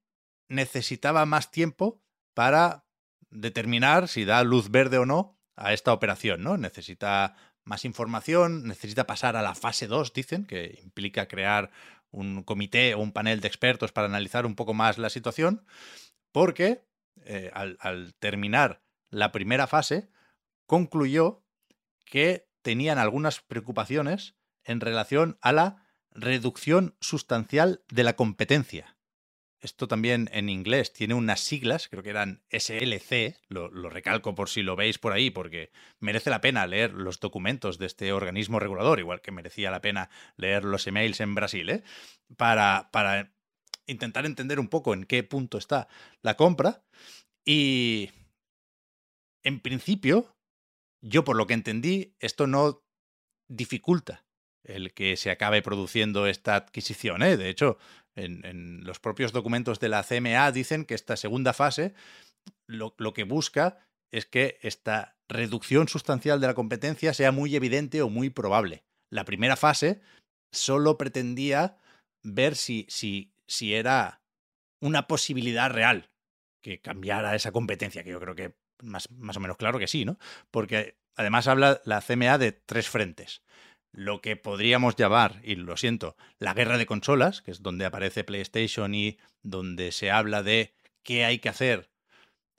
necesitaba 0.47 1.25
más 1.25 1.51
tiempo 1.51 2.03
para 2.33 2.85
determinar 3.29 4.07
si 4.07 4.25
da 4.25 4.43
luz 4.43 4.69
verde 4.69 4.97
o 4.97 5.05
no 5.05 5.39
a 5.55 5.73
esta 5.73 5.93
operación, 5.93 6.41
¿no? 6.41 6.57
Necesita 6.57 7.35
más 7.63 7.85
información, 7.85 8.67
necesita 8.67 9.05
pasar 9.05 9.35
a 9.35 9.41
la 9.41 9.55
fase 9.55 9.87
2, 9.87 10.13
dicen, 10.13 10.45
que 10.45 10.79
implica 10.83 11.27
crear 11.27 11.69
un 12.11 12.43
comité 12.43 12.95
o 12.95 12.99
un 12.99 13.11
panel 13.11 13.41
de 13.41 13.47
expertos 13.47 13.91
para 13.91 14.07
analizar 14.07 14.45
un 14.45 14.55
poco 14.55 14.73
más 14.73 14.97
la 14.97 15.09
situación, 15.09 15.65
porque 16.31 16.83
eh, 17.25 17.51
al, 17.53 17.77
al 17.81 18.15
terminar 18.15 18.81
la 19.11 19.31
primera 19.31 19.67
fase, 19.67 20.09
concluyó 20.65 21.43
que 22.09 22.49
tenían 22.61 22.97
algunas 22.97 23.39
preocupaciones 23.39 24.35
en 24.63 24.81
relación 24.81 25.37
a 25.41 25.53
la 25.53 25.85
reducción 26.11 26.95
sustancial 26.99 27.83
de 27.89 28.03
la 28.03 28.15
competencia. 28.15 28.97
Esto 29.61 29.89
también 29.89 30.29
en 30.31 30.47
inglés 30.47 30.93
tiene 30.93 31.13
unas 31.13 31.41
siglas, 31.41 31.89
creo 31.89 32.01
que 32.01 32.11
eran 32.11 32.43
SLC, 32.49 33.37
lo, 33.49 33.69
recalco 33.89 34.33
por 34.33 34.49
si 34.49 34.63
lo 34.63 34.77
veis 34.77 34.97
por 34.99 35.11
ahí, 35.11 35.31
porque 35.31 35.71
merece 35.99 36.29
la 36.29 36.39
pena 36.39 36.65
leer 36.65 36.93
los 36.93 37.19
documentos 37.19 37.77
de 37.77 37.85
este 37.85 38.13
organismo 38.13 38.59
regulador, 38.59 38.99
igual 38.99 39.21
que 39.21 39.31
merecía 39.31 39.69
la 39.69 39.81
pena 39.81 40.09
leer 40.37 40.63
los 40.63 40.87
emails 40.87 41.19
en 41.19 41.35
Brasil, 41.35 41.69
¿eh? 41.69 41.83
para, 42.37 42.89
para 42.91 43.33
intentar 43.85 44.25
entender 44.25 44.61
un 44.61 44.69
poco 44.69 44.93
en 44.93 45.03
qué 45.03 45.23
punto 45.23 45.57
está 45.57 45.89
la 46.21 46.35
compra. 46.35 46.83
Y 47.43 48.11
en 49.43 49.59
principio, 49.59 50.37
yo 51.01 51.23
por 51.23 51.35
lo 51.35 51.47
que 51.47 51.53
entendí, 51.53 52.15
esto 52.19 52.47
no 52.47 52.83
dificulta 53.47 54.25
el 54.63 54.93
que 54.93 55.17
se 55.17 55.31
acabe 55.31 55.61
produciendo 55.61 56.27
esta 56.27 56.55
adquisición. 56.55 57.23
¿eh? 57.23 57.37
De 57.37 57.49
hecho, 57.49 57.77
en, 58.15 58.83
los 58.83 58.99
propios 58.99 59.31
documentos 59.31 59.79
de 59.79 59.89
la 59.89 60.03
CMA 60.03 60.51
dicen 60.51 60.85
que 60.85 60.93
esta 60.93 61.17
segunda 61.17 61.53
fase 61.53 61.93
lo, 62.67 62.93
lo, 62.97 63.13
que 63.13 63.23
busca 63.23 63.79
es 64.11 64.25
que 64.25 64.59
esta 64.61 65.17
reducción 65.27 65.87
sustancial 65.87 66.41
de 66.41 66.47
la 66.47 66.53
competencia 66.53 67.13
sea 67.13 67.31
muy 67.31 67.55
evidente 67.55 68.01
o 68.01 68.09
muy 68.09 68.29
probable. 68.29 68.83
La 69.09 69.25
primera 69.25 69.55
fase 69.55 70.01
solo 70.51 70.97
pretendía 70.97 71.77
ver 72.23 72.55
si, 72.55 72.85
si, 72.89 73.31
si 73.47 73.73
era 73.73 74.21
una 74.81 75.07
posibilidad 75.07 75.69
real 75.71 76.09
que 76.61 76.81
cambiara 76.81 77.35
esa 77.35 77.51
competencia, 77.51 78.03
que 78.03 78.11
yo 78.11 78.19
creo 78.19 78.35
que 78.35 78.55
más, 78.81 79.09
más 79.11 79.37
o 79.37 79.39
menos 79.39 79.57
claro 79.57 79.79
que 79.79 79.87
sí, 79.87 80.05
¿no? 80.05 80.17
Porque 80.51 80.97
además 81.15 81.47
habla 81.47 81.81
la 81.85 82.01
CMA 82.01 82.37
de 82.37 82.51
tres 82.51 82.89
frentes 82.89 83.41
lo 83.91 84.21
que 84.21 84.35
podríamos 84.35 84.95
llamar, 84.95 85.41
y 85.43 85.55
lo 85.55 85.77
siento, 85.77 86.15
la 86.37 86.53
guerra 86.53 86.77
de 86.77 86.85
consolas, 86.85 87.41
que 87.41 87.51
es 87.51 87.61
donde 87.61 87.85
aparece 87.85 88.23
PlayStation 88.23 88.93
y 88.93 89.17
donde 89.41 89.91
se 89.91 90.11
habla 90.11 90.43
de 90.43 90.73
qué 91.03 91.25
hay 91.25 91.39
que 91.39 91.49
hacer, 91.49 91.89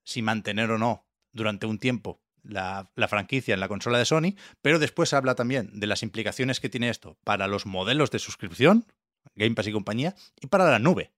si 0.04 0.22
mantener 0.22 0.70
o 0.70 0.78
no 0.78 1.06
durante 1.32 1.66
un 1.66 1.78
tiempo 1.78 2.20
la, 2.42 2.90
la, 2.94 3.06
franquicia 3.06 3.54
en 3.54 3.60
la 3.60 3.68
consola 3.68 3.98
de 3.98 4.06
Sony, 4.06 4.34
pero 4.62 4.78
después 4.78 5.12
habla 5.12 5.34
también 5.34 5.78
de 5.78 5.86
las 5.86 6.02
implicaciones 6.02 6.58
que 6.58 6.70
tiene 6.70 6.88
esto 6.88 7.18
para 7.22 7.46
los 7.46 7.66
modelos 7.66 8.10
de 8.10 8.18
suscripción, 8.18 8.86
Game 9.34 9.54
Pass 9.54 9.68
y 9.68 9.72
compañía, 9.72 10.16
y 10.40 10.46
para 10.46 10.68
la 10.70 10.78
nube. 10.78 11.12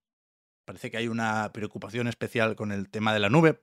Parece 0.64 0.90
que 0.90 0.96
hay 0.96 1.08
una 1.08 1.52
preocupación 1.52 2.08
especial 2.08 2.56
con 2.56 2.72
el 2.72 2.90
tema 2.90 3.14
de 3.14 3.20
la 3.20 3.30
nube, 3.30 3.62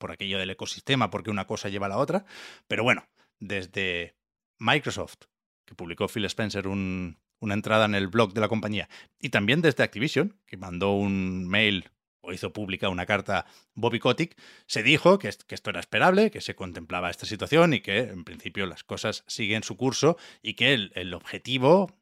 por 0.00 0.10
aquello 0.10 0.38
del 0.38 0.50
ecosistema, 0.50 1.10
porque 1.10 1.30
una 1.30 1.46
cosa 1.46 1.68
lleva 1.68 1.86
a 1.86 1.90
la 1.90 1.98
otra, 1.98 2.24
pero 2.66 2.82
bueno, 2.82 3.08
desde 3.38 4.16
Microsoft 4.58 5.26
que 5.64 5.76
publicó 5.76 6.08
Phil 6.08 6.24
Spencer 6.24 6.66
un, 6.66 7.20
una 7.38 7.54
entrada 7.54 7.84
en 7.84 7.94
el 7.94 8.08
blog 8.08 8.32
de 8.32 8.40
la 8.40 8.48
compañía, 8.48 8.88
y 9.20 9.28
también 9.28 9.62
desde 9.62 9.84
Activision, 9.84 10.36
que 10.46 10.56
mandó 10.56 10.94
un 10.94 11.46
mail 11.46 11.90
o 12.22 12.32
hizo 12.32 12.52
pública 12.52 12.88
una 12.88 13.06
carta 13.06 13.46
Bobby 13.74 14.00
Kotick, 14.00 14.36
se 14.66 14.82
dijo 14.82 15.18
que, 15.18 15.30
que, 15.46 15.54
esto 15.54 15.70
era 15.70 15.80
esperable, 15.80 16.30
que 16.32 16.40
se 16.40 16.56
contemplaba 16.56 17.08
esta 17.08 17.24
situación 17.24 17.72
y 17.72 17.80
que 17.80 18.00
en 18.00 18.24
principio 18.24 18.66
las 18.66 18.82
cosas 18.82 19.22
siguen 19.26 19.62
su 19.62 19.76
curso 19.76 20.18
y 20.42 20.54
que 20.54 20.74
el, 20.74 20.92
el 20.96 21.14
objetivo 21.14 21.96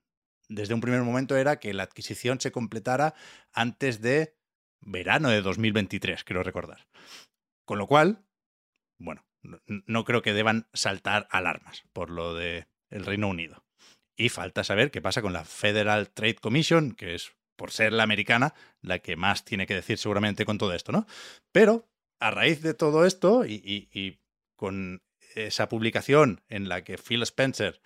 desde 0.49 0.75
un 0.75 0.81
primer 0.81 1.03
momento 1.03 1.37
era 1.37 1.61
que 1.61 1.75
la 1.75 1.83
adquisición 1.83 2.41
se 2.41 2.51
completara 2.51 3.15
antes 3.53 4.01
de 4.01 4.35
verano 4.81 5.29
de 5.29 5.43
2023, 5.43 6.25
quiero 6.25 6.43
recordar. 6.43 6.87
Con 7.69 7.77
lo 7.77 7.87
cual, 7.87 8.25
bueno, 8.97 9.27
no, 9.43 10.05
creo 10.07 10.23
que 10.23 10.33
deban 10.33 10.71
saltar 10.73 11.29
alarmas 11.31 11.85
por 11.93 12.09
lo 12.09 12.35
de 12.35 12.67
el 12.89 13.05
Reino 13.05 13.29
Unido. 13.29 13.63
Y 14.17 14.31
falta 14.31 14.65
saber 14.65 14.91
qué 14.91 15.03
pasa 15.03 15.21
con 15.21 15.35
la 15.35 15.45
Federal 15.45 16.09
Trade 16.09 16.37
Commission, 16.37 16.93
que 16.93 17.15
es, 17.15 17.31
por 17.57 17.71
ser 17.71 17.93
la 17.93 18.05
americana, 18.05 18.55
la 18.81 19.01
que 19.01 19.17
más 19.17 19.45
tiene 19.45 19.67
que 19.67 19.75
decir 19.75 19.99
seguramente 19.99 20.47
con 20.47 20.57
todo 20.57 20.73
esto, 20.73 20.93
¿no? 20.93 21.07
Pero, 21.53 21.87
a 22.21 22.31
raíz 22.31 22.63
de 22.63 22.73
todo 22.73 23.05
esto, 23.05 23.45
y, 23.45 23.57
y, 23.63 23.91
y 23.93 24.19
con 24.57 25.03
esa 25.35 25.69
publicación 25.69 26.41
en 26.49 26.71
la 26.71 26.85
que 26.85 26.97
Phil 26.97 27.23
Spencer, 27.23 27.83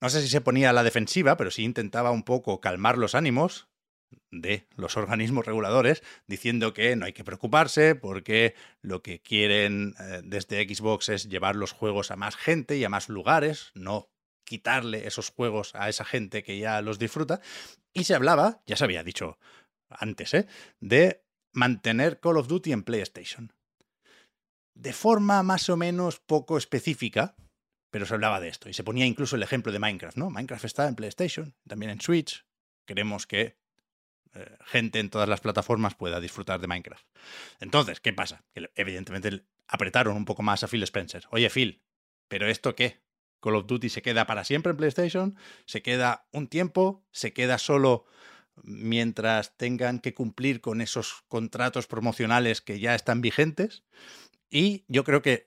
no 0.00 0.08
sé 0.08 0.22
si 0.22 0.28
se 0.28 0.40
ponía 0.40 0.70
a 0.70 0.72
la 0.72 0.84
defensiva, 0.84 1.36
pero 1.36 1.50
sí 1.50 1.64
intentaba 1.64 2.12
un 2.12 2.22
poco 2.22 2.60
calmar 2.60 2.96
los 2.96 3.16
ánimos 3.16 3.68
de 4.30 4.66
los 4.76 4.96
organismos 4.96 5.46
reguladores, 5.46 6.02
diciendo 6.26 6.72
que 6.72 6.96
no 6.96 7.06
hay 7.06 7.12
que 7.12 7.24
preocuparse 7.24 7.94
porque 7.94 8.54
lo 8.82 9.02
que 9.02 9.20
quieren 9.20 9.94
eh, 10.00 10.20
desde 10.24 10.62
Xbox 10.62 11.08
es 11.08 11.28
llevar 11.28 11.56
los 11.56 11.72
juegos 11.72 12.10
a 12.10 12.16
más 12.16 12.36
gente 12.36 12.76
y 12.76 12.84
a 12.84 12.88
más 12.88 13.08
lugares, 13.08 13.70
no 13.74 14.10
quitarle 14.44 15.06
esos 15.06 15.30
juegos 15.30 15.74
a 15.74 15.88
esa 15.88 16.04
gente 16.04 16.42
que 16.42 16.58
ya 16.58 16.80
los 16.80 16.98
disfruta. 16.98 17.40
Y 17.92 18.04
se 18.04 18.14
hablaba, 18.14 18.62
ya 18.66 18.76
se 18.76 18.84
había 18.84 19.04
dicho 19.04 19.38
antes, 19.90 20.34
¿eh? 20.34 20.46
de 20.80 21.22
mantener 21.52 22.20
Call 22.20 22.38
of 22.38 22.48
Duty 22.48 22.72
en 22.72 22.82
PlayStation. 22.82 23.52
De 24.74 24.92
forma 24.92 25.42
más 25.42 25.68
o 25.68 25.76
menos 25.76 26.20
poco 26.20 26.56
específica, 26.56 27.34
pero 27.90 28.06
se 28.06 28.14
hablaba 28.14 28.40
de 28.40 28.48
esto. 28.48 28.68
Y 28.68 28.74
se 28.74 28.84
ponía 28.84 29.06
incluso 29.06 29.36
el 29.36 29.42
ejemplo 29.42 29.72
de 29.72 29.78
Minecraft, 29.78 30.16
¿no? 30.16 30.30
Minecraft 30.30 30.64
está 30.64 30.88
en 30.88 30.94
PlayStation, 30.94 31.54
también 31.66 31.90
en 31.90 32.00
Switch. 32.00 32.46
Queremos 32.86 33.26
que 33.26 33.57
gente 34.64 34.98
en 34.98 35.10
todas 35.10 35.28
las 35.28 35.40
plataformas 35.40 35.94
pueda 35.94 36.20
disfrutar 36.20 36.60
de 36.60 36.66
Minecraft. 36.66 37.04
Entonces, 37.60 38.00
¿qué 38.00 38.12
pasa? 38.12 38.44
Que 38.54 38.70
evidentemente 38.74 39.44
apretaron 39.66 40.16
un 40.16 40.24
poco 40.24 40.42
más 40.42 40.62
a 40.64 40.68
Phil 40.68 40.82
Spencer. 40.82 41.24
Oye, 41.30 41.50
Phil, 41.50 41.82
¿pero 42.28 42.46
esto 42.46 42.74
qué? 42.74 43.00
Call 43.40 43.56
of 43.56 43.66
Duty 43.66 43.88
se 43.88 44.02
queda 44.02 44.26
para 44.26 44.44
siempre 44.44 44.70
en 44.70 44.76
PlayStation, 44.76 45.36
se 45.64 45.82
queda 45.82 46.26
un 46.32 46.48
tiempo, 46.48 47.04
se 47.12 47.32
queda 47.32 47.58
solo 47.58 48.04
mientras 48.64 49.56
tengan 49.56 50.00
que 50.00 50.14
cumplir 50.14 50.60
con 50.60 50.80
esos 50.80 51.22
contratos 51.28 51.86
promocionales 51.86 52.60
que 52.60 52.80
ya 52.80 52.94
están 52.94 53.20
vigentes. 53.20 53.84
Y 54.50 54.84
yo 54.88 55.04
creo 55.04 55.22
que 55.22 55.46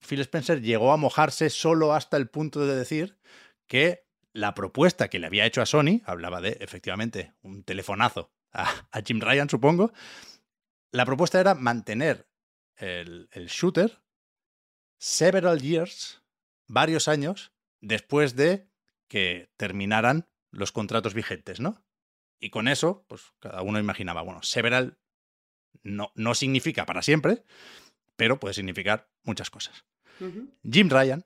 Phil 0.00 0.20
Spencer 0.20 0.60
llegó 0.60 0.92
a 0.92 0.96
mojarse 0.96 1.50
solo 1.50 1.94
hasta 1.94 2.16
el 2.16 2.28
punto 2.28 2.66
de 2.66 2.76
decir 2.76 3.18
que 3.66 4.04
la 4.34 4.54
propuesta 4.54 5.08
que 5.08 5.18
le 5.18 5.26
había 5.28 5.46
hecho 5.46 5.62
a 5.62 5.66
Sony, 5.66 6.02
hablaba 6.04 6.40
de 6.42 6.58
efectivamente 6.60 7.32
un 7.40 7.62
telefonazo 7.62 8.32
a, 8.52 8.68
a 8.90 9.00
Jim 9.00 9.20
Ryan, 9.20 9.48
supongo, 9.48 9.92
la 10.90 11.06
propuesta 11.06 11.40
era 11.40 11.54
mantener 11.54 12.28
el, 12.76 13.28
el 13.32 13.46
shooter 13.46 14.02
several 14.98 15.60
years, 15.62 16.22
varios 16.66 17.08
años, 17.08 17.52
después 17.80 18.34
de 18.36 18.68
que 19.08 19.50
terminaran 19.56 20.28
los 20.50 20.72
contratos 20.72 21.14
vigentes, 21.14 21.60
¿no? 21.60 21.84
Y 22.40 22.50
con 22.50 22.68
eso, 22.68 23.04
pues 23.08 23.32
cada 23.38 23.62
uno 23.62 23.78
imaginaba, 23.78 24.22
bueno, 24.22 24.42
several 24.42 24.98
no, 25.82 26.12
no 26.16 26.34
significa 26.34 26.86
para 26.86 27.02
siempre, 27.02 27.44
pero 28.16 28.40
puede 28.40 28.54
significar 28.54 29.08
muchas 29.22 29.50
cosas. 29.50 29.84
Uh 30.20 30.24
-huh. 30.24 30.50
Jim 30.70 30.88
Ryan 30.90 31.24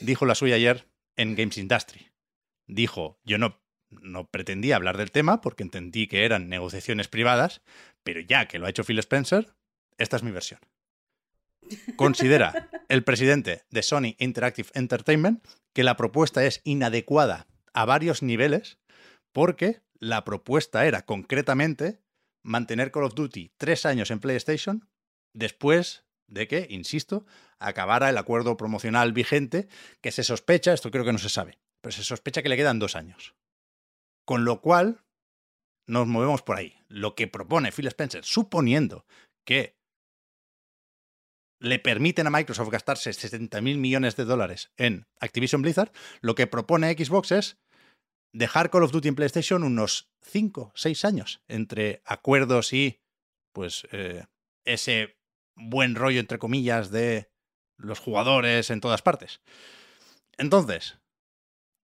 dijo 0.00 0.24
la 0.26 0.34
suya 0.34 0.56
ayer 0.56 0.88
en 1.16 1.34
Games 1.34 1.58
Industry. 1.58 2.10
Dijo, 2.66 3.20
yo 3.24 3.38
no, 3.38 3.60
no 3.90 4.30
pretendía 4.30 4.76
hablar 4.76 4.96
del 4.96 5.10
tema 5.10 5.40
porque 5.40 5.62
entendí 5.62 6.06
que 6.06 6.24
eran 6.24 6.48
negociaciones 6.48 7.08
privadas, 7.08 7.62
pero 8.02 8.20
ya 8.20 8.48
que 8.48 8.58
lo 8.58 8.66
ha 8.66 8.70
hecho 8.70 8.84
Phil 8.84 8.98
Spencer, 8.98 9.54
esta 9.98 10.16
es 10.16 10.22
mi 10.22 10.30
versión. 10.30 10.60
Considera 11.96 12.68
el 12.88 13.04
presidente 13.04 13.62
de 13.70 13.82
Sony 13.82 14.16
Interactive 14.18 14.68
Entertainment 14.74 15.44
que 15.72 15.84
la 15.84 15.96
propuesta 15.96 16.44
es 16.44 16.60
inadecuada 16.64 17.46
a 17.72 17.84
varios 17.84 18.22
niveles 18.22 18.78
porque 19.32 19.82
la 19.98 20.24
propuesta 20.24 20.86
era 20.86 21.04
concretamente 21.04 22.00
mantener 22.42 22.90
Call 22.90 23.04
of 23.04 23.14
Duty 23.14 23.52
tres 23.56 23.86
años 23.86 24.10
en 24.10 24.20
PlayStation 24.20 24.88
después 25.32 26.03
de 26.26 26.48
que, 26.48 26.66
insisto, 26.70 27.26
acabara 27.58 28.08
el 28.10 28.18
acuerdo 28.18 28.56
promocional 28.56 29.12
vigente 29.12 29.68
que 30.00 30.12
se 30.12 30.24
sospecha, 30.24 30.72
esto 30.72 30.90
creo 30.90 31.04
que 31.04 31.12
no 31.12 31.18
se 31.18 31.28
sabe, 31.28 31.58
pero 31.80 31.92
se 31.92 32.04
sospecha 32.04 32.42
que 32.42 32.48
le 32.48 32.56
quedan 32.56 32.78
dos 32.78 32.96
años. 32.96 33.34
Con 34.24 34.44
lo 34.44 34.60
cual, 34.60 35.04
nos 35.86 36.06
movemos 36.06 36.42
por 36.42 36.56
ahí. 36.56 36.78
Lo 36.88 37.14
que 37.14 37.28
propone 37.28 37.72
Phil 37.72 37.86
Spencer, 37.88 38.24
suponiendo 38.24 39.06
que 39.44 39.76
le 41.60 41.78
permiten 41.78 42.26
a 42.26 42.30
Microsoft 42.30 42.70
gastarse 42.70 43.12
70 43.12 43.60
mil 43.60 43.78
millones 43.78 44.16
de 44.16 44.24
dólares 44.24 44.72
en 44.76 45.06
Activision 45.20 45.62
Blizzard, 45.62 45.92
lo 46.20 46.34
que 46.34 46.46
propone 46.46 46.92
Xbox 46.92 47.32
es 47.32 47.58
dejar 48.32 48.70
Call 48.70 48.82
of 48.82 48.92
Duty 48.92 49.08
en 49.08 49.14
PlayStation 49.14 49.62
unos 49.62 50.10
5, 50.22 50.72
6 50.74 51.04
años 51.04 51.42
entre 51.48 52.02
acuerdos 52.04 52.72
y 52.72 53.00
pues 53.52 53.86
eh, 53.92 54.24
ese 54.64 55.16
buen 55.56 55.94
rollo, 55.94 56.20
entre 56.20 56.38
comillas, 56.38 56.90
de 56.90 57.30
los 57.76 57.98
jugadores 57.98 58.70
en 58.70 58.80
todas 58.80 59.02
partes. 59.02 59.40
Entonces, 60.38 60.98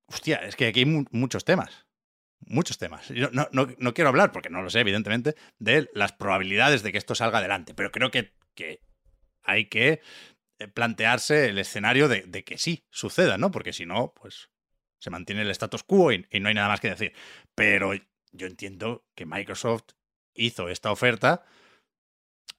hostia, 0.06 0.36
es 0.36 0.56
que 0.56 0.68
aquí 0.68 0.80
hay 0.80 1.06
muchos 1.10 1.44
temas. 1.44 1.86
Muchos 2.40 2.78
temas. 2.78 3.08
Yo 3.08 3.30
no, 3.32 3.48
no, 3.52 3.94
quiero 3.94 4.08
hablar, 4.08 4.32
porque 4.32 4.48
no 4.48 4.62
lo 4.62 4.70
sé, 4.70 4.80
evidentemente, 4.80 5.34
de 5.58 5.90
las 5.92 6.12
probabilidades 6.12 6.82
de 6.82 6.90
que 6.90 6.98
esto 6.98 7.14
salga 7.14 7.38
adelante, 7.38 7.74
pero 7.74 7.92
creo 7.92 8.10
que, 8.10 8.32
que 8.54 8.80
hay 9.42 9.66
que 9.66 10.00
eh, 10.58 10.68
plantearse 10.68 11.50
el 11.50 11.58
escenario 11.58 12.08
de, 12.08 12.22
de, 12.22 12.42
que 12.42 12.56
sí 12.56 12.86
suceda, 12.90 13.36
¿no? 13.36 13.50
Porque 13.50 13.74
si 13.74 13.84
no, 13.84 14.14
pues 14.14 14.48
se 14.98 15.10
mantiene 15.10 15.42
el 15.42 15.50
status 15.50 15.82
quo 15.82 16.12
y 16.12 16.26
no 16.40 16.48
hay 16.48 16.54
nada 16.54 16.68
más 16.68 16.80
que 16.80 16.90
decir. 16.90 17.12
Pero 17.54 17.92
yo 18.32 18.46
entiendo 18.46 19.04
que 19.14 19.26
Microsoft 19.26 19.92
hizo 20.34 20.68
esta 20.68 20.90
oferta 20.90 21.44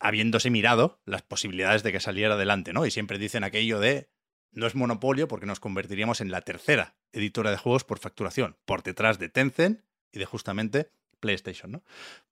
habiéndose 0.02 0.50
mirado 0.50 1.00
las 1.06 1.22
posibilidades 1.22 1.84
de 1.84 1.92
que 1.92 2.00
saliera 2.00 2.34
adelante, 2.34 2.74
¿no? 2.74 2.86
Y 2.86 2.92
siempre 2.92 3.20
dicen 3.20 3.44
aquello 3.44 3.80
de 3.80 4.10
no 4.52 4.68
es 4.68 4.76
monopolio 4.76 5.28
porque 5.28 5.46
nos 5.46 5.60
convertiríamos 5.60 6.20
en 6.20 6.32
la 6.32 6.42
tercera 6.42 6.96
editora 7.14 7.52
de 7.52 7.58
juegos 7.58 7.84
por 7.84 8.00
facturación, 8.00 8.58
por 8.66 8.84
detrás 8.84 9.20
de 9.20 9.30
Tencent 9.30 9.82
y 10.12 10.20
de 10.20 10.26
justamente 10.26 10.92
PlayStation, 11.20 11.72
¿no? 11.72 11.84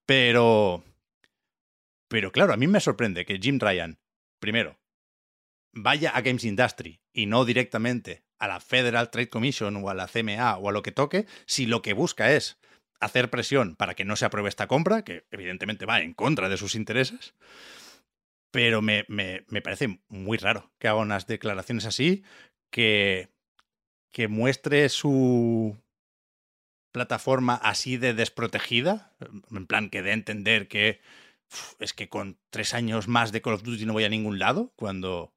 Pero 0.06 0.84
pero 2.10 2.32
claro, 2.32 2.54
a 2.54 2.58
mí 2.58 2.68
me 2.68 2.80
sorprende 2.80 3.24
que 3.24 3.38
Jim 3.38 3.60
Ryan, 3.60 4.00
primero, 4.40 4.80
vaya 5.72 6.10
a 6.10 6.22
Games 6.22 6.44
Industry 6.44 7.02
y 7.14 7.28
no 7.28 7.46
directamente 7.46 8.24
a 8.40 8.48
la 8.48 8.60
Federal 8.60 9.12
Trade 9.12 9.30
Commission 9.30 9.78
o 9.78 9.90
a 9.90 9.94
la 9.94 10.08
CMA 10.08 10.58
o 10.58 10.70
a 10.70 10.72
lo 10.72 10.82
que 10.82 10.92
toque, 10.92 11.28
si 11.46 11.68
lo 11.68 11.84
que 11.84 11.94
busca 11.94 12.32
es 12.32 12.58
hacer 13.00 13.30
presión 13.30 13.76
para 13.76 13.96
que 13.96 14.06
no 14.06 14.16
se 14.16 14.26
apruebe 14.26 14.50
esta 14.50 14.68
compra, 14.68 15.04
que 15.04 15.26
evidentemente 15.32 15.86
va 15.86 16.02
en 16.02 16.14
contra 16.14 16.50
de 16.50 16.58
sus 16.58 16.76
intereses. 16.76 17.34
Pero 18.52 18.82
me, 18.82 19.06
me, 19.08 19.46
me 19.48 19.62
parece 19.62 20.02
muy 20.08 20.38
raro 20.38 20.72
que 20.80 20.88
haga 20.88 21.00
unas 21.00 21.28
declaraciones 21.28 21.86
así, 21.86 22.24
que, 22.72 23.30
que 24.12 24.28
muestre 24.28 24.90
su 24.90 25.78
plataforma 26.92 27.56
así 27.56 27.98
de 27.98 28.14
desprotegida, 28.14 29.14
en 29.52 29.68
plan 29.68 29.90
que 29.90 30.02
dé 30.02 30.12
a 30.12 30.16
entender 30.16 30.68
que 30.68 31.00
es 31.80 31.94
que 31.94 32.10
con 32.10 32.40
tres 32.50 32.74
años 32.74 33.08
más 33.08 33.32
de 33.32 33.42
Call 33.42 33.54
of 33.54 33.64
Duty 33.64 33.86
no 33.86 33.94
voy 33.94 34.04
a 34.04 34.10
ningún 34.10 34.40
lado, 34.40 34.74
cuando, 34.76 35.34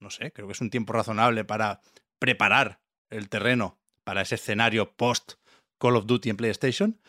no 0.00 0.10
sé, 0.10 0.32
creo 0.32 0.46
que 0.46 0.52
es 0.52 0.60
un 0.60 0.70
tiempo 0.70 0.92
razonable 0.92 1.44
para 1.44 1.80
preparar 2.18 2.80
el 3.10 3.28
terreno 3.28 3.78
para 4.04 4.22
ese 4.22 4.34
escenario 4.34 4.96
post 4.96 5.34
Call 5.78 5.96
of 5.96 6.06
Duty 6.06 6.30
en 6.30 6.36
PlayStation. 6.36 7.00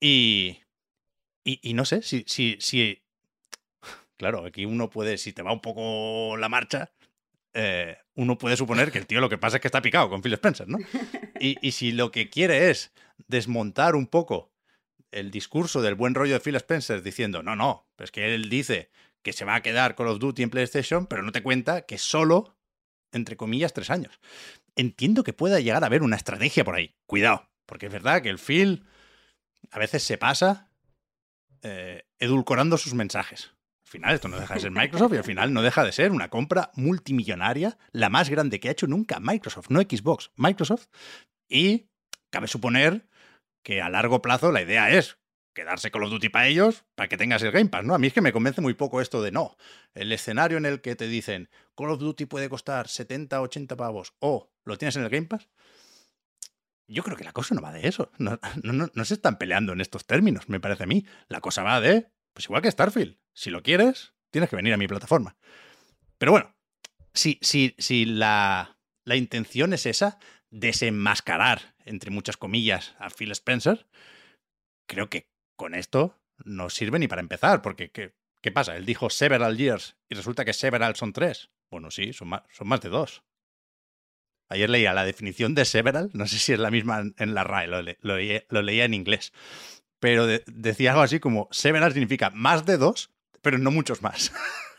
Y, 0.00 0.62
y, 1.44 1.74
no 1.74 1.84
sé, 1.84 2.02
si, 2.02 2.24
si, 2.26 2.56
si... 2.60 3.02
Claro, 4.16 4.44
aquí 4.44 4.64
uno 4.64 4.90
puede, 4.90 5.18
si 5.18 5.32
te 5.32 5.42
va 5.42 5.52
un 5.52 5.60
poco 5.60 6.36
la 6.36 6.48
marcha, 6.48 6.92
eh, 7.54 7.96
uno 8.14 8.36
puede 8.36 8.56
suponer 8.56 8.90
que 8.90 8.98
el 8.98 9.06
tío 9.06 9.20
lo 9.20 9.28
que 9.28 9.38
pasa 9.38 9.56
es 9.56 9.60
que 9.60 9.68
está 9.68 9.80
picado 9.80 10.10
con 10.10 10.22
Phil 10.22 10.34
Spencer, 10.34 10.68
¿no? 10.68 10.78
Y, 11.40 11.56
y, 11.62 11.70
si 11.70 11.92
lo 11.92 12.10
que 12.10 12.30
quiere 12.30 12.70
es 12.70 12.92
desmontar 13.28 13.94
un 13.94 14.08
poco 14.08 14.50
el 15.12 15.30
discurso 15.30 15.82
del 15.82 15.94
buen 15.94 16.14
rollo 16.14 16.34
de 16.34 16.40
Phil 16.40 16.56
Spencer 16.56 17.00
diciendo, 17.00 17.44
no, 17.44 17.54
no, 17.54 17.86
pues 17.94 18.10
que 18.10 18.34
él 18.34 18.48
dice 18.48 18.90
que 19.22 19.32
se 19.32 19.44
va 19.44 19.56
a 19.56 19.62
quedar 19.62 19.94
Call 19.94 20.08
of 20.08 20.18
Duty 20.18 20.42
en 20.42 20.50
PlayStation, 20.50 21.06
pero 21.06 21.22
no 21.22 21.32
te 21.32 21.42
cuenta 21.42 21.82
que 21.82 21.98
solo, 21.98 22.56
entre 23.12 23.36
comillas, 23.36 23.72
tres 23.72 23.90
años. 23.90 24.20
Entiendo 24.76 25.24
que 25.24 25.32
pueda 25.32 25.60
llegar 25.60 25.82
a 25.82 25.86
haber 25.86 26.02
una 26.02 26.16
estrategia 26.16 26.64
por 26.64 26.74
ahí. 26.74 26.94
Cuidado, 27.06 27.47
porque 27.68 27.86
es 27.86 27.92
verdad 27.92 28.22
que 28.22 28.30
el 28.30 28.38
Phil 28.38 28.84
a 29.70 29.78
veces 29.78 30.02
se 30.02 30.16
pasa 30.16 30.70
eh, 31.62 32.06
edulcorando 32.18 32.78
sus 32.78 32.94
mensajes. 32.94 33.52
Al 33.84 33.90
final 33.90 34.14
esto 34.14 34.28
no 34.28 34.40
deja 34.40 34.54
de 34.54 34.60
ser 34.60 34.70
Microsoft 34.70 35.12
y 35.12 35.18
al 35.18 35.24
final 35.24 35.52
no 35.52 35.62
deja 35.62 35.84
de 35.84 35.92
ser 35.92 36.10
una 36.10 36.30
compra 36.30 36.70
multimillonaria, 36.74 37.78
la 37.92 38.08
más 38.08 38.30
grande 38.30 38.58
que 38.58 38.68
ha 38.68 38.72
hecho 38.72 38.86
nunca 38.86 39.20
Microsoft, 39.20 39.68
no 39.68 39.80
Xbox, 39.80 40.30
Microsoft. 40.36 40.86
Y 41.46 41.88
cabe 42.30 42.48
suponer 42.48 43.06
que 43.62 43.82
a 43.82 43.90
largo 43.90 44.22
plazo 44.22 44.50
la 44.50 44.62
idea 44.62 44.90
es 44.90 45.18
quedarse 45.54 45.90
con 45.90 46.00
los 46.00 46.10
Duty 46.10 46.28
para 46.28 46.46
ellos, 46.46 46.84
para 46.94 47.08
que 47.08 47.16
tengas 47.16 47.42
el 47.42 47.50
Game 47.50 47.68
Pass, 47.68 47.84
¿no? 47.84 47.94
A 47.94 47.98
mí 47.98 48.06
es 48.06 48.12
que 48.12 48.20
me 48.20 48.32
convence 48.32 48.60
muy 48.60 48.74
poco 48.74 49.00
esto 49.00 49.22
de 49.22 49.32
no. 49.32 49.56
El 49.92 50.12
escenario 50.12 50.56
en 50.56 50.64
el 50.66 50.80
que 50.80 50.96
te 50.96 51.06
dicen 51.06 51.50
Call 51.76 51.90
of 51.90 51.98
Duty 51.98 52.26
puede 52.26 52.48
costar 52.48 52.88
70, 52.88 53.40
80 53.40 53.76
pavos 53.76 54.14
o 54.20 54.50
lo 54.64 54.78
tienes 54.78 54.96
en 54.96 55.02
el 55.02 55.10
Game 55.10 55.26
Pass, 55.26 55.48
yo 56.88 57.02
creo 57.02 57.16
que 57.16 57.24
la 57.24 57.32
cosa 57.32 57.54
no 57.54 57.60
va 57.60 57.72
de 57.72 57.86
eso. 57.86 58.10
No, 58.18 58.40
no, 58.62 59.04
se 59.04 59.14
están 59.14 59.38
peleando 59.38 59.72
en 59.72 59.80
estos 59.80 60.06
términos, 60.06 60.48
me 60.48 60.58
parece 60.58 60.84
a 60.84 60.86
mí. 60.86 61.04
La 61.28 61.40
cosa 61.40 61.62
va 61.62 61.80
de, 61.80 62.10
pues 62.32 62.46
igual 62.46 62.62
que 62.62 62.70
Starfield. 62.70 63.18
Si 63.34 63.50
lo 63.50 63.62
quieres, 63.62 64.14
tienes 64.30 64.50
que 64.50 64.56
venir 64.56 64.72
a 64.72 64.78
mi 64.78 64.88
plataforma. 64.88 65.36
Pero 66.16 66.32
bueno, 66.32 66.56
si, 67.12 67.38
si, 67.42 67.74
si 67.78 68.06
la, 68.06 68.78
la 69.04 69.16
intención 69.16 69.72
es 69.74 69.86
esa, 69.86 70.18
desenmascarar, 70.50 71.74
entre 71.84 72.10
muchas 72.10 72.36
comillas, 72.36 72.94
a 72.98 73.10
Phil 73.10 73.30
Spencer, 73.32 73.86
creo 74.86 75.10
que 75.10 75.30
con 75.56 75.74
esto 75.74 76.18
no 76.44 76.70
sirve 76.70 76.98
ni 76.98 77.06
para 77.08 77.20
empezar, 77.20 77.60
porque 77.60 77.90
¿qué, 77.90 78.14
qué 78.40 78.50
pasa? 78.50 78.76
Él 78.76 78.86
dijo 78.86 79.10
several 79.10 79.56
years 79.58 79.96
y 80.08 80.14
resulta 80.14 80.44
que 80.44 80.54
several 80.54 80.96
son 80.96 81.12
tres. 81.12 81.50
Bueno, 81.70 81.90
sí, 81.90 82.14
son 82.14 82.28
más, 82.28 82.42
son 82.50 82.68
más 82.68 82.80
de 82.80 82.88
dos. 82.88 83.22
Ayer 84.48 84.70
leía 84.70 84.94
la 84.94 85.04
definición 85.04 85.54
de 85.54 85.64
several, 85.64 86.10
no 86.14 86.26
sé 86.26 86.38
si 86.38 86.52
es 86.52 86.58
la 86.58 86.70
misma 86.70 87.02
en 87.16 87.34
la 87.34 87.44
RAE, 87.44 87.66
lo, 87.66 88.62
leía, 88.62 88.84
en 88.84 88.94
inglés, 88.94 89.32
pero 90.00 90.26
decía 90.46 90.92
algo 90.92 91.02
así 91.02 91.20
como 91.20 91.48
several 91.50 91.92
significa 91.92 92.30
más 92.30 92.64
de 92.64 92.78
dos, 92.78 93.10
pero 93.42 93.58
no 93.58 93.70
muchos 93.70 94.02
más. 94.02 94.32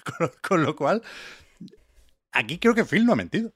con, 0.47 0.63
lo 0.63 0.75
cual, 0.75 1.03
aquí 2.31 2.57
creo 2.57 2.73
que 2.73 2.85
Phil 2.85 3.05
no 3.05 3.13
ha 3.13 3.17
mentido. 3.17 3.53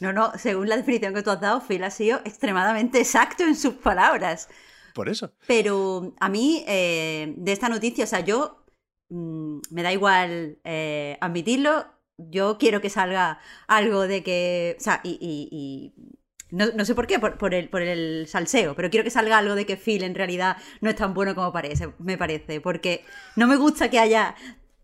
No, 0.00 0.12
no, 0.12 0.32
según 0.36 0.68
la 0.68 0.76
definición 0.76 1.14
que 1.14 1.22
tú 1.22 1.30
has 1.30 1.40
dado, 1.40 1.60
Phil 1.60 1.84
ha 1.84 1.90
sido 1.90 2.18
extremadamente 2.24 2.98
exacto 2.98 3.44
en 3.44 3.54
sus 3.54 3.74
palabras. 3.74 4.48
Por 4.94 5.08
eso. 5.08 5.32
Pero 5.46 6.14
a 6.18 6.28
mí, 6.28 6.64
eh, 6.66 7.34
de 7.36 7.52
esta 7.52 7.68
noticia, 7.68 8.04
o 8.04 8.06
sea, 8.08 8.20
yo 8.20 8.64
mm, 9.08 9.58
me 9.70 9.82
da 9.82 9.92
igual 9.92 10.58
eh, 10.64 11.16
admitirlo, 11.20 11.86
yo 12.18 12.58
quiero 12.58 12.80
que 12.80 12.90
salga 12.90 13.38
algo 13.66 14.06
de 14.06 14.22
que. 14.22 14.76
O 14.78 14.82
sea, 14.82 15.00
y. 15.04 15.92
no, 16.50 16.84
sé 16.84 16.94
por 16.94 17.06
qué, 17.06 17.18
por, 17.18 17.54
el, 17.54 17.68
por 17.68 17.82
el 17.82 18.26
salseo, 18.26 18.74
pero 18.74 18.90
quiero 18.90 19.04
que 19.04 19.10
salga 19.10 19.38
algo 19.38 19.54
de 19.54 19.64
que 19.64 19.76
Phil 19.76 20.02
en 20.02 20.14
realidad 20.14 20.56
no 20.80 20.90
es 20.90 20.96
tan 20.96 21.14
bueno 21.14 21.34
como 21.34 21.52
parece, 21.52 21.92
me 21.98 22.18
parece. 22.18 22.60
Porque 22.60 23.04
no 23.36 23.46
me 23.46 23.56
gusta 23.56 23.88
que 23.88 23.98
haya 23.98 24.34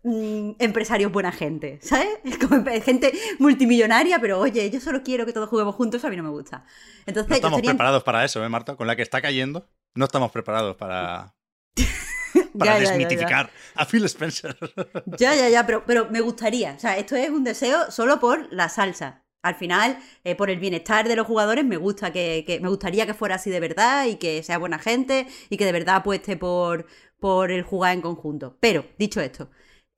mm, 0.03 0.51
empresarios 0.59 1.11
buena 1.11 1.31
gente, 1.31 1.79
¿sabes? 1.81 2.19
Como 2.49 2.63
gente 2.81 3.11
multimillonaria, 3.39 4.19
pero 4.19 4.39
oye, 4.39 4.69
yo 4.69 4.79
solo 4.79 5.03
quiero 5.03 5.25
que 5.25 5.33
todos 5.33 5.49
juguemos 5.49 5.75
juntos, 5.75 6.03
a 6.05 6.09
mí 6.09 6.15
no 6.15 6.23
me 6.23 6.29
gusta. 6.29 6.65
Entonces, 7.05 7.29
no 7.29 7.35
estamos 7.35 7.61
preparados 7.61 8.03
para 8.03 8.23
eso, 8.23 8.43
¿eh, 8.43 8.49
Marta? 8.49 8.75
Con 8.75 8.87
la 8.87 8.95
que 8.95 9.01
está 9.01 9.21
cayendo, 9.21 9.67
no 9.93 10.05
estamos 10.05 10.31
preparados 10.31 10.75
para, 10.77 11.35
para 12.57 12.79
desmitificar 12.79 13.49
a 13.75 13.85
Phil 13.85 14.05
Spencer. 14.05 14.55
Ya, 15.17 15.35
ya, 15.35 15.49
ya, 15.49 15.65
pero, 15.65 15.83
pero 15.85 16.09
me 16.09 16.21
gustaría. 16.21 16.73
O 16.73 16.79
sea, 16.79 16.97
esto 16.97 17.15
es 17.15 17.29
un 17.29 17.43
deseo 17.43 17.91
solo 17.91 18.19
por 18.19 18.51
la 18.51 18.69
salsa. 18.69 19.23
Al 19.41 19.55
final, 19.55 19.99
eh, 20.23 20.35
por 20.35 20.49
el 20.49 20.59
bienestar 20.59 21.07
de 21.07 21.15
los 21.15 21.27
jugadores, 21.27 21.63
me 21.63 21.77
gusta 21.77 22.11
que, 22.11 22.59
me 22.61 22.69
gustaría 22.69 23.05
que 23.05 23.13
fuera 23.13 23.35
así 23.35 23.51
de 23.51 23.59
verdad 23.59 24.05
y 24.05 24.15
que 24.15 24.41
sea 24.41 24.57
buena 24.57 24.79
gente 24.79 25.27
y 25.49 25.57
que 25.57 25.65
de 25.65 25.71
verdad 25.71 25.97
apueste 25.97 26.35
por, 26.35 26.87
por 27.19 27.51
el 27.51 27.61
jugar 27.61 27.93
en 27.93 28.01
conjunto. 28.01 28.57
Pero, 28.59 28.85
dicho 28.97 29.21
esto, 29.21 29.49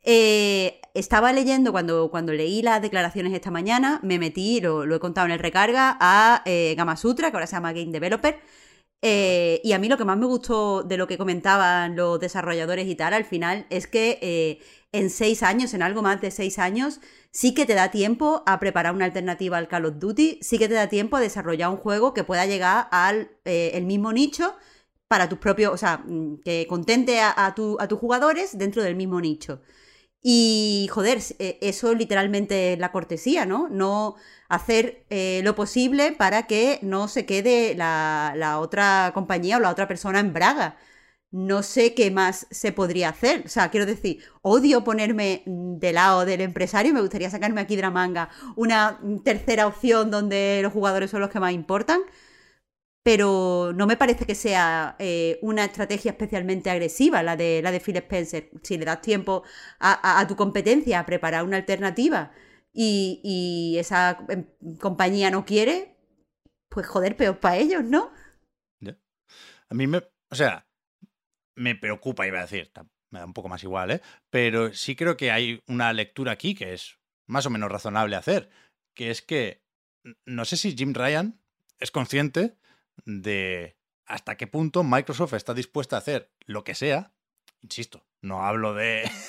eh, 0.04 0.80
estaba 0.94 1.34
leyendo 1.34 1.72
cuando, 1.72 2.10
cuando 2.10 2.34
leí 2.34 2.62
las 2.62 2.82
declaraciones 2.82 3.34
esta 3.34 3.52
mañana, 3.52 4.00
me 4.04 4.20
metí, 4.20 4.62
lo, 4.62 4.84
he 4.84 5.00
contado 5.00 5.28
en 5.28 5.34
el 5.34 5.40
recarga, 5.40 5.98
a 6.00 6.44
eh, 6.46 6.74
Gamasutra, 6.78 7.30
que 7.30 7.38
ahora 7.38 7.48
se 7.48 7.56
llama 7.56 7.74
Game 7.74 7.92
Developer, 7.92 8.40
Eh, 9.04 9.62
y 9.64 9.74
a 9.74 9.80
mí 9.80 9.88
lo 9.89 9.98
que 9.98 10.06
más 10.06 10.18
me 10.18 10.26
gustó 10.26 10.84
de 10.84 10.98
lo 10.98 11.08
que 11.08 11.18
comentaban 11.20 11.95
los 11.95 12.20
desarrolladores 12.20 12.88
y 12.88 12.95
tal, 12.95 13.14
al 13.14 13.26
final, 13.26 13.68
es 13.70 13.88
que 13.88 14.18
eh, 14.22 14.60
en 14.91 15.10
seis 15.12 15.43
años, 15.43 15.74
en 15.74 15.84
algo 15.84 16.02
más 16.02 16.20
de 16.22 16.32
seis 16.32 16.58
años, 16.60 17.00
sí 17.32 17.54
que 17.54 17.66
te 17.68 17.76
da 17.76 17.91
tiempo 17.91 18.43
a 18.48 18.60
preparar 18.60 18.93
una 18.95 19.06
alternativa 19.06 19.58
al 19.58 19.68
Call 19.68 19.86
of 19.86 20.00
Duty, 20.00 20.39
sí 20.41 20.58
que 20.58 20.68
te 20.68 20.74
da 20.74 20.88
tiempo 20.89 21.16
a 21.18 21.22
desarrollar 21.22 21.70
un 21.70 21.78
juego 21.78 22.14
que 22.14 22.24
pueda 22.24 22.45
llegar 22.48 22.88
al 22.91 23.30
eh, 23.45 23.72
el 23.76 23.86
mismo 23.86 24.12
nicho 24.14 24.56
para 25.08 25.30
tus 25.30 25.39
propios, 25.39 25.74
o 25.74 25.78
sea, 25.78 26.00
mm, 26.06 26.41
que 26.43 26.66
contente 26.68 27.20
a, 27.22 27.54
tu- 27.56 27.78
a 27.80 27.88
tus 27.88 28.00
jugadores 28.00 28.58
dentro 28.58 28.84
del 28.84 28.95
mismo 28.95 29.22
nicho. 29.22 29.62
Y 30.30 30.89
joder, 30.91 31.19
eh, 31.39 31.57
eso 31.61 31.93
literalmente 31.95 32.73
es 32.73 32.80
la 32.80 32.91
cortesía, 32.91 33.45
¿no? 33.45 33.69
No 33.69 34.15
hacer 34.49 35.05
eh, 35.09 35.39
lo 35.45 35.55
posible 35.55 36.11
para 36.11 36.47
que 36.47 36.80
no 36.82 37.07
se 37.07 37.25
quede 37.25 37.75
la, 37.75 38.34
la 38.36 38.59
otra 38.59 39.11
compañía 39.13 39.55
o 39.55 39.61
la 39.61 39.69
otra 39.69 39.88
persona 39.88 40.19
en 40.19 40.34
braga. 40.34 40.75
No 41.32 41.63
sé 41.63 41.93
qué 41.93 42.11
más 42.11 42.45
se 42.51 42.73
podría 42.73 43.07
hacer. 43.09 43.43
O 43.45 43.49
sea, 43.49 43.69
quiero 43.71 43.86
decir, 43.86 44.21
odio 44.41 44.84
ponerme 44.84 45.43
mm, 45.45 45.78
de 45.80 45.93
lado 45.93 46.25
del 46.25 46.41
empresario. 46.41 46.93
Me 46.93 47.01
gustaría 47.01 47.30
sacarme 47.30 47.61
aquí 47.61 47.78
de 47.78 47.84
la 47.84 47.91
manga 47.91 48.30
una 48.57 48.99
tercera 49.23 49.65
opción 49.65 50.11
donde 50.11 50.59
los 50.61 50.73
jugadores 50.73 51.09
son 51.11 51.21
los 51.21 51.30
que 51.30 51.39
más 51.39 51.53
importan. 51.53 52.01
Pero 53.08 53.72
no 53.74 53.88
me 53.88 53.95
parece 53.95 54.26
que 54.26 54.36
sea 54.36 54.97
eh, 54.99 55.39
una 55.41 55.64
estrategia 55.64 56.12
especialmente 56.12 56.70
agresiva 56.70 57.24
la 57.24 57.38
de, 57.38 57.62
la 57.64 57.72
de 57.72 57.80
Phil 57.80 57.95
Spencer. 57.95 58.49
Si 58.64 58.78
le 58.78 58.84
das 58.84 58.99
tiempo 58.99 59.45
a, 59.80 60.26
tu 60.28 60.36
competencia 60.36 60.99
a 60.99 61.05
preparar 61.05 61.45
una 61.45 61.55
alternativa 61.55 62.34
y, 62.74 63.78
esa 63.80 64.26
em, 64.28 64.47
compañía 64.78 65.32
no 65.32 65.45
quiere, 65.45 65.95
pues 66.68 66.86
joder, 66.86 67.16
peor 67.16 67.39
para 67.39 67.55
ellos, 67.55 67.82
¿no? 67.86 68.12
A 69.70 69.74
mí 69.74 69.88
me. 69.88 69.99
O 70.30 70.36
sea, 70.36 70.68
me 71.55 71.76
preocupa, 71.76 72.28
iba 72.28 72.39
a 72.39 72.41
decir. 72.41 72.74
Me 73.10 73.20
da 73.20 73.26
un 73.26 73.34
poco 73.34 73.47
más 73.47 73.64
igual, 73.64 73.91
¿eh? 73.91 74.01
Pero 74.30 74.74
sí 74.74 74.97
creo 74.97 75.16
que 75.16 75.32
hay 75.32 75.64
una 75.68 75.93
lectura 75.93 76.34
aquí 76.34 76.55
que 76.55 76.74
es 76.74 76.99
más 77.26 77.45
o 77.45 77.49
menos 77.49 77.72
razonable 77.72 78.18
hacer. 78.18 78.49
Que 78.93 79.12
es 79.12 79.22
que. 79.22 79.64
No 80.26 80.43
sé 80.43 80.58
si 80.58 80.76
Jim 80.76 80.93
Ryan 80.93 81.39
es 81.80 81.91
consciente 81.91 82.58
de 83.06 83.78
hasta 84.06 84.38
qué 84.38 84.48
punto 84.48 84.84
Microsoft 84.84 85.34
está 85.34 85.54
dispuesta 85.54 85.95
a 85.95 86.00
hacer 86.00 86.32
lo 86.45 86.64
que 86.64 86.76
sea. 86.76 87.14
Insisto, 87.62 88.06
no 88.22 88.45
hablo 88.45 88.74
de. 88.74 89.10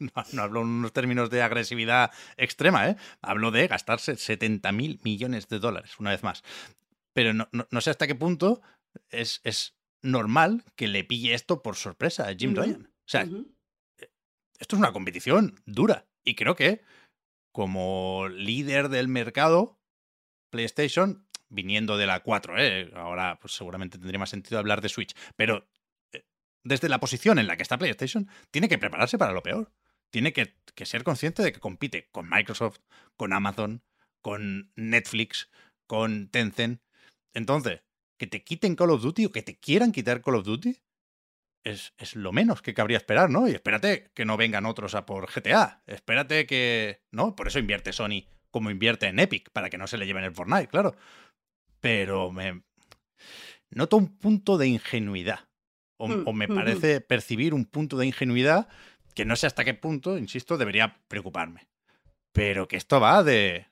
No, 0.00 0.12
no 0.32 0.42
hablo 0.42 0.60
en 0.60 0.68
unos 0.68 0.92
términos 0.92 1.28
de 1.28 1.42
agresividad 1.42 2.12
extrema, 2.36 2.88
¿eh? 2.88 2.96
Hablo 3.20 3.50
de 3.50 3.66
gastarse 3.66 4.16
70 4.16 4.70
mil 4.70 5.00
millones 5.02 5.48
de 5.48 5.58
dólares, 5.58 5.98
una 5.98 6.10
vez 6.12 6.22
más. 6.22 6.44
Pero 7.14 7.34
no, 7.34 7.48
no- 7.50 7.66
no 7.72 7.80
sé 7.80 7.90
hasta 7.90 8.06
qué 8.06 8.14
punto 8.14 8.62
es, 9.10 9.40
es 9.42 9.76
normal 10.00 10.62
que 10.76 10.86
le 10.86 11.02
pille 11.02 11.34
esto 11.34 11.64
por 11.64 11.74
sorpresa 11.74 12.28
a 12.28 12.34
Jim 12.36 12.54
Ryan. 12.54 12.84
O 12.86 13.08
sea, 13.08 13.22
esto 14.60 14.76
es 14.76 14.78
una 14.78 14.92
competición 14.92 15.60
dura. 15.66 16.06
Y 16.22 16.36
creo 16.36 16.54
que, 16.54 16.80
como 17.50 18.28
líder 18.28 18.90
del 18.90 19.08
mercado, 19.08 19.80
PlayStation, 20.50 21.27
viniendo 21.48 21.96
de 21.96 22.06
la 22.06 22.20
4, 22.20 22.58
¿eh? 22.58 22.90
ahora 22.94 23.38
pues, 23.40 23.54
seguramente 23.54 23.98
tendría 23.98 24.18
más 24.18 24.30
sentido 24.30 24.58
hablar 24.58 24.80
de 24.80 24.88
Switch, 24.88 25.14
pero 25.36 25.68
eh, 26.12 26.24
desde 26.64 26.88
la 26.88 27.00
posición 27.00 27.38
en 27.38 27.46
la 27.46 27.56
que 27.56 27.62
está 27.62 27.78
PlayStation, 27.78 28.28
tiene 28.50 28.68
que 28.68 28.78
prepararse 28.78 29.18
para 29.18 29.32
lo 29.32 29.42
peor. 29.42 29.72
Tiene 30.10 30.32
que, 30.32 30.54
ser 30.84 31.04
consciente 31.04 31.42
de 31.42 31.52
que 31.52 31.60
compite 31.60 32.08
con 32.10 32.28
Microsoft, 32.30 32.78
con 33.16 33.32
Amazon, 33.32 33.82
con 34.22 34.72
Netflix, 34.74 35.50
con 35.86 36.28
Tencent. 36.28 36.80
Entonces, 37.34 37.82
que 38.18 38.26
te 38.26 38.42
quiten 38.42 38.74
Call 38.74 38.90
of 38.90 39.02
Duty 39.02 39.26
o 39.26 39.32
que 39.32 39.42
te 39.42 39.58
quieran 39.58 39.92
quitar 39.92 40.22
Call 40.22 40.36
of 40.36 40.46
Duty 40.46 40.78
es, 41.64 41.92
es 41.98 42.16
lo 42.16 42.32
menos 42.32 42.62
que 42.62 42.72
cabría 42.72 42.96
esperar, 42.96 43.28
¿no? 43.28 43.48
Y 43.48 43.52
espérate 43.52 44.10
que 44.14 44.24
no 44.24 44.36
vengan 44.36 44.64
otros 44.64 44.94
a 44.94 45.04
por 45.04 45.30
GTA. 45.30 45.82
Espérate 45.86 46.46
que. 46.46 47.02
¿No? 47.10 47.36
Por 47.36 47.48
eso 47.48 47.58
invierte 47.58 47.92
Sony 47.92 48.24
como 48.50 48.70
invierte 48.70 49.06
en 49.06 49.18
Epic, 49.18 49.50
para 49.50 49.70
que 49.70 49.78
no 49.78 49.86
se 49.86 49.98
le 49.98 50.06
lleven 50.06 50.24
el 50.24 50.32
Fortnite, 50.32 50.68
claro. 50.68 50.96
Pero 51.80 52.30
me. 52.32 52.62
Noto 53.70 53.96
un 53.96 54.18
punto 54.18 54.58
de 54.58 54.68
ingenuidad. 54.68 55.40
O, 55.96 56.08
Mm, 56.08 56.22
o 56.26 56.32
me 56.32 56.48
parece 56.48 57.00
percibir 57.00 57.54
un 57.54 57.64
punto 57.64 57.96
de 57.98 58.06
ingenuidad 58.06 58.68
que 59.14 59.24
no 59.24 59.34
sé 59.34 59.48
hasta 59.48 59.64
qué 59.64 59.74
punto, 59.74 60.16
insisto, 60.16 60.56
debería 60.56 61.00
preocuparme. 61.08 61.66
Pero 62.32 62.68
que 62.68 62.76
esto 62.76 63.00
va 63.00 63.24
de. 63.24 63.66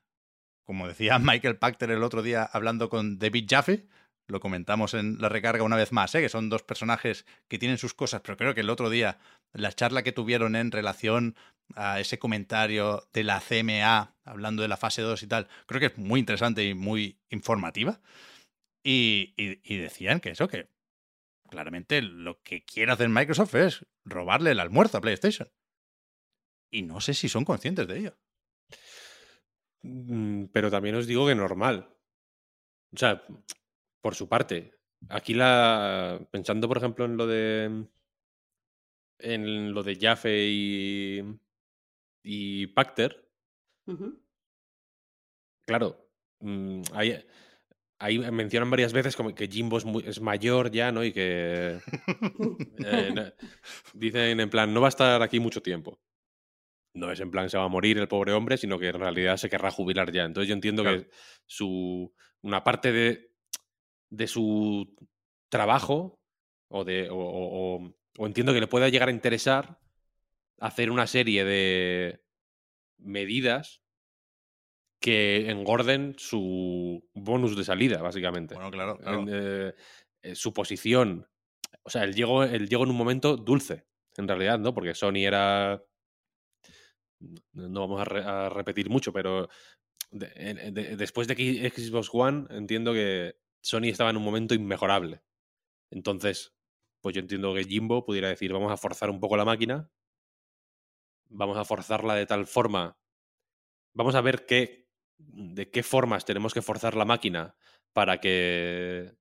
Como 0.64 0.88
decía 0.88 1.18
Michael 1.20 1.58
Pachter 1.58 1.92
el 1.92 2.02
otro 2.02 2.22
día 2.22 2.42
hablando 2.42 2.88
con 2.88 3.20
David 3.20 3.46
Jaffe, 3.48 3.86
lo 4.26 4.40
comentamos 4.40 4.94
en 4.94 5.18
la 5.20 5.28
recarga 5.28 5.62
una 5.62 5.76
vez 5.76 5.92
más, 5.92 6.14
¿eh? 6.16 6.20
que 6.20 6.28
son 6.28 6.48
dos 6.48 6.64
personajes 6.64 7.26
que 7.48 7.58
tienen 7.58 7.78
sus 7.78 7.94
cosas, 7.94 8.22
pero 8.22 8.36
creo 8.36 8.54
que 8.54 8.62
el 8.62 8.70
otro 8.70 8.90
día, 8.90 9.18
la 9.52 9.72
charla 9.72 10.02
que 10.02 10.10
tuvieron 10.10 10.56
en 10.56 10.72
relación 10.72 11.36
a 11.74 12.00
ese 12.00 12.18
comentario 12.18 13.08
de 13.12 13.24
la 13.24 13.40
CMA, 13.40 14.16
hablando 14.24 14.62
de 14.62 14.68
la 14.68 14.76
fase 14.76 15.02
2 15.02 15.22
y 15.22 15.26
tal, 15.26 15.48
creo 15.66 15.80
que 15.80 15.86
es 15.86 15.98
muy 15.98 16.20
interesante 16.20 16.64
y 16.64 16.74
muy 16.74 17.20
informativa. 17.30 18.00
Y, 18.84 19.34
y- 19.36 19.76
decían 19.78 20.20
que 20.20 20.30
eso, 20.30 20.48
que 20.48 20.70
claramente 21.50 22.02
lo 22.02 22.42
que 22.42 22.64
quiere 22.64 22.92
hacer 22.92 23.08
Microsoft 23.08 23.54
es 23.56 23.86
robarle 24.04 24.52
el 24.52 24.60
almuerzo 24.60 24.98
a 24.98 25.00
PlayStation. 25.02 25.48
Y 26.70 26.82
no 26.82 27.00
sé 27.00 27.12
si 27.14 27.28
son 27.28 27.44
conscientes 27.44 27.88
de 27.88 27.98
ello. 27.98 28.16
Mm, 29.82 30.46
Pero 30.52 30.70
también 30.70 30.96
os 30.96 31.06
digo 31.06 31.26
que 31.26 31.34
normal. 31.34 31.88
O 32.94 32.96
sea, 32.98 33.22
por 34.02 34.14
su 34.14 34.28
parte. 34.28 34.72
Aquí 35.08 35.34
la. 35.34 36.20
Pensando, 36.30 36.68
por 36.68 36.78
ejemplo, 36.78 37.04
en 37.04 37.16
lo 37.16 37.26
de. 37.26 37.86
En 39.18 39.72
lo 39.74 39.82
de 39.82 39.96
Jaffe 40.00 40.46
y. 40.48 41.22
Y 42.28 42.66
Pacter, 42.68 43.30
claro. 45.64 45.96
mm, 46.40 46.82
Ahí, 46.92 47.24
ahí 48.00 48.18
mencionan 48.32 48.68
varias 48.68 48.92
veces 48.92 49.14
como 49.14 49.32
que 49.34 49.46
Jimbo 49.46 49.78
es, 49.78 49.84
muy- 49.84 50.02
es 50.04 50.20
mayor 50.20 50.70
ya, 50.72 50.90
¿no? 50.90 51.04
Y 51.04 51.12
que. 51.12 51.78
eh, 52.84 53.12
no- 53.14 53.32
dicen 53.94 54.40
en 54.40 54.50
plan, 54.50 54.74
no 54.74 54.80
va 54.80 54.88
a 54.88 54.90
estar 54.90 55.22
aquí 55.22 55.38
mucho 55.40 55.62
tiempo. 55.62 56.00
No 56.94 57.12
es 57.12 57.20
en 57.20 57.30
plan 57.30 57.48
se 57.48 57.58
va 57.58 57.64
a 57.64 57.68
morir 57.68 57.98
el 57.98 58.08
pobre 58.08 58.32
hombre, 58.32 58.56
sino 58.56 58.78
que 58.78 58.88
en 58.88 58.98
realidad 58.98 59.36
se 59.36 59.48
querrá 59.50 59.70
jubilar 59.70 60.10
ya. 60.10 60.24
Entonces 60.24 60.48
yo 60.48 60.54
entiendo 60.54 60.82
Claro. 60.82 61.02
que 61.02 61.10
su 61.46 62.12
una 62.42 62.64
parte 62.64 62.90
de, 62.90 63.30
de 64.10 64.26
su 64.26 64.96
trabajo 65.48 66.18
o 66.70 66.84
de 66.84 67.08
o- 67.10 67.94
o 68.18 68.26
entiendo 68.26 68.52
que 68.52 68.60
le 68.60 68.66
pueda 68.66 68.88
llegar 68.88 69.08
a 69.10 69.12
interesar 69.12 69.78
hacer 70.58 70.90
una 70.90 71.06
serie 71.06 71.44
de 71.44 72.22
medidas 72.98 73.82
que 75.00 75.50
engorden 75.50 76.14
su 76.18 77.06
bonus 77.14 77.56
de 77.56 77.64
salida, 77.64 78.00
básicamente 78.02 78.54
Bueno, 78.54 78.70
claro, 78.70 78.98
claro. 78.98 79.20
en, 79.20 79.28
eh, 79.30 79.74
eh, 80.22 80.34
su 80.34 80.52
posición. 80.52 81.28
O 81.84 81.90
sea, 81.90 82.04
él 82.04 82.14
llegó, 82.14 82.42
él 82.44 82.68
llegó 82.68 82.84
en 82.84 82.90
un 82.90 82.96
momento 82.96 83.36
dulce, 83.36 83.86
en 84.16 84.26
realidad, 84.26 84.58
¿no? 84.58 84.72
Porque 84.74 84.94
Sony 84.94 85.24
era. 85.26 85.84
No 87.52 87.80
vamos 87.80 88.00
a, 88.00 88.04
re- 88.04 88.24
a 88.24 88.48
repetir 88.48 88.90
mucho, 88.90 89.12
pero 89.12 89.48
de- 90.10 90.70
de- 90.72 90.96
después 90.96 91.26
de 91.28 91.36
que 91.36 91.70
Xbox 91.70 92.10
One, 92.12 92.46
entiendo 92.50 92.92
que 92.92 93.36
Sony 93.62 93.84
estaba 93.88 94.10
en 94.10 94.16
un 94.18 94.22
momento 94.24 94.54
inmejorable. 94.54 95.22
Entonces, 95.90 96.54
pues 97.00 97.14
yo 97.14 97.20
entiendo 97.20 97.54
que 97.54 97.64
Jimbo 97.64 98.04
pudiera 98.04 98.28
decir: 98.28 98.52
vamos 98.52 98.72
a 98.72 98.76
forzar 98.76 99.10
un 99.10 99.20
poco 99.20 99.36
la 99.36 99.44
máquina, 99.44 99.90
vamos 101.28 101.56
a 101.58 101.64
forzarla 101.64 102.14
de 102.14 102.26
tal 102.26 102.46
forma. 102.46 102.98
Vamos 103.94 104.14
a 104.14 104.20
ver 104.20 104.46
qué, 104.46 104.88
de 105.18 105.70
qué 105.70 105.82
formas 105.82 106.24
tenemos 106.24 106.52
que 106.54 106.62
forzar 106.62 106.94
la 106.96 107.04
máquina 107.04 107.56
para 107.92 108.20
que 108.20 109.14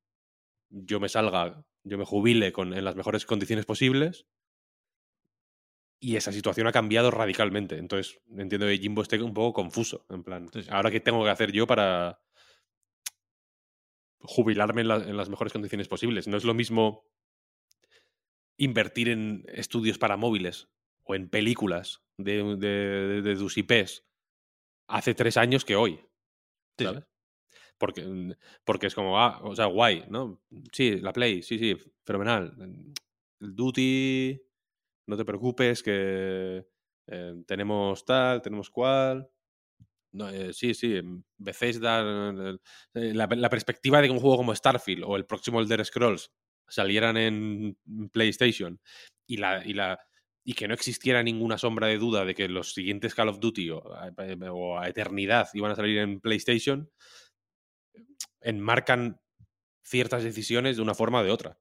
yo 0.69 0.99
me 0.99 1.09
salga, 1.09 1.63
yo 1.83 1.97
me 1.97 2.05
jubile 2.05 2.51
con, 2.51 2.73
en 2.73 2.83
las 2.83 2.95
mejores 2.95 3.25
condiciones 3.25 3.65
posibles. 3.65 4.25
Y 5.99 6.17
esa 6.17 6.31
situación 6.31 6.67
ha 6.67 6.71
cambiado 6.73 7.09
radicalmente. 7.09 7.77
Entonces, 7.77 8.19
entiendo 8.37 8.67
que 8.67 8.77
Jimbo 8.77 9.01
esté 9.01 9.21
un 9.21 9.33
poco 9.33 9.53
confuso. 9.53 10.05
En 10.09 10.23
plan, 10.23 10.49
Sí, 10.53 10.63
sí. 10.63 10.69
¿ahora 10.71 10.91
qué 10.91 10.99
tengo 10.99 11.23
que 11.23 11.29
hacer 11.29 11.51
yo 11.51 11.65
para 11.65 12.19
jubilarme 14.19 14.81
en, 14.81 14.87
la- 14.89 14.97
en 14.97 15.17
las 15.17 15.29
mejores 15.29 15.53
condiciones 15.53 15.87
posibles? 15.87 16.27
No 16.27 16.37
es 16.37 16.43
lo 16.43 16.53
mismo 16.53 17.05
invertir 18.57 19.09
en 19.09 19.43
estudios 19.47 19.97
para 19.97 20.17
móviles 20.17 20.69
o 21.05 21.15
en 21.15 21.29
películas 21.29 22.03
de, 22.17 22.55
de, 22.57 23.21
de 23.21 23.35
tus 23.35 23.57
IPs 23.57 24.05
hace 24.89 25.13
tres 25.15 25.37
años 25.37 25.65
que 25.65 25.75
hoy. 25.75 25.99
Sí. 26.77 26.85
¿sabes? 26.85 27.05
Porque, 27.77 28.03
mm, 28.03 28.33
porque 28.65 28.87
es 28.87 28.95
como, 28.95 29.19
ah, 29.19 29.39
o 29.43 29.55
sea, 29.55 29.65
guay, 29.65 30.05
¿no? 30.09 30.41
Sí, 30.71 30.97
la 31.01 31.13
Play, 31.13 31.41
sí, 31.43 31.57
sí, 31.59 31.75
fenomenal. 32.05 32.55
El 33.41 33.55
Duty, 33.55 34.41
no 35.07 35.17
te 35.17 35.25
preocupes, 35.25 35.83
que 35.83 36.65
eh, 37.07 37.33
tenemos 37.45 38.05
tal, 38.05 38.41
tenemos 38.41 38.69
cual. 38.69 39.29
No, 40.13 40.29
eh, 40.29 40.53
sí, 40.53 40.73
sí. 40.73 41.01
Bethesda. 41.37 42.01
eh, 42.93 43.13
La, 43.13 43.27
la 43.27 43.49
perspectiva 43.49 44.01
de 44.01 44.07
que 44.07 44.13
un 44.13 44.19
juego 44.19 44.37
como 44.37 44.55
Starfield 44.55 45.03
o 45.05 45.15
el 45.17 45.25
próximo 45.25 45.59
Elder 45.59 45.83
Scrolls 45.85 46.31
salieran 46.67 47.17
en 47.17 47.77
PlayStation 48.11 48.79
y 49.27 49.37
la, 49.37 49.65
y 49.65 49.73
la 49.73 49.99
y 50.47 50.53
que 50.53 50.67
no 50.67 50.73
existiera 50.75 51.23
ninguna 51.23 51.57
sombra 51.57 51.87
de 51.87 51.97
duda 51.97 52.23
de 52.23 52.35
que 52.35 52.47
los 52.47 52.73
siguientes 52.73 53.15
Call 53.15 53.29
of 53.29 53.39
Duty 53.39 53.71
o, 53.71 53.79
a- 53.93 54.11
o 54.53 54.77
a 54.79 54.87
eternidad 54.87 55.49
iban 55.53 55.71
a 55.71 55.75
salir 55.75 55.97
en 55.97 56.21
PlayStation, 56.21 56.89
enmarcan 58.41 59.19
ciertas 59.83 60.23
decisiones 60.23 60.77
de 60.77 60.81
una 60.83 60.93
forma 60.95 61.21
o 61.21 61.23
de 61.23 61.31
otra. 61.31 61.59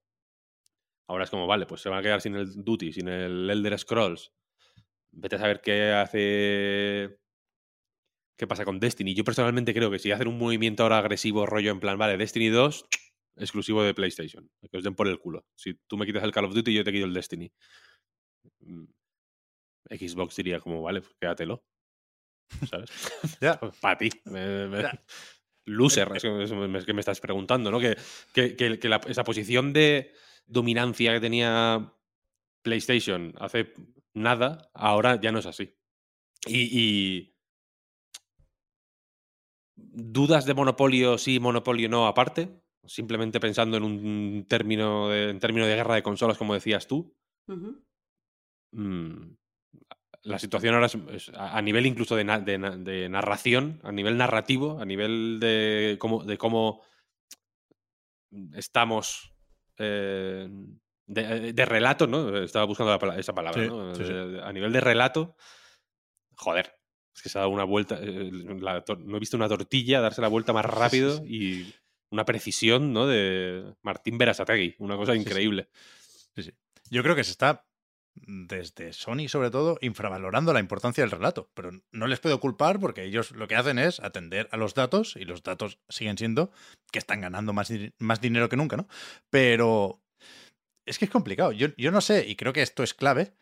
Ahora 1.09 1.25
es 1.25 1.31
como, 1.31 1.47
vale, 1.47 1.67
pues 1.67 1.81
se 1.83 1.89
van 1.89 1.99
a 1.99 2.03
quedar 2.03 2.21
sin 2.21 2.35
el 2.37 2.53
Duty, 2.65 2.93
sin 2.93 3.09
el 3.09 3.49
Elder 3.51 3.79
Scrolls. 3.79 4.33
Vete 5.13 5.37
a 5.37 5.39
saber 5.39 5.61
qué 5.61 5.93
hace. 5.93 7.19
¿Qué 8.37 8.47
pasa 8.47 8.65
con 8.65 8.81
Destiny? 8.81 9.15
Yo 9.15 9.23
personalmente 9.23 9.73
creo 9.75 9.91
que 9.91 9.99
si 9.99 10.11
hacen 10.11 10.27
un 10.29 10.39
movimiento 10.39 10.83
ahora 10.83 10.99
agresivo, 10.99 11.47
rollo 11.47 11.71
en 11.71 11.79
plan, 11.81 11.99
vale, 11.99 12.17
Destiny 12.17 12.49
2, 12.49 12.87
exclusivo 13.37 13.83
de 13.85 13.95
PlayStation. 13.95 14.51
Que 14.71 14.79
os 14.79 14.83
den 14.85 14.95
por 14.97 15.07
el 15.07 15.19
culo. 15.19 15.47
Si 15.55 15.75
tú 15.87 15.97
me 15.97 16.05
quitas 16.07 16.25
el 16.25 16.33
Call 16.33 16.47
of 16.47 16.55
Duty, 16.55 16.75
yo 16.75 16.85
te 16.85 16.93
quito 16.93 17.05
el 17.05 17.15
Destiny. 17.15 17.53
Mm, 18.61 18.85
Xbox 19.91 20.37
diría 20.37 20.61
como, 20.61 20.83
vale, 20.83 21.01
pues 21.03 21.15
quédatelo. 21.21 21.65
¿Sabes? 22.69 22.91
Ya. 23.41 23.59
Para 23.81 23.99
ti. 23.99 24.11
Me- 24.27 24.69
me- 24.69 24.83
Ya. 24.83 25.05
Loser, 25.67 26.11
es 26.15 26.23
que, 26.23 26.43
es 26.43 26.85
que 26.85 26.93
me 26.93 27.01
estás 27.01 27.21
preguntando, 27.21 27.71
¿no? 27.71 27.81
Que, 27.81 27.97
que- 28.35 28.55
que- 28.55 28.79
que 28.79 28.89
la- 28.89 29.01
esa 29.07 29.25
posición 29.25 29.73
de 29.73 30.13
dominancia 30.47 31.13
que 31.15 31.21
tenía 31.21 31.91
PlayStation 32.63 33.33
hace 33.39 33.73
nada, 34.13 34.71
ahora 34.75 35.19
ya 35.21 35.33
no 35.33 35.39
es 35.39 35.47
así. 35.47 35.75
Y, 36.47 36.79
y 36.79 37.35
dudas 39.77 40.45
de 40.45 40.53
monopolio 40.55 41.17
sí, 41.19 41.41
monopolio 41.41 41.89
no 41.89 42.07
aparte, 42.07 42.61
simplemente 42.85 43.41
pensando 43.41 43.79
en 43.79 43.85
un 43.85 44.47
término 44.47 45.09
de, 45.09 45.31
en 45.31 45.39
término 45.41 45.67
de 45.67 45.77
guerra 45.77 45.95
de 45.95 46.03
consolas, 46.03 46.37
como 46.39 46.53
decías 46.55 46.87
tú. 46.87 47.17
Mm, 48.75 49.37
la 50.23 50.39
situación 50.39 50.75
ahora 50.75 50.87
es, 50.87 50.95
es 51.13 51.33
a 51.35 51.61
nivel 51.63 51.85
incluso 51.87 52.17
de, 52.17 52.25
na- 52.25 52.41
de 52.41 52.59
na- 52.59 52.77
de 52.77 53.09
narración, 53.09 53.81
a 53.83 53.93
nivel 53.93 54.17
narrativo, 54.17 54.79
a 54.81 54.85
nivel 54.85 55.39
de 55.41 55.97
cómo, 56.01 56.25
de 56.25 56.39
cómo 56.39 56.83
estamos 58.55 59.33
eh, 59.79 60.49
de, 61.07 61.53
de 61.53 61.65
relato, 61.65 62.07
¿no? 62.07 62.37
Estaba 62.39 62.65
buscando 62.65 62.97
la 63.07 63.19
esa 63.19 63.35
palabra, 63.35 63.63
Sí, 63.63 63.69
¿no? 63.69 63.95
sí, 63.95 64.05
sí. 64.05 64.13
Eh, 64.13 64.41
A 64.43 64.53
nivel 64.53 64.73
de 64.73 64.81
relato, 64.81 65.37
joder, 66.37 66.75
es 67.15 67.23
que 67.23 67.29
se 67.29 67.39
ha 67.39 67.43
dado 67.43 67.53
una 67.53 67.65
vuelta. 67.65 67.99
eh, 68.01 68.31
la 68.61 68.83
no 68.99 69.17
he 69.17 69.21
visto 69.21 69.37
una 69.37 69.49
tortilla 69.49 70.01
darse 70.01 70.23
la 70.23 70.29
vuelta 70.29 70.53
más 70.53 70.65
rápido 70.67 71.23
y 71.27 71.73
una 72.11 72.25
precisión, 72.25 72.93
¿no? 72.93 73.07
De 73.07 73.75
Martín 73.83 74.19
Berasategui, 74.19 74.77
una 74.79 74.97
cosa 74.97 75.15
increíble. 75.15 75.69
Sí. 76.37 76.51
Yo 76.91 77.03
creo 77.03 77.15
que 77.15 77.25
se 77.25 77.33
está, 77.33 77.65
desde 78.15 78.93
Sony 78.93 79.29
sobre 79.29 79.51
todo, 79.51 79.79
infravalorando 79.81 80.53
la 80.53 80.61
importancia 80.61 81.03
del 81.03 81.11
relato. 81.11 81.51
Pero 81.55 81.71
no 81.93 82.07
les 82.07 82.21
puedo 82.21 82.41
culpar 82.41 82.81
porque 82.81 83.05
ellos 83.05 83.33
lo 83.33 83.49
que 83.49 83.57
hacen 83.57 83.79
es 83.79 84.01
atender 84.01 84.49
a 84.53 84.57
los 84.57 84.75
datos 84.75 85.17
y 85.17 85.25
los 85.25 85.43
datos 85.43 85.79
siguen 85.89 86.19
siendo 86.19 86.51
que 86.93 86.99
están 86.99 87.21
ganando 87.21 87.53
más, 87.53 87.73
más 87.99 88.21
dinero 88.21 88.49
que 88.49 88.57
nunca, 88.57 88.77
¿no? 88.77 88.87
Pero 89.31 90.03
es 90.87 90.99
que 90.99 91.07
es 91.07 91.11
complicado. 91.11 91.53
Yo, 91.53 91.69
yo 91.77 91.91
no 91.91 92.01
sé, 92.01 92.27
y 92.27 92.37
creo 92.37 92.53
que 92.53 92.63
esto 92.63 92.83
es 92.83 92.95
clave, 92.95 93.35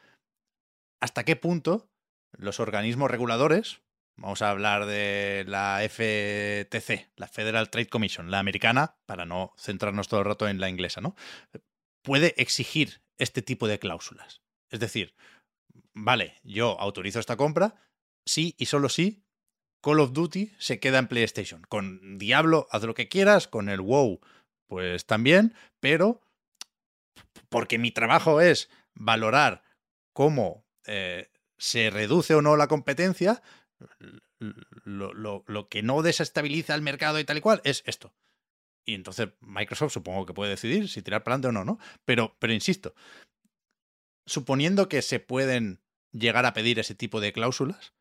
hasta 1.00 1.24
qué 1.24 1.36
punto 1.36 1.90
los 2.32 2.60
organismos 2.60 3.10
reguladores, 3.10 3.82
vamos 4.16 4.40
a 4.40 4.50
hablar 4.50 4.86
de 4.86 5.44
la 5.46 5.80
FTC, 5.82 7.10
la 7.16 7.28
Federal 7.28 7.70
Trade 7.70 7.88
Commission, 7.88 8.30
la 8.30 8.38
americana, 8.38 8.96
para 9.06 9.26
no 9.26 9.52
centrarnos 9.58 10.08
todo 10.08 10.20
el 10.20 10.26
rato 10.26 10.48
en 10.48 10.60
la 10.60 10.68
inglesa, 10.68 11.00
¿no? 11.00 11.14
puede 12.02 12.34
exigir 12.40 13.02
este 13.18 13.42
tipo 13.42 13.68
de 13.68 13.78
cláusulas. 13.78 14.41
Es 14.72 14.80
decir, 14.80 15.14
vale, 15.94 16.34
yo 16.42 16.80
autorizo 16.80 17.20
esta 17.20 17.36
compra, 17.36 17.76
sí 18.26 18.54
y 18.58 18.66
solo 18.66 18.88
sí, 18.88 19.22
Call 19.82 20.00
of 20.00 20.12
Duty 20.12 20.52
se 20.58 20.80
queda 20.80 20.98
en 20.98 21.08
PlayStation. 21.08 21.62
Con 21.68 22.18
Diablo, 22.18 22.66
haz 22.70 22.82
lo 22.84 22.94
que 22.94 23.08
quieras, 23.08 23.46
con 23.48 23.68
el 23.68 23.80
WoW, 23.80 24.20
pues 24.66 25.06
también, 25.06 25.54
pero 25.80 26.22
porque 27.48 27.78
mi 27.78 27.90
trabajo 27.90 28.40
es 28.40 28.70
valorar 28.94 29.62
cómo 30.14 30.64
eh, 30.86 31.30
se 31.58 31.90
reduce 31.90 32.34
o 32.34 32.42
no 32.42 32.56
la 32.56 32.68
competencia, 32.68 33.42
lo, 34.84 35.12
lo- 35.12 35.44
lo 35.46 35.68
que 35.68 35.82
no 35.82 36.02
desestabiliza 36.02 36.74
el 36.74 36.82
mercado 36.82 37.18
y 37.18 37.24
tal 37.24 37.38
y 37.38 37.40
cual 37.40 37.60
es 37.64 37.82
esto. 37.86 38.14
Y 38.84 38.94
entonces 38.94 39.28
Microsoft 39.40 39.92
supongo 39.92 40.26
que 40.26 40.34
puede 40.34 40.50
decidir 40.50 40.88
si 40.88 41.02
tirar 41.02 41.22
para 41.22 41.34
adelante 41.36 41.48
o 41.48 41.52
no, 41.52 41.64
¿no? 41.64 41.78
Pero, 42.04 42.36
pero 42.40 42.52
insisto, 42.52 42.94
suponiendo 44.26 44.88
que 44.88 45.02
se 45.02 45.20
pueden 45.20 45.80
llegar 46.12 46.46
a 46.46 46.52
pedir 46.52 46.78
ese 46.78 46.94
tipo 46.94 47.20
de 47.20 47.32
cláusulas, 47.32 47.92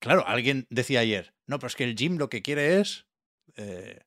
claro, 0.00 0.26
alguien 0.26 0.66
decía 0.70 1.00
ayer, 1.00 1.34
no, 1.46 1.58
pero 1.58 1.68
es 1.68 1.76
que 1.76 1.84
el 1.84 1.96
Jim 1.96 2.16
lo 2.18 2.28
que 2.30 2.42
quiere 2.42 2.80
es 2.80 3.06
eh, 3.56 4.00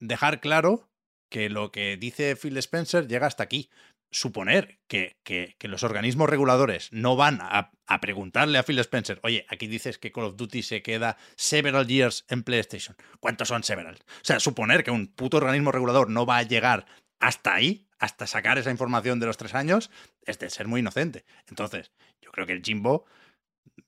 dejar 0.00 0.40
claro 0.40 0.90
que 1.30 1.50
lo 1.50 1.70
que 1.72 1.96
dice 1.96 2.36
Phil 2.36 2.56
Spencer 2.56 3.06
llega 3.06 3.26
hasta 3.26 3.42
aquí. 3.42 3.70
Suponer 4.10 4.78
que, 4.88 5.18
que- 5.22 5.54
que 5.58 5.68
los 5.68 5.82
organismos 5.82 6.30
reguladores 6.30 6.90
no 6.92 7.14
van 7.14 7.40
a, 7.42 7.72
a 7.86 8.00
preguntarle 8.00 8.56
a 8.56 8.62
Phil 8.62 8.78
Spencer, 8.78 9.20
oye, 9.22 9.44
aquí 9.50 9.66
dices 9.66 9.98
que 9.98 10.10
Call 10.12 10.24
of 10.24 10.36
Duty 10.36 10.62
se 10.62 10.80
queda 10.82 11.18
several 11.36 11.86
years 11.86 12.24
en 12.30 12.42
PlayStation. 12.42 12.96
¿Cuántos 13.20 13.48
son 13.48 13.62
several? 13.64 13.96
O 13.96 14.24
sea, 14.24 14.40
suponer 14.40 14.82
que 14.82 14.90
un 14.90 15.08
puto 15.08 15.36
organismo 15.36 15.72
regulador 15.72 16.08
no 16.08 16.24
va 16.24 16.38
a 16.38 16.42
llegar 16.42 16.86
hasta 17.20 17.54
ahí, 17.54 17.88
hasta 17.98 18.26
sacar 18.26 18.58
esa 18.58 18.70
información 18.70 19.18
de 19.20 19.26
los 19.26 19.36
tres 19.36 19.54
años, 19.54 19.90
es 20.22 20.38
de 20.38 20.50
ser 20.50 20.68
muy 20.68 20.80
inocente. 20.80 21.24
Entonces, 21.48 21.90
yo 22.20 22.30
creo 22.30 22.46
que 22.46 22.52
el 22.52 22.62
Jimbo 22.62 23.04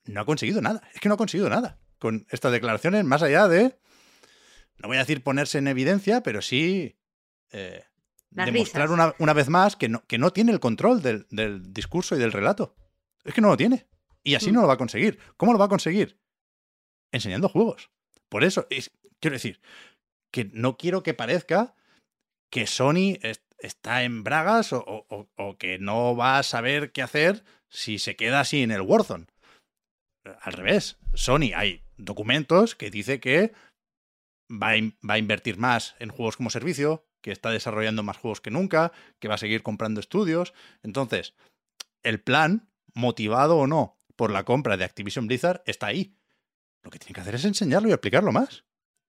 no 0.06 0.20
ha 0.20 0.24
conseguido 0.26 0.60
nada. 0.60 0.82
Es 0.94 1.00
que 1.00 1.08
no 1.08 1.14
ha 1.14 1.18
conseguido 1.18 1.48
nada 1.48 1.78
con 1.98 2.26
estas 2.30 2.50
declaraciones, 2.52 3.04
más 3.04 3.22
allá 3.22 3.46
de, 3.46 3.78
no 4.78 4.88
voy 4.88 4.96
a 4.96 5.00
decir 5.00 5.22
ponerse 5.22 5.58
en 5.58 5.68
evidencia, 5.68 6.22
pero 6.22 6.40
sí 6.40 6.96
eh, 7.52 7.84
demostrar 8.30 8.90
una, 8.90 9.14
una 9.18 9.32
vez 9.34 9.48
más 9.48 9.76
que 9.76 9.88
no, 9.90 10.02
que 10.06 10.16
no 10.18 10.32
tiene 10.32 10.50
el 10.52 10.60
control 10.60 11.02
del, 11.02 11.26
del 11.30 11.72
discurso 11.72 12.16
y 12.16 12.18
del 12.18 12.32
relato. 12.32 12.74
Es 13.22 13.34
que 13.34 13.40
no 13.42 13.48
lo 13.48 13.56
tiene. 13.56 13.86
Y 14.22 14.34
así 14.34 14.50
Mm. 14.50 14.54
no 14.54 14.60
lo 14.62 14.68
va 14.68 14.74
a 14.74 14.78
conseguir. 14.78 15.18
¿Cómo 15.36 15.52
lo 15.52 15.58
va 15.58 15.66
a 15.66 15.68
conseguir? 15.68 16.18
Enseñando 17.12 17.48
juegos. 17.48 17.90
Por 18.28 18.44
eso, 18.44 18.66
es- 18.70 18.90
quiero 19.20 19.34
decir, 19.34 19.60
que 20.30 20.50
no 20.52 20.76
quiero 20.78 21.02
que 21.02 21.12
parezca 21.14 21.74
que 22.50 22.66
Sony 22.66 23.16
es- 23.22 23.42
está 23.58 24.02
en 24.04 24.24
bragas 24.24 24.72
o, 24.72 25.56
que 25.58 25.78
no 25.78 26.16
va 26.16 26.38
a 26.38 26.42
saber 26.42 26.92
qué 26.92 27.02
hacer 27.02 27.44
si 27.68 27.98
se 27.98 28.16
queda 28.16 28.40
así 28.40 28.62
en 28.62 28.70
el 28.70 28.80
Warzone. 28.80 29.26
Al 30.42 30.52
revés, 30.52 30.98
Sony 31.14 31.52
hay 31.54 31.82
documentos 31.96 32.74
que 32.74 32.90
dice 32.90 33.20
que 33.20 33.52
va 34.50 34.72
a, 34.72 34.76
va 35.08 35.14
a 35.14 35.18
invertir 35.18 35.56
más 35.58 35.94
en 35.98 36.10
juegos 36.10 36.36
como 36.36 36.50
servicio, 36.50 37.06
que 37.22 37.32
está 37.32 37.50
desarrollando 37.50 38.02
más 38.02 38.16
juegos 38.16 38.40
que 38.40 38.50
nunca, 38.50 38.92
que 39.18 39.28
va 39.28 39.34
a 39.34 39.38
seguir 39.38 39.62
comprando 39.62 40.00
estudios. 40.00 40.54
Entonces, 40.82 41.34
el 42.02 42.20
plan, 42.20 42.70
motivado 42.94 43.56
o 43.58 43.66
no 43.66 43.98
por 44.16 44.30
la 44.32 44.44
compra 44.44 44.76
de 44.76 44.84
Activision 44.84 45.26
Blizzard, 45.26 45.62
está 45.66 45.86
ahí. 45.86 46.16
Lo 46.82 46.90
que 46.90 46.98
tiene 46.98 47.14
que 47.14 47.20
hacer 47.20 47.34
es 47.34 47.44
enseñarlo 47.44 47.88
y 47.88 47.92
explicarlo 47.92 48.32
más. 48.32 48.64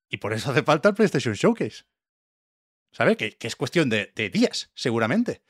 Y 0.09 0.18
por 0.18 0.34
eso 0.34 0.51
hace 0.51 0.63
falta 0.63 0.89
el 0.89 0.95
PlayStation 0.95 1.34
Showcase. 1.34 1.85
¿Sabe? 2.91 3.18
Que, 3.18 3.38
que 3.38 3.47
es 3.47 3.55
cuestión 3.55 3.89
de, 3.89 4.11
de 4.15 4.30
días, 4.30 4.72
seguramente. 4.73 5.41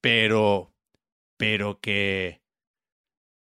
Pero. 0.00 0.72
Pero 1.36 1.80
que. 1.80 2.42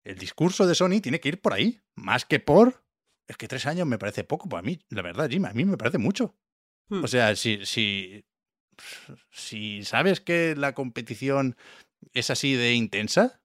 El 0.05 0.19
discurso 0.19 0.67
de 0.67 0.75
Sony 0.75 1.01
tiene 1.03 1.21
que 1.21 1.29
ir 1.29 1.41
por 1.41 1.53
ahí. 1.53 1.81
Más 1.95 2.25
que 2.25 2.41
por. 2.41 2.85
Es 3.27 3.37
que 3.37 3.49
tres 3.49 3.67
años 3.67 3.87
me 3.87 3.99
parece 3.99 4.25
poco 4.25 4.49
para 4.49 4.63
mí. 4.63 4.79
La 4.91 5.03
verdad, 5.03 5.31
Jim, 5.31 5.47
a 5.47 5.53
mí 5.53 5.65
me 5.65 5.79
parece 5.79 5.99
mucho. 5.99 6.37
Hmm. 6.89 7.05
O 7.05 7.09
sea, 7.09 7.35
si, 7.37 7.65
si, 7.65 8.25
si 9.31 9.85
sabes 9.85 10.21
que 10.21 10.55
la 10.57 10.75
competición 10.75 11.57
es 12.13 12.29
así 12.29 12.55
de 12.55 12.75
intensa, 12.75 13.41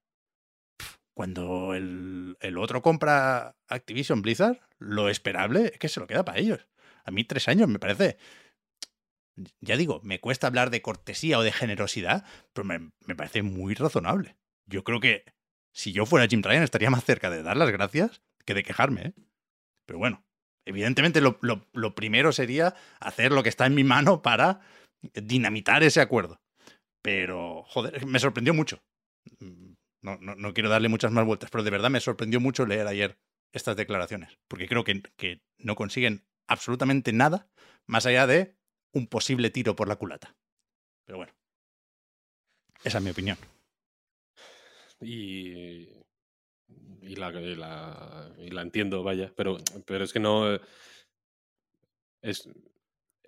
cuando 1.14 1.74
el, 1.76 2.38
el 2.42 2.58
otro 2.58 2.82
compra 2.82 3.56
Activision 3.68 4.22
Blizzard, 4.22 4.60
lo 4.80 5.10
esperable 5.10 5.72
es 5.74 5.80
que 5.80 5.90
se 5.90 6.00
lo 6.00 6.08
queda 6.08 6.26
para 6.26 6.40
ellos. 6.40 6.68
A 7.06 7.12
mí 7.12 7.24
tres 7.24 7.48
años 7.48 7.70
me 7.70 7.80
parece... 7.80 8.18
Ya 9.62 9.78
digo, 9.78 10.02
me 10.04 10.20
cuesta 10.20 10.48
hablar 10.48 10.70
de 10.70 10.82
cortesía 10.82 11.40
o 11.40 11.44
de 11.44 11.52
generosidad, 11.52 12.26
pero 12.54 12.66
me, 12.66 12.92
me 13.06 13.16
parece 13.16 13.42
muy 13.42 13.74
razonable. 13.74 14.36
Yo 14.66 14.84
creo 14.84 15.00
que 15.00 15.24
si 15.74 15.92
yo 15.94 16.06
fuera 16.06 16.28
Jim 16.28 16.42
Ryan 16.44 16.64
estaría 16.64 16.90
más 16.90 17.06
cerca 17.06 17.30
de 17.30 17.44
dar 17.44 17.58
las 17.58 17.72
gracias 17.72 18.22
que 18.46 18.54
de 18.54 18.64
quejarme. 18.64 19.02
¿eh? 19.08 19.14
Pero 19.86 20.00
bueno, 20.00 20.24
evidentemente 20.66 21.22
lo, 21.22 21.38
lo- 21.42 21.66
lo 21.74 21.96
primero 21.96 22.32
sería 22.32 22.76
hacer 23.00 23.32
lo 23.32 23.44
que 23.44 23.50
está 23.50 23.66
en 23.66 23.76
mi 23.76 23.84
mano 23.84 24.22
para 24.22 24.62
dinamitar 25.14 25.84
ese 25.84 26.02
acuerdo. 26.02 26.42
Pero, 27.02 27.64
joder, 27.68 28.06
me 28.06 28.20
sorprendió 28.20 28.54
mucho. 28.54 28.82
No, 30.02 30.18
no, 30.22 30.36
no 30.36 30.54
quiero 30.54 30.70
darle 30.70 30.90
muchas 30.90 31.12
más 31.12 31.26
vueltas, 31.26 31.50
pero 31.50 31.64
de 31.64 31.72
verdad 31.72 31.90
me 31.90 32.00
sorprendió 32.00 32.40
mucho 32.40 32.66
leer 32.66 32.88
ayer 32.88 33.18
estas 33.54 33.76
declaraciones, 33.76 34.38
porque 34.48 34.68
creo 34.68 34.84
que, 34.84 35.02
que 35.18 35.42
no 35.58 35.76
consiguen 35.76 36.24
absolutamente 36.48 37.12
nada 37.14 37.50
más 37.88 38.06
allá 38.06 38.28
de 38.28 38.56
un 38.94 39.08
posible 39.08 39.50
tiro 39.50 39.76
por 39.76 39.88
la 39.88 39.96
culata. 39.96 40.36
Pero 41.06 41.18
bueno, 41.18 41.34
esa 42.84 42.98
es 42.98 43.04
mi 43.04 43.12
opinión. 43.12 43.38
Y, 45.02 45.88
y, 47.02 47.16
la, 47.16 47.32
y 47.42 47.56
la, 47.56 48.36
y 48.38 48.50
la 48.50 48.62
entiendo, 48.62 49.04
vaya, 49.04 49.34
pero, 49.36 49.58
pero 49.86 50.04
es 50.04 50.14
que 50.14 50.20
no... 50.20 50.60
Es, 52.22 52.50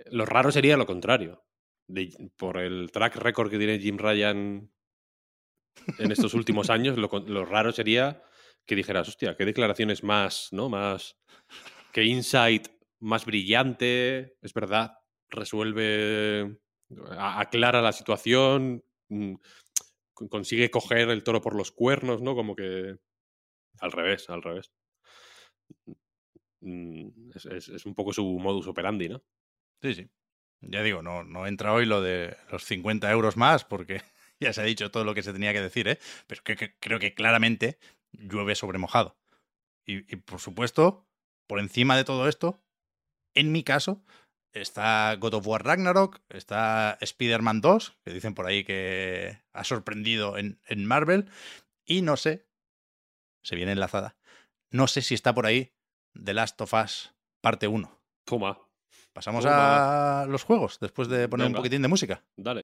lo 0.07 0.25
raro 0.25 0.51
sería 0.51 0.77
lo 0.77 0.85
contrario. 0.85 1.43
De- 1.87 2.31
por 2.37 2.57
el 2.57 2.91
track 2.91 3.15
record 3.17 3.49
que 3.49 3.57
tiene 3.57 3.79
Jim 3.79 3.97
Ryan 3.97 4.71
en 5.97 6.11
estos 6.11 6.33
últimos 6.33 6.69
años, 6.69 6.97
lo, 6.97 7.07
lo 7.07 7.45
raro 7.45 7.71
sería 7.71 8.21
que 8.65 8.75
dijeras, 8.75 9.07
hostia, 9.07 9.35
qué 9.35 9.45
declaraciones 9.45 10.03
más, 10.03 10.49
¿no? 10.51 10.69
Más. 10.69 11.17
qué 11.91 12.03
insight 12.03 12.67
más 12.99 13.25
brillante, 13.25 14.37
es 14.41 14.53
verdad, 14.53 14.99
resuelve, 15.31 16.57
aclara 17.17 17.81
la 17.81 17.91
situación, 17.93 18.83
mm, 19.09 19.35
con- 20.13 20.29
consigue 20.29 20.71
coger 20.71 21.09
el 21.09 21.23
toro 21.23 21.41
por 21.41 21.55
los 21.55 21.71
cuernos, 21.71 22.21
¿no? 22.21 22.35
Como 22.35 22.55
que. 22.55 22.97
Al 23.81 23.91
revés, 23.93 24.29
al 24.29 24.43
revés. 24.43 24.71
Mm, 26.61 27.31
Es, 27.35 27.85
un 27.85 27.95
poco 27.95 28.13
su 28.13 28.23
modus 28.39 28.67
operandi, 28.67 29.09
¿no? 29.09 29.21
Sí, 29.81 29.95
sí. 29.95 30.09
Ya 30.61 30.83
digo, 30.83 31.01
no, 31.03 31.23
no 31.23 31.47
entra 31.47 31.73
hoy 31.73 31.85
lo 31.85 32.01
de 32.01 32.37
los 32.51 32.63
50 32.65 33.11
euros 33.11 33.37
más 33.37 33.65
porque 33.65 34.01
ya 34.39 34.53
se 34.53 34.61
ha 34.61 34.65
dicho 34.65 34.91
todo 34.91 35.05
lo 35.05 35.15
que 35.15 35.23
se 35.23 35.33
tenía 35.33 35.53
que 35.53 35.61
decir, 35.61 35.87
¿eh? 35.87 35.99
Pero 36.27 36.43
que, 36.43 36.55
que- 36.57 36.75
creo 36.79 36.99
que 36.99 37.13
claramente 37.15 37.79
llueve 38.13 38.55
sobre 38.55 38.79
mojado. 38.79 39.17
Y, 39.85 40.01
por 40.17 40.39
supuesto, 40.41 41.07
por 41.47 41.59
encima 41.59 41.97
de 41.97 42.05
todo 42.05 42.27
esto, 42.29 42.61
en 43.35 43.51
mi 43.51 43.63
caso, 43.63 44.03
está 44.53 45.15
God 45.15 45.35
of 45.35 45.47
War 45.47 45.65
Ragnarok, 45.65 46.19
está 46.29 46.97
Spider-Man 47.01 47.61
2, 47.61 47.97
que 48.03 48.13
dicen 48.13 48.33
por 48.33 48.45
ahí 48.45 48.63
que 48.63 49.39
ha 49.53 49.63
sorprendido 49.63 50.37
en, 50.37 50.59
en 50.67 50.85
Marvel, 50.85 51.29
y 51.85 52.01
no 52.01 52.17
sé, 52.17 52.47
se 53.43 53.55
viene 53.55 53.71
enlazada, 53.71 54.15
no 54.69 54.87
sé 54.87 55.01
si 55.01 55.13
está 55.13 55.33
por 55.33 55.45
ahí 55.45 55.73
The 56.13 56.33
Last 56.33 56.59
of 56.61 56.73
Us 56.73 57.13
parte 57.41 57.67
1. 57.67 57.99
Toma, 58.25 58.59
Pasamos 59.13 59.43
Toma. 59.43 60.21
a 60.21 60.25
los 60.27 60.43
juegos 60.43 60.79
después 60.79 61.07
de 61.07 61.27
poner 61.27 61.47
un 61.47 61.53
poquitín 61.53 61.81
de 61.81 61.87
música. 61.87 62.23
dale. 62.37 62.63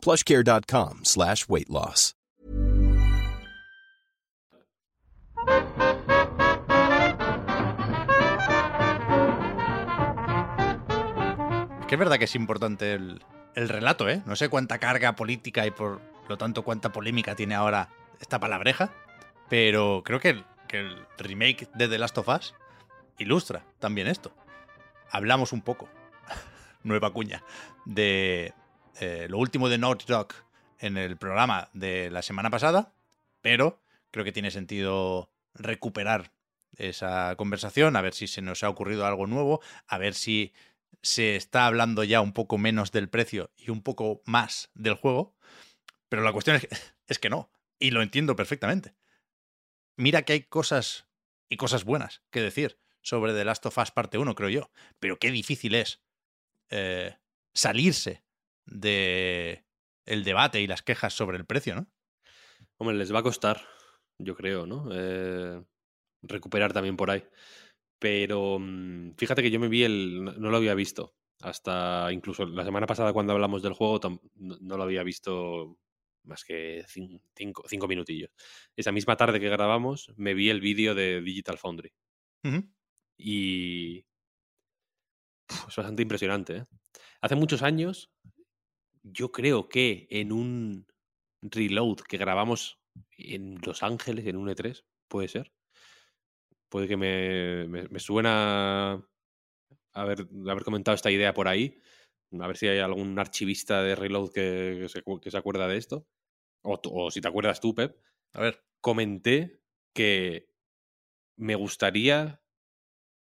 plushcare.com 0.00 1.04
slash 1.04 1.44
weight 1.48 1.68
loss. 1.68 2.14
Es 11.80 11.86
que 11.88 11.94
es 11.94 11.98
verdad 11.98 12.18
que 12.18 12.24
es 12.24 12.34
importante 12.34 12.94
el, 12.94 13.22
el 13.54 13.68
relato, 13.68 14.08
¿eh? 14.08 14.22
No 14.26 14.34
sé 14.34 14.48
cuánta 14.48 14.78
carga 14.78 15.14
política 15.14 15.66
y 15.66 15.70
por 15.70 16.00
lo 16.28 16.36
tanto 16.36 16.62
cuánta 16.64 16.92
polémica 16.92 17.36
tiene 17.36 17.54
ahora 17.54 17.90
esta 18.20 18.40
palabreja, 18.40 18.90
pero 19.48 20.02
creo 20.04 20.18
que 20.18 20.30
el, 20.30 20.44
que 20.66 20.80
el 20.80 21.06
remake 21.18 21.68
de 21.74 21.86
The 21.88 21.98
Last 21.98 22.18
of 22.18 22.28
Us 22.28 22.54
ilustra 23.18 23.64
también 23.78 24.08
esto. 24.08 24.32
Hablamos 25.10 25.52
un 25.52 25.62
poco, 25.62 25.88
nueva 26.82 27.12
cuña, 27.12 27.44
de 27.84 28.52
eh, 29.00 29.26
lo 29.28 29.38
último 29.38 29.68
de 29.68 29.78
Naughty 29.78 30.06
Dog 30.06 30.28
en 30.78 30.96
el 30.96 31.16
programa 31.16 31.68
de 31.72 32.10
la 32.10 32.22
semana 32.22 32.50
pasada, 32.50 32.92
pero 33.40 33.80
creo 34.10 34.24
que 34.24 34.32
tiene 34.32 34.50
sentido 34.50 35.30
recuperar 35.54 36.32
esa 36.76 37.34
conversación, 37.36 37.96
a 37.96 38.02
ver 38.02 38.14
si 38.14 38.26
se 38.26 38.42
nos 38.42 38.62
ha 38.62 38.68
ocurrido 38.68 39.06
algo 39.06 39.26
nuevo, 39.26 39.60
a 39.86 39.98
ver 39.98 40.14
si 40.14 40.52
se 41.02 41.36
está 41.36 41.66
hablando 41.66 42.04
ya 42.04 42.20
un 42.20 42.32
poco 42.32 42.58
menos 42.58 42.92
del 42.92 43.08
precio 43.08 43.50
y 43.56 43.70
un 43.70 43.82
poco 43.82 44.22
más 44.24 44.70
del 44.74 44.94
juego, 44.94 45.34
pero 46.08 46.22
la 46.22 46.32
cuestión 46.32 46.60
es 47.06 47.18
que, 47.18 47.30
no, 47.30 47.50
y 47.78 47.90
lo 47.90 48.02
entiendo 48.02 48.36
perfectamente. 48.36 48.94
Mira 49.96 50.22
que 50.22 50.34
hay 50.34 50.42
cosas 50.42 51.06
y 51.48 51.56
cosas 51.56 51.84
buenas 51.84 52.22
que 52.30 52.40
decir 52.40 52.78
sobre 53.02 53.32
The 53.32 53.44
Last 53.44 53.64
of 53.66 53.78
Us 53.78 53.90
parte 53.90 54.18
1, 54.18 54.34
creo 54.34 54.48
yo, 54.48 54.70
pero 54.98 55.18
qué 55.18 55.30
difícil 55.30 55.74
es 55.74 56.02
eh, 56.70 57.16
salirse 57.54 58.25
de 58.66 59.64
el 60.04 60.24
debate 60.24 60.60
y 60.60 60.66
las 60.66 60.82
quejas 60.82 61.14
sobre 61.14 61.36
el 61.38 61.46
precio, 61.46 61.74
¿no? 61.74 61.86
Hombre, 62.78 62.96
les 62.96 63.12
va 63.14 63.20
a 63.20 63.22
costar, 63.24 63.62
yo 64.18 64.34
creo, 64.36 64.66
¿no? 64.66 64.88
Eh, 64.92 65.62
recuperar 66.22 66.72
también 66.72 66.96
por 66.96 67.10
ahí. 67.10 67.24
Pero 67.98 68.58
mm, 68.60 69.14
fíjate 69.16 69.42
que 69.42 69.50
yo 69.50 69.60
me 69.60 69.68
vi 69.68 69.84
el. 69.84 70.24
No, 70.24 70.50
lo 70.50 70.56
había 70.56 70.74
visto. 70.74 71.14
Hasta 71.40 72.10
incluso 72.12 72.46
la 72.46 72.64
semana 72.64 72.86
pasada, 72.86 73.12
cuando 73.12 73.32
hablamos 73.32 73.62
del 73.62 73.74
juego, 73.74 74.00
no, 74.34 74.76
lo 74.76 74.82
había 74.82 75.02
visto 75.02 75.78
más 76.24 76.44
que 76.44 76.84
cin- 76.86 77.20
cinco, 77.34 77.64
cinco 77.68 77.88
minutillos. 77.88 78.30
Esa 78.74 78.92
misma 78.92 79.16
tarde 79.16 79.40
que 79.40 79.48
grabamos, 79.48 80.12
me 80.16 80.34
vi 80.34 80.50
el 80.50 80.60
vídeo 80.60 80.94
de 80.94 81.20
Digital 81.20 81.58
Foundry. 81.58 81.92
Y. 83.18 84.04
Uf, 85.50 85.68
es 85.68 85.76
bastante 85.76 86.02
impresionante, 86.02 86.56
¿eh? 86.56 86.64
Hace 87.20 87.34
muchos 87.36 87.62
años, 87.62 88.10
yo 89.12 89.32
creo 89.32 89.68
que 89.68 90.06
en 90.10 90.32
un 90.32 90.86
reload 91.42 91.98
que 92.00 92.18
grabamos 92.18 92.80
en 93.18 93.58
Los 93.64 93.82
Ángeles, 93.82 94.26
en 94.26 94.36
un 94.36 94.48
E3, 94.50 94.84
puede 95.08 95.28
ser. 95.28 95.52
Puede 96.68 96.88
que 96.88 96.96
me, 96.96 97.66
me- 97.68 97.88
me 97.88 98.00
suena 98.00 99.06
haber, 99.94 100.28
haber 100.48 100.64
comentado 100.64 100.94
esta 100.94 101.10
idea 101.10 101.34
por 101.34 101.48
ahí. 101.48 101.80
A 102.40 102.46
ver 102.46 102.56
si 102.56 102.68
hay 102.68 102.80
algún 102.80 103.18
archivista 103.18 103.82
de 103.82 103.94
reload 103.94 104.30
que, 104.32 104.78
que 104.82 104.88
se, 104.88 105.02
que 105.22 105.30
se 105.30 105.38
acuerda 105.38 105.68
de 105.68 105.76
esto. 105.78 106.06
O, 106.64 106.80
o 106.92 107.10
si 107.10 107.20
te 107.20 107.28
acuerdas 107.28 107.60
tú, 107.60 107.74
Pep. 107.74 107.98
A 108.34 108.40
ver, 108.42 108.64
Comenté 108.82 109.60
que 109.94 110.48
me 111.36 111.54
gustaría 111.56 112.42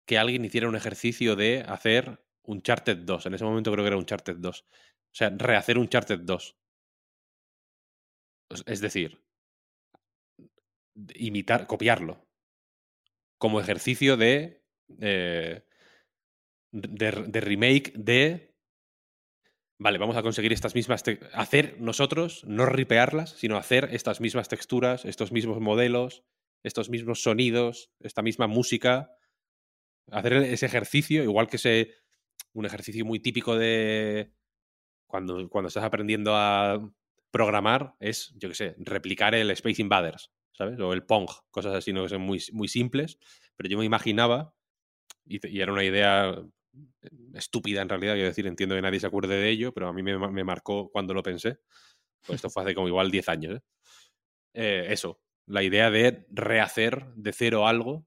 que 0.07 0.19
alguien 0.19 0.45
hiciera 0.45 0.69
un 0.69 0.77
ejercicio 0.77 1.37
de 1.37 1.63
hacer 1.67 2.25
un 2.43 2.63
Charted 2.63 2.99
2. 2.99 3.27
En 3.27 3.35
ese 3.35 3.45
momento 3.45 3.73
creo 3.73 3.85
que 3.85 3.89
era 3.89 3.97
un 3.97 4.07
Charted 4.07 4.37
2. 4.39 4.67
O 5.17 5.19
sea, 5.19 5.31
rehacer 5.31 5.79
un 5.79 5.89
Charted 5.89 6.21
2. 6.25 6.59
Es- 8.67 8.83
decir, 8.83 9.25
imitar, 11.15 11.67
copiarlo. 11.67 12.29
Como 13.39 13.59
ejercicio 13.59 14.19
de, 14.19 14.63
eh, 15.01 15.65
de, 16.71 17.13
de 17.29 17.41
remake 17.41 17.95
de... 17.97 18.55
Vale, 19.79 19.97
vamos 19.97 20.19
a 20.19 20.23
conseguir 20.23 20.53
estas 20.53 20.75
mismas... 20.75 21.03
Hacer 21.33 21.81
nosotros, 21.81 22.45
no 22.45 22.67
ripearlas, 22.67 23.31
sino 23.31 23.57
hacer 23.57 23.89
estas 23.93 24.21
mismas 24.21 24.51
texturas, 24.51 25.07
estos 25.07 25.33
mismos 25.33 25.61
modelos, 25.61 26.25
estos 26.63 26.91
mismos 26.91 27.23
sonidos, 27.23 27.91
esta 28.01 28.21
misma 28.21 28.49
música. 28.49 29.17
Hacer 30.11 30.35
ese 30.35 30.67
ejercicio, 30.67 31.23
igual 31.23 31.49
que 31.49 31.57
ese... 31.57 31.95
Un 32.53 32.67
ejercicio 32.67 33.07
muy 33.07 33.19
típico 33.19 33.57
de... 33.57 34.37
Cuando, 35.07 35.49
cuando 35.49 35.69
estás 35.69 35.85
aprendiendo 35.85 36.35
a 36.35 36.81
programar 37.31 37.95
es, 38.01 38.35
yo 38.37 38.49
qué 38.49 38.55
sé, 38.55 38.75
replicar 38.79 39.35
el 39.35 39.51
Space 39.51 39.81
Invaders, 39.81 40.31
¿sabes? 40.53 40.79
O 40.81 40.93
el 40.93 41.05
Pong, 41.05 41.29
cosas 41.51 41.75
así, 41.75 41.93
¿no? 41.93 42.03
Que 42.03 42.09
son 42.09 42.23
muy, 42.23 42.43
muy 42.53 42.69
simples, 42.69 43.19
pero 43.57 43.69
yo 43.69 43.79
me 43.79 43.85
imaginaba, 43.85 44.55
y, 45.25 45.47
y 45.49 45.61
era 45.61 45.73
una 45.73 45.85
idea 45.85 46.35
estúpida 47.35 47.83
en 47.83 47.89
realidad, 47.89 48.15
quiero 48.15 48.29
decir, 48.29 48.47
entiendo 48.47 48.75
que 48.75 48.83
nadie 48.83 49.01
se 49.01 49.07
acuerde 49.07 49.37
de 49.37 49.49
ello, 49.49 49.73
pero 49.73 49.89
a 49.89 49.93
mí 49.93 50.03
me, 50.03 50.19
me 50.19 50.45
marcó 50.45 50.91
cuando 50.91 51.15
lo 51.15 51.23
pensé. 51.23 51.59
Pues 52.27 52.37
esto 52.37 52.51
fue 52.51 52.63
hace 52.65 52.75
como 52.75 52.89
igual 52.89 53.11
10 53.11 53.29
años. 53.29 53.57
¿eh? 53.57 53.61
Eh, 54.55 54.87
eso, 54.91 55.21
la 55.47 55.63
idea 55.63 55.91
de 55.91 56.27
rehacer 56.31 57.07
de 57.15 57.33
cero 57.33 57.67
algo. 57.67 58.07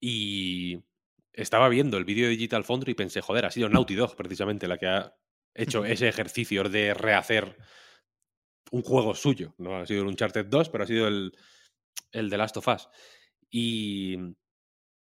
Y 0.00 0.84
estaba 1.32 1.68
viendo 1.68 1.96
el 1.96 2.04
vídeo 2.04 2.26
de 2.26 2.32
Digital 2.32 2.64
Foundry 2.64 2.92
y 2.92 2.94
pensé, 2.94 3.20
joder, 3.20 3.46
ha 3.46 3.50
sido 3.50 3.68
Naughty 3.68 3.94
Dog 3.94 4.14
precisamente 4.16 4.68
la 4.68 4.78
que 4.78 4.86
ha 4.86 5.14
hecho 5.54 5.84
ese 5.84 6.08
ejercicio 6.08 6.64
de 6.64 6.94
rehacer 6.94 7.56
un 8.70 8.82
juego 8.82 9.14
suyo. 9.14 9.54
No 9.58 9.76
ha 9.76 9.86
sido 9.86 10.02
el 10.02 10.08
Uncharted 10.08 10.46
2, 10.46 10.68
pero 10.68 10.84
ha 10.84 10.86
sido 10.86 11.08
el, 11.08 11.32
el 12.12 12.30
The 12.30 12.36
Last 12.36 12.56
of 12.56 12.68
Us. 12.68 12.88
Y 13.50 14.16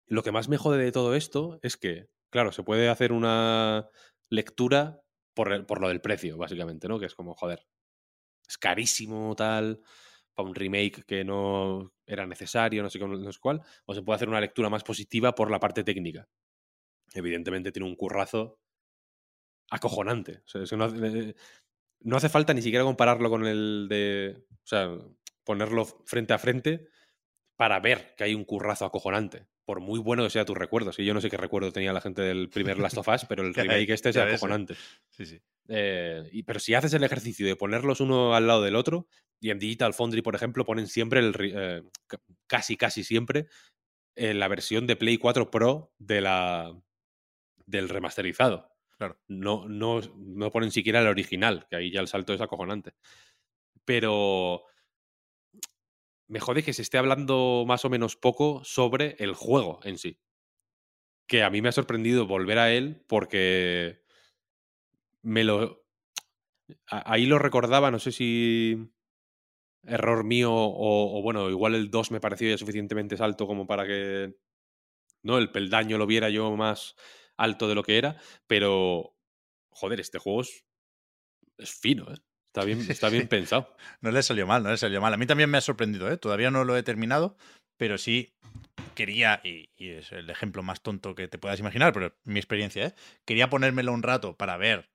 lo 0.07 0.23
que 0.23 0.31
más 0.31 0.49
me 0.49 0.57
jode 0.57 0.83
de 0.83 0.91
todo 0.91 1.15
esto 1.15 1.59
es 1.61 1.77
que, 1.77 2.07
claro, 2.29 2.51
se 2.51 2.63
puede 2.63 2.89
hacer 2.89 3.11
una 3.11 3.89
lectura 4.29 5.01
por, 5.33 5.65
por 5.65 5.81
lo 5.81 5.87
del 5.87 6.01
precio, 6.01 6.37
básicamente, 6.37 6.87
¿no? 6.87 6.99
Que 6.99 7.05
es 7.05 7.15
como, 7.15 7.33
joder, 7.35 7.65
es 8.47 8.57
carísimo, 8.57 9.35
tal, 9.35 9.81
para 10.33 10.49
un 10.49 10.55
remake 10.55 11.03
que 11.05 11.23
no 11.23 11.93
era 12.05 12.25
necesario, 12.27 12.83
no 12.83 12.89
sé, 12.89 12.99
no 12.99 13.31
sé 13.31 13.39
cuál. 13.39 13.61
O 13.85 13.93
se 13.93 14.01
puede 14.01 14.15
hacer 14.17 14.29
una 14.29 14.41
lectura 14.41 14.69
más 14.69 14.83
positiva 14.83 15.33
por 15.35 15.49
la 15.49 15.59
parte 15.59 15.83
técnica. 15.83 16.27
Evidentemente 17.13 17.71
tiene 17.71 17.87
un 17.87 17.95
currazo 17.95 18.59
acojonante. 19.73 20.41
O 20.45 20.65
sea, 20.65 20.77
no, 20.77 20.87
eh, 21.05 21.35
no 22.01 22.17
hace 22.17 22.29
falta 22.29 22.53
ni 22.53 22.61
siquiera 22.61 22.85
compararlo 22.85 23.29
con 23.29 23.45
el 23.45 23.87
de. 23.89 24.45
O 24.51 24.67
sea, 24.67 24.89
ponerlo 25.43 25.85
frente 25.85 26.33
a 26.33 26.37
frente 26.37 26.87
para 27.57 27.79
ver 27.79 28.13
que 28.15 28.23
hay 28.23 28.35
un 28.35 28.45
currazo 28.45 28.85
acojonante. 28.85 29.47
Por 29.65 29.79
muy 29.79 29.99
bueno 29.99 30.23
que 30.23 30.29
sea 30.29 30.45
tus 30.45 30.57
recuerdos. 30.57 30.99
Y 30.99 31.05
yo 31.05 31.13
no 31.13 31.21
sé 31.21 31.29
qué 31.29 31.37
recuerdo 31.37 31.71
tenía 31.71 31.93
la 31.93 32.01
gente 32.01 32.21
del 32.21 32.49
primer 32.49 32.77
Last 32.77 32.97
of 32.97 33.07
Us, 33.07 33.25
pero 33.25 33.43
el 33.43 33.53
remake 33.53 33.93
este 33.93 34.09
es 34.09 34.17
acojonante. 34.17 34.75
Sí, 35.09 35.25
sí. 35.25 35.41
Eh, 35.69 36.29
y, 36.33 36.43
pero 36.43 36.59
si 36.59 36.73
haces 36.73 36.93
el 36.93 37.03
ejercicio 37.03 37.47
de 37.47 37.55
ponerlos 37.55 38.01
uno 38.01 38.35
al 38.35 38.47
lado 38.47 38.61
del 38.61 38.75
otro, 38.75 39.07
y 39.39 39.49
en 39.49 39.59
Digital 39.59 39.93
Foundry, 39.93 40.21
por 40.21 40.35
ejemplo, 40.35 40.65
ponen 40.65 40.87
siempre 40.87 41.19
el. 41.19 41.33
Eh, 41.39 41.83
casi, 42.47 42.77
casi 42.77 43.03
siempre. 43.03 43.47
Eh, 44.15 44.33
la 44.33 44.47
versión 44.47 44.85
de 44.85 44.95
Play 44.95 45.17
4 45.17 45.49
Pro 45.49 45.93
de 45.97 46.21
la, 46.21 46.73
del 47.65 47.89
remasterizado. 47.89 48.72
Claro. 48.99 49.17
No, 49.27 49.67
no, 49.67 50.01
no 50.17 50.51
ponen 50.51 50.71
siquiera 50.71 51.01
el 51.01 51.07
original, 51.07 51.65
que 51.69 51.75
ahí 51.75 51.91
ya 51.91 51.99
el 52.01 52.07
salto 52.07 52.33
es 52.33 52.41
acojonante. 52.41 52.93
Pero 53.85 54.63
me 56.27 56.39
jode 56.39 56.63
que 56.63 56.73
se 56.73 56.81
esté 56.81 56.97
hablando 56.97 57.63
más 57.67 57.85
o 57.85 57.89
menos 57.89 58.15
poco 58.15 58.61
sobre 58.63 59.15
el 59.19 59.33
juego 59.33 59.79
en 59.83 59.97
sí. 59.97 60.17
Que 61.29 61.43
a 61.43 61.49
mí 61.49 61.61
me 61.61 61.69
ha 61.69 61.71
sorprendido 61.71 62.27
volver 62.27 62.57
a 62.59 62.71
él 62.73 63.03
porque 63.07 64.03
me 65.23 65.43
lo... 65.43 65.83
Ahí 66.87 67.25
lo 67.25 67.39
recordaba, 67.39 67.91
no 67.91 67.99
sé 67.99 68.11
si 68.11 68.77
error 69.83 70.23
mío 70.23 70.51
o, 70.53 71.21
bueno, 71.23 71.49
igual 71.49 71.75
el 71.75 71.91
2 71.91 72.11
me 72.11 72.21
pareció 72.21 72.49
ya 72.49 72.57
suficientemente 72.57 73.15
alto 73.19 73.47
como 73.47 73.67
para 73.67 73.85
que 73.87 74.35
no 75.23 75.37
el 75.39 75.51
peldaño 75.51 75.97
lo 75.97 76.07
viera 76.07 76.29
yo 76.29 76.55
más 76.55 76.95
alto 77.37 77.67
de 77.67 77.75
lo 77.75 77.83
que 77.83 77.97
era, 77.97 78.17
pero 78.47 79.15
joder, 79.69 79.99
este 79.99 80.19
juego 80.19 80.41
es, 80.41 80.65
es 81.57 81.73
fino, 81.73 82.11
¿eh? 82.11 82.17
Está 82.47 82.63
bien, 82.65 82.85
está 82.89 83.09
bien 83.09 83.27
pensado. 83.27 83.75
No 84.01 84.11
le 84.11 84.21
salió 84.21 84.45
mal, 84.45 84.63
no 84.63 84.69
le 84.69 84.77
salió 84.77 85.01
mal. 85.01 85.13
A 85.13 85.17
mí 85.17 85.25
también 85.25 85.49
me 85.49 85.57
ha 85.57 85.61
sorprendido, 85.61 86.11
¿eh? 86.11 86.17
Todavía 86.17 86.51
no 86.51 86.63
lo 86.63 86.77
he 86.77 86.83
terminado, 86.83 87.35
pero 87.77 87.97
sí 87.97 88.33
quería, 88.95 89.41
y, 89.43 89.69
es 89.77 90.11
el 90.11 90.29
ejemplo 90.29 90.61
más 90.61 90.81
tonto 90.81 91.15
que 91.15 91.27
te 91.27 91.39
puedas 91.39 91.59
imaginar, 91.59 91.93
pero 91.93 92.15
mi 92.23 92.39
experiencia, 92.39 92.87
¿eh? 92.87 92.95
Quería 93.25 93.49
ponérmelo 93.49 93.91
un 93.91 94.03
rato 94.03 94.37
para 94.37 94.57
ver 94.57 94.91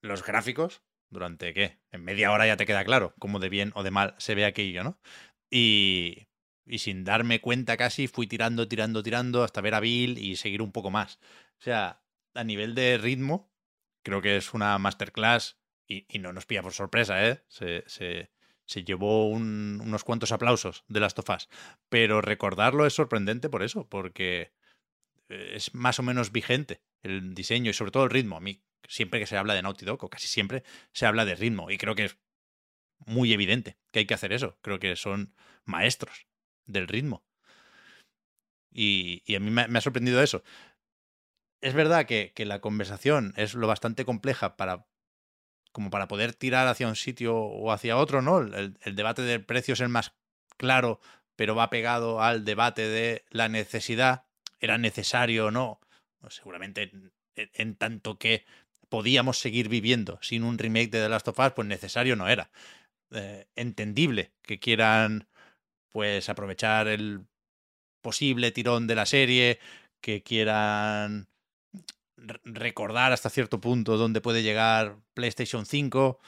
los 0.00 0.24
gráficos. 0.24 0.82
¿Durante 1.08 1.54
qué? 1.54 1.78
En 1.92 2.02
media 2.02 2.32
hora 2.32 2.48
ya 2.48 2.56
te 2.56 2.66
queda 2.66 2.84
claro 2.84 3.14
cómo 3.20 3.38
de 3.38 3.48
bien 3.48 3.70
o 3.76 3.84
de 3.84 3.92
mal 3.92 4.16
se 4.18 4.34
ve 4.34 4.44
aquello, 4.44 4.82
¿no? 4.82 4.98
Y, 5.50 6.26
y 6.66 6.78
sin 6.78 7.04
darme 7.04 7.40
cuenta 7.40 7.76
casi 7.76 8.08
fui 8.08 8.26
tirando, 8.26 8.66
tirando, 8.66 9.04
tirando 9.04 9.44
hasta 9.44 9.60
ver 9.60 9.74
a 9.74 9.80
Bill 9.80 10.18
y 10.18 10.34
seguir 10.34 10.62
un 10.62 10.72
poco 10.72 10.90
más. 10.90 11.20
O 11.58 11.62
sea, 11.62 12.02
a 12.34 12.44
nivel 12.44 12.74
de 12.74 12.98
ritmo, 12.98 13.52
creo 14.02 14.22
que 14.22 14.36
es 14.36 14.54
una 14.54 14.78
masterclass 14.78 15.58
y, 15.88 16.06
no 16.18 16.32
nos 16.32 16.46
pilla 16.46 16.62
por 16.62 16.72
sorpresa, 16.72 17.28
¿eh? 17.28 17.42
Se, 17.48 18.84
llevó 18.84 19.28
unos 19.28 20.04
cuantos 20.04 20.32
aplausos 20.32 20.84
de 20.88 21.00
las 21.00 21.14
tofas. 21.14 21.48
Pero 21.88 22.20
recordarlo 22.20 22.86
es 22.86 22.94
sorprendente 22.94 23.48
por 23.48 23.62
eso, 23.62 23.88
porque 23.88 24.52
eh, 25.28 25.52
es 25.54 25.74
más 25.74 25.98
o 25.98 26.02
menos 26.02 26.32
vigente 26.32 26.82
el 27.02 27.34
diseño 27.34 27.70
y 27.70 27.74
sobre 27.74 27.92
todo 27.92 28.04
el 28.04 28.10
ritmo. 28.10 28.36
A 28.36 28.40
mí, 28.40 28.62
siempre 28.88 29.20
que 29.20 29.26
se 29.26 29.36
habla 29.36 29.54
de 29.54 29.62
Naughty 29.62 29.84
Dog, 29.84 30.02
o 30.04 30.10
casi 30.10 30.28
siempre, 30.28 30.64
se 30.92 31.06
habla 31.06 31.24
de 31.24 31.36
ritmo. 31.36 31.70
Y 31.70 31.78
creo 31.78 31.94
que 31.94 32.06
es 32.06 32.18
muy 33.06 33.32
evidente 33.32 33.76
que 33.92 34.00
hay 34.00 34.06
que 34.06 34.14
hacer 34.14 34.32
eso. 34.32 34.58
Creo 34.62 34.80
que 34.80 34.96
son 34.96 35.34
maestros 35.64 36.26
del 36.66 36.88
ritmo. 36.88 37.24
Y, 38.72 39.22
y 39.24 39.36
a 39.36 39.40
mí 39.40 39.50
me, 39.50 39.68
me, 39.68 39.78
ha 39.78 39.82
sorprendido 39.82 40.22
eso. 40.22 40.42
Es 41.60 41.74
verdad 41.74 42.06
que, 42.06 42.32
que, 42.34 42.44
la 42.44 42.60
conversación 42.60 43.32
es 43.36 43.54
lo 43.54 43.66
bastante 43.66 44.04
compleja 44.04 44.56
para 44.56 44.86
como 45.76 45.90
para 45.90 46.08
poder 46.08 46.32
tirar 46.32 46.68
hacia 46.68 46.88
un 46.88 46.96
sitio 46.96 47.36
o 47.36 47.70
hacia 47.70 47.98
otro, 47.98 48.22
¿no? 48.22 48.38
El, 48.38 48.96
debate 48.96 49.20
del 49.20 49.44
precio 49.44 49.74
es 49.74 49.80
el 49.80 49.90
más 49.90 50.14
claro, 50.56 51.00
pero 51.36 51.54
va 51.54 51.68
pegado 51.68 52.22
al 52.22 52.46
debate 52.46 52.88
de 52.88 53.26
la 53.28 53.50
necesidad, 53.50 54.24
era 54.58 54.78
necesario 54.78 55.48
o 55.48 55.50
no. 55.50 55.78
seguramente 56.30 56.90
en, 57.34 57.74
tanto 57.74 58.18
que 58.18 58.46
podíamos 58.88 59.38
seguir 59.38 59.68
viviendo 59.68 60.18
sin 60.22 60.44
un 60.44 60.56
remake 60.56 60.88
de 60.88 61.02
The 61.02 61.10
Last 61.10 61.28
of 61.28 61.38
Us, 61.38 61.52
pues 61.52 61.68
necesario 61.68 62.16
no 62.16 62.26
era. 62.26 62.50
Eh, 63.10 63.46
entendible 63.54 64.32
que 64.40 64.58
quieran 64.58 65.28
pues 65.90 66.30
aprovechar 66.30 66.88
el 66.88 67.26
posible 68.00 68.50
tirón 68.50 68.86
de 68.86 68.94
la 68.94 69.04
serie, 69.04 69.58
que 70.00 70.22
quieran 70.22 71.28
recordar 72.16 73.12
hasta 73.12 73.30
cierto 73.30 73.60
punto 73.60 73.96
dónde 73.96 74.20
puede 74.20 74.42
llegar 74.42 74.96
PlayStation 75.14 75.66
5, 75.66 76.18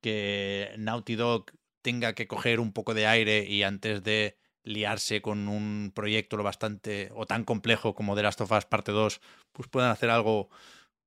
que 0.00 0.74
Naughty 0.78 1.16
Dog 1.16 1.52
tenga 1.82 2.14
que 2.14 2.26
coger 2.26 2.60
un 2.60 2.72
poco 2.72 2.94
de 2.94 3.06
aire 3.06 3.44
y 3.44 3.62
antes 3.62 4.02
de 4.02 4.36
liarse 4.62 5.22
con 5.22 5.48
un 5.48 5.92
proyecto 5.94 6.36
lo 6.36 6.42
bastante 6.42 7.10
o 7.14 7.26
tan 7.26 7.44
complejo 7.44 7.94
como 7.94 8.14
The 8.14 8.22
Last 8.22 8.40
of 8.40 8.52
Us 8.52 8.66
parte 8.66 8.92
2, 8.92 9.20
pues 9.52 9.68
puedan 9.68 9.90
hacer 9.90 10.10
algo 10.10 10.50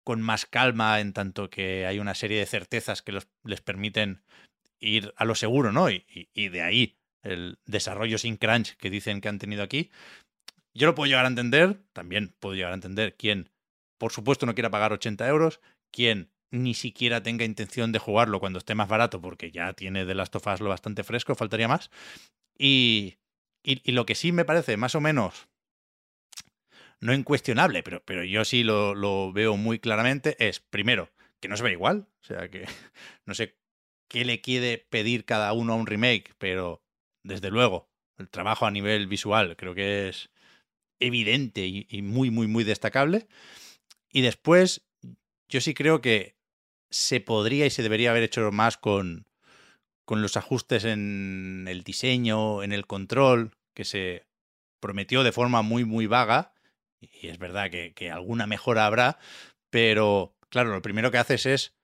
con 0.04 0.22
más 0.22 0.46
calma 0.46 1.00
en 1.00 1.14
tanto 1.14 1.50
que 1.50 1.86
hay 1.86 2.00
una 2.00 2.16
serie 2.16 2.40
de 2.40 2.46
certezas 2.46 3.02
que 3.02 3.20
les 3.44 3.62
permiten 3.62 4.24
ir 4.80 5.14
a 5.16 5.26
lo 5.26 5.36
seguro, 5.36 5.72
¿no? 5.72 5.90
Y, 5.92 6.06
y, 6.34 6.50
de 6.50 6.64
ahí 6.64 6.98
el 7.22 7.60
desarrollo 7.66 8.18
sin 8.18 8.38
crunch 8.38 8.76
que 8.78 8.90
dicen 8.90 9.22
que 9.22 9.30
han 9.30 9.38
tenido 9.38 9.62
aquí. 9.62 9.92
Yo 10.74 10.88
lo 10.88 10.96
puedo 10.96 11.08
llegar 11.08 11.26
a 11.26 11.28
entender, 11.28 11.84
también 11.94 12.34
puedo 12.40 12.56
llegar 12.56 12.72
a 12.72 12.76
entender 12.76 13.16
quién 13.16 13.52
por 14.02 14.12
supuesto 14.12 14.48
no 14.48 14.56
quiera 14.56 14.72
pagar 14.72 14.94
80 14.94 15.28
euros, 15.28 15.62
quien 15.92 16.32
ni 16.50 16.74
siquiera 16.74 17.22
tenga 17.22 17.46
intención 17.46 17.92
de 17.92 18.00
jugarlo 18.00 18.40
cuando 18.40 18.58
esté 18.58 18.74
más 18.74 18.90
barato, 18.90 19.22
porque 19.22 19.52
ya 19.52 19.74
tiene 19.74 20.06
de 20.06 20.16
Last 20.16 20.36
of 20.36 20.48
Us 20.48 20.60
lo 20.60 20.70
bastante 20.70 21.04
fresco, 21.04 21.36
faltaría 21.36 21.68
más. 21.68 21.92
Y, 22.58 23.20
y, 23.62 23.92
lo 23.92 24.08
que 24.08 24.16
sí 24.16 24.32
me 24.32 24.44
parece 24.44 24.76
más 24.76 24.96
o 24.96 25.02
menos, 25.02 25.50
no 27.00 27.14
incuestionable, 27.14 27.84
pero, 27.84 28.02
pero 28.04 28.24
yo 28.24 28.44
sí 28.44 28.64
lo, 28.64 28.96
lo 28.96 29.32
veo 29.34 29.56
muy 29.56 29.78
claramente, 29.78 30.36
es, 30.40 30.62
primero, 30.62 31.12
que 31.40 31.48
no 31.48 31.56
se 31.56 31.62
ve 31.62 31.74
igual, 31.74 32.08
o 32.22 32.24
sea, 32.24 32.50
que 32.50 32.66
no 33.28 33.36
sé 33.36 33.56
qué 34.10 34.26
le 34.26 34.42
quiere 34.42 34.80
pedir 34.90 35.26
cada 35.26 35.54
uno 35.54 35.74
a 35.74 35.76
un 35.76 35.86
remake, 35.86 36.34
pero 36.40 36.82
desde 37.22 37.52
luego, 37.52 37.88
el 38.18 38.30
trabajo 38.30 38.66
a 38.66 38.72
nivel 38.72 39.06
visual 39.06 39.56
creo 39.58 39.76
que 39.76 40.10
es 40.10 40.32
evidente 41.00 41.68
y, 41.68 41.86
y 41.88 42.02
muy, 42.02 42.32
muy, 42.32 42.48
muy 42.48 42.64
destacable. 42.64 43.28
Y 44.12 44.22
después, 44.22 44.86
yo 45.50 45.62
sí 45.62 45.74
creo 45.74 46.02
que 46.02 46.36
se 46.90 47.22
podría 47.22 47.66
y 47.66 47.70
se 47.70 47.84
debería 47.84 48.12
haber 48.12 48.24
hecho 48.24 48.52
más 48.52 48.78
con, 48.78 49.28
con 50.06 50.22
los 50.22 50.38
ajustes 50.38 50.84
en 50.84 51.66
el 51.70 51.84
diseño, 51.84 52.64
en 52.64 52.74
el 52.74 52.86
control, 52.86 53.52
que 53.74 53.86
se 53.86 54.28
prometió 54.82 55.24
de 55.24 55.32
forma 55.32 55.62
muy, 55.62 55.86
muy 55.86 56.08
vaga. 56.08 56.54
Y 57.00 57.28
es 57.28 57.40
verdad 57.40 57.72
que, 57.72 57.94
que 57.94 58.12
alguna 58.12 58.46
mejora 58.46 58.86
habrá, 58.86 59.18
pero 59.70 60.36
claro, 60.50 60.72
lo 60.72 60.82
primero 60.82 61.10
que 61.10 61.18
haces 61.18 61.46
es 61.46 61.76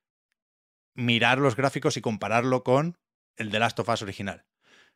mirar 0.94 1.40
los 1.40 1.56
gráficos 1.56 1.96
y 1.98 2.02
compararlo 2.02 2.64
con 2.64 2.98
el 3.38 3.50
de 3.50 3.60
Last 3.60 3.80
of 3.80 3.90
Us 3.90 4.02
original. 4.02 4.46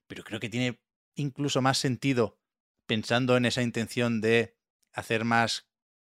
Pero 0.07 0.23
creo 0.23 0.39
que 0.39 0.49
tiene 0.49 0.81
incluso 1.15 1.61
más 1.61 1.77
sentido 1.77 2.37
pensando 2.85 3.37
en 3.37 3.45
esa 3.45 3.61
intención 3.61 4.19
de 4.19 4.57
hacer 4.93 5.23
más 5.23 5.70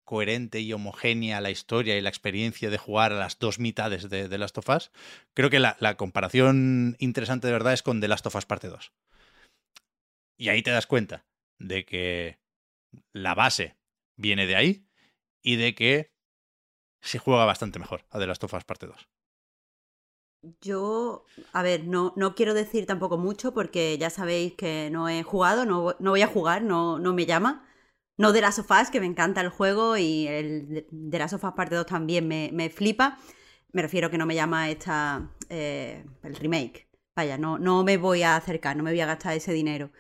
coherente 0.08 0.60
y 0.60 0.72
homogénea 0.72 1.42
la 1.42 1.50
historia 1.50 1.98
y 1.98 2.00
la 2.00 2.08
experiencia 2.08 2.70
de 2.70 2.78
jugar 2.78 3.12
a 3.12 3.18
las 3.18 3.38
dos 3.38 3.58
mitades 3.58 4.08
de, 4.08 4.26
The 4.26 4.38
Last 4.38 4.56
of 4.56 4.70
Us, 4.70 4.90
creo 5.34 5.50
que 5.50 5.60
la, 5.60 5.76
comparación 5.98 6.96
interesante 6.98 7.46
de 7.46 7.52
verdad 7.52 7.74
es 7.74 7.82
con 7.82 8.00
The 8.00 8.08
Last 8.08 8.24
of 8.26 8.34
Us 8.34 8.46
parte 8.46 8.68
2. 8.68 8.90
Y 10.38 10.48
ahí 10.48 10.62
te 10.62 10.70
das 10.70 10.86
cuenta 10.86 11.26
de 11.58 11.84
que 11.84 12.38
la 13.12 13.34
base 13.34 13.76
viene 14.16 14.46
de 14.46 14.56
ahí 14.56 14.86
y 15.42 15.56
de 15.56 15.74
que 15.74 16.10
se 17.02 17.18
juega 17.18 17.44
bastante 17.44 17.78
mejor 17.78 18.06
a 18.08 18.18
The 18.18 18.26
Last 18.26 18.44
of 18.44 18.54
Us 18.54 18.64
Parte 18.64 18.86
2. 18.86 19.08
Yo, 20.62 21.26
a 21.52 21.62
ver, 21.62 21.84
no, 21.84 22.14
no 22.16 22.34
quiero 22.34 22.54
decir 22.54 22.86
tampoco 22.86 23.18
mucho 23.18 23.52
porque 23.52 23.98
ya 23.98 24.08
sabéis 24.08 24.54
que 24.54 24.88
no 24.90 25.10
he 25.10 25.22
jugado, 25.22 25.66
no, 25.66 25.96
no 25.98 26.10
voy 26.12 26.22
a 26.22 26.28
jugar, 26.28 26.62
no, 26.62 26.98
no 26.98 27.12
me 27.12 27.26
llama. 27.26 27.67
No 28.18 28.32
de 28.32 28.40
las 28.40 28.56
sofás, 28.56 28.90
que 28.90 29.00
me 29.00 29.06
encanta 29.06 29.40
el 29.40 29.48
juego 29.48 29.96
y 29.96 30.26
el 30.26 30.86
de 30.90 31.18
las 31.18 31.30
sofás 31.30 31.52
parte 31.54 31.76
2 31.76 31.86
también 31.86 32.26
me, 32.28 32.50
me, 32.52 32.68
flipa. 32.68 33.18
Me 33.72 33.80
refiero 33.80 34.10
que 34.10 34.18
no 34.18 34.26
me 34.26 34.34
llama 34.34 34.70
esta 34.70 35.30
eh, 35.48 36.04
el 36.24 36.36
remake. 36.36 36.88
Vaya, 37.14 37.38
no, 37.38 37.58
no 37.58 37.84
me 37.84 37.96
voy 37.96 38.22
a 38.24 38.36
acercar, 38.36 38.76
no 38.76 38.82
me 38.82 38.90
voy 38.90 39.00
a 39.00 39.06
gastar 39.06 39.36
ese 39.36 39.52
dinero. 39.52 39.90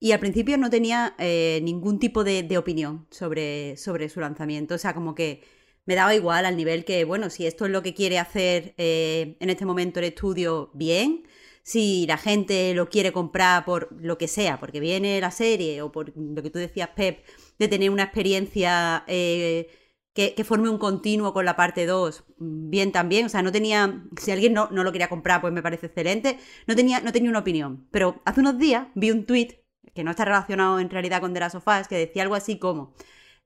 Y 0.00 0.12
al 0.12 0.20
principio 0.20 0.56
no 0.58 0.70
tenía 0.70 1.14
eh, 1.18 1.60
ningún 1.62 1.98
tipo 1.98 2.24
de, 2.24 2.56
opinión 2.58 3.06
sobre, 3.10 3.76
sobre 3.76 4.08
su 4.08 4.20
lanzamiento. 4.20 4.74
O 4.74 4.78
sea, 4.78 4.94
como 4.94 5.14
que 5.14 5.42
me 5.84 5.94
daba 5.94 6.14
igual 6.14 6.46
al 6.46 6.56
nivel 6.56 6.84
que, 6.84 7.04
bueno, 7.04 7.30
si 7.30 7.46
esto 7.46 7.66
es 7.66 7.70
lo 7.70 7.82
que 7.82 7.94
quiere 7.94 8.18
hacer 8.18 8.74
eh, 8.78 9.36
en 9.40 9.50
este 9.50 9.66
momento 9.66 10.00
el 10.00 10.06
estudio, 10.06 10.70
bien. 10.74 11.24
Si 11.62 12.06
la 12.06 12.16
gente 12.16 12.74
lo 12.74 12.88
quiere 12.88 13.12
comprar 13.12 13.64
por 13.64 13.88
lo 14.00 14.16
que 14.18 14.26
sea, 14.28 14.58
porque 14.58 14.80
viene 14.80 15.20
la 15.20 15.30
serie 15.30 15.82
o 15.82 15.92
por 15.92 16.12
lo 16.16 16.42
que 16.42 16.50
tú 16.50 16.58
decías, 16.58 16.88
Pep, 16.96 17.24
de 17.60 17.68
tener 17.68 17.90
una 17.90 18.04
experiencia 18.04 19.04
eh, 19.06 19.68
que, 20.14 20.44
forme 20.44 20.70
un 20.70 20.78
continuo 20.78 21.32
con 21.34 21.44
la 21.44 21.56
parte 21.56 21.86
2, 21.86 22.24
bien 22.38 22.90
también. 22.90 23.26
O 23.26 23.28
sea, 23.28 23.42
no 23.42 23.52
tenía. 23.52 24.02
Si 24.20 24.30
alguien 24.32 24.54
no, 24.54 24.68
no, 24.70 24.82
lo 24.82 24.92
quería 24.92 25.08
comprar, 25.08 25.40
pues 25.42 25.52
me 25.52 25.62
parece 25.62 25.86
excelente. 25.86 26.38
No 26.66 26.74
tenía, 26.74 27.00
no 27.00 27.12
tenía 27.12 27.30
una 27.30 27.40
opinión. 27.40 27.86
Pero 27.90 28.22
hace 28.24 28.40
unos 28.40 28.58
días 28.58 28.88
vi 28.94 29.10
un 29.10 29.26
tweet 29.26 29.62
que 29.94 30.04
no 30.04 30.10
está 30.10 30.24
relacionado 30.24 30.80
en 30.80 30.90
realidad 30.90 31.20
con 31.20 31.34
The 31.34 31.40
Last 31.40 31.56
of 31.56 31.68
Us, 31.68 31.86
que 31.86 31.96
decía 31.96 32.22
algo 32.22 32.34
así 32.34 32.58
como. 32.58 32.94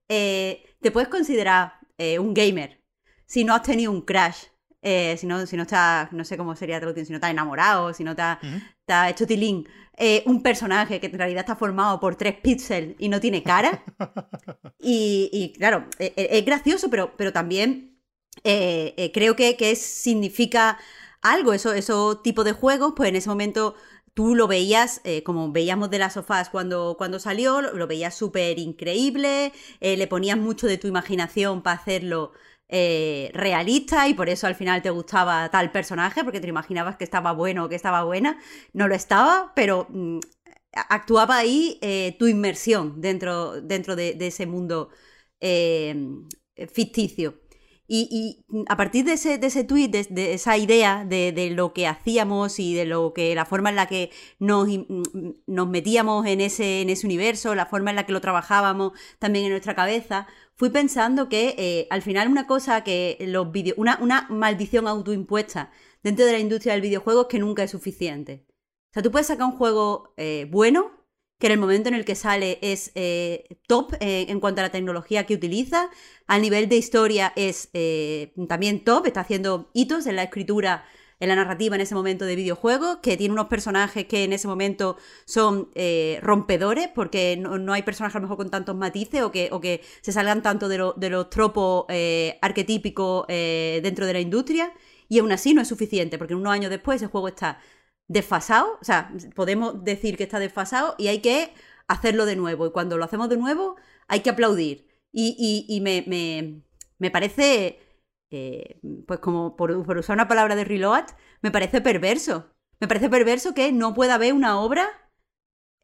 Eh, 0.09 0.65
¿Te 0.81 0.91
puedes 0.93 1.09
considerar 1.09 1.74
eh, 1.99 2.19
un 2.20 2.35
gamer 2.35 2.85
si 3.27 3.45
no 3.45 3.55
has 3.55 3.62
tenido 3.62 3.91
un 3.91 4.03
crash? 4.03 4.45
Si, 5.19 5.27
no, 5.27 5.47
si 5.47 5.56
no 5.56 5.62
estás, 5.62 6.12
no 6.12 6.24
sé 6.24 6.36
cómo 6.36 6.55
sería 6.55 6.78
traducción, 6.78 7.06
si 7.06 7.12
no 7.12 7.16
estás 7.16 7.31
enamorado, 7.31 7.94
si 7.94 8.05
no 8.05 8.15
te 8.15 8.23
has 8.23 9.11
hecho 9.11 9.27
tilín 9.27 9.66
eh, 9.97 10.24
un 10.27 10.43
personaje 10.43 10.98
que 10.98 11.06
en 11.06 11.19
realidad 11.19 11.40
está 11.40 11.55
formado 11.55 12.01
por 12.01 12.16
tres 12.16 12.35
píxeles 12.40 12.97
y 12.98 13.09
no 13.09 13.20
tiene 13.20 13.43
cara. 13.44 13.85
y, 14.81 15.52
claro, 15.56 15.86
e, 15.98 16.12
e, 16.16 16.39
es, 16.39 16.44
gracioso, 16.44 16.90
pero, 16.90 17.15
pero 17.16 17.32
también 17.32 18.01
eh, 18.43 18.94
eh, 18.97 19.12
creo 19.12 19.36
que, 19.36 19.56
que 19.56 19.77
significa 19.77 20.78
algo, 21.23 21.52
eso, 21.52 21.73
esos 21.73 22.23
tipos 22.23 22.44
de 22.44 22.52
juegos, 22.52 22.94
pues 22.97 23.09
en 23.09 23.16
ese 23.16 23.28
momento 23.28 23.77
tú 24.15 24.35
lo 24.35 24.47
veías, 24.47 25.01
como 25.24 25.51
veíamos 25.51 25.90
de 25.90 25.98
las 25.98 26.12
sofás 26.12 26.48
cuando, 26.48 26.94
cuando 26.97 27.19
salió, 27.19 27.61
lo, 27.61 27.86
veías 27.89 28.15
súper 28.15 28.61
increíble, 28.61 29.52
le 29.81 30.06
ponías 30.06 30.39
mucho 30.39 30.69
de 30.69 30.78
tu 30.78 30.86
imaginación 30.86 31.62
para 31.62 31.81
hacerlo 31.81 32.32
eh, 32.69 33.31
realista 33.35 34.09
y 34.09 34.15
por 34.15 34.28
eso 34.28 34.47
al 34.47 34.55
final 34.55 34.82
te 34.82 34.91
gustaba 34.91 35.51
tal 35.51 35.70
personaje, 35.70 36.24
porque 36.24 36.41
te 36.41 36.49
imaginabas 36.49 36.97
que 36.97 37.05
estaba 37.05 37.32
bueno 37.32 37.65
o 37.65 37.69
que 37.69 37.77
estaba 37.77 38.05
buena. 38.05 38.39
No 38.73 38.89
lo 38.89 38.95
estaba, 38.95 39.53
pero 39.55 39.86
mm, 39.91 40.19
actuaba 40.73 41.36
ahí 41.39 41.78
eh, 41.82 42.16
tu 42.19 42.27
inmersión 42.27 43.01
dentro, 43.01 43.61
dentro 43.61 43.97
de, 43.97 44.16
ese 44.20 44.47
mundo 44.47 44.91
eh, 45.41 45.95
ficticio. 46.73 47.45
Y, 47.86 48.47
a 48.69 48.77
partir 48.78 49.05
de 49.05 49.12
ese, 49.12 49.36
de 49.36 49.47
ese 49.49 49.62
tweet, 49.62 49.89
de, 49.89 50.32
esa 50.32 50.57
idea 50.57 51.05
de, 51.05 51.51
lo 51.51 51.74
que 51.74 51.86
hacíamos 51.86 52.59
y 52.59 52.74
de 52.74 52.86
lo 52.86 53.12
que 53.12 53.35
la 53.35 53.45
forma 53.45 53.69
en 53.69 53.77
la 53.77 53.86
que 53.86 54.11
nos, 54.39 54.69
nos 55.47 55.69
metíamos 55.69 56.24
en 56.27 56.41
ese, 56.41 56.81
en 56.81 56.89
ese 56.89 57.07
universo, 57.07 57.55
la 57.55 57.66
forma 57.66 57.91
en 57.91 57.97
la 57.97 58.07
que 58.07 58.12
lo 58.12 58.23
trabajábamos 58.23 58.93
también 59.19 59.45
en 59.45 59.51
nuestra 59.51 59.74
cabeza, 59.74 60.27
fui 60.56 60.70
pensando 60.70 61.28
que 61.28 61.55
eh, 61.59 61.86
al 61.90 62.02
final 62.02 62.28
una 62.28 62.47
cosa 62.47 62.85
que 62.85 63.18
los 63.20 63.51
videos, 63.51 63.78
una, 63.78 64.26
maldición 64.31 64.86
autoimpuesta 64.86 65.70
dentro 66.02 66.24
de 66.24 66.32
la 66.32 66.39
industria 66.39 66.74
del 66.74 66.82
videojuego 66.82 67.22
es 67.22 67.28
que 67.28 67.39
nunca 67.39 67.62
es 67.62 67.70
suficiente. 67.70 68.47
O 68.90 68.94
sea, 68.94 69.02
tú 69.02 69.10
puedes 69.10 69.26
sacar 69.26 69.47
un 69.47 69.56
juego 69.56 70.14
eh, 70.16 70.47
bueno, 70.51 70.93
que 71.39 71.48
en 71.48 71.55
el 71.55 71.59
momento 71.59 71.89
en 71.89 71.94
el 71.94 72.05
que 72.05 72.14
sale 72.14 72.59
es 72.62 72.93
eh, 72.94 73.59
top 73.66 73.94
en 74.01 74.39
cuanto 74.39 74.60
a 74.60 74.64
la 74.64 74.70
tecnología 74.70 75.26
que 75.26 75.35
utiliza, 75.35 75.90
a 76.26 76.39
nivel 76.39 76.68
de 76.68 76.76
historia 76.76 77.32
es 77.35 77.70
también 78.48 78.85
top, 78.85 79.06
está 79.06 79.20
haciendo 79.20 79.70
hitos 79.74 80.06
en 80.06 80.16
la 80.16 80.22
escritura 80.22 80.85
en 81.24 81.28
la 81.30 81.36
narrativa 81.36 81.74
en 81.74 81.80
ese 81.80 81.94
momento 81.94 82.24
de 82.24 82.36
videojuegos, 82.36 82.98
que 83.02 83.16
tiene 83.16 83.32
unos 83.32 83.48
personajes 83.48 84.06
que 84.06 84.24
en 84.24 84.32
ese 84.32 84.46
momento 84.46 84.96
son 85.24 85.70
eh, 85.74 86.18
rompedores, 86.22 86.88
porque 86.94 87.36
no, 87.36 87.72
hay 87.72 87.82
personajes 87.82 88.16
a 88.16 88.18
lo 88.20 88.24
mejor 88.24 88.36
con 88.36 88.51
tantos 88.51 88.76
matices 88.76 89.22
o 89.22 89.32
que, 89.32 89.48
o 89.51 89.60
que 89.60 89.82
se 90.02 90.12
salgan 90.12 90.42
tanto 90.42 90.68
de, 90.68 90.92
de 90.96 91.10
los 91.10 91.30
tropos 91.30 91.86
eh, 91.88 92.38
arquetípicos 92.42 93.24
eh, 93.28 93.80
dentro 93.82 94.06
de 94.06 94.12
la 94.12 94.20
industria, 94.20 94.72
y 95.09 95.18
aún 95.18 95.32
así 95.32 95.55
no 95.55 95.62
es 95.62 95.68
suficiente, 95.68 96.18
porque 96.18 96.34
unos 96.34 96.52
años 96.52 96.70
después 96.70 96.96
ese 96.96 97.10
juego 97.10 97.28
está 97.28 97.59
desfasado, 98.06 98.78
o 98.80 98.84
sea, 98.84 99.12
podemos 99.34 99.82
decir 99.82 100.16
que 100.16 100.24
está 100.24 100.38
desfasado 100.38 100.94
y 100.98 101.09
hay 101.09 101.20
que 101.20 101.52
hacerlo 101.88 102.26
de 102.26 102.36
nuevo, 102.36 102.66
y 102.66 102.70
cuando 102.70 102.98
lo 102.98 103.05
hacemos 103.05 103.28
de 103.28 103.36
nuevo 103.36 103.76
hay 104.09 104.20
que 104.20 104.30
aplaudir. 104.30 104.88
Y, 105.16 105.64
y, 105.68 105.80
me, 105.80 106.02
me, 106.09 106.62
me 106.98 107.10
parece 107.10 107.78
eh, 108.36 108.81
pues 109.06 109.20
como 109.20 109.55
por, 109.55 109.70
usar 109.70 110.16
una 110.16 110.27
palabra 110.27 110.56
de 110.56 110.65
Reload, 110.65 111.05
me 111.40 111.52
parece 111.52 111.81
perverso. 111.81 112.51
Me 112.81 112.89
parece 112.89 113.09
perverso 113.09 113.55
que 113.55 113.70
no 113.70 113.94
pueda 113.94 114.15
haber 114.16 114.32
una 114.32 114.61
obra 114.61 114.89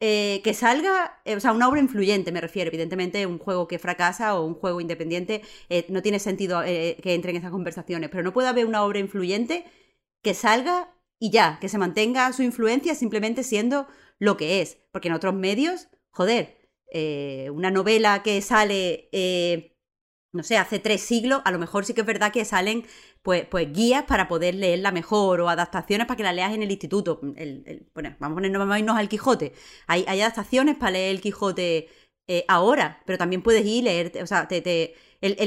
eh, 0.01 0.41
que 0.43 0.53
salga, 0.53 1.21
eh, 1.23 1.37
o 1.37 1.39
sea, 1.39 1.53
una 1.53 1.69
obra 1.69 1.79
influyente, 1.79 2.33
me 2.33 2.41
refiero. 2.41 2.67
Evidentemente, 2.67 3.25
un 3.25 3.39
juego 3.39 3.69
que 3.69 3.79
fracasa 3.79 4.35
o 4.35 4.45
un 4.45 4.55
juego 4.55 4.81
independiente 4.81 5.43
no 5.87 6.01
tiene 6.01 6.19
sentido 6.19 6.61
que 6.61 7.13
entre 7.13 7.31
en 7.31 7.37
esas 7.37 7.51
conversaciones, 7.51 8.09
pero 8.09 8.23
no 8.23 8.33
puede 8.33 8.49
haber 8.49 8.65
una 8.65 8.83
obra 8.83 8.99
influyente 8.99 9.63
que 10.21 10.33
salga 10.33 10.93
y 11.19 11.29
ya, 11.31 11.57
que 11.61 11.69
se 11.69 11.77
mantenga 11.77 12.33
su 12.33 12.43
influencia 12.43 12.95
simplemente 12.95 13.43
siendo 13.43 13.87
lo 14.19 14.35
que 14.35 14.61
es. 14.61 14.77
Porque 14.91 15.07
en 15.07 15.13
otros 15.13 15.33
medios, 15.33 15.87
joder, 16.09 16.57
una 17.53 17.71
novela 17.71 18.23
que 18.23 18.41
sale 18.41 19.09
no 20.33 20.43
sé, 20.43 20.57
hace 20.57 20.79
tres 20.79 21.01
siglos, 21.01 21.41
a 21.45 21.51
lo 21.51 21.59
mejor 21.59 21.85
sí 21.85 21.93
que 21.93 22.01
es 22.01 22.07
verdad 22.07 22.31
que 22.31 22.45
salen 22.45 22.85
pues, 23.21 23.45
pues 23.45 23.71
guías 23.73 24.03
para 24.05 24.27
poder 24.27 24.55
leerla 24.55 24.91
mejor 24.91 25.41
o 25.41 25.49
adaptaciones 25.49 26.07
para 26.07 26.17
que 26.17 26.23
la 26.23 26.33
leas 26.33 26.53
en 26.53 26.63
el 26.63 26.71
instituto. 26.71 27.19
bueno, 27.21 28.15
vamos 28.19 28.37
a 28.37 28.41
ponernos 28.41 28.97
al 28.97 29.09
Quijote. 29.09 29.53
Hay, 29.87 30.05
hay, 30.07 30.21
adaptaciones 30.21 30.77
para 30.77 30.91
leer 30.91 31.11
el 31.15 31.21
Quijote 31.21 31.89
eh, 32.27 32.45
ahora, 32.47 33.01
pero 33.05 33.17
también 33.17 33.41
puedes 33.41 33.65
ir 33.65 33.77
y 33.77 33.81
leer, 33.81 34.11
o 34.23 34.27
sea, 34.27 34.47
te, 34.47 34.95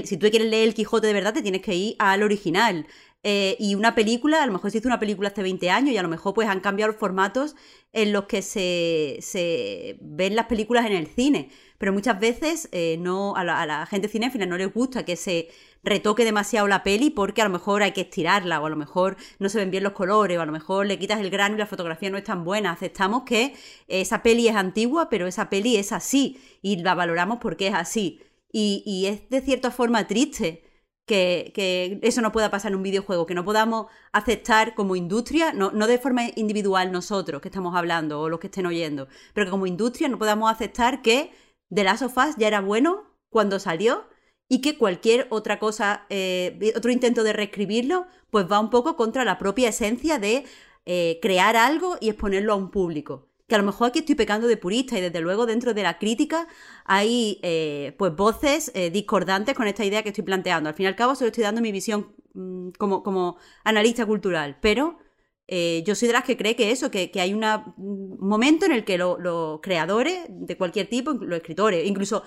si 0.04 0.16
tú 0.18 0.28
quieres 0.30 0.48
leer 0.50 0.68
el 0.68 0.74
Quijote 0.74 1.06
de 1.06 1.12
verdad, 1.14 1.32
te 1.34 1.42
tienes 1.42 1.62
que 1.62 1.74
ir 1.74 1.96
al 1.98 2.22
original. 2.22 2.86
Eh, 3.22 3.56
y 3.58 3.74
una 3.74 3.94
película, 3.94 4.42
a 4.42 4.46
lo 4.46 4.52
mejor 4.52 4.70
se 4.70 4.78
hizo 4.78 4.88
una 4.88 5.00
película 5.00 5.30
hace 5.30 5.42
20 5.42 5.70
años 5.70 5.94
y 5.94 5.96
a 5.96 6.02
lo 6.02 6.08
mejor 6.10 6.34
pues 6.34 6.46
han 6.46 6.60
cambiado 6.60 6.92
los 6.92 7.00
formatos 7.00 7.56
en 7.94 8.12
los 8.12 8.26
que 8.26 8.42
se, 8.42 9.16
se 9.22 9.96
ven 10.02 10.36
las 10.36 10.46
películas 10.46 10.84
en 10.84 10.92
el 10.92 11.06
cine 11.06 11.48
pero 11.84 11.92
muchas 11.92 12.18
veces 12.18 12.66
eh, 12.72 12.96
no, 12.98 13.36
a 13.36 13.44
la, 13.44 13.84
gente 13.84 14.08
cinéfila 14.08 14.46
no 14.46 14.56
les 14.56 14.72
gusta 14.72 15.04
que 15.04 15.16
se 15.16 15.50
retoque 15.82 16.24
demasiado 16.24 16.66
la 16.66 16.82
peli 16.82 17.10
porque 17.10 17.42
a 17.42 17.44
lo 17.44 17.50
mejor 17.50 17.82
hay 17.82 17.92
que 17.92 18.00
estirarla 18.00 18.58
o 18.58 18.64
a 18.64 18.70
lo 18.70 18.76
mejor 18.76 19.18
no 19.38 19.50
se 19.50 19.58
ven 19.58 19.70
bien 19.70 19.82
los 19.84 19.92
colores 19.92 20.38
o 20.38 20.40
a 20.40 20.46
lo 20.46 20.52
mejor 20.52 20.86
le 20.86 20.98
quitas 20.98 21.20
el 21.20 21.28
grano 21.28 21.56
y 21.56 21.58
la 21.58 21.66
fotografía 21.66 22.08
no 22.08 22.16
es 22.16 22.24
tan 22.24 22.42
buena. 22.42 22.70
Aceptamos 22.70 23.24
que 23.24 23.54
esa 23.86 24.22
peli 24.22 24.48
es 24.48 24.56
antigua, 24.56 25.10
pero 25.10 25.26
esa 25.26 25.50
peli 25.50 25.76
es 25.76 25.92
así 25.92 26.40
y 26.62 26.76
la 26.76 26.94
valoramos 26.94 27.38
porque 27.38 27.66
es 27.66 27.74
así. 27.74 28.22
Y, 28.50 29.04
es 29.06 29.28
de 29.28 29.42
cierta 29.42 29.70
forma 29.70 30.06
triste 30.06 30.64
que, 31.04 32.00
eso 32.02 32.22
no 32.22 32.32
pueda 32.32 32.50
pasar 32.50 32.72
en 32.72 32.76
un 32.76 32.82
videojuego, 32.82 33.26
que 33.26 33.34
no 33.34 33.44
podamos 33.44 33.88
aceptar 34.10 34.74
como 34.74 34.96
industria, 34.96 35.52
no, 35.52 35.70
de 35.70 35.98
forma 35.98 36.22
individual 36.34 36.92
nosotros 36.92 37.42
que 37.42 37.48
estamos 37.48 37.76
hablando 37.76 38.22
o 38.22 38.30
los 38.30 38.40
que 38.40 38.46
estén 38.46 38.64
oyendo, 38.64 39.06
pero 39.34 39.44
que 39.44 39.50
como 39.50 39.66
industria 39.66 40.08
no 40.08 40.18
podamos 40.18 40.50
aceptar 40.50 41.02
que 41.02 41.43
de 41.68 41.84
Last 41.84 42.02
of 42.02 42.16
Us 42.16 42.36
ya 42.36 42.48
era 42.48 42.60
bueno 42.60 43.04
cuando 43.30 43.58
salió 43.58 44.04
y 44.48 44.60
que 44.60 44.78
cualquier 44.78 45.26
otra 45.30 45.58
cosa, 45.58 46.06
eh, 46.10 46.72
otro 46.76 46.90
intento 46.90 47.22
de 47.22 47.32
reescribirlo, 47.32 48.06
pues 48.30 48.46
va 48.50 48.60
un 48.60 48.70
poco 48.70 48.96
contra 48.96 49.24
la 49.24 49.38
propia 49.38 49.70
esencia 49.70 50.18
de 50.18 50.44
eh, 50.86 51.18
crear 51.22 51.56
algo 51.56 51.96
y 52.00 52.10
exponerlo 52.10 52.52
a 52.52 52.56
un 52.56 52.70
público. 52.70 53.28
Que 53.46 53.56
a 53.56 53.58
lo 53.58 53.64
mejor 53.64 53.88
aquí 53.88 54.00
estoy 54.00 54.14
pecando 54.14 54.46
de 54.46 54.56
purista 54.56 54.98
y 54.98 55.02
desde 55.02 55.20
luego 55.20 55.46
dentro 55.46 55.74
de 55.74 55.82
la 55.82 55.98
crítica 55.98 56.46
hay 56.84 57.40
eh, 57.42 57.94
pues 57.98 58.14
voces 58.14 58.72
discordantes 58.92 59.54
con 59.54 59.66
esta 59.66 59.84
idea 59.84 60.02
que 60.02 60.10
estoy 60.10 60.24
planteando. 60.24 60.68
Al 60.68 60.74
fin 60.74 60.84
y 60.84 60.86
al 60.86 60.96
cabo 60.96 61.14
solo 61.14 61.28
estoy 61.28 61.44
dando 61.44 61.60
mi 61.60 61.72
visión 61.72 62.14
mm, 62.34 62.70
como, 62.78 63.02
como 63.02 63.36
analista 63.64 64.06
cultural, 64.06 64.58
pero 64.60 64.98
eh, 65.46 65.82
yo 65.86 65.94
soy 65.94 66.08
de 66.08 66.14
las 66.14 66.24
que 66.24 66.36
cree 66.36 66.56
que 66.56 66.70
eso, 66.70 66.90
que, 66.90 67.10
hay 67.16 67.34
un 67.34 68.16
momento 68.18 68.66
en 68.66 68.72
el 68.72 68.84
que 68.84 68.98
los 68.98 69.60
creadores 69.60 70.26
de 70.28 70.56
cualquier 70.56 70.88
tipo, 70.88 71.12
los 71.12 71.36
escritores, 71.36 71.86
incluso 71.86 72.24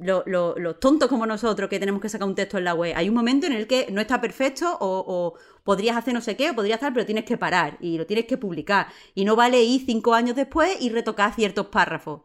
los 0.00 0.80
tontos 0.80 1.08
como 1.08 1.26
nosotros 1.26 1.68
que 1.68 1.78
tenemos 1.80 2.00
que 2.00 2.08
sacar 2.08 2.28
un 2.28 2.34
texto 2.34 2.58
en 2.58 2.64
la 2.64 2.74
web, 2.74 2.94
hay 2.96 3.08
un 3.08 3.14
momento 3.14 3.46
en 3.46 3.52
el 3.52 3.66
que 3.66 3.88
no 3.90 4.00
está 4.00 4.20
perfecto 4.20 4.76
o, 4.80 5.34
podrías 5.64 5.96
hacer 5.96 6.14
no 6.14 6.20
sé 6.20 6.36
qué, 6.36 6.50
o 6.50 6.54
podrías 6.54 6.76
estar, 6.76 6.92
pero 6.92 7.06
tienes 7.06 7.24
que 7.24 7.36
parar 7.36 7.78
y 7.80 7.98
lo 7.98 8.06
tienes 8.06 8.26
que 8.26 8.38
publicar. 8.38 8.88
Y 9.14 9.24
no 9.24 9.36
vale 9.36 9.62
ir 9.62 9.82
cinco 9.86 10.14
años 10.14 10.36
después 10.36 10.80
y 10.80 10.90
retocar 10.90 11.34
ciertos 11.34 11.66
párrafos. 11.68 12.22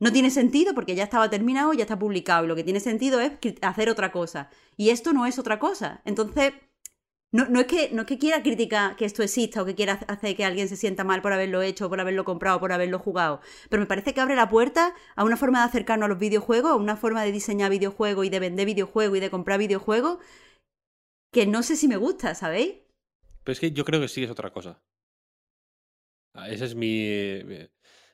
no 0.00 0.12
tiene 0.12 0.30
sentido 0.30 0.74
porque 0.74 0.94
ya 0.94 1.04
estaba 1.04 1.30
terminado, 1.30 1.72
ya 1.74 1.82
está 1.82 1.98
publicado 1.98 2.44
y 2.44 2.48
lo 2.48 2.56
que 2.56 2.64
tiene 2.64 2.80
sentido 2.80 3.20
es 3.20 3.32
hacer 3.62 3.90
otra 3.90 4.12
cosa. 4.12 4.50
Y 4.76 4.90
esto 4.90 5.12
no 5.12 5.26
es 5.26 5.38
otra 5.38 5.58
cosa. 5.58 6.02
Entonces, 6.04 6.52
no, 7.30 7.46
no, 7.48 7.60
es 7.60 7.66
que, 7.66 7.90
no 7.92 8.02
es 8.02 8.08
que 8.08 8.18
quiera 8.18 8.42
criticar 8.42 8.96
que 8.96 9.04
esto 9.04 9.22
exista 9.22 9.60
o 9.60 9.66
que 9.66 9.74
quiera 9.74 9.94
hacer 10.08 10.34
que 10.34 10.44
alguien 10.44 10.68
se 10.68 10.76
sienta 10.76 11.04
mal 11.04 11.20
por 11.20 11.32
haberlo 11.32 11.60
hecho, 11.60 11.88
por 11.90 12.00
haberlo 12.00 12.24
comprado, 12.24 12.58
por 12.58 12.72
haberlo 12.72 12.98
jugado, 12.98 13.40
pero 13.68 13.80
me 13.80 13.86
parece 13.86 14.14
que 14.14 14.20
abre 14.20 14.34
la 14.34 14.48
puerta 14.48 14.94
a 15.14 15.24
una 15.24 15.36
forma 15.36 15.60
de 15.60 15.66
acercarnos 15.66 16.06
a 16.06 16.08
los 16.08 16.18
videojuegos, 16.18 16.72
a 16.72 16.76
una 16.76 16.96
forma 16.96 17.22
de 17.22 17.32
diseñar 17.32 17.70
videojuegos 17.70 18.24
y 18.24 18.30
de 18.30 18.40
vender 18.40 18.66
videojuegos 18.66 19.18
y 19.18 19.20
de 19.20 19.30
comprar 19.30 19.58
videojuegos 19.58 20.18
que 21.30 21.46
no 21.46 21.62
sé 21.62 21.76
si 21.76 21.88
me 21.88 21.96
gusta, 21.96 22.34
¿sabéis? 22.34 22.76
Pero 23.44 23.52
es 23.52 23.60
que 23.60 23.72
yo 23.72 23.84
creo 23.84 24.00
que 24.00 24.08
sí 24.08 24.24
es 24.24 24.30
otra 24.30 24.50
cosa. 24.50 24.82
Ah, 26.34 26.48
ese 26.48 26.64
es 26.64 26.74
mi... 26.74 27.06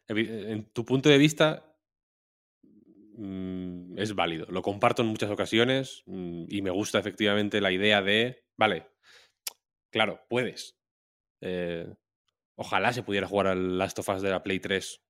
En 0.08 0.64
tu 0.72 0.84
punto 0.84 1.08
de 1.08 1.18
vista 1.18 1.76
mm, 3.16 3.98
es 3.98 4.14
válido. 4.14 4.46
Lo 4.50 4.62
comparto 4.62 5.02
en 5.02 5.08
muchas 5.08 5.30
ocasiones 5.30 6.02
mm, 6.06 6.46
y 6.48 6.62
me 6.62 6.70
gusta 6.70 6.98
efectivamente 6.98 7.60
la 7.60 7.72
idea 7.72 8.02
de, 8.02 8.44
vale, 8.56 8.93
Claro, 9.94 10.26
puedes. 10.28 10.76
Eh, 11.40 11.86
ojalá 12.58 12.92
se 12.92 13.04
pudiera 13.04 13.28
jugar 13.28 13.46
al 13.46 13.78
Last 13.78 13.96
of 14.00 14.08
Us 14.08 14.22
de 14.22 14.30
la 14.30 14.42
Play 14.42 14.58
3 14.58 15.00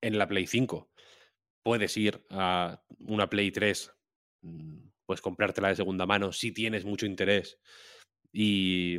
en 0.00 0.16
la 0.16 0.26
Play 0.26 0.46
5. 0.46 0.90
Puedes 1.62 1.94
ir 1.98 2.24
a 2.30 2.82
una 3.00 3.28
Play 3.28 3.50
3, 3.50 3.92
mm, 4.40 4.78
puedes 5.04 5.20
comprártela 5.20 5.68
de 5.68 5.76
segunda 5.76 6.06
mano 6.06 6.32
si 6.32 6.52
tienes 6.52 6.86
mucho 6.86 7.04
interés 7.04 7.60
y, 8.32 8.98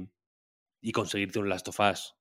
y 0.79 0.91
conseguirte 0.91 1.39
un 1.39 1.49
Last 1.49 1.69
of 1.69 1.79
Us 1.79 2.15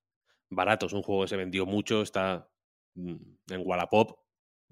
barato. 0.49 0.87
Es 0.87 0.93
un 0.93 1.03
juego 1.03 1.21
que 1.21 1.27
se 1.27 1.37
vendió 1.37 1.67
mucho, 1.67 2.01
está 2.01 2.49
mm, 2.95 3.17
en 3.51 3.61
Wallapop. 3.63 4.17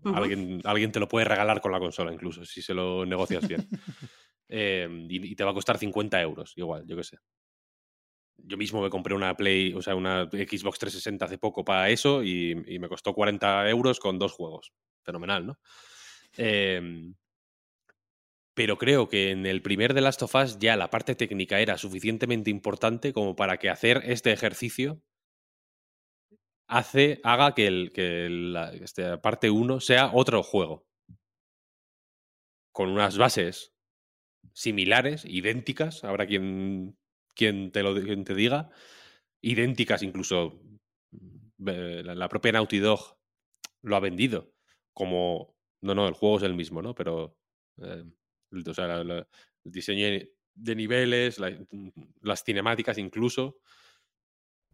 alguien, 0.06 0.61
alguien 0.64 0.91
te 0.91 0.99
lo 0.99 1.07
puede 1.07 1.26
regalar 1.26 1.61
con 1.61 1.72
la 1.72 1.80
consola 1.80 2.11
incluso, 2.11 2.44
si 2.45 2.64
se 2.64 2.73
lo 2.73 3.06
negocias 3.06 3.48
bien. 3.48 3.69
Eh, 4.49 4.88
y, 5.10 5.34
y, 5.34 5.35
te 5.35 5.44
va 5.44 5.52
a 5.52 5.53
costar 5.53 5.77
50 5.77 6.22
euros, 6.22 6.53
igual, 6.56 6.85
yo 6.88 6.95
qué 6.95 7.03
sé 7.03 7.18
yo 8.38 8.57
mismo 8.57 8.81
me 8.81 8.89
compré 8.89 9.15
una 9.15 9.35
Play, 9.35 9.73
o 9.73 9.81
sea, 9.81 9.95
una 9.95 10.26
Xbox 10.26 10.80
360 10.80 11.26
hace 11.26 11.38
poco 11.38 11.65
para 11.65 11.89
eso 11.89 12.23
y, 12.23 12.55
me 12.80 12.88
costó 12.88 13.14
40 13.14 13.69
euros 13.69 13.99
con 13.99 14.19
dos 14.19 14.31
juegos. 14.34 14.73
Fenomenal, 15.03 15.47
¿no? 15.47 15.59
Em, 16.38 17.15
pero 18.53 18.77
creo 18.77 19.07
que 19.07 19.31
en 19.31 19.45
el 19.45 19.61
primer 19.61 19.93
de 19.93 20.01
Last 20.01 20.23
of 20.23 20.35
Us 20.35 20.57
ya 20.59 20.76
la 20.76 20.89
parte 20.89 21.15
técnica 21.15 21.59
era 21.59 21.77
suficientemente 21.77 22.49
importante 22.49 23.14
como 23.14 23.35
para 23.35 23.57
que 23.57 23.69
hacer 23.69 24.01
este 24.05 24.31
ejercicio 24.31 25.01
hace, 26.68 27.19
haga 27.23 27.53
que, 27.53 27.68
el, 27.68 27.91
que 27.93 28.27
la 28.30 28.73
este, 28.73 29.18
parte 29.19 29.49
1 29.49 29.80
sea 29.80 30.11
otro 30.14 30.43
juego. 30.43 30.85
Con 32.72 32.89
unas 32.89 33.18
bases 33.18 33.73
similares, 34.53 35.23
idénticas. 35.26 36.03
Habrá 36.03 36.27
quien 36.27 36.97
quien 37.38 37.72
te 37.72 37.84
lo 37.84 37.93
te 37.93 38.35
diga, 38.35 38.69
idénticas 39.41 40.03
incluso. 40.03 40.59
La 41.59 42.30
propia 42.30 42.51
Naughty 42.51 42.80
Dog 42.80 43.18
lo 43.81 43.95
ha 43.95 43.99
vendido 43.99 44.53
como, 44.93 45.55
no, 45.81 45.95
no, 45.95 46.07
el 46.07 46.14
juego 46.14 46.38
es 46.38 46.43
el 46.43 46.55
mismo, 46.55 46.81
¿no? 46.81 46.93
Pero, 46.95 47.38
eh, 47.81 48.03
o 48.65 48.73
sea, 48.73 49.01
el 49.01 49.26
diseño 49.64 50.27
de 50.55 50.76
niveles, 50.76 51.39
las 52.22 52.43
cinemáticas 52.43 52.97
incluso, 52.97 53.59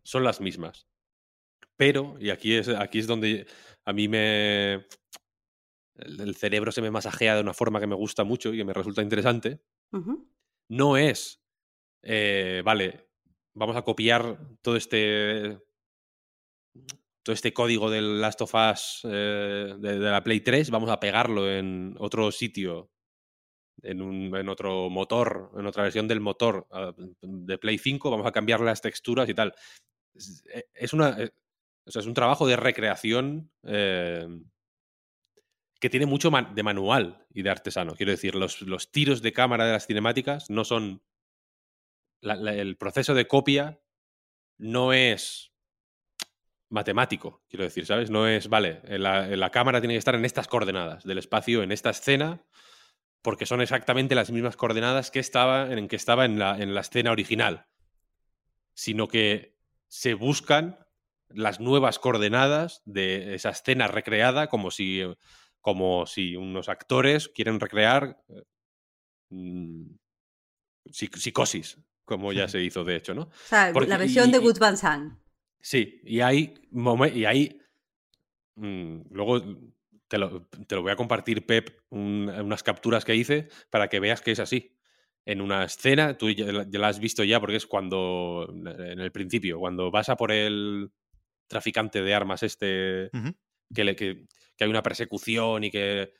son 0.03 0.23
las 0.23 0.39
mismas. 0.39 0.87
Pero, 1.75 2.15
y 2.19 2.29
aquí 2.29 2.55
es, 2.55 2.69
aquí 2.69 2.99
es 2.99 3.07
donde 3.07 3.45
a 3.85 3.93
mí 3.93 4.07
me... 4.07 4.85
El, 5.95 6.35
cerebro 6.35 6.71
se 6.71 6.81
me 6.81 6.89
masajea 6.89 7.35
de 7.35 7.41
una 7.41 7.53
forma 7.53 7.79
que 7.79 7.87
me 7.87 7.95
gusta 7.95 8.23
mucho 8.23 8.53
y 8.53 8.57
que 8.57 8.65
me 8.65 8.73
resulta 8.73 9.01
interesante. 9.01 9.61
No 10.69 10.97
es 10.97 11.42
eh, 12.03 12.61
vale, 12.65 13.07
vamos 13.53 13.75
a 13.77 13.81
copiar 13.83 14.37
todo 14.61 14.75
este 14.75 15.57
todo 17.23 17.33
este 17.33 17.53
código 17.53 17.89
del 17.89 18.19
Last 18.19 18.41
of 18.41 18.53
Us 18.53 18.99
eh, 19.05 19.75
de, 19.77 19.97
la 19.97 20.21
Play 20.21 20.41
3, 20.41 20.69
vamos 20.69 20.89
a 20.89 20.99
pegarlo 20.99 21.49
en 21.49 21.95
otro 21.97 22.29
sitio, 22.33 22.91
en, 23.81 24.01
un, 24.01 24.35
en 24.35 24.49
otro 24.49 24.89
motor, 24.89 25.51
en 25.57 25.65
otra 25.65 25.83
versión 25.83 26.05
del 26.05 26.19
motor 26.19 26.67
ah, 26.71 26.93
de 27.21 27.57
Play 27.57 27.77
5, 27.77 28.11
vamos 28.11 28.27
a 28.27 28.33
cambiar 28.33 28.59
las 28.59 28.81
texturas 28.81 29.29
y 29.29 29.33
tal. 29.33 29.53
Es, 30.73 30.91
una, 30.91 31.17
eh, 31.17 31.31
es 31.85 31.95
un 31.95 32.13
trabajo 32.13 32.45
de 32.45 32.57
recreación 32.57 33.49
que 35.79 35.89
tiene 35.89 36.05
mucho 36.05 36.29
de 36.29 36.63
manual 36.63 37.25
y 37.33 37.41
de 37.41 37.49
artesano. 37.49 37.95
Quiero 37.95 38.11
decir, 38.11 38.35
los, 38.35 38.61
los 38.61 38.91
tiros 38.91 39.21
de 39.21 39.31
cámara 39.31 39.65
de 39.65 39.71
las 39.71 39.87
cinemáticas 39.87 40.49
no 40.49 40.65
son 40.65 41.01
el 42.23 42.77
proceso 42.77 43.13
de 43.13 43.27
copia 43.27 43.79
no 44.57 44.93
es 44.93 45.51
matemático, 46.69 47.43
quiero 47.49 47.65
decir, 47.65 47.85
¿sabes? 47.85 48.09
No 48.09 48.27
es, 48.27 48.49
vale, 48.49 48.81
la, 48.97 49.49
cámara 49.51 49.79
tiene 49.79 49.93
que 49.93 49.99
estar 49.99 50.15
en 50.15 50.25
estas 50.25 50.47
coordenadas 50.47 51.03
del 51.03 51.19
espacio, 51.19 51.61
en 51.61 51.71
esta 51.71 51.91
escena, 51.91 52.43
porque 53.21 53.45
son 53.45 53.61
exactamente 53.61 54.15
las 54.15 54.31
mismas 54.31 54.57
coordenadas 54.57 55.11
que 55.11 55.19
estaba 55.19 55.71
en 55.71 55.87
que 55.87 55.95
estaba 55.95 56.25
en 56.25 56.39
la, 56.39 56.57
en 56.59 56.73
la 56.73 56.81
escena 56.81 57.11
original, 57.11 57.67
sino 58.73 59.07
que 59.07 59.55
se 59.87 60.15
buscan 60.15 60.79
las 61.29 61.59
nuevas 61.59 61.99
coordenadas 61.99 62.81
de 62.85 63.35
esa 63.35 63.49
escena 63.49 63.87
recreada 63.87 64.47
como 64.47 64.71
si, 64.71 65.01
como 65.61 66.05
si 66.05 66.35
unos 66.35 66.69
actores 66.69 67.29
quieren 67.29 67.59
recrear 67.59 68.17
eh, 68.29 68.43
mm, 69.29 69.95
psicosis, 70.91 71.77
como 72.05 72.33
ya 72.33 72.47
se 72.47 72.61
hizo 72.61 72.83
de 72.83 72.95
hecho, 72.95 73.13
¿no? 73.13 73.23
O 73.45 73.47
sea, 73.47 73.71
la 73.71 73.97
versión 73.97 74.31
de 74.31 74.39
Good 74.39 74.59
Van 74.59 74.77
Sant. 74.77 75.19
Sí, 75.59 76.01
y 76.03 76.19
hay, 76.19 76.53
y 77.13 77.25
hay 77.25 77.61
mm, 78.55 79.01
luego 79.11 79.41
te 80.07 80.17
lo, 80.17 80.47
te 80.67 80.75
lo, 80.75 80.83
voy 80.83 80.91
a 80.91 80.95
compartir, 80.95 81.45
Pep, 81.45 81.81
unas 81.89 82.61
capturas 82.61 83.03
que 83.03 83.15
hice 83.15 83.47
para 83.71 83.87
que 83.87 83.99
veas 83.99 84.21
que 84.21 84.31
es 84.31 84.39
así. 84.39 84.77
En 85.25 85.41
una 85.41 85.63
escena, 85.63 86.17
tú 86.17 86.29
ya, 86.29 86.45
la 86.51 86.87
has 86.87 86.99
visto 86.99 87.23
ya 87.23 87.39
porque 87.39 87.55
es 87.55 87.65
cuando, 87.65 88.47
en 88.51 88.99
el 88.99 89.11
principio, 89.11 89.57
cuando 89.57 89.89
vas 89.89 90.09
a 90.09 90.17
por 90.17 90.31
el 90.31 90.91
traficante 91.47 92.03
de 92.03 92.13
armas 92.13 92.43
este, 92.43 93.09
que, 93.73 93.83
le, 93.83 93.95
que, 93.95 94.25
que, 94.55 94.63
hay 94.63 94.69
una 94.69 94.83
persecución 94.83 95.63
y 95.63 95.71
que 95.71 96.13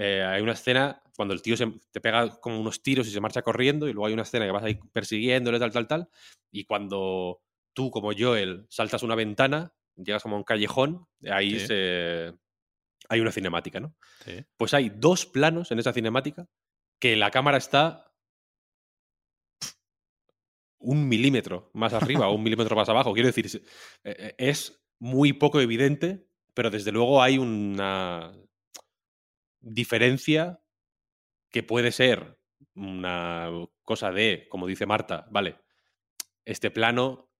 eh, 0.00 0.22
hay 0.22 0.40
una 0.42 0.52
escena 0.52 1.02
cuando 1.16 1.34
el 1.34 1.42
tío 1.42 1.56
se, 1.56 1.66
te 1.90 2.00
pega 2.00 2.38
como 2.38 2.60
unos 2.60 2.84
tiros 2.84 3.08
y 3.08 3.10
se 3.10 3.20
marcha 3.20 3.42
corriendo 3.42 3.88
y 3.88 3.92
luego 3.92 4.06
hay 4.06 4.12
una 4.12 4.22
escena 4.22 4.46
que 4.46 4.52
vas 4.52 4.62
ahí 4.62 4.78
persiguiéndole, 4.92 5.58
tal, 5.58 5.72
tal, 5.72 5.88
tal. 5.88 6.08
Y 6.52 6.62
cuando 6.66 7.42
tú, 7.72 7.90
como 7.90 8.12
Joel, 8.16 8.64
saltas 8.68 9.02
una 9.02 9.16
ventana, 9.16 9.74
llegas 9.96 10.22
como 10.22 10.36
a 10.36 10.38
un 10.38 10.44
callejón, 10.44 11.08
ahí 11.28 11.58
se... 11.58 12.32
hay 13.08 13.20
una 13.20 13.32
cinemática, 13.32 13.80
¿no? 13.80 13.96
Pues 14.56 14.72
hay 14.72 14.88
dos 14.88 15.26
planos 15.26 15.72
en 15.72 15.80
esa 15.80 15.92
cinemática 15.92 16.46
que 17.00 17.16
la 17.16 17.32
cámara 17.32 17.58
está 17.58 18.12
un 20.78 21.08
milímetro 21.08 21.72
más 21.74 21.92
arriba 21.92 22.28
o 22.28 22.34
un 22.36 22.42
milímetro 22.44 22.76
más 22.76 22.88
abajo. 22.88 23.14
Quiero 23.14 23.30
decir, 23.30 23.46
e, 24.04 24.10
e, 24.10 24.34
es 24.38 24.80
muy 25.00 25.32
poco 25.32 25.60
evidente, 25.60 26.28
pero 26.54 26.70
desde 26.70 26.92
luego 26.92 27.20
hay 27.20 27.36
una 27.38 28.32
diferencia 29.60 30.60
que 31.50 31.62
puede 31.62 31.92
ser 31.92 32.38
una 32.74 33.50
cosa 33.82 34.12
de, 34.12 34.46
como 34.48 34.66
dice 34.66 34.86
Marta, 34.86 35.26
vale, 35.30 35.58
este 36.44 36.70
plano 36.70 37.30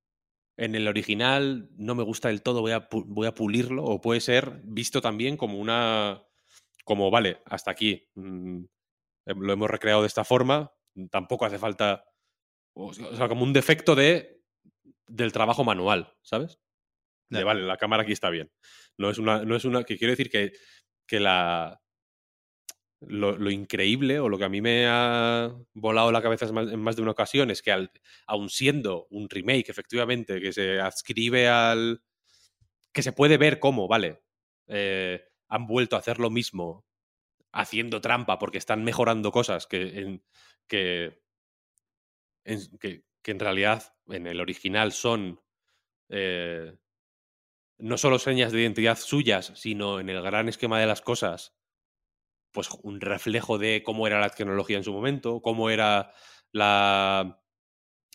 en 0.57 0.74
el 0.74 0.89
original 0.89 1.69
no 1.77 1.95
me 1.95 2.03
gusta 2.03 2.28
del 2.28 2.43
todo, 2.43 2.61
voy 2.61 2.73
a, 2.73 2.89
voy 2.90 3.27
a 3.27 3.35
pulirlo, 3.35 3.85
o 3.85 4.01
puede 4.01 4.20
ser 4.20 4.61
visto 4.65 5.01
también 5.01 5.36
como 5.36 5.59
una, 5.59 6.24
como, 6.85 7.11
vale, 7.11 7.43
hasta 7.47 7.70
aquí, 7.70 8.09
mm, 8.15 8.65
em, 9.27 9.39
lo 9.40 9.53
hemos 9.53 9.70
recreado 9.70 10.03
de 10.03 10.09
esta 10.09 10.24
forma, 10.24 10.73
tampoco 11.11 11.45
hace 11.45 11.59
falta, 11.59 12.05
o 12.74 12.93
sea, 12.93 13.28
como 13.28 13.45
un 13.45 13.53
defecto 13.53 13.95
de, 13.95 14.43
del 15.07 15.32
trabajo 15.32 15.65
manual, 15.65 16.12
¿sabes? 16.23 16.59
De, 17.31 17.45
vale, 17.45 17.62
la 17.62 17.77
cámara 17.77 18.05
aquí 18.05 18.12
está 18.12 18.31
bien. 18.31 18.51
No 18.97 19.11
es 19.11 19.19
una, 19.19 19.45
no 19.45 19.55
es 19.55 19.66
una, 19.66 19.85
que 19.85 19.99
quiere 19.99 20.12
decir 20.12 20.31
que, 20.31 20.53
que 21.07 21.20
la, 21.20 21.82
lo, 23.00 23.50
increíble 23.50 24.18
o 24.18 24.28
lo 24.28 24.38
que 24.38 24.44
a 24.44 24.48
mí 24.48 24.60
me 24.60 24.86
ha 24.88 25.54
volado 25.74 26.10
la 26.10 26.22
cabeza 26.22 26.46
en 26.46 26.80
más 26.80 26.96
de 26.96 27.02
una 27.02 27.12
ocasión 27.12 27.50
es 27.50 27.62
que 27.62 27.72
al, 27.72 27.92
aun 28.26 28.48
siendo 28.48 29.06
un 29.10 29.28
remake, 29.28 29.68
efectivamente, 29.68 30.40
que 30.40 30.52
se 30.52 30.80
adscribe 30.80 31.48
al... 31.48 32.02
que 32.92 33.02
se 33.02 33.12
puede 33.12 33.38
ver 33.38 33.60
cómo, 33.60 33.86
vale, 33.86 34.22
eh, 34.66 35.24
han 35.48 35.66
vuelto 35.66 35.96
a 35.96 36.00
hacer 36.00 36.18
lo 36.18 36.30
mismo 36.30 36.84
haciendo 37.52 38.00
trampa 38.00 38.38
porque 38.38 38.58
están 38.58 38.84
mejorando 38.84 39.30
cosas 39.32 39.66
que, 39.66 39.98
en, 40.00 40.24
que, 40.66 41.22
que, 42.80 43.04
en 43.24 43.38
realidad 43.38 43.94
en 44.08 44.26
el 44.26 44.40
original 44.40 44.92
son... 44.92 45.40
Eh, 46.08 46.74
no 47.80 47.96
solo 47.96 48.18
señas 48.18 48.50
de 48.50 48.62
identidad 48.62 48.98
suyas, 48.98 49.52
sino 49.54 50.00
en 50.00 50.08
el 50.08 50.20
gran 50.20 50.48
esquema 50.48 50.80
de 50.80 50.86
las 50.86 51.00
cosas, 51.00 51.57
pues 52.59 52.70
un 52.82 53.01
reflejo 53.01 53.56
de 53.56 53.85
cómo 53.85 54.09
era 54.09 54.18
la 54.18 54.30
tecnología 54.30 54.78
en 54.78 54.82
su 54.82 54.93
momento, 54.93 55.40
cómo 55.40 55.70
era 55.70 56.10
la, 56.51 57.40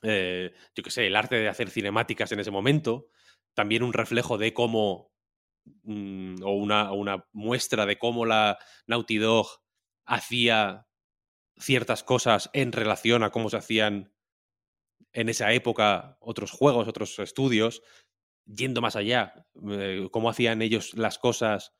eh, 0.01 0.53
yo 0.75 0.83
qué 0.83 0.91
sé, 0.91 1.07
el 1.07 1.15
arte 1.15 1.37
de 1.37 1.47
hacer 1.47 1.69
cinemáticas 1.69 2.29
en 2.33 2.41
ese 2.41 2.51
momento, 2.51 3.07
también 3.53 3.83
un 3.83 3.93
reflejo 3.93 4.37
de 4.37 4.53
cómo, 4.53 5.13
mm, 5.83 6.43
o 6.43 6.51
una, 6.57 6.91
una, 6.91 7.25
muestra 7.31 7.85
de 7.85 7.97
cómo 7.97 8.25
la 8.25 8.57
Naughty 8.85 9.17
Dog 9.17 9.47
hacía 10.05 10.87
ciertas 11.57 12.03
cosas 12.03 12.49
en 12.51 12.73
relación 12.73 13.23
a 13.23 13.29
cómo 13.29 13.49
se 13.49 13.55
hacían 13.55 14.13
en 15.13 15.29
esa 15.29 15.53
época 15.53 16.17
otros 16.19 16.51
juegos, 16.51 16.89
otros 16.89 17.17
estudios, 17.19 17.81
yendo 18.43 18.81
más 18.81 18.97
allá, 18.97 19.47
eh, 19.69 20.09
cómo 20.11 20.29
hacían 20.29 20.61
ellos 20.61 20.95
las 20.95 21.17
cosas 21.17 21.71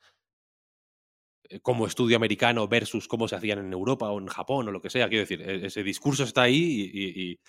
como 1.62 1.86
estudio 1.86 2.16
americano 2.16 2.66
versus 2.68 3.08
cómo 3.08 3.28
se 3.28 3.36
hacían 3.36 3.58
en 3.58 3.72
Europa 3.72 4.10
o 4.10 4.18
en 4.18 4.26
Japón 4.26 4.68
o 4.68 4.72
lo 4.72 4.80
que 4.80 4.90
sea. 4.90 5.08
Quiero 5.08 5.22
decir, 5.22 5.42
e-, 5.42 5.66
ese 5.66 5.82
discurso 5.82 6.24
está 6.24 6.42
ahí 6.42 6.90
y, 6.92 7.40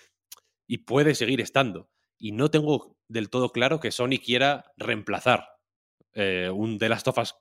y 0.66 0.78
puede 0.78 1.14
seguir 1.14 1.40
estando. 1.40 1.90
Y 2.18 2.32
no 2.32 2.50
tengo 2.50 2.96
del 3.08 3.30
todo 3.30 3.50
claro 3.50 3.80
que 3.80 3.90
Sony 3.90 4.18
quiera 4.24 4.72
reemplazar 4.76 5.48
eh, 6.14 6.50
un 6.50 6.78
The 6.78 6.88
Last 6.88 7.08
of 7.08 7.18
Us 7.18 7.34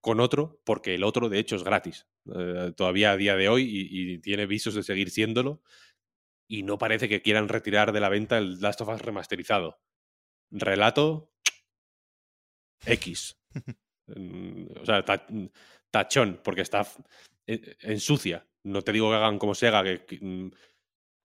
con 0.00 0.20
otro, 0.20 0.60
porque 0.64 0.94
el 0.94 1.04
otro 1.04 1.28
de 1.28 1.38
hecho 1.38 1.56
es 1.56 1.64
gratis, 1.64 2.06
eh, 2.34 2.72
todavía 2.76 3.12
a 3.12 3.16
día 3.16 3.36
de 3.36 3.48
hoy 3.48 3.68
y, 3.68 4.18
tiene 4.20 4.46
visos 4.46 4.74
de 4.74 4.82
seguir 4.82 5.10
siéndolo. 5.10 5.62
Y 6.48 6.62
no 6.62 6.78
parece 6.78 7.08
que 7.08 7.22
quieran 7.22 7.48
retirar 7.48 7.92
de 7.92 8.00
la 8.00 8.08
venta 8.08 8.38
el 8.38 8.60
Last 8.60 8.80
of 8.80 8.88
Us 8.88 9.02
remasterizado. 9.02 9.80
Relato 10.50 11.32
X. 12.86 13.36
o 14.08 14.84
sea, 14.84 15.04
tachón, 15.90 16.40
porque 16.42 16.62
está 16.62 16.86
ensucia. 17.46 18.46
No 18.64 18.82
te 18.82 18.92
digo 18.92 19.10
que 19.10 19.16
hagan 19.16 19.38
como 19.38 19.54
Sega, 19.54 19.84
que 19.84 20.18
mm, 20.20 20.50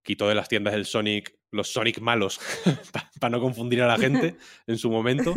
quitó 0.03 0.27
de 0.27 0.35
las 0.35 0.47
tiendas 0.47 0.73
el 0.73 0.85
Sonic, 0.85 1.37
los 1.51 1.71
Sonic 1.71 1.99
malos, 1.99 2.39
para 3.19 3.31
no 3.31 3.39
confundir 3.39 3.81
a 3.81 3.87
la 3.87 3.97
gente 3.97 4.35
en 4.67 4.77
su 4.77 4.89
momento. 4.89 5.33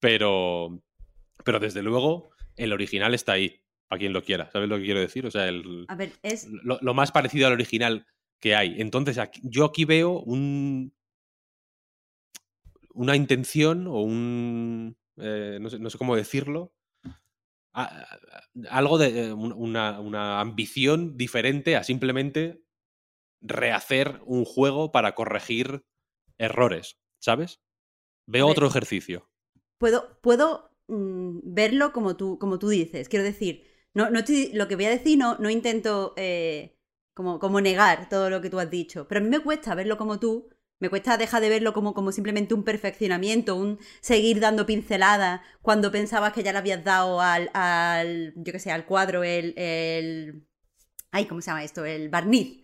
Pero, 0.00 0.82
pero 1.44 1.58
desde 1.58 1.82
luego, 1.82 2.30
el 2.56 2.72
original 2.72 3.14
está 3.14 3.32
ahí, 3.32 3.62
para 3.88 3.98
quien 3.98 4.12
lo 4.12 4.22
quiera. 4.22 4.50
¿Sabes 4.50 4.68
lo 4.68 4.76
que 4.78 4.84
quiero 4.84 5.00
decir? 5.00 5.26
O 5.26 5.30
sea, 5.30 5.48
el, 5.48 5.86
lo, 6.62 6.94
más 6.94 7.12
parecido 7.12 7.46
al 7.46 7.52
original 7.52 8.06
que 8.40 8.54
hay. 8.54 8.80
Entonces, 8.80 9.18
yo 9.42 9.64
aquí 9.64 9.84
veo 9.84 10.20
un, 10.20 10.92
una 12.90 13.16
intención 13.16 13.86
o 13.86 14.02
un. 14.02 14.96
Eh, 15.20 15.58
no, 15.60 15.90
sé, 15.90 15.98
cómo 15.98 16.16
decirlo. 16.16 16.72
algo 17.72 18.98
de 18.98 19.26
eh, 19.26 19.32
una, 19.32 20.00
una 20.00 20.40
ambición 20.40 21.16
diferente 21.16 21.76
a 21.76 21.84
simplemente 21.84 22.62
rehacer 23.40 24.20
un 24.24 24.44
juego 24.44 24.90
para 24.92 25.14
corregir 25.14 25.84
errores, 26.38 26.98
¿sabes? 27.20 27.60
Veo 28.26 28.46
otro 28.46 28.66
ejercicio. 28.66 29.30
Puedo, 29.78 30.20
puedo 30.20 30.70
mm, 30.88 31.40
verlo 31.42 31.92
como 31.92 32.16
tú, 32.16 32.38
como 32.38 32.58
tú 32.58 32.68
dices. 32.68 33.08
Quiero 33.08 33.24
decir, 33.24 33.64
no, 33.94 34.10
no 34.10 34.20
lo 34.52 34.68
que 34.68 34.76
voy 34.76 34.84
a 34.84 34.90
decir 34.90 35.18
no, 35.18 35.36
no 35.38 35.50
intento 35.50 36.14
eh, 36.16 36.78
como, 37.14 37.38
como 37.38 37.60
negar 37.60 38.08
todo 38.08 38.30
lo 38.30 38.40
que 38.40 38.50
tú 38.50 38.58
has 38.58 38.70
dicho, 38.70 39.08
pero 39.08 39.20
a 39.20 39.24
mí 39.24 39.30
me 39.30 39.40
cuesta 39.40 39.74
verlo 39.74 39.96
como 39.96 40.18
tú. 40.18 40.50
Me 40.80 40.90
cuesta 40.90 41.16
dejar 41.16 41.40
de 41.42 41.48
verlo 41.48 41.72
como, 41.72 41.94
como 41.94 42.12
simplemente 42.12 42.54
un 42.54 42.64
perfeccionamiento, 42.64 43.56
un 43.56 43.78
seguir 44.00 44.40
dando 44.40 44.66
pinceladas 44.66 45.40
cuando 45.62 45.90
pensabas 45.90 46.32
que 46.32 46.42
ya 46.42 46.52
le 46.52 46.58
habías 46.58 46.84
dado 46.84 47.20
al, 47.20 47.50
al 47.52 48.32
yo 48.36 48.52
que 48.52 48.60
sé, 48.60 48.70
al 48.70 48.86
cuadro 48.86 49.24
el, 49.24 49.54
el... 49.58 50.46
Ay, 51.10 51.26
¿cómo 51.26 51.40
se 51.40 51.50
llama 51.50 51.64
esto? 51.64 51.84
El 51.84 52.08
barniz. 52.10 52.62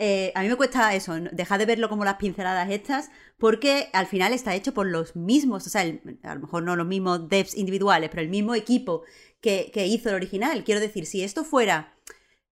Eh, 0.00 0.30
a 0.36 0.42
mí 0.42 0.48
me 0.48 0.54
cuesta 0.54 0.94
eso, 0.94 1.14
dejar 1.32 1.58
de 1.58 1.66
verlo 1.66 1.88
como 1.88 2.04
las 2.04 2.14
pinceladas 2.16 2.70
estas, 2.70 3.10
porque 3.36 3.88
al 3.92 4.06
final 4.06 4.32
está 4.32 4.54
hecho 4.54 4.72
por 4.72 4.86
los 4.86 5.16
mismos, 5.16 5.66
o 5.66 5.70
sea, 5.70 5.82
a 6.22 6.34
lo 6.34 6.40
mejor 6.40 6.62
no 6.62 6.76
los 6.76 6.86
mismos 6.86 7.28
devs 7.28 7.56
individuales, 7.56 8.08
pero 8.08 8.22
el 8.22 8.28
mismo 8.28 8.54
equipo 8.54 9.02
que, 9.40 9.72
hizo 9.86 10.08
el 10.10 10.14
original. 10.14 10.62
Quiero 10.62 10.80
decir, 10.80 11.04
si 11.06 11.24
esto 11.24 11.44
fuera, 11.44 11.96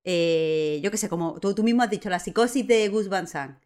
eh, 0.04 0.80
yo 0.82 0.90
qué 0.90 0.96
sé, 0.96 1.08
como 1.08 1.38
tú, 1.38 1.54
tú, 1.54 1.62
mismo 1.62 1.82
has 1.82 1.90
dicho, 1.90 2.10
la 2.10 2.18
psicosis 2.18 2.66
de 2.66 2.88
Gus 2.88 3.08
Van 3.08 3.28
Sant, 3.28 3.58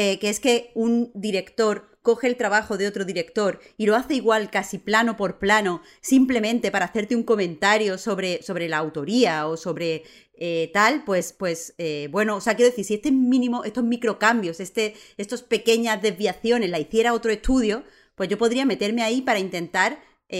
eh, 0.00 0.20
que 0.20 0.28
es 0.28 0.38
que 0.38 0.70
un 0.76 1.10
director 1.12 1.98
coge 2.02 2.28
el 2.28 2.36
trabajo 2.36 2.78
de 2.78 2.86
otro 2.86 3.04
director 3.04 3.58
y 3.76 3.86
lo 3.86 3.96
hace 3.96 4.14
igual 4.14 4.48
casi 4.48 4.78
plano 4.78 5.16
por 5.16 5.40
plano, 5.40 5.82
simplemente 6.00 6.70
para 6.70 6.84
hacerte 6.84 7.16
un 7.16 7.24
comentario 7.24 7.98
sobre, 7.98 8.40
sobre 8.44 8.68
la 8.68 8.78
autoría 8.78 9.48
o 9.48 9.56
sobre 9.56 10.04
eh, 10.34 10.70
tal, 10.72 11.02
pues, 11.04 11.32
pues 11.32 11.74
eh, 11.78 12.06
bueno, 12.12 12.36
o 12.36 12.40
sea, 12.40 12.54
quiero 12.54 12.70
decir, 12.70 12.84
si 12.84 12.94
este 12.94 13.10
mínimo, 13.10 13.64
estos 13.64 13.82
microcambios, 13.82 14.60
este, 14.60 14.94
estas 15.16 15.42
pequeñas 15.42 16.00
desviaciones 16.00 16.70
la 16.70 16.78
hiciera 16.78 17.12
otro 17.12 17.32
estudio, 17.32 17.82
pues 18.14 18.28
yo 18.28 18.38
podría 18.38 18.64
meterme 18.66 19.02
ahí 19.02 19.20
para 19.20 19.40
intentar 19.40 19.98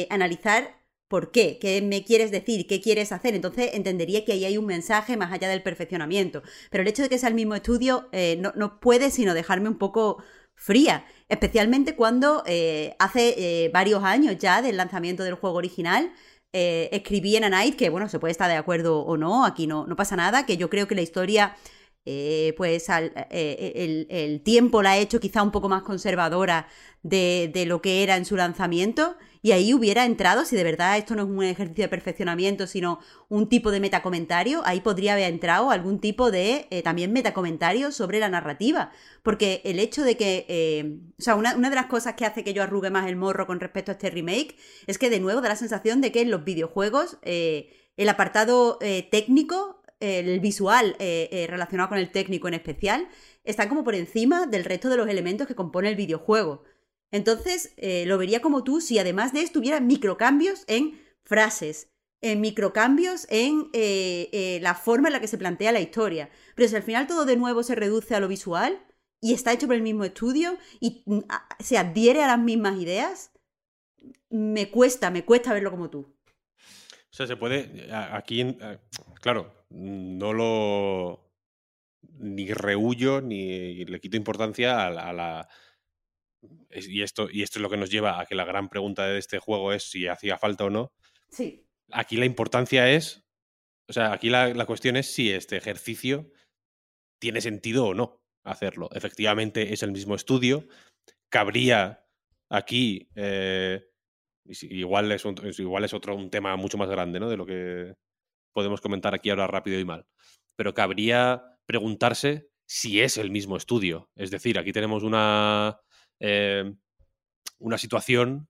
analizar 0.08 0.77
¿Por 1.08 1.30
qué? 1.30 1.58
¿Qué 1.58 1.80
me 1.80 2.04
quieres 2.04 2.30
decir? 2.30 2.66
¿Qué 2.66 2.82
quieres 2.82 3.12
hacer? 3.12 3.34
Entonces 3.34 3.70
entendería 3.72 4.24
que 4.26 4.32
ahí 4.32 4.44
hay 4.44 4.58
un 4.58 4.66
mensaje 4.66 5.16
más 5.16 5.32
allá 5.32 5.48
del 5.48 5.62
perfeccionamiento. 5.62 6.42
Pero 6.70 6.82
el 6.82 6.88
hecho 6.88 7.02
de 7.02 7.08
que 7.08 7.18
sea 7.18 7.30
el 7.30 7.34
mismo 7.34 7.54
estudio 7.54 8.08
eh, 8.12 8.40
no, 8.54 8.80
puede 8.80 9.10
sino 9.10 9.32
dejarme 9.32 9.70
un 9.70 9.78
poco 9.78 10.22
fría, 10.54 11.06
especialmente 11.28 11.96
cuando 11.96 12.42
eh, 12.46 12.94
hace 12.98 13.64
eh, 13.64 13.70
varios 13.72 14.04
años 14.04 14.36
ya 14.38 14.60
del 14.60 14.76
lanzamiento 14.76 15.22
del 15.24 15.34
juego 15.34 15.56
original 15.56 16.12
escribí 16.50 17.36
en 17.36 17.44
A 17.44 17.50
Night 17.50 17.76
que, 17.76 17.90
bueno, 17.90 18.08
se 18.08 18.18
puede 18.18 18.32
estar 18.32 18.50
de 18.50 18.56
acuerdo 18.56 19.00
o 19.00 19.16
no, 19.16 19.44
aquí 19.44 19.66
no, 19.68 19.86
no 19.86 19.94
pasa 19.94 20.16
nada, 20.16 20.44
que 20.44 20.56
yo 20.56 20.68
creo 20.70 20.88
que 20.88 20.96
la 20.96 21.02
historia 21.02 21.54
pues 22.56 22.88
el, 23.30 24.40
tiempo 24.44 24.82
la 24.82 24.92
ha 24.92 24.98
hecho 24.98 25.20
quizá 25.20 25.42
un 25.42 25.50
poco 25.50 25.68
más 25.68 25.82
conservadora 25.82 26.68
de, 27.02 27.50
de, 27.52 27.66
lo 27.66 27.82
que 27.82 28.02
era 28.02 28.16
en 28.16 28.24
su 28.24 28.36
lanzamiento 28.36 29.16
y 29.42 29.52
ahí 29.52 29.72
hubiera 29.72 30.04
entrado, 30.04 30.44
si 30.44 30.56
de 30.56 30.64
verdad 30.64 30.98
esto 30.98 31.14
no 31.14 31.22
es 31.22 31.28
un 31.28 31.42
ejercicio 31.44 31.84
de 31.84 31.88
perfeccionamiento, 31.88 32.66
sino 32.66 32.98
un 33.28 33.48
tipo 33.48 33.70
de 33.70 33.80
metacomentario, 33.80 34.62
ahí 34.64 34.80
podría 34.80 35.12
haber 35.12 35.32
entrado 35.32 35.70
algún 35.70 36.00
tipo 36.00 36.30
de 36.30 36.66
eh, 36.70 36.82
también 36.82 37.12
metacomentario 37.12 37.92
sobre 37.92 38.18
la 38.18 38.28
narrativa. 38.28 38.90
Porque 39.22 39.60
el 39.64 39.78
hecho 39.78 40.02
de 40.02 40.16
que, 40.16 40.46
eh, 40.48 40.98
o 41.18 41.22
sea, 41.22 41.36
una, 41.36 41.54
de 41.54 41.74
las 41.74 41.86
cosas 41.86 42.14
que 42.14 42.26
hace 42.26 42.42
que 42.44 42.52
yo 42.52 42.62
arrugue 42.62 42.90
más 42.90 43.06
el 43.08 43.16
morro 43.16 43.46
con 43.46 43.60
respecto 43.60 43.92
a 43.92 43.94
este 43.94 44.10
remake 44.10 44.56
es 44.86 44.98
que 44.98 45.10
de 45.10 45.20
nuevo 45.20 45.40
da 45.40 45.50
la 45.50 45.56
sensación 45.56 46.00
de 46.00 46.12
que 46.12 46.20
en 46.20 46.30
los 46.30 46.44
videojuegos 46.44 47.18
eh, 47.22 47.70
el 47.96 48.08
apartado 48.08 48.78
técnico, 49.10 49.77
el 50.00 50.40
visual 50.40 50.96
relacionado 50.98 51.88
con 51.88 51.98
el 51.98 52.10
técnico 52.10 52.48
en 52.48 52.54
especial, 52.54 53.08
está 53.44 53.68
como 53.68 53.82
por 53.82 53.94
encima 53.94 54.46
del 54.46 54.64
resto 54.64 54.88
de 54.88 54.96
los 54.96 55.08
elementos 55.08 55.46
que 55.46 55.54
compone 55.54 55.88
el 55.88 55.96
videojuego. 55.96 56.64
Entonces, 57.10 57.72
eh, 57.76 58.04
lo 58.06 58.18
vería 58.18 58.40
como 58.40 58.64
tú 58.64 58.80
si 58.80 58.98
además 58.98 59.32
de 59.32 59.40
esto 59.40 59.58
hubiera 59.58 59.80
microcambios 59.80 60.64
en 60.66 61.00
frases, 61.22 61.90
en 62.20 62.40
microcambios 62.40 63.26
en 63.30 63.70
eh, 63.72 64.28
eh, 64.32 64.58
la 64.60 64.74
forma 64.74 65.08
en 65.08 65.14
la 65.14 65.20
que 65.20 65.28
se 65.28 65.38
plantea 65.38 65.72
la 65.72 65.80
historia. 65.80 66.30
Pero 66.54 66.68
si 66.68 66.76
al 66.76 66.82
final 66.82 67.06
todo 67.06 67.24
de 67.24 67.36
nuevo 67.36 67.62
se 67.62 67.74
reduce 67.74 68.14
a 68.14 68.20
lo 68.20 68.28
visual 68.28 68.84
y 69.20 69.32
está 69.32 69.52
hecho 69.52 69.66
por 69.66 69.76
el 69.76 69.82
mismo 69.82 70.04
estudio 70.04 70.58
y 70.80 71.02
mm, 71.06 71.20
se 71.60 71.78
adhiere 71.78 72.22
a 72.22 72.26
las 72.26 72.38
mismas 72.38 72.78
ideas, 72.78 73.30
me 74.28 74.70
cuesta, 74.70 75.10
me 75.10 75.24
cuesta 75.24 75.54
verlo 75.54 75.70
como 75.70 75.88
tú. 75.88 76.14
O 77.10 77.16
sea, 77.18 77.26
se 77.26 77.36
puede, 77.36 77.88
aquí, 77.90 78.58
claro, 79.20 79.57
no 79.70 80.32
lo 80.32 81.30
ni 82.18 82.52
rehuyo 82.52 83.20
ni 83.20 83.84
le 83.84 84.00
quito 84.00 84.16
importancia 84.16 84.86
a 84.86 85.12
la 85.12 85.48
y 86.70 87.02
esto, 87.02 87.28
y 87.30 87.42
esto 87.42 87.58
es 87.58 87.62
lo 87.62 87.70
que 87.70 87.76
nos 87.76 87.90
lleva 87.90 88.20
a 88.20 88.26
que 88.26 88.34
la 88.34 88.44
gran 88.44 88.68
pregunta 88.68 89.06
de 89.06 89.18
este 89.18 89.38
juego 89.38 89.72
es 89.72 89.84
si 89.84 90.06
hacía 90.06 90.38
falta 90.38 90.64
o 90.64 90.70
no. 90.70 90.92
Sí. 91.30 91.66
Aquí 91.90 92.16
la 92.16 92.26
importancia 92.26 92.90
es, 92.90 93.24
o 93.88 93.92
sea, 93.92 94.12
aquí 94.12 94.30
la, 94.30 94.66
cuestión 94.66 94.96
es 94.96 95.12
si 95.12 95.30
este 95.32 95.56
ejercicio 95.56 96.30
tiene 97.20 97.40
sentido 97.40 97.86
o 97.86 97.94
no 97.94 98.22
hacerlo. 98.44 98.88
Efectivamente 98.92 99.72
es 99.72 99.82
el 99.82 99.92
mismo 99.92 100.14
estudio, 100.14 100.68
cabría 101.28 102.06
aquí, 102.50 103.08
eh, 103.14 103.88
igual, 104.46 105.10
es 105.12 105.24
igual 105.58 105.84
es 105.84 105.94
otro 105.94 106.14
un 106.14 106.30
tema 106.30 106.56
mucho 106.56 106.78
más 106.78 106.88
grande, 106.88 107.20
¿no? 107.20 107.28
De 107.28 107.36
lo 107.36 107.46
que 107.46 107.94
podemos 108.58 108.80
comentar 108.80 109.14
aquí 109.14 109.30
ahora 109.30 109.46
rápido 109.46 109.78
y 109.78 109.84
mal. 109.84 110.04
Pero 110.56 110.74
cabría 110.74 111.44
preguntarse 111.64 112.50
si 112.66 113.00
es 113.00 113.16
el 113.16 113.30
mismo 113.30 113.56
estudio. 113.56 114.10
Es 114.16 114.32
decir, 114.32 114.58
aquí 114.58 114.72
tenemos 114.72 115.04
una, 115.04 115.78
eh, 116.18 116.74
una 117.60 117.78
situación 117.78 118.48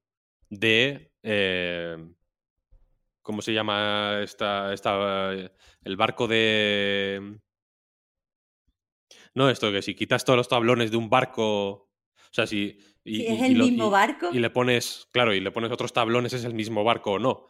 de... 0.48 1.12
Eh, 1.22 1.98
¿Cómo 3.20 3.43
se 3.43 3.52
llama 3.52 4.20
esta, 4.22 4.72
esta, 4.72 5.30
el 5.32 5.97
barco 5.98 6.26
de... 6.26 7.39
No, 9.35 9.51
esto 9.51 9.70
que 9.70 9.82
si 9.82 9.94
quitas 9.94 10.24
todos 10.24 10.39
los 10.39 10.48
tablones 10.48 10.90
de 10.90 10.97
un 10.97 11.10
barco, 11.10 11.68
o 11.70 12.32
sea, 12.32 12.47
si 12.47 12.78
Y, 13.05 13.26
es 13.26 13.40
y 13.40 13.44
el 13.44 13.56
mismo 13.56 13.90
barco. 13.90 14.30
Y 14.32 14.39
le 14.39 14.48
pones, 14.48 15.06
claro, 15.12 15.35
y 15.35 15.40
le 15.40 15.51
pones 15.51 15.70
otros 15.70 15.93
tablones, 15.93 16.32
es 16.32 16.44
el 16.44 16.55
mismo 16.55 16.82
barco 16.82 17.12
o 17.12 17.18
no. 17.18 17.47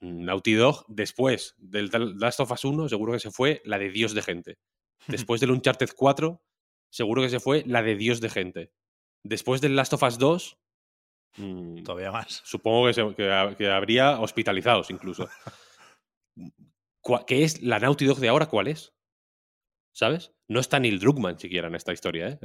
Naughty 0.00 0.54
Dog, 0.54 0.84
después 0.88 1.54
del 1.58 1.90
Last 2.18 2.40
of 2.40 2.50
Us 2.50 2.64
1, 2.64 2.88
seguro 2.88 3.12
que 3.12 3.20
se 3.20 3.30
fue 3.30 3.60
la 3.64 3.78
de 3.78 3.90
Dios 3.90 4.14
de 4.14 4.22
gente. 4.22 4.58
Después 5.28 5.40
del 5.40 5.50
Uncharted 5.50 5.90
4, 5.96 6.42
seguro 6.90 7.20
que 7.22 7.28
se 7.28 7.40
fue 7.40 7.62
la 7.66 7.82
de 7.82 7.94
Dios 7.96 8.20
de 8.20 8.30
gente. 8.30 8.72
Después 9.22 9.60
del 9.60 9.76
Last 9.76 9.92
of 9.92 10.02
Us 10.02 10.18
2, 10.18 10.58
mm, 11.36 11.82
Todavía 11.82 12.10
más. 12.12 12.40
supongo 12.44 12.86
que, 12.86 12.94
se- 12.94 13.14
que 13.14 13.30
ha- 13.32 13.54
que 13.56 13.70
habría 13.70 14.20
hospitalizados 14.20 14.90
incluso. 14.90 15.28
¿Qué 17.26 17.44
es 17.44 17.62
la 17.62 17.78
Naughty 17.78 18.06
Dog 18.06 18.18
de 18.18 18.28
ahora? 18.28 18.46
¿Cuál 18.46 18.68
es? 18.68 18.94
¿Sabes? 19.94 20.32
No 20.48 20.60
está 20.60 20.80
Neil 20.80 20.98
Druckmann 20.98 21.38
siquiera 21.38 21.68
en 21.68 21.74
esta 21.74 21.92
historia. 21.92 22.28
¿eh? 22.28 22.38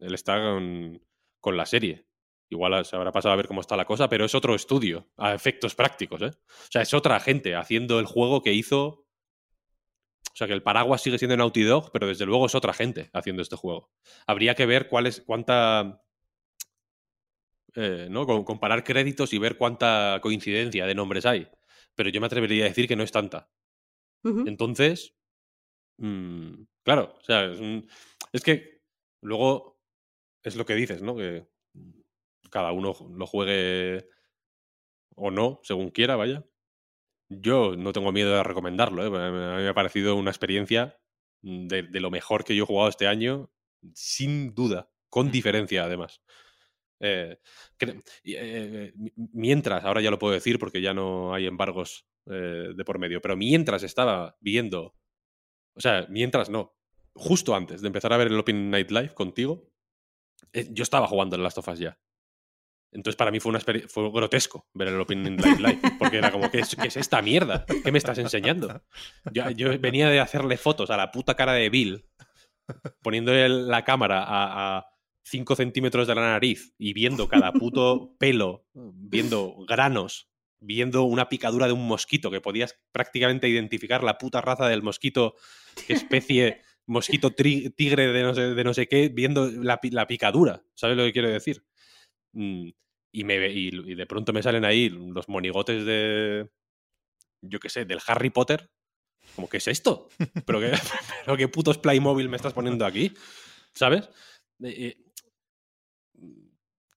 Él 0.00 0.14
está 0.14 0.40
con, 0.40 1.02
con 1.40 1.56
la 1.56 1.66
serie. 1.66 2.06
Igual 2.50 2.84
se 2.84 2.94
habrá 2.96 3.10
pasado 3.10 3.32
a 3.32 3.36
ver 3.36 3.48
cómo 3.48 3.60
está 3.60 3.76
la 3.76 3.84
cosa, 3.86 4.08
pero 4.08 4.24
es 4.24 4.34
otro 4.34 4.54
estudio 4.54 5.08
a 5.16 5.34
efectos 5.34 5.74
prácticos. 5.74 6.22
¿eh? 6.22 6.30
O 6.36 6.70
sea, 6.70 6.82
es 6.82 6.94
otra 6.94 7.18
gente 7.20 7.54
haciendo 7.56 7.98
el 7.98 8.06
juego 8.06 8.42
que 8.42 8.52
hizo. 8.52 8.86
O 10.32 10.36
sea, 10.36 10.46
que 10.46 10.52
el 10.52 10.62
paraguas 10.62 11.00
sigue 11.00 11.18
siendo 11.18 11.36
Naughty 11.36 11.62
Dog, 11.62 11.90
pero 11.92 12.06
desde 12.08 12.26
luego 12.26 12.46
es 12.46 12.54
otra 12.54 12.72
gente 12.72 13.08
haciendo 13.12 13.40
este 13.42 13.56
juego. 13.56 13.90
Habría 14.26 14.54
que 14.54 14.66
ver 14.66 14.88
cuál 14.88 15.06
es, 15.06 15.20
cuánta 15.20 16.00
eh, 17.74 18.08
¿no? 18.10 18.26
Com- 18.26 18.44
comparar 18.44 18.84
créditos 18.84 19.32
y 19.32 19.38
ver 19.38 19.56
cuánta 19.56 20.18
coincidencia 20.22 20.86
de 20.86 20.94
nombres 20.94 21.26
hay. 21.26 21.48
Pero 21.94 22.08
yo 22.10 22.20
me 22.20 22.26
atrevería 22.26 22.64
a 22.64 22.68
decir 22.68 22.86
que 22.88 22.96
no 22.96 23.02
es 23.04 23.12
tanta. 23.12 23.48
Entonces, 24.48 25.14
mm, 25.98 26.62
claro, 26.82 27.14
o 27.18 27.24
sea, 27.24 27.44
es, 27.46 27.60
un- 27.60 27.88
es 28.32 28.42
que 28.42 28.82
luego 29.22 29.80
es 30.42 30.56
lo 30.56 30.64
que 30.66 30.74
dices, 30.74 31.02
¿no? 31.02 31.16
Que 31.16 31.46
cada 32.54 32.72
uno 32.72 32.94
lo 33.16 33.26
juegue 33.26 34.08
o 35.16 35.30
no, 35.30 35.60
según 35.62 35.90
quiera, 35.90 36.16
vaya. 36.16 36.44
Yo 37.30 37.76
no 37.76 37.92
tengo 37.92 38.12
miedo 38.12 38.34
de 38.36 38.42
recomendarlo, 38.42 39.02
¿eh? 39.04 39.06
A 39.06 39.30
mí 39.30 39.62
me 39.64 39.68
ha 39.68 39.74
parecido 39.74 40.16
una 40.16 40.30
experiencia 40.30 40.98
de, 41.42 41.84
de 41.84 42.00
lo 42.00 42.10
mejor 42.10 42.44
que 42.44 42.56
yo 42.56 42.64
he 42.64 42.66
jugado 42.66 42.88
este 42.90 43.06
año, 43.06 43.50
sin 43.94 44.54
duda, 44.54 44.90
con 45.10 45.30
diferencia 45.30 45.84
además. 45.84 46.22
Eh, 47.00 47.38
eh, 48.24 48.92
mi- 48.96 49.12
mientras, 49.34 49.84
ahora 49.84 50.00
ya 50.02 50.10
lo 50.10 50.18
puedo 50.18 50.34
decir 50.34 50.58
porque 50.58 50.82
ya 50.82 50.94
no 50.94 51.34
hay 51.34 51.46
embargos 51.46 52.06
de 52.26 52.84
por 52.86 52.98
medio, 52.98 53.20
pero 53.20 53.36
mientras 53.36 53.82
estaba 53.82 54.36
viendo, 54.40 54.94
o 55.74 55.80
sea, 55.80 56.06
mientras 56.10 56.50
no, 56.50 56.74
justo 57.14 57.54
antes 57.54 57.82
de 57.82 57.88
empezar 57.88 58.12
a 58.12 58.18
ver 58.18 58.28
el 58.28 58.38
Open 58.38 58.70
Night 58.70 58.90
Live 58.90 59.14
contigo, 59.14 59.70
yo 60.70 60.82
estaba 60.82 61.06
jugando 61.08 61.36
en 61.36 61.42
Last 61.42 61.58
of 61.58 61.68
Us 61.68 61.78
ya. 61.80 61.98
Entonces 62.94 63.16
para 63.16 63.32
mí 63.32 63.40
fue, 63.40 63.50
una 63.50 63.60
fue 63.60 64.10
grotesco 64.12 64.68
ver 64.72 64.88
el 64.88 65.00
Open 65.00 65.22
Night 65.22 65.58
Live, 65.58 65.80
porque 65.98 66.18
era 66.18 66.30
como, 66.30 66.48
¿qué 66.48 66.60
es, 66.60 66.96
esta 66.96 67.20
mierda? 67.22 67.66
¿Qué 67.66 67.90
me 67.90 67.98
estás 67.98 68.18
enseñando? 68.18 68.82
Yo, 69.32 69.78
venía 69.80 70.08
de 70.08 70.20
hacerle 70.20 70.56
fotos 70.56 70.90
a 70.90 70.96
la 70.96 71.10
puta 71.10 71.34
cara 71.34 71.54
de 71.54 71.68
Bill, 71.70 72.06
poniéndole 73.02 73.48
la 73.48 73.84
cámara 73.84 74.24
a, 74.26 74.86
5 75.26 75.56
centímetros 75.56 76.06
de 76.06 76.14
la 76.14 76.20
nariz 76.20 76.74
y 76.76 76.92
viendo 76.92 77.28
cada 77.28 77.50
puto 77.50 78.14
pelo, 78.18 78.66
viendo 78.74 79.56
granos, 79.66 80.28
viendo 80.60 81.04
una 81.04 81.30
picadura 81.30 81.66
de 81.66 81.72
un 81.72 81.88
mosquito, 81.88 82.30
que 82.30 82.42
podías 82.42 82.78
prácticamente 82.92 83.48
identificar 83.48 84.04
la 84.04 84.18
puta 84.18 84.42
raza 84.42 84.68
del 84.68 84.82
mosquito, 84.82 85.34
especie, 85.88 86.60
mosquito 86.84 87.30
tigre 87.30 88.12
de 88.12 88.64
no, 88.64 88.74
sé, 88.74 88.86
qué, 88.86 89.08
viendo 89.08 89.50
la, 89.50 89.80
la 89.82 90.06
picadura. 90.06 90.62
¿Sabes 90.74 90.98
lo 90.98 91.04
que 91.04 91.12
quiero 91.14 91.30
decir? 91.30 91.64
Mm, 92.34 92.68
Y, 93.16 93.22
me, 93.22 93.48
y, 93.48 93.70
de 93.94 94.06
pronto 94.06 94.32
me 94.32 94.42
salen 94.42 94.64
ahí 94.64 94.88
los 94.88 95.28
monigotes 95.28 95.84
de, 95.86 96.50
yo 97.42 97.60
qué 97.60 97.68
sé, 97.68 97.84
del 97.84 98.00
Harry 98.08 98.30
Potter. 98.30 98.68
Como, 99.36 99.48
¿qué 99.48 99.58
es 99.58 99.68
esto? 99.68 100.08
¿Pero 100.44 100.58
qué, 100.58 100.72
pero 101.24 101.36
qué 101.36 101.46
putos 101.46 101.78
Playmobil 101.78 102.28
me 102.28 102.36
estás 102.36 102.52
poniendo 102.52 102.84
aquí? 102.84 103.12
¿Sabes? 103.72 104.10
Eh, 104.64 104.96
eh, 104.96 104.96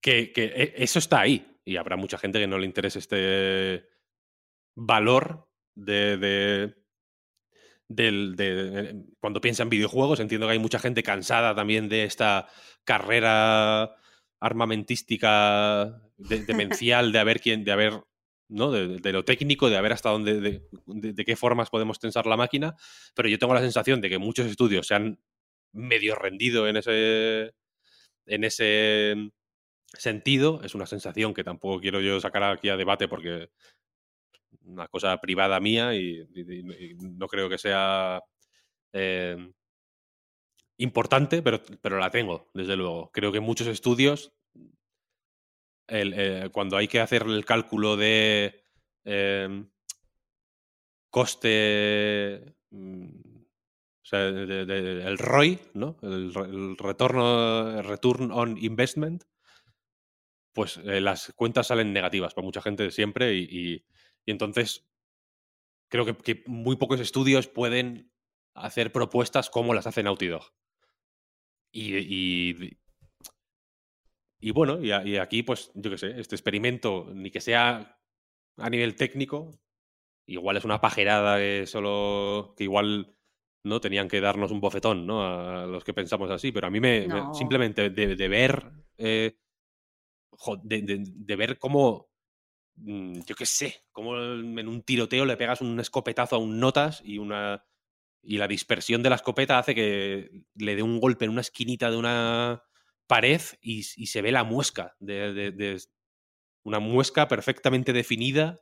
que, 0.01 0.33
que 0.33 0.45
e- 0.45 0.73
eso 0.77 0.97
está 0.97 1.19
ahí. 1.19 1.59
Y 1.63 1.77
habrá 1.77 1.95
mucha 1.97 2.17
gente 2.17 2.39
que 2.39 2.47
no 2.47 2.57
le 2.57 2.65
interese 2.65 2.97
este 2.97 3.87
valor 4.75 5.47
de, 5.75 6.17
de- 6.17 6.75
del, 7.87 8.35
de- 8.35 8.79
eh, 8.89 8.95
cuando 9.19 9.39
piensa 9.39 9.61
en 9.61 9.69
videojuegos. 9.69 10.19
Entiendo 10.19 10.47
que 10.47 10.53
hay 10.53 10.59
mucha 10.59 10.79
gente 10.79 11.03
cansada 11.03 11.53
también 11.53 11.89
de 11.89 12.05
esta 12.05 12.47
carrera 12.83 13.95
armamentística 14.39 16.01
de- 16.17 16.45
demencial 16.45 17.11
de 17.11 17.19
haber 17.19 17.39
quién, 17.39 17.63
de 17.63 17.71
haber, 17.71 18.03
¿no? 18.49 18.71
De, 18.71 19.11
lo 19.11 19.25
técnico, 19.25 19.69
de 19.69 19.77
haber 19.77 19.93
hasta 19.93 20.09
dónde, 20.09 20.61
de, 20.85 21.25
qué 21.25 21.35
formas 21.35 21.69
podemos 21.69 21.99
tensar 21.99 22.25
la 22.25 22.37
máquina. 22.37 22.75
Pero 23.15 23.29
yo 23.29 23.39
tengo 23.39 23.53
la 23.53 23.61
sensación 23.61 24.01
de 24.01 24.09
que 24.09 24.17
muchos 24.17 24.45
estudios 24.47 24.87
se 24.87 24.95
han 24.95 25.19
medio 25.73 26.15
rendido 26.15 26.67
en 26.67 26.77
ese. 26.77 27.53
en 28.25 28.43
ese 28.43 29.15
sentido. 29.93 30.61
Es 30.63 30.75
una 30.75 30.85
sensación 30.85 31.33
que 31.33 31.43
tampoco 31.43 31.79
quiero 31.79 32.01
yo 32.01 32.19
sacar 32.19 32.43
aquí 32.43 32.69
a 32.69 32.77
debate 32.77 33.07
porque 33.07 33.49
una 34.63 34.87
cosa 34.87 35.17
privada 35.17 35.59
mía 35.59 35.95
y 35.95 36.27
no 36.99 37.27
creo 37.27 37.49
que 37.49 37.57
sea 37.57 38.21
eh, 38.93 39.51
importante, 40.77 41.41
pero, 41.41 41.61
pero 41.81 41.97
la 41.99 42.11
tengo, 42.11 42.49
desde 42.53 42.75
luego. 42.75 43.11
Creo 43.11 43.31
que 43.31 43.39
muchos 43.39 43.67
estudios, 43.67 44.33
eh, 45.87 46.49
cuando 46.51 46.77
hay 46.77 46.87
que 46.87 46.99
hacer 46.99 47.23
el 47.23 47.45
cálculo 47.45 47.95
de 47.97 48.61
eh, 49.05 49.65
coste, 51.09 52.55
mm, 52.71 53.05
o 53.05 54.05
sea, 54.09 54.27
el 54.27 55.17
ROI, 55.17 55.59
¿no? 55.73 55.97
El, 56.01 56.33
re- 56.33 56.45
el 56.45 56.77
retorno, 56.77 57.81
return 57.81 58.31
on 58.31 58.57
investment, 58.57 59.23
pues 60.53 60.77
eh, 60.77 61.01
las 61.01 61.31
cuentas 61.35 61.67
salen 61.67 61.93
negativas 61.93 62.33
para 62.33 62.45
mucha 62.45 62.61
gente 62.61 62.89
siempre 62.91 63.33
y 63.35 63.85
entonces 64.25 64.87
creo 65.89 66.05
que, 66.05 66.15
que 66.15 66.43
muy 66.47 66.75
pocos 66.75 66.99
estudios 66.99 67.47
pueden 67.47 68.11
hacer 68.53 68.91
propuestas 68.91 69.49
como 69.49 69.73
las 69.73 69.87
hace 69.87 70.03
Naughty 70.03 70.27
Dog. 70.27 70.43
Y, 71.71 71.95
y, 71.97 72.77
y 74.39 74.51
bueno, 74.51 74.81
y, 74.83 74.91
a- 74.91 75.05
y 75.05 75.17
aquí 75.17 75.43
pues 75.43 75.71
yo 75.75 75.89
qué 75.91 75.97
sé, 75.97 76.19
este 76.19 76.35
experimento, 76.35 77.07
ni 77.13 77.31
que 77.31 77.41
sea 77.41 77.97
a 78.57 78.69
nivel 78.69 78.95
técnico, 78.95 79.59
igual 80.27 80.57
es 80.57 80.65
una 80.65 80.81
pajerada 80.81 81.37
que 81.39 81.65
solo, 81.67 82.53
que 82.57 82.65
igual 82.65 83.15
no 83.63 83.81
tenían 83.81 84.09
que 84.09 84.21
darnos 84.21 84.51
un 84.51 84.61
bofetón, 84.61 85.07
¿no? 85.07 85.23
A 85.25 85.67
los 85.67 85.83
que 85.83 85.93
pensamos 85.93 86.31
así, 86.31 86.51
pero 86.51 86.67
a 86.67 86.71
mí 86.71 86.79
me, 86.79 87.27
simplemente 87.33 87.89
de, 87.91 88.15
de 88.15 88.29
ver, 88.29 88.71
eh, 88.97 89.37
de- 90.63 91.03
de 91.05 91.35
ver 91.35 91.57
cómo, 91.57 92.09
mm, 92.77 93.21
yo 93.27 93.35
qué 93.35 93.45
sé, 93.45 93.85
cómo 93.91 94.17
en 94.17 94.67
un 94.67 94.83
tiroteo 94.83 95.25
le 95.25 95.37
pegas 95.37 95.61
un 95.61 95.79
escopetazo 95.79 96.37
a 96.37 96.39
un 96.39 96.59
notas 96.59 97.01
y 97.05 97.17
una 97.19 97.65
y 98.29 98.37
la 98.39 98.47
dispersión 98.47 99.01
de 99.03 99.09
la 99.09 99.15
escopeta 99.15 99.57
hace 99.57 99.73
que 99.73 100.29
le 100.55 100.75
dé 100.75 100.83
un 100.83 100.99
golpe 100.99 101.23
en 101.25 101.31
una 101.31 101.41
esquinita 101.41 101.89
de 101.89 101.95
una 101.97 102.61
pared 103.07 103.39
y, 103.61 103.79
y 103.95 104.07
se 104.07 104.21
ve 104.21 104.31
la 104.33 104.43
muesca 104.43 104.95
de, 104.99 105.33
de- 105.33 105.51
de- 105.51 105.81
una 106.63 106.79
muesca 106.79 107.29
perfectamente 107.29 107.93
definida, 107.93 108.57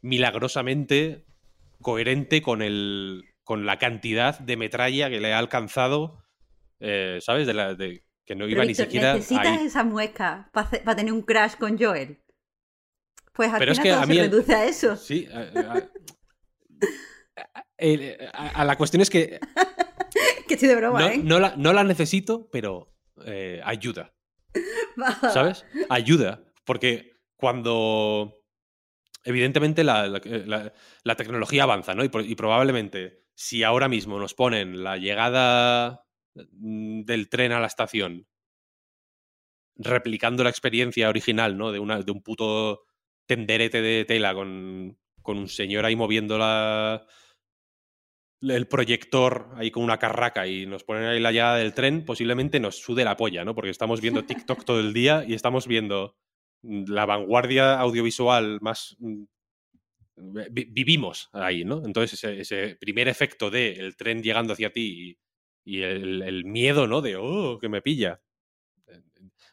milagrosamente 0.00 1.26
coherente 1.82 2.40
con 2.40 2.62
el 2.62 3.24
con 3.42 3.66
la 3.66 3.78
cantidad 3.78 4.38
de 4.38 4.56
metralla 4.56 5.10
que 5.10 5.20
le 5.20 5.34
ha 5.34 5.38
alcanzado, 5.38 6.24
eh, 6.80 7.18
¿sabes? 7.20 7.46
De 7.46 7.52
la, 7.52 7.74
de, 7.74 8.06
que 8.24 8.34
no 8.34 8.46
Pero, 8.46 8.50
iba 8.52 8.62
ni 8.62 8.68
Víctor, 8.68 8.86
siquiera 8.86 9.12
necesitas 9.12 9.46
ahí. 9.58 9.66
esa 9.66 9.84
muesca 9.84 10.50
para 10.54 10.96
tener 10.96 11.12
un 11.12 11.20
crash 11.20 11.56
con 11.56 11.78
Joel. 11.78 12.22
Pues 13.34 13.52
al 13.52 13.58
Pero 13.58 13.72
es 13.72 13.78
final 13.80 13.82
que 13.82 13.90
todo 13.90 14.00
a 14.00 14.06
se 14.06 14.12
mí 14.14 14.18
el- 14.18 14.30
reduce 14.30 14.54
a 14.54 14.64
eso. 14.64 14.96
Sí, 14.96 15.28
a, 15.30 15.40
a- 15.40 15.90
a- 18.32 18.48
a 18.60 18.64
la 18.64 18.76
cuestión 18.76 19.00
es 19.02 19.10
que 19.10 19.40
que 20.48 20.54
estoy 20.54 20.68
de 20.68 20.76
broma, 20.76 21.00
no, 21.00 21.08
¿eh? 21.08 21.18
no 21.22 21.38
la, 21.40 21.54
no 21.56 21.72
la 21.72 21.84
necesito, 21.84 22.48
pero 22.50 22.94
eh, 23.24 23.60
ayuda. 23.64 24.14
¿Sabes? 25.32 25.64
Ayuda. 25.88 26.44
Porque 26.64 27.12
cuando. 27.36 28.40
Evidentemente 29.26 29.84
la, 29.84 30.06
la- 30.06 31.16
tecnología 31.16 31.62
avanza, 31.62 31.94
¿no? 31.94 32.04
Y, 32.04 32.10
y 32.26 32.34
probablemente 32.34 33.24
si 33.34 33.62
ahora 33.64 33.88
mismo 33.88 34.18
nos 34.18 34.34
ponen 34.34 34.84
la 34.84 34.98
llegada 34.98 36.04
mm, 36.34 37.02
del 37.04 37.28
tren 37.30 37.52
a 37.52 37.58
la 37.60 37.66
estación 37.66 38.26
replicando 39.76 40.44
la 40.44 40.50
experiencia 40.50 41.08
original, 41.08 41.56
¿no? 41.56 41.72
De, 41.72 41.78
una, 41.78 42.00
de 42.02 42.12
un 42.12 42.22
puto 42.22 42.82
tenderete 43.26 43.80
de 43.82 44.04
tela 44.04 44.34
con, 44.34 44.98
con 45.22 45.38
un 45.38 45.48
señor 45.48 45.84
ahí 45.84 45.96
moviendo 45.96 46.38
la, 46.38 47.04
el 48.48 48.66
proyector 48.68 49.50
ahí 49.56 49.70
con 49.70 49.82
una 49.84 49.98
carraca 49.98 50.46
y 50.46 50.66
nos 50.66 50.84
ponen 50.84 51.04
ahí 51.04 51.20
la 51.20 51.32
llegada 51.32 51.56
del 51.56 51.74
tren, 51.74 52.04
posiblemente 52.04 52.60
nos 52.60 52.76
sude 52.78 53.04
la 53.04 53.16
polla, 53.16 53.44
¿no? 53.44 53.54
Porque 53.54 53.70
estamos 53.70 54.00
viendo 54.00 54.24
TikTok 54.26 54.64
todo 54.64 54.80
el 54.80 54.92
día 54.92 55.24
y 55.26 55.34
estamos 55.34 55.66
viendo 55.66 56.16
mm, 56.62 56.84
la 56.90 57.06
vanguardia 57.06 57.78
audiovisual 57.80 58.58
más... 58.60 58.96
mm, 58.98 59.24
vi- 60.50 60.66
vivimos 60.70 61.28
ahí, 61.32 61.64
¿no? 61.64 61.82
Entonces 61.84 62.14
ese, 62.24 62.40
ese 62.40 62.76
primer 62.76 63.08
efecto 63.08 63.50
de 63.50 63.72
el 63.72 63.96
tren 63.96 64.22
llegando 64.22 64.52
hacia 64.52 64.72
ti 64.72 65.18
y, 65.64 65.76
y 65.78 65.82
el, 65.82 66.22
el 66.22 66.44
miedo, 66.44 66.86
¿no? 66.86 67.00
De, 67.00 67.16
oh, 67.16 67.58
que 67.58 67.68
me 67.68 67.82
pilla. 67.82 68.20
Eh, 68.88 69.00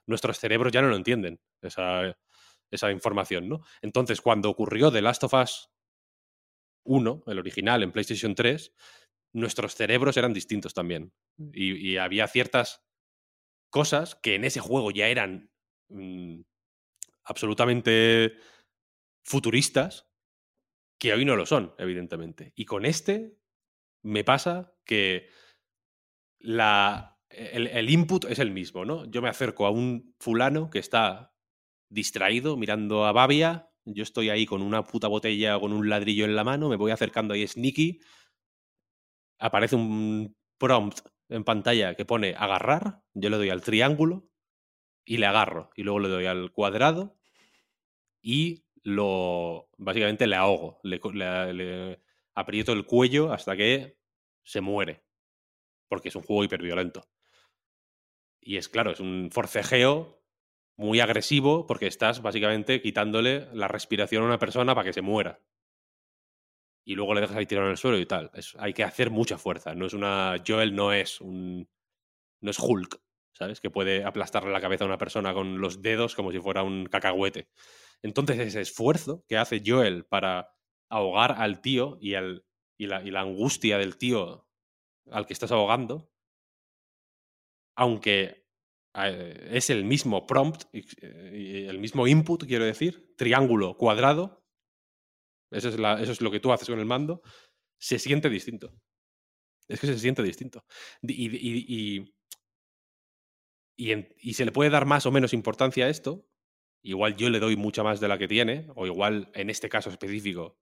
Nuestros 0.07 0.39
cerebros 0.39 0.71
ya 0.73 0.81
no 0.81 0.89
lo 0.89 0.95
entienden, 0.97 1.39
esa, 1.61 2.17
esa 2.71 2.91
información, 2.91 3.49
¿no? 3.49 3.61
Entonces, 3.81 4.21
cuando 4.21 4.49
ocurrió 4.49 4.91
The 4.91 5.01
Last 5.01 5.23
of 5.23 5.33
Us 5.35 5.70
1, 6.83 7.23
el 7.27 7.39
original, 7.39 7.83
en 7.83 7.91
PlayStation 7.91 8.35
3, 8.35 8.73
nuestros 9.33 9.75
cerebros 9.75 10.17
eran 10.17 10.33
distintos 10.33 10.73
también. 10.73 11.13
Y, 11.53 11.75
y 11.75 11.97
había 11.97 12.27
ciertas 12.27 12.83
cosas 13.69 14.15
que 14.15 14.35
en 14.35 14.43
ese 14.43 14.59
juego 14.59 14.91
ya 14.91 15.07
eran 15.07 15.51
mm, 15.89 16.41
absolutamente 17.23 18.35
futuristas, 19.23 20.07
que 20.99 21.13
hoy 21.13 21.25
no 21.25 21.35
lo 21.35 21.45
son, 21.45 21.73
evidentemente. 21.77 22.53
Y 22.55 22.65
con 22.65 22.85
este 22.85 23.37
me 24.03 24.23
pasa 24.23 24.75
que 24.85 25.29
la, 26.39 27.19
el, 27.29 27.67
el 27.67 27.89
input 27.89 28.25
es 28.25 28.39
el 28.39 28.51
mismo, 28.51 28.85
¿no? 28.85 29.05
Yo 29.05 29.21
me 29.21 29.29
acerco 29.29 29.65
a 29.65 29.71
un 29.71 30.15
fulano 30.19 30.69
que 30.69 30.79
está 30.79 31.33
distraído 31.89 32.57
mirando 32.57 33.05
a 33.05 33.11
Babia, 33.11 33.70
yo 33.85 34.03
estoy 34.03 34.29
ahí 34.29 34.45
con 34.45 34.61
una 34.61 34.83
puta 34.83 35.07
botella 35.07 35.57
o 35.57 35.61
con 35.61 35.73
un 35.73 35.89
ladrillo 35.89 36.25
en 36.25 36.35
la 36.35 36.43
mano, 36.43 36.69
me 36.69 36.75
voy 36.75 36.91
acercando 36.91 37.33
ahí 37.33 37.47
sneaky, 37.47 37.99
aparece 39.39 39.75
un 39.75 40.35
prompt 40.57 40.99
en 41.29 41.43
pantalla 41.43 41.95
que 41.95 42.05
pone 42.05 42.35
agarrar, 42.37 43.01
yo 43.13 43.29
le 43.29 43.37
doy 43.37 43.49
al 43.49 43.63
triángulo 43.63 44.29
y 45.05 45.17
le 45.17 45.25
agarro, 45.25 45.71
y 45.75 45.83
luego 45.83 45.99
le 45.99 46.09
doy 46.09 46.25
al 46.25 46.51
cuadrado 46.51 47.17
y 48.21 48.65
lo 48.83 49.69
básicamente 49.77 50.27
le 50.27 50.35
ahogo, 50.35 50.79
le, 50.83 50.99
le 51.53 52.01
aprieto 52.35 52.73
el 52.73 52.85
cuello 52.85 53.31
hasta 53.31 53.55
que 53.55 53.97
se 54.43 54.61
muere, 54.61 55.03
porque 55.87 56.09
es 56.09 56.15
un 56.15 56.23
juego 56.23 56.43
hiperviolento. 56.43 57.07
Y 58.39 58.57
es 58.57 58.69
claro, 58.69 58.91
es 58.91 58.99
un 58.99 59.29
forcejeo 59.31 60.20
muy 60.77 60.99
agresivo 60.99 61.65
porque 61.67 61.87
estás 61.87 62.21
básicamente 62.21 62.81
quitándole 62.81 63.47
la 63.53 63.67
respiración 63.67 64.23
a 64.23 64.27
una 64.27 64.39
persona 64.39 64.73
para 64.73 64.85
que 64.85 64.93
se 64.93 65.01
muera. 65.01 65.39
Y 66.83 66.95
luego 66.95 67.13
le 67.13 67.21
dejas 67.21 67.37
ahí 67.37 67.45
tirado 67.45 67.67
en 67.67 67.71
el 67.71 67.77
suelo 67.77 67.99
y 67.99 68.05
tal. 68.05 68.31
Hay 68.57 68.73
que 68.73 68.83
hacer 68.83 69.11
mucha 69.11 69.37
fuerza. 69.37 69.75
No 69.75 69.85
es 69.85 69.93
una. 69.93 70.35
Joel 70.45 70.75
no 70.75 70.91
es 70.91 71.21
un. 71.21 71.69
No 72.41 72.49
es 72.49 72.57
Hulk, 72.59 72.99
¿sabes? 73.33 73.61
Que 73.61 73.69
puede 73.69 74.03
aplastarle 74.03 74.51
la 74.51 74.61
cabeza 74.61 74.83
a 74.83 74.87
una 74.87 74.97
persona 74.97 75.33
con 75.33 75.61
los 75.61 75.83
dedos 75.83 76.15
como 76.15 76.31
si 76.31 76.39
fuera 76.39 76.63
un 76.63 76.85
cacahuete. 76.87 77.49
Entonces, 78.01 78.39
ese 78.39 78.61
esfuerzo 78.61 79.23
que 79.27 79.37
hace 79.37 79.61
Joel 79.63 80.05
para 80.05 80.55
ahogar 80.89 81.33
al 81.37 81.61
tío 81.61 81.99
y, 82.01 82.15
y, 82.15 82.87
la, 82.87 83.03
y 83.03 83.11
la 83.11 83.21
angustia 83.21 83.77
del 83.77 83.97
tío 83.97 84.47
al 85.11 85.27
que 85.27 85.33
estás 85.33 85.51
ahogando, 85.51 86.11
aunque 87.75 88.40
es 88.93 89.69
el 89.69 89.85
mismo 89.85 90.25
prompt, 90.27 90.63
y 90.73 91.65
el 91.65 91.79
mismo 91.79 92.07
input, 92.07 92.45
quiero 92.45 92.65
decir, 92.65 93.13
triángulo, 93.17 93.77
cuadrado, 93.77 94.43
eso 95.51 95.69
es, 95.69 95.75
eso 95.75 96.11
es 96.11 96.21
lo 96.21 96.31
que 96.31 96.39
tú 96.39 96.51
haces 96.51 96.67
con 96.69 96.79
el 96.79 96.85
mando, 96.85 97.21
se 97.79 97.99
siente 97.99 98.29
distinto. 98.29 98.73
Es 99.67 99.79
que 99.79 99.87
se 99.87 99.97
siente 99.99 100.23
distinto. 100.23 100.65
Di- 101.01 101.13
Y, 101.13 101.27
y- 101.37 102.13
y- 103.93 104.07
y 104.19 104.33
se 104.33 104.45
le 104.45 104.51
puede 104.51 104.69
dar 104.69 104.85
más 104.85 105.05
o 105.05 105.11
menos 105.11 105.33
importancia 105.33 105.85
a 105.85 105.89
esto. 105.89 106.27
Igual 106.83 107.15
yo 107.15 107.29
le 107.29 107.39
doy 107.39 107.55
mucha 107.55 107.83
más 107.83 107.99
de 107.99 108.07
la 108.07 108.17
que 108.17 108.27
tiene, 108.27 108.67
o 108.75 108.85
igual 108.87 109.31
en 109.33 109.49
este 109.49 109.69
caso 109.69 109.89
específico, 109.89 110.57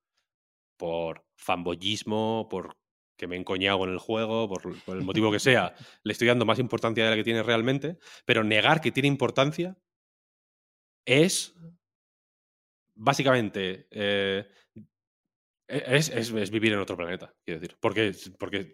por 0.77 1.25
fanboyismo, 1.37 2.47
por 2.49 2.77
que 3.19 3.27
me 3.27 3.35
he 3.35 3.39
encoñado 3.39 3.77
con 3.79 3.91
el 3.91 3.99
juego, 3.99 4.47
por, 4.49 4.61
por 4.83 4.97
el 4.97 5.03
motivo 5.03 5.31
que 5.31 5.39
sea, 5.39 5.75
le 6.03 6.13
estoy 6.13 6.27
dando 6.27 6.45
más 6.45 6.57
importancia 6.57 7.03
de 7.03 7.09
la 7.11 7.15
que 7.15 7.23
tiene 7.23 7.43
realmente, 7.43 7.97
pero 8.25 8.43
negar 8.43 8.81
que 8.81 8.91
tiene 8.91 9.07
importancia 9.07 9.77
es 11.05 11.53
básicamente 12.95 13.87
eh, 13.91 14.47
es, 15.67 16.09
es- 16.09 16.31
es 16.31 16.49
vivir 16.51 16.73
en 16.73 16.79
otro 16.79 16.97
planeta, 16.97 17.31
quiero 17.45 17.59
decir. 17.59 17.77
Porque, 17.79 18.11
porque 18.39 18.73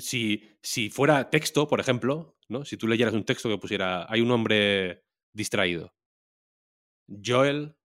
si, 0.00 0.56
si 0.62 0.88
fuera 0.90 1.28
texto, 1.28 1.68
por 1.68 1.80
ejemplo, 1.80 2.38
¿no? 2.48 2.64
si 2.64 2.76
tú 2.76 2.88
leyeras 2.88 3.14
un 3.14 3.24
texto 3.24 3.48
que 3.48 3.58
pusiera 3.58 4.06
hay 4.10 4.20
un 4.20 4.30
hombre 4.30 5.04
distraído, 5.32 5.94
Joel 7.24 7.76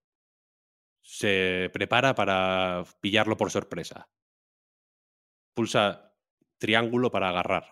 se 1.01 1.69
prepara 1.73 2.13
para 2.15 2.83
pillarlo 3.01 3.35
por 3.35 3.51
sorpresa. 3.51 4.07
Pulsa 5.53 6.13
triángulo 6.59 7.11
para 7.11 7.29
agarrar. 7.29 7.65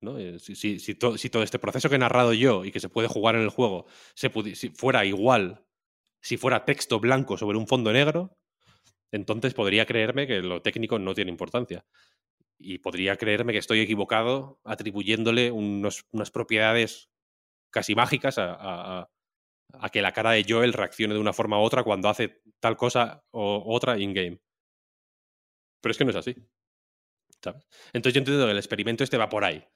¿no? 0.00 0.18
Eh, 0.18 0.38
Si, 0.38 0.54
si- 0.54 0.78
si 0.78 0.94
to- 0.94 1.16
si 1.18 1.30
todo 1.30 1.42
este 1.42 1.58
proceso 1.58 1.88
que 1.88 1.96
he 1.96 1.98
narrado 1.98 2.32
yo 2.32 2.64
y 2.64 2.70
que 2.72 2.80
se 2.80 2.88
puede 2.88 3.08
jugar 3.08 3.36
en 3.36 3.42
el 3.42 3.48
juego 3.50 3.86
se 4.14 4.30
si 4.54 4.68
fuera 4.70 5.04
igual, 5.04 5.64
si 6.22 6.36
fuera 6.36 6.64
texto 6.64 7.00
blanco 7.00 7.36
sobre 7.38 7.58
un 7.58 7.66
fondo 7.66 7.92
negro, 7.92 8.36
entonces 9.12 9.54
podría 9.54 9.86
creerme 9.86 10.26
que 10.26 10.40
lo 10.42 10.62
técnico 10.62 10.98
no 10.98 11.14
tiene 11.14 11.30
importancia. 11.30 11.86
Y 12.58 12.78
podría 12.78 13.16
creerme 13.16 13.52
que 13.52 13.60
estoy 13.60 13.80
equivocado 13.80 14.60
atribuyéndole 14.64 15.50
unas 15.52 16.04
propiedades 16.32 17.10
casi 17.70 17.94
mágicas 17.94 18.36
a 19.74 19.90
que 19.92 20.02
la 20.02 20.12
cara 20.12 20.32
de 20.32 20.44
Joel 20.48 20.72
reaccione 20.72 21.14
de 21.14 21.20
una 21.20 21.32
forma 21.32 21.58
u 21.58 21.62
otra 21.62 21.84
cuando 21.84 22.08
hace 22.08 22.40
tal 22.60 22.76
cosa 22.76 23.24
o 23.30 23.62
otra 23.66 23.98
in-game. 23.98 24.40
Pero 25.84 25.90
es 25.90 25.98
que 25.98 26.04
no 26.04 26.10
es 26.12 26.16
así. 26.16 26.34
Entonces 27.92 28.14
yo 28.14 28.20
entiendo 28.20 28.46
que 28.46 28.52
el 28.52 28.56
experimento 28.56 29.04
este 29.04 29.18
va 29.18 29.28
por 29.28 29.44
ahí. 29.44 29.68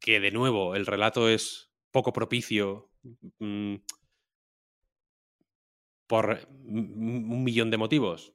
Que 0.00 0.18
de 0.18 0.30
nuevo 0.30 0.74
el 0.74 0.86
relato 0.86 1.28
es 1.28 1.70
poco 1.90 2.14
propicio 2.14 2.90
mm, 3.38 3.74
por 6.06 6.48
mm, 6.48 7.30
un 7.30 7.44
millón 7.44 7.70
de 7.70 7.76
motivos. 7.76 8.32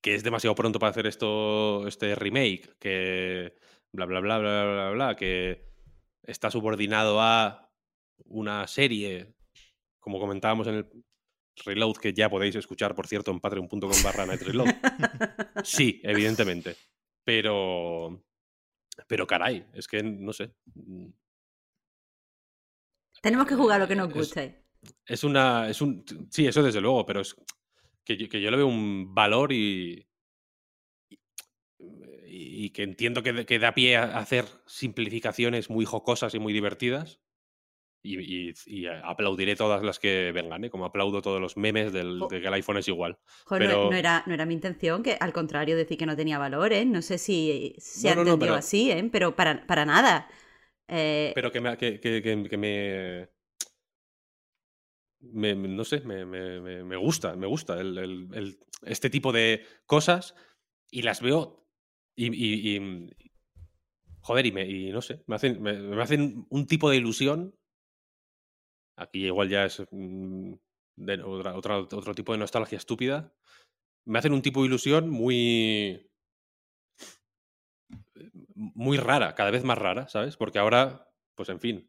Que 0.00 0.14
es 0.14 0.24
demasiado 0.24 0.54
pronto 0.54 0.78
para 0.78 0.92
hacer 0.92 1.06
esto, 1.06 1.86
este 1.86 2.14
remake. 2.14 2.78
Que 2.78 3.58
bla, 3.92 4.06
bla, 4.06 4.20
bla, 4.20 4.38
bla, 4.38 4.64
bla, 4.64 4.90
bla. 4.92 5.16
Que 5.16 5.68
está 6.22 6.50
subordinado 6.50 7.20
a 7.20 7.70
una 8.24 8.66
serie, 8.68 9.34
como 10.00 10.18
comentábamos 10.18 10.66
en 10.66 10.76
el 10.76 11.04
Reload, 11.64 11.96
que 11.96 12.12
ya 12.12 12.28
podéis 12.30 12.54
escuchar, 12.56 12.94
por 12.94 13.06
cierto, 13.06 13.30
en 13.30 13.40
patreon.com 13.40 13.80
barra 14.02 14.24
Reload. 14.26 14.66
Sí, 15.64 16.00
evidentemente. 16.02 16.76
Pero. 17.24 18.22
Pero 19.06 19.26
caray, 19.26 19.66
es 19.74 19.86
que 19.88 20.02
no 20.02 20.32
sé. 20.32 20.52
Tenemos 23.20 23.46
que 23.46 23.54
jugar 23.54 23.80
lo 23.80 23.88
que 23.88 23.94
nos 23.96 24.08
Es- 24.08 24.14
guste. 24.14 24.62
Es 25.06 25.22
una. 25.24 25.68
Es 25.68 25.80
un, 25.80 26.04
sí, 26.30 26.46
eso 26.46 26.62
desde 26.62 26.80
luego, 26.80 27.06
pero 27.06 27.20
es 27.20 27.36
que 28.04 28.16
yo, 28.16 28.28
que 28.28 28.40
yo 28.40 28.50
le 28.50 28.56
veo 28.56 28.66
un 28.66 29.14
valor 29.14 29.52
y. 29.52 30.08
y, 31.78 32.64
y 32.64 32.70
que 32.70 32.82
entiendo 32.82 33.22
que, 33.22 33.46
que 33.46 33.58
da 33.60 33.74
pie 33.74 33.96
a 33.96 34.18
hacer 34.18 34.46
simplificaciones 34.66 35.70
muy 35.70 35.84
jocosas 35.84 36.34
y 36.34 36.38
muy 36.40 36.52
divertidas. 36.52 37.20
Y, 38.04 38.18
y- 38.50 38.54
y 38.66 38.86
aplaudiré 38.86 39.54
todas 39.54 39.82
las 39.84 40.00
que 40.00 40.32
vengan, 40.32 40.64
¿eh? 40.64 40.70
como 40.70 40.84
aplaudo 40.86 41.22
todos 41.22 41.40
los 41.40 41.56
memes 41.56 41.92
del, 41.92 42.18
de 42.28 42.40
que 42.40 42.48
el 42.48 42.54
iPhone 42.54 42.78
es 42.78 42.88
igual. 42.88 43.16
Jo, 43.44 43.58
no- 43.60 43.64
pero- 43.64 43.90
no, 43.90 43.96
era, 43.96 44.24
no 44.26 44.34
era 44.34 44.44
mi 44.44 44.54
intención, 44.54 45.04
que 45.04 45.16
al 45.20 45.32
contrario 45.32 45.76
decir 45.76 45.96
que 45.98 46.06
no 46.06 46.16
tenía 46.16 46.36
valor, 46.38 46.72
¿eh? 46.72 46.84
No 46.84 47.00
sé 47.00 47.16
si 47.18 47.76
se 47.78 48.14
No, 48.16 48.36
pero- 48.38 48.54
así, 48.54 48.90
¿eh? 48.90 49.08
Pero 49.12 49.36
para, 49.36 49.64
para 49.68 49.84
nada. 49.84 50.28
Eh, 50.88 51.30
pero 51.36 51.52
que 51.52 51.60
me, 51.60 51.76
que, 51.76 52.00
que- 52.00 52.20
que- 52.22 52.48
que 52.50 52.56
me, 55.20 55.54
no 55.54 55.84
sé, 55.84 56.00
me, 56.00 56.24
me- 56.26 56.82
me- 56.82 56.96
gusta, 56.96 57.36
me 57.36 57.46
gusta 57.46 57.80
el- 57.80 57.96
el- 57.98 58.28
el- 58.34 58.58
este 58.84 59.10
tipo 59.10 59.32
de 59.32 59.64
cosas 59.86 60.34
y 60.90 61.02
las 61.02 61.20
veo 61.22 61.68
y, 62.16 62.26
y- 62.34 62.76
y- 62.76 63.10
joder, 64.20 64.46
y, 64.46 64.52
me, 64.52 64.68
y 64.68 64.90
no 64.90 65.00
sé, 65.00 65.22
me 65.28 65.36
hacen, 65.36 65.62
me, 65.62 65.74
me 65.74 66.02
hacen 66.02 66.46
un 66.50 66.66
tipo 66.66 66.90
de 66.90 66.96
ilusión. 66.96 67.54
Aquí 68.96 69.26
igual 69.26 69.48
ya 69.48 69.64
es 69.64 69.82
mm, 69.90 70.52
de 70.96 71.22
otra, 71.22 71.54
otra- 71.56 71.78
otro 71.78 72.14
tipo 72.14 72.32
de 72.32 72.38
nostalgia 72.38 72.76
estúpida. 72.78 73.32
Me 74.06 74.18
hacen 74.18 74.32
un 74.32 74.42
tipo 74.42 74.60
de 74.60 74.66
ilusión 74.66 75.10
muy 75.10 76.08
muy 78.54 78.96
rara, 78.98 79.34
cada 79.34 79.50
vez 79.50 79.64
más 79.64 79.78
rara, 79.78 80.08
¿sabes? 80.08 80.36
Porque 80.36 80.58
ahora, 80.58 81.08
pues 81.34 81.48
en 81.48 81.60
fin, 81.60 81.86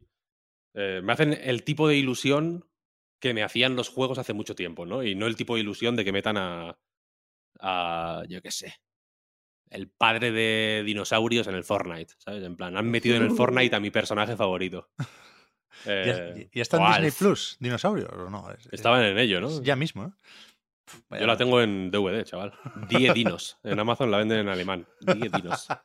eh, 0.74 1.00
me 1.02 1.12
hacen 1.12 1.32
el 1.32 1.64
tipo 1.64 1.88
de 1.88 1.96
ilusión 1.96 2.68
que 3.20 3.34
me 3.34 3.42
hacían 3.42 3.76
los 3.76 3.88
juegos 3.88 4.18
hace 4.18 4.32
mucho 4.34 4.54
tiempo, 4.54 4.86
¿no? 4.86 5.02
Y 5.02 5.14
no 5.14 5.26
el 5.26 5.36
tipo 5.36 5.54
de 5.54 5.60
ilusión 5.62 5.96
de 5.96 6.04
que 6.04 6.12
metan 6.12 6.36
a, 6.36 6.78
a 7.60 8.22
yo 8.28 8.42
qué 8.42 8.50
sé, 8.50 8.74
el 9.70 9.90
padre 9.90 10.32
de 10.32 10.82
dinosaurios 10.84 11.46
en 11.46 11.54
el 11.54 11.64
Fortnite, 11.64 12.14
¿sabes? 12.18 12.44
En 12.44 12.56
plan, 12.56 12.76
han 12.76 12.90
metido 12.90 13.16
en 13.16 13.22
el 13.22 13.30
Fortnite 13.36 13.76
a 13.76 13.80
mi 13.80 13.90
personaje 13.90 14.36
favorito. 14.36 14.90
Eh, 15.86 16.48
¿Y, 16.52 16.60
está 16.60 16.78
en 16.78 16.92
Disney 16.92 17.10
Plus, 17.10 17.56
dinosaurios 17.60 18.10
o 18.12 18.30
no? 18.30 18.48
Estaban 18.70 19.02
en 19.04 19.18
ello, 19.18 19.40
¿no? 19.40 19.62
Ya 19.62 19.76
mismo, 19.76 20.04
¿no? 20.04 20.16
Yo 21.18 21.26
la 21.26 21.36
tengo 21.36 21.60
en 21.60 21.90
DVD, 21.90 22.24
chaval. 22.24 22.52
Die 22.88 23.12
Dinos. 23.12 23.58
En 23.62 23.78
Amazon 23.80 24.10
la 24.10 24.18
venden 24.18 24.40
en 24.40 24.48
alemán. 24.48 24.86
Die 25.00 25.28
Dinos. 25.28 25.68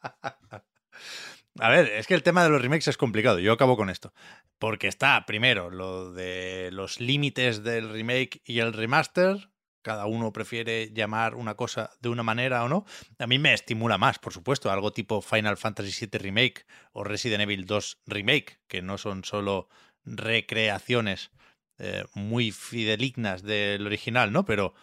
A 1.59 1.69
ver, 1.69 1.87
es 1.87 2.07
que 2.07 2.13
el 2.13 2.23
tema 2.23 2.43
de 2.43 2.49
los 2.49 2.61
remakes 2.61 2.87
es 2.87 2.97
complicado. 2.97 3.39
Yo 3.39 3.51
acabo 3.51 3.75
con 3.75 3.89
esto. 3.89 4.13
Porque 4.59 4.87
está, 4.87 5.25
primero, 5.25 5.69
lo 5.69 6.11
de 6.13 6.69
los 6.71 6.99
límites 6.99 7.63
del 7.63 7.89
remake 7.89 8.41
y 8.45 8.59
el 8.59 8.73
remaster. 8.73 9.49
Cada 9.81 10.05
uno 10.05 10.33
prefiere 10.33 10.91
llamar 10.93 11.35
una 11.35 11.55
cosa 11.55 11.91
de 12.01 12.09
una 12.09 12.23
manera 12.23 12.63
o 12.63 12.69
no. 12.69 12.85
A 13.17 13.27
mí 13.27 13.39
me 13.39 13.53
estimula 13.53 13.97
más, 13.97 14.19
por 14.19 14.33
supuesto, 14.33 14.71
algo 14.71 14.91
tipo 14.91 15.21
Final 15.21 15.57
Fantasy 15.57 16.05
VII 16.05 16.19
Remake 16.19 16.65
o 16.91 17.03
Resident 17.03 17.41
Evil 17.41 17.65
2 17.65 18.01
Remake, 18.05 18.59
que 18.67 18.81
no 18.81 18.97
son 18.97 19.23
solo 19.23 19.69
recreaciones 20.03 21.31
eh, 21.77 22.03
muy 22.13 22.51
fidelignas 22.51 23.43
del 23.43 23.85
original, 23.85 24.31
¿no? 24.33 24.45
Pero 24.45 24.73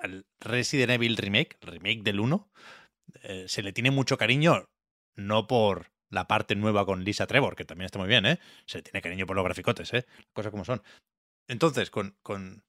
al 0.00 0.26
Resident 0.40 0.90
Evil 0.90 1.16
Remake, 1.16 1.56
remake 1.60 2.02
del 2.02 2.20
1, 2.20 2.50
eh, 3.22 3.44
se 3.48 3.62
le 3.62 3.72
tiene 3.72 3.90
mucho 3.90 4.18
cariño, 4.18 4.68
no 5.16 5.46
por 5.46 5.92
la 6.10 6.26
parte 6.26 6.56
nueva 6.56 6.86
con 6.86 7.04
Lisa 7.04 7.26
Trevor, 7.26 7.54
que 7.56 7.64
también 7.64 7.86
está 7.86 7.98
muy 7.98 8.08
bien, 8.08 8.26
¿eh? 8.26 8.40
Se 8.66 8.78
le 8.78 8.82
tiene 8.82 9.02
cariño 9.02 9.26
por 9.26 9.36
los 9.36 9.44
graficotes, 9.44 9.92
¿eh? 9.94 10.06
Cosas 10.32 10.50
como 10.50 10.64
son. 10.64 10.82
Entonces, 11.48 11.90
con, 11.90 12.16
con, 12.22 12.64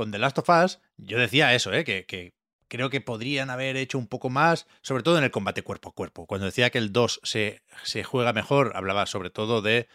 con 0.00 0.12
The 0.12 0.18
Last 0.18 0.38
of 0.38 0.48
Us, 0.48 0.80
yo 0.96 1.18
decía 1.18 1.54
eso, 1.54 1.74
¿eh? 1.74 1.84
Que, 1.84 2.32
creo 2.68 2.88
que 2.88 3.02
podrían 3.02 3.50
haber 3.50 3.76
hecho 3.76 3.98
un 3.98 4.06
poco 4.06 4.30
más, 4.30 4.66
sobre 4.80 5.02
todo 5.02 5.18
en 5.18 5.24
el 5.24 5.30
combate 5.30 5.62
cuerpo 5.62 5.90
a 5.90 5.92
cuerpo. 5.92 6.26
Cuando 6.26 6.46
decía 6.46 6.70
que 6.70 6.78
el 6.78 6.90
2 6.90 7.20
se, 7.22 7.60
juega 8.02 8.32
mejor, 8.32 8.72
hablaba 8.76 9.04
sobre 9.04 9.28
todo 9.28 9.60
de 9.60 9.88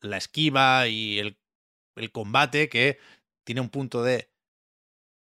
la 0.00 0.16
esquiva 0.16 0.88
y 0.88 1.20
el, 1.20 1.38
el 1.94 2.10
combate 2.10 2.68
que 2.68 2.98
tiene 3.44 3.60
un 3.60 3.68
punto 3.68 4.02
de 4.02 4.32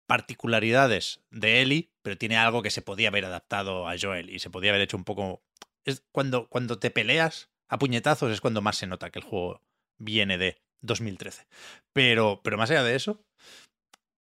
particularidades 0.06 1.22
de 1.32 1.62
Ellie, 1.62 1.90
pero 2.02 2.18
tiene 2.18 2.36
algo 2.36 2.62
que 2.62 2.72
se 2.72 2.82
podía 2.82 3.08
haber 3.08 3.24
adaptado 3.24 3.88
a 3.88 3.96
Joel 3.98 4.30
y 4.30 4.40
se 4.40 4.50
podía 4.50 4.72
haber 4.72 4.82
hecho 4.82 4.98
un 4.98 5.06
poco... 5.06 5.42
Es 5.86 6.04
cuando, 6.12 6.50
cuando 6.50 6.78
te 6.78 6.92
peleas 6.92 7.50
a 7.70 7.80
puñetazos 7.80 8.34
es 8.34 8.42
cuando 8.42 8.62
más 8.62 8.76
se 8.76 8.88
nota 8.88 9.12
que 9.12 9.20
el 9.20 9.26
juego 9.26 9.62
viene 9.98 10.38
de 10.38 10.62
2013. 10.82 11.48
Pero, 11.94 12.42
pero 12.44 12.58
más 12.58 12.70
allá 12.70 12.84
de 12.84 12.96
eso, 12.96 13.24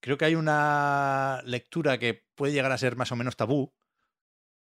creo 0.01 0.17
que 0.17 0.25
hay 0.25 0.35
una 0.35 1.41
lectura 1.45 1.97
que 1.97 2.25
puede 2.35 2.53
llegar 2.53 2.71
a 2.71 2.77
ser 2.77 2.95
más 2.95 3.11
o 3.11 3.15
menos 3.15 3.35
tabú 3.35 3.73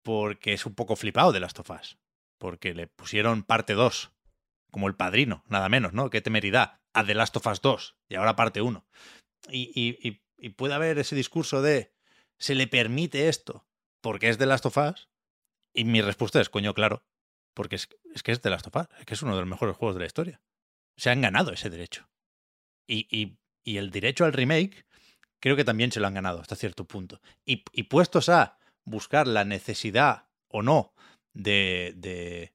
porque 0.02 0.52
es 0.52 0.66
un 0.66 0.74
poco 0.74 0.96
flipado 0.96 1.32
de 1.32 1.40
Last 1.40 1.58
of 1.60 1.70
Us. 1.70 1.98
Porque 2.38 2.74
le 2.74 2.88
pusieron 2.88 3.44
parte 3.44 3.74
2, 3.74 4.12
como 4.70 4.88
el 4.88 4.96
padrino, 4.96 5.44
nada 5.48 5.68
menos, 5.68 5.92
¿no? 5.92 6.10
Qué 6.10 6.20
temeridad, 6.20 6.80
a 6.92 7.04
The 7.04 7.14
Last 7.14 7.36
of 7.36 7.46
Us 7.46 7.60
2 7.60 7.96
y 8.08 8.16
ahora 8.16 8.36
parte 8.36 8.62
1. 8.62 8.84
Y, 9.48 9.70
y, 9.74 10.22
y 10.36 10.48
puede 10.50 10.74
haber 10.74 10.98
ese 10.98 11.14
discurso 11.14 11.62
de 11.62 11.92
se 12.38 12.56
le 12.56 12.66
permite 12.66 13.28
esto 13.28 13.64
porque 14.00 14.28
es 14.28 14.38
de 14.38 14.46
Last 14.46 14.66
of 14.66 14.76
Us. 14.76 15.08
Y 15.72 15.84
mi 15.84 16.02
respuesta 16.02 16.40
es, 16.40 16.50
coño, 16.50 16.74
claro, 16.74 17.04
porque 17.54 17.76
es, 17.76 17.88
que 18.22 18.32
es 18.32 18.42
de 18.42 18.50
Last 18.50 18.66
of 18.66 18.76
Us, 18.76 18.88
es 18.98 19.06
que 19.06 19.14
es 19.14 19.22
uno 19.22 19.34
de 19.34 19.42
los 19.42 19.48
mejores 19.48 19.76
juegos 19.76 19.94
de 19.94 20.00
la 20.00 20.06
historia. 20.06 20.40
Se 20.96 21.10
han 21.10 21.20
ganado 21.20 21.52
ese 21.52 21.70
derecho. 21.70 22.08
Y 22.86 23.38
el 23.64 23.90
derecho 23.90 24.24
al 24.24 24.32
remake 24.32 24.84
creo 25.42 25.56
que 25.56 25.64
también 25.64 25.92
se 25.92 26.00
lo 26.00 26.06
han 26.06 26.14
ganado 26.14 26.40
hasta 26.40 26.56
cierto 26.56 26.86
punto. 26.86 27.20
Y, 27.44 27.56
puestos 27.84 28.30
a 28.30 28.58
buscar 28.84 29.26
la 29.26 29.44
necesidad 29.44 30.28
o 30.48 30.62
no 30.62 30.94
de, 31.34 31.92
de, 31.96 32.54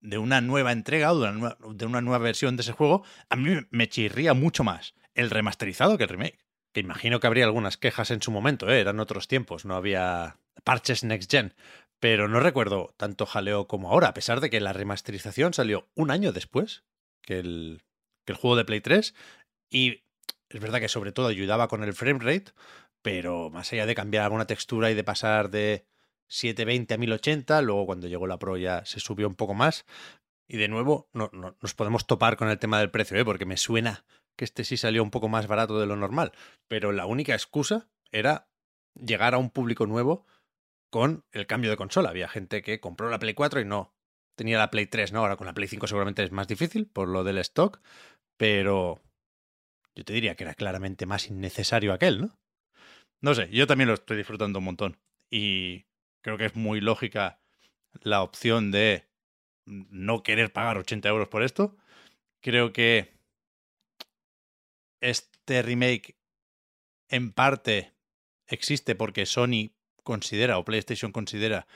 de 0.00 0.18
una 0.18 0.40
nueva 0.40 0.72
entrega 0.72 1.12
o 1.12 1.18
de 1.18 1.28
una 1.28 1.32
nueva, 1.32 1.58
de 1.74 1.86
una 1.86 2.00
nueva 2.00 2.18
versión 2.18 2.56
de 2.56 2.62
ese 2.62 2.72
juego, 2.72 3.04
a 3.28 3.36
mí 3.36 3.56
me 3.70 3.88
chirría 3.88 4.32
mucho 4.32 4.64
más 4.64 4.94
el 5.14 5.30
remasterizado 5.30 5.98
que 5.98 6.04
el 6.04 6.10
remake 6.10 6.46
que 6.76 6.80
imagino 6.80 7.20
que 7.20 7.26
habría 7.26 7.46
algunas 7.46 7.78
quejas 7.78 8.10
en 8.10 8.20
su 8.20 8.30
momento, 8.30 8.68
¿eh? 8.68 8.80
eran 8.80 9.00
otros 9.00 9.28
tiempos, 9.28 9.64
no 9.64 9.76
había 9.76 10.36
parches 10.62 11.04
next 11.04 11.30
gen, 11.30 11.54
pero 12.00 12.28
no 12.28 12.38
recuerdo 12.38 12.92
tanto 12.98 13.24
jaleo 13.24 13.66
como 13.66 13.88
ahora, 13.88 14.08
a 14.08 14.12
pesar 14.12 14.42
de 14.42 14.50
que 14.50 14.60
la 14.60 14.74
remasterización 14.74 15.54
salió 15.54 15.88
un 15.94 16.10
año 16.10 16.32
después 16.32 16.84
que 17.22 17.38
el, 17.38 17.82
que 18.26 18.34
el 18.34 18.38
juego 18.38 18.56
de 18.56 18.66
Play 18.66 18.82
3 18.82 19.14
y 19.70 20.02
es 20.48 20.60
verdad 20.60 20.80
que 20.80 20.88
sobre 20.88 21.12
todo 21.12 21.28
ayudaba 21.28 21.68
con 21.68 21.82
el 21.82 21.92
frame 21.94 22.20
rate, 22.20 22.52
pero 23.02 23.50
más 23.50 23.72
allá 23.72 23.86
de 23.86 23.94
cambiar 23.94 24.24
alguna 24.24 24.46
textura 24.46 24.90
y 24.90 24.94
de 24.94 25.04
pasar 25.04 25.50
de 25.50 25.86
720 26.28 26.94
a 26.94 26.98
1080, 26.98 27.62
luego 27.62 27.86
cuando 27.86 28.08
llegó 28.08 28.26
la 28.26 28.38
Pro 28.38 28.56
ya 28.56 28.84
se 28.84 29.00
subió 29.00 29.28
un 29.28 29.34
poco 29.34 29.54
más. 29.54 29.86
Y 30.48 30.58
de 30.58 30.68
nuevo, 30.68 31.08
no, 31.12 31.30
no, 31.32 31.56
nos 31.60 31.74
podemos 31.74 32.06
topar 32.06 32.36
con 32.36 32.48
el 32.48 32.58
tema 32.58 32.78
del 32.78 32.90
precio, 32.90 33.16
¿eh? 33.16 33.24
porque 33.24 33.46
me 33.46 33.56
suena 33.56 34.04
que 34.36 34.44
este 34.44 34.64
sí 34.64 34.76
salió 34.76 35.02
un 35.02 35.10
poco 35.10 35.28
más 35.28 35.46
barato 35.46 35.80
de 35.80 35.86
lo 35.86 35.96
normal, 35.96 36.32
pero 36.68 36.92
la 36.92 37.06
única 37.06 37.32
excusa 37.32 37.88
era 38.12 38.48
llegar 38.94 39.34
a 39.34 39.38
un 39.38 39.50
público 39.50 39.86
nuevo 39.86 40.26
con 40.90 41.24
el 41.32 41.46
cambio 41.46 41.70
de 41.70 41.76
consola. 41.76 42.10
Había 42.10 42.28
gente 42.28 42.62
que 42.62 42.80
compró 42.80 43.10
la 43.10 43.18
Play 43.18 43.34
4 43.34 43.60
y 43.60 43.64
no 43.64 43.94
tenía 44.36 44.58
la 44.58 44.70
Play 44.70 44.86
3, 44.86 45.12
¿no? 45.12 45.20
Ahora 45.20 45.36
con 45.36 45.46
la 45.46 45.54
Play 45.54 45.68
5 45.68 45.86
seguramente 45.86 46.22
es 46.22 46.32
más 46.32 46.46
difícil 46.46 46.86
por 46.86 47.08
lo 47.08 47.24
del 47.24 47.38
stock, 47.38 47.80
pero 48.36 49.00
yo 49.96 50.04
te 50.04 50.12
diría 50.12 50.36
que 50.36 50.44
era 50.44 50.54
claramente 50.54 51.06
más 51.06 51.28
innecesario 51.28 51.92
aquel, 51.92 52.20
¿no? 52.20 52.38
No 53.22 53.34
sé, 53.34 53.48
yo 53.50 53.66
también 53.66 53.88
lo 53.88 53.94
estoy 53.94 54.18
disfrutando 54.18 54.58
un 54.58 54.66
montón 54.66 54.98
y 55.30 55.86
creo 56.22 56.36
que 56.36 56.44
es 56.44 56.54
muy 56.54 56.80
lógica 56.80 57.40
la 58.02 58.22
opción 58.22 58.70
de 58.70 59.08
no 59.64 60.22
querer 60.22 60.52
pagar 60.52 60.76
80 60.76 61.08
euros 61.08 61.28
por 61.28 61.42
esto. 61.42 61.76
Creo 62.40 62.72
que 62.72 63.14
este 65.00 65.62
remake 65.62 66.16
en 67.08 67.32
parte 67.32 67.94
existe 68.46 68.94
porque 68.94 69.24
Sony 69.24 69.70
considera 70.02 70.58
o 70.58 70.64
PlayStation 70.64 71.10
considera 71.10 71.66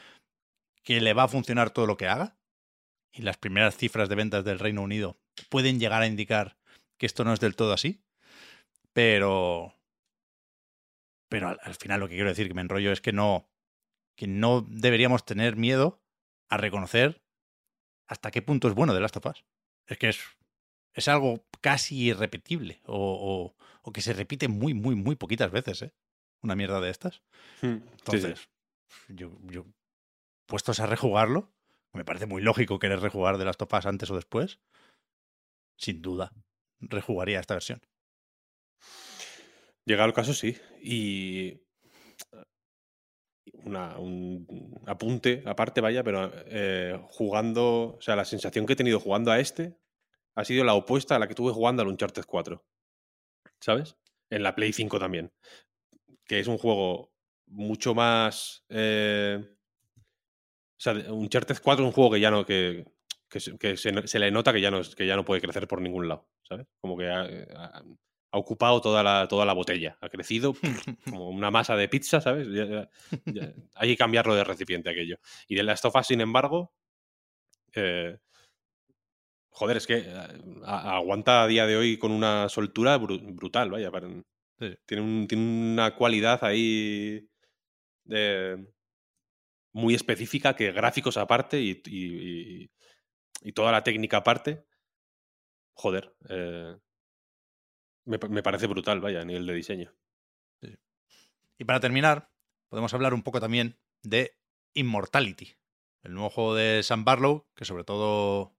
que 0.82 1.00
le 1.00 1.14
va 1.14 1.24
a 1.24 1.28
funcionar 1.28 1.70
todo 1.70 1.86
lo 1.86 1.96
que 1.96 2.06
haga 2.06 2.36
y 3.12 3.22
las 3.22 3.38
primeras 3.38 3.76
cifras 3.76 4.08
de 4.08 4.14
ventas 4.14 4.44
del 4.44 4.58
Reino 4.58 4.82
Unido 4.82 5.18
pueden 5.48 5.80
llegar 5.80 6.02
a 6.02 6.06
indicar 6.06 6.58
que 6.98 7.06
esto 7.06 7.24
no 7.24 7.32
es 7.32 7.40
del 7.40 7.56
todo 7.56 7.72
así, 7.72 8.02
pero 8.92 9.74
pero 11.28 11.48
al, 11.48 11.58
al 11.62 11.74
final 11.74 12.00
lo 12.00 12.08
que 12.08 12.14
quiero 12.14 12.30
decir 12.30 12.48
que 12.48 12.54
me 12.54 12.60
enrollo 12.62 12.92
es 12.92 13.00
que 13.00 13.12
no 13.12 13.48
que 14.16 14.26
no 14.26 14.62
deberíamos 14.62 15.24
tener 15.24 15.56
miedo 15.56 16.02
a 16.48 16.56
reconocer 16.56 17.22
hasta 18.06 18.30
qué 18.30 18.42
punto 18.42 18.68
es 18.68 18.74
bueno 18.74 18.92
de 18.92 19.00
Last 19.00 19.16
of 19.16 19.26
Us. 19.26 19.44
Es 19.86 19.98
que 19.98 20.08
es 20.08 20.20
es 20.92 21.08
algo 21.08 21.44
casi 21.60 21.96
irrepetible 22.08 22.80
o, 22.84 23.54
o, 23.82 23.92
que 23.92 24.02
se 24.02 24.12
repite 24.12 24.48
muy, 24.48 24.74
muy, 24.74 24.94
muy 24.94 25.16
poquitas 25.16 25.50
veces, 25.50 25.82
¿eh? 25.82 25.94
Una 26.42 26.56
mierda 26.56 26.80
de 26.80 26.90
estas. 26.90 27.22
Hmm, 27.62 27.78
Entonces, 27.92 28.48
Yo, 29.08 29.30
yo, 29.44 29.66
puestos 30.46 30.80
a 30.80 30.86
rejugarlo, 30.86 31.52
me 31.92 32.04
parece 32.04 32.26
muy 32.26 32.42
lógico 32.42 32.78
querer 32.78 33.00
rejugar 33.00 33.38
de 33.38 33.44
las 33.44 33.56
topas 33.56 33.86
antes 33.86 34.10
o 34.10 34.16
después. 34.16 34.58
Sin 35.76 36.02
duda, 36.02 36.32
rejugaría 36.80 37.40
esta 37.40 37.54
versión. 37.54 37.80
Llegado 39.90 40.06
el 40.06 40.14
caso, 40.14 40.32
sí. 40.32 40.56
Y 40.80 41.62
una, 43.64 43.98
un 43.98 44.80
apunte 44.86 45.42
aparte, 45.46 45.80
vaya, 45.80 46.04
pero 46.04 46.30
eh, 46.46 46.96
jugando, 47.08 47.96
o 47.96 48.00
sea, 48.00 48.14
la 48.14 48.24
sensación 48.24 48.66
que 48.66 48.74
he 48.74 48.76
tenido 48.76 49.00
jugando 49.00 49.32
a 49.32 49.40
este 49.40 49.76
ha 50.36 50.44
sido 50.44 50.62
la 50.62 50.74
opuesta 50.74 51.16
a 51.16 51.18
la 51.18 51.26
que 51.26 51.34
tuve 51.34 51.50
jugando 51.50 51.82
al 51.82 51.88
Uncharted 51.88 52.22
4. 52.24 52.64
¿Sabes? 53.60 53.96
En 54.30 54.44
la 54.44 54.54
Play 54.54 54.72
5 54.72 55.00
también. 55.00 55.32
Que 56.24 56.38
es 56.38 56.46
un 56.46 56.58
juego 56.58 57.12
mucho 57.48 57.92
más. 57.92 58.64
Eh... 58.68 59.40
O 59.42 60.80
sea, 60.80 60.92
Uncharted 60.92 61.56
4 61.60 61.84
es 61.84 61.88
un 61.88 61.92
juego 61.92 62.12
que 62.12 62.20
ya 62.20 62.30
no. 62.30 62.46
que, 62.46 62.84
que, 63.28 63.40
se, 63.40 64.18
le 64.20 64.30
nota 64.30 64.52
que 64.52 64.60
ya, 64.60 64.70
no, 64.70 64.82
que 64.82 65.06
ya 65.08 65.16
no 65.16 65.24
puede 65.24 65.40
crecer 65.40 65.66
por 65.66 65.80
ningún 65.80 66.06
lado. 66.06 66.28
¿Sabes? 66.48 66.68
Como 66.80 66.96
que 66.96 67.08
ha, 67.08 67.22
ha, 67.56 67.82
ha 68.32 68.38
ocupado 68.38 68.80
toda 68.80 69.02
la, 69.02 69.26
toda 69.28 69.44
la 69.44 69.52
botella. 69.52 69.98
Ha 70.00 70.08
crecido 70.08 70.54
como 71.10 71.28
una 71.30 71.50
masa 71.50 71.76
de 71.76 71.88
pizza, 71.88 72.20
¿sabes? 72.20 72.48
Ya, 72.48 72.64
ya, 72.64 72.88
ya, 73.26 73.54
hay 73.74 73.88
que 73.90 73.96
cambiarlo 73.96 74.34
de 74.34 74.44
recipiente 74.44 74.90
aquello. 74.90 75.18
Y 75.48 75.56
de 75.56 75.62
la 75.62 75.72
estofa, 75.72 76.02
sin 76.02 76.20
embargo. 76.20 76.72
Eh, 77.74 78.18
joder, 79.50 79.76
es 79.76 79.86
que 79.86 79.98
eh, 79.98 80.28
aguanta 80.64 81.42
a 81.42 81.46
día 81.46 81.66
de 81.66 81.76
hoy 81.76 81.98
con 81.98 82.12
una 82.12 82.48
soltura 82.48 82.96
br 82.98 83.18
brutal, 83.32 83.70
vaya. 83.70 83.90
Para, 83.90 84.08
sí. 84.58 84.74
tiene, 84.86 85.02
un, 85.02 85.26
tiene, 85.26 85.72
una 85.72 85.94
cualidad 85.94 86.44
ahí 86.44 87.28
de, 88.04 88.64
muy 89.72 89.94
específica 89.94 90.54
que 90.54 90.72
gráficos 90.72 91.16
aparte 91.16 91.60
y, 91.60 91.82
y, 91.86 92.62
y, 92.62 92.70
y 93.42 93.52
toda 93.52 93.72
la 93.72 93.82
técnica 93.82 94.18
aparte, 94.18 94.64
joder, 95.74 96.14
eh, 96.28 96.76
me, 98.04 98.18
me, 98.28 98.42
parece 98.42 98.66
brutal, 98.66 99.00
vaya, 99.00 99.20
a 99.20 99.24
nivel 99.24 99.46
de 99.46 99.54
diseño. 99.54 99.92
Sí. 100.60 100.76
Y 101.58 101.64
para 101.64 101.80
terminar, 101.80 102.30
podemos 102.68 102.92
hablar 102.94 103.14
un 103.14 103.22
poco 103.22 103.40
también 103.40 103.76
de 104.02 104.36
Immortality, 104.74 105.56
el 106.02 106.14
nuevo 106.14 106.30
juego 106.30 106.54
de 106.54 106.82
Sam 106.82 107.04
Barlow, 107.04 107.46
que 107.54 107.64
sobre 107.64 107.84
todo 107.84 108.54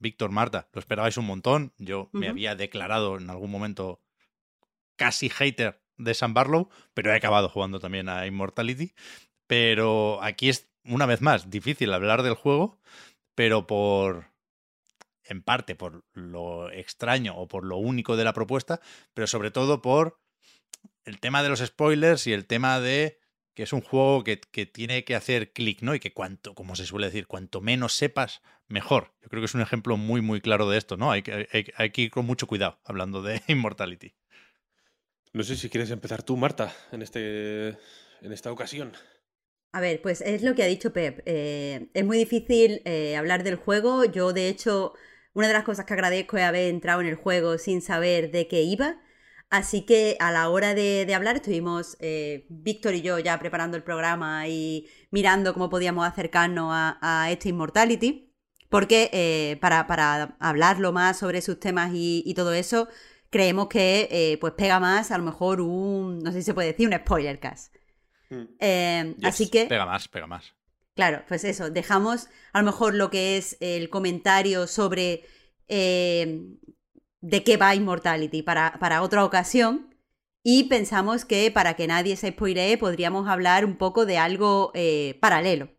Víctor 0.00 0.30
Marta, 0.30 0.68
lo 0.72 0.80
esperabais 0.80 1.16
un 1.16 1.26
montón. 1.26 1.72
Yo 1.78 2.08
me 2.12 2.28
había 2.28 2.54
declarado 2.54 3.18
en 3.18 3.28
algún 3.30 3.50
momento 3.50 4.00
casi 4.96 5.28
hater 5.28 5.82
de 5.98 6.14
Sam 6.14 6.34
Barlow, 6.34 6.70
pero 6.94 7.12
he 7.12 7.16
acabado 7.16 7.48
jugando 7.48 7.80
también 7.80 8.08
a 8.08 8.26
Immortality. 8.26 8.94
Pero 9.46 10.22
aquí 10.22 10.48
es, 10.48 10.70
una 10.84 11.06
vez 11.06 11.20
más, 11.20 11.50
difícil 11.50 11.92
hablar 11.92 12.22
del 12.22 12.34
juego, 12.34 12.78
pero 13.34 13.66
por. 13.66 14.29
En 15.30 15.42
parte 15.42 15.74
por 15.74 16.04
lo 16.12 16.70
extraño 16.70 17.36
o 17.36 17.48
por 17.48 17.64
lo 17.64 17.76
único 17.76 18.16
de 18.16 18.24
la 18.24 18.34
propuesta, 18.34 18.80
pero 19.14 19.26
sobre 19.26 19.50
todo 19.50 19.80
por 19.80 20.20
el 21.04 21.20
tema 21.20 21.42
de 21.42 21.48
los 21.48 21.60
spoilers 21.60 22.26
y 22.26 22.32
el 22.32 22.46
tema 22.46 22.80
de 22.80 23.18
que 23.54 23.62
es 23.62 23.72
un 23.72 23.80
juego 23.80 24.24
que, 24.24 24.40
que 24.40 24.66
tiene 24.66 25.04
que 25.04 25.14
hacer 25.14 25.52
clic, 25.52 25.82
¿no? 25.82 25.94
Y 25.94 26.00
que 26.00 26.12
cuanto, 26.12 26.54
como 26.54 26.76
se 26.76 26.86
suele 26.86 27.06
decir, 27.06 27.26
cuanto 27.26 27.60
menos 27.60 27.94
sepas, 27.94 28.42
mejor. 28.68 29.12
Yo 29.22 29.28
creo 29.28 29.40
que 29.40 29.46
es 29.46 29.54
un 29.54 29.60
ejemplo 29.60 29.96
muy, 29.96 30.20
muy 30.20 30.40
claro 30.40 30.68
de 30.68 30.78
esto, 30.78 30.96
¿no? 30.96 31.10
Hay 31.10 31.22
que, 31.22 31.48
hay, 31.52 31.66
hay 31.76 31.90
que 31.90 32.02
ir 32.02 32.10
con 32.10 32.26
mucho 32.26 32.46
cuidado 32.46 32.78
hablando 32.84 33.22
de 33.22 33.42
Immortality. 33.48 34.14
No 35.32 35.42
sé 35.44 35.56
si 35.56 35.68
quieres 35.68 35.90
empezar 35.90 36.22
tú, 36.22 36.36
Marta, 36.36 36.74
en, 36.90 37.02
este, 37.02 37.68
en 37.68 38.32
esta 38.32 38.50
ocasión. 38.50 38.92
A 39.72 39.80
ver, 39.80 40.02
pues 40.02 40.20
es 40.22 40.42
lo 40.42 40.54
que 40.54 40.64
ha 40.64 40.66
dicho 40.66 40.92
Pep. 40.92 41.22
Eh, 41.26 41.88
es 41.94 42.04
muy 42.04 42.18
difícil 42.18 42.82
eh, 42.84 43.16
hablar 43.16 43.44
del 43.44 43.54
juego. 43.54 44.04
Yo, 44.04 44.32
de 44.32 44.48
hecho, 44.48 44.94
una 45.32 45.48
de 45.48 45.52
las 45.52 45.64
cosas 45.64 45.84
que 45.84 45.94
agradezco 45.94 46.36
es 46.36 46.44
haber 46.44 46.68
entrado 46.68 47.00
en 47.00 47.06
el 47.06 47.14
juego 47.14 47.58
sin 47.58 47.82
saber 47.82 48.30
de 48.30 48.48
qué 48.48 48.62
iba. 48.62 49.00
Así 49.48 49.84
que 49.84 50.16
a 50.20 50.30
la 50.30 50.48
hora 50.48 50.74
de, 50.74 51.04
de 51.06 51.14
hablar 51.14 51.36
estuvimos 51.36 51.96
eh, 51.98 52.46
Víctor 52.48 52.94
y 52.94 53.02
yo 53.02 53.18
ya 53.18 53.38
preparando 53.38 53.76
el 53.76 53.82
programa 53.82 54.46
y 54.46 54.88
mirando 55.10 55.52
cómo 55.54 55.68
podíamos 55.68 56.06
acercarnos 56.06 56.70
a, 56.72 56.98
a 57.00 57.30
este 57.32 57.48
Immortality. 57.48 58.32
Porque 58.68 59.10
eh, 59.12 59.58
para, 59.60 59.88
para 59.88 60.36
hablarlo 60.38 60.92
más 60.92 61.18
sobre 61.18 61.42
sus 61.42 61.58
temas 61.58 61.90
y, 61.92 62.22
y 62.24 62.34
todo 62.34 62.52
eso, 62.52 62.86
creemos 63.28 63.66
que 63.66 64.08
eh, 64.12 64.38
pues 64.40 64.52
pega 64.52 64.78
más 64.78 65.10
a 65.10 65.18
lo 65.18 65.24
mejor 65.24 65.60
un, 65.60 66.20
no 66.20 66.30
sé 66.30 66.38
si 66.38 66.44
se 66.44 66.54
puede 66.54 66.68
decir, 66.68 66.86
un 66.86 66.94
spoiler 66.94 67.40
cast. 67.40 67.74
Yes, 68.30 69.24
Así 69.24 69.50
que... 69.50 69.66
Pega 69.66 69.84
más, 69.86 70.06
pega 70.06 70.28
más. 70.28 70.54
Claro, 70.94 71.22
pues 71.28 71.44
eso, 71.44 71.70
dejamos 71.70 72.28
a 72.52 72.60
lo 72.60 72.66
mejor 72.66 72.94
lo 72.94 73.10
que 73.10 73.36
es 73.36 73.56
el 73.60 73.90
comentario 73.90 74.66
sobre 74.66 75.24
eh, 75.68 76.42
de 77.20 77.44
qué 77.44 77.56
va 77.56 77.74
Immortality 77.74 78.42
para, 78.42 78.76
para 78.80 79.02
otra 79.02 79.24
ocasión 79.24 79.94
y 80.42 80.64
pensamos 80.64 81.24
que 81.24 81.50
para 81.50 81.74
que 81.74 81.86
nadie 81.86 82.16
se 82.16 82.30
spoilee 82.30 82.76
podríamos 82.76 83.28
hablar 83.28 83.64
un 83.64 83.76
poco 83.76 84.04
de 84.04 84.18
algo 84.18 84.72
eh, 84.74 85.16
paralelo. 85.20 85.70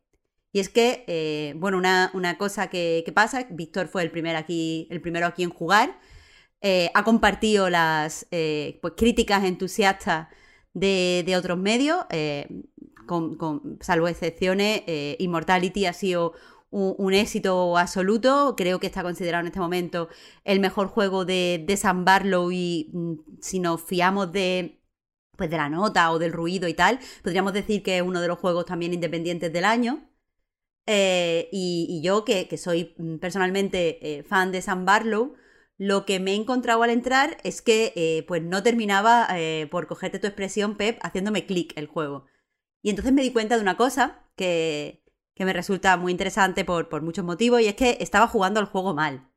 Y 0.53 0.59
es 0.59 0.69
que, 0.69 1.05
eh, 1.07 1.53
bueno, 1.57 1.77
una, 1.77 2.11
una 2.13 2.38
cosa 2.38 2.69
que, 2.69 3.09
pasa, 3.15 3.47
Víctor 3.49 3.88
fue 3.88 4.03
el, 4.03 4.11
primer 4.11 4.35
aquí, 4.35 4.88
el 4.91 5.01
primero 5.01 5.25
aquí 5.27 5.43
en 5.43 5.49
jugar, 5.49 5.99
ha 6.93 7.03
compartido 7.03 7.69
las 7.69 8.27
pues, 8.29 8.93
críticas 8.97 9.43
entusiastas 9.45 10.27
de, 10.73 11.23
de 11.25 11.38
otros 11.38 11.57
medios, 11.57 12.05
con, 13.06 13.78
salvo 13.82 14.07
excepciones, 14.07 14.84
eh, 14.88 15.15
Immortality 15.19 15.86
ha 15.86 15.94
sido 15.94 16.34
un, 16.72 17.14
éxito 17.14 17.78
absoluto. 17.78 18.56
Creo 18.57 18.80
que 18.80 18.88
está 18.88 19.03
considerado 19.03 19.41
en 19.41 19.48
este 19.48 19.60
momento 19.60 20.10
el 20.45 20.60
mejor 20.60 20.88
juego 20.88 21.26
de, 21.26 21.64
de 21.65 21.78
Sam 21.78 22.06
Barlow 22.06 22.52
y 22.52 22.90
mm, 22.94 23.14
si 23.41 23.60
nos 23.60 23.84
fiamos 23.84 24.32
de, 24.32 24.82
pues 25.38 25.49
de 25.49 25.57
la 25.57 25.69
nota 25.69 26.11
o 26.11 26.19
del 26.19 26.34
ruido 26.34 26.68
y 26.68 26.73
tal, 26.73 26.99
podríamos 27.23 27.53
decir 27.53 27.84
que 27.84 27.98
es 27.98 28.03
uno 28.03 28.22
de 28.22 28.28
los 28.28 28.40
juegos 28.40 28.65
también 28.65 28.94
independientes 28.94 29.52
del 29.53 29.65
año. 29.65 30.07
Eh, 30.88 31.49
y, 31.52 32.02
yo, 32.03 32.26
que, 32.26 32.48
soy 32.57 32.95
mm, 32.98 33.18
personalmente 33.18 34.19
eh, 34.19 34.23
fan 34.23 34.52
de 34.52 34.61
Sam 34.61 34.86
Barlow, 34.86 35.36
lo 35.78 36.06
que 36.06 36.19
me 36.19 36.32
he 36.34 36.36
encontrado 36.36 36.84
al 36.84 36.90
entrar 36.90 37.38
es 37.44 37.61
que 37.61 37.94
eh, 37.95 38.23
pues 38.28 38.41
no 38.44 38.61
terminaba, 38.64 39.28
por 39.72 39.88
cogerte 39.88 40.19
tu 40.19 40.28
expresión, 40.28 40.78
Pep, 40.78 40.99
haciéndome 41.02 41.45
clic 41.45 41.73
el 41.76 41.88
juego. 41.88 42.26
Y 42.81 42.89
entonces 42.89 43.13
me 43.13 43.21
di 43.21 43.31
cuenta 43.31 43.55
de 43.55 43.61
una 43.61 43.77
cosa 43.77 44.19
que, 44.35 45.03
que 45.35 45.45
me 45.45 45.53
resulta 45.53 45.97
muy 45.97 46.11
interesante 46.11 46.65
por, 46.65 46.89
por 46.89 47.01
muchos 47.01 47.25
motivos, 47.25 47.61
y 47.61 47.67
es 47.67 47.75
que 47.75 47.97
estaba 47.99 48.27
jugando 48.27 48.59
al 48.59 48.65
juego 48.65 48.93
mal. 48.93 49.27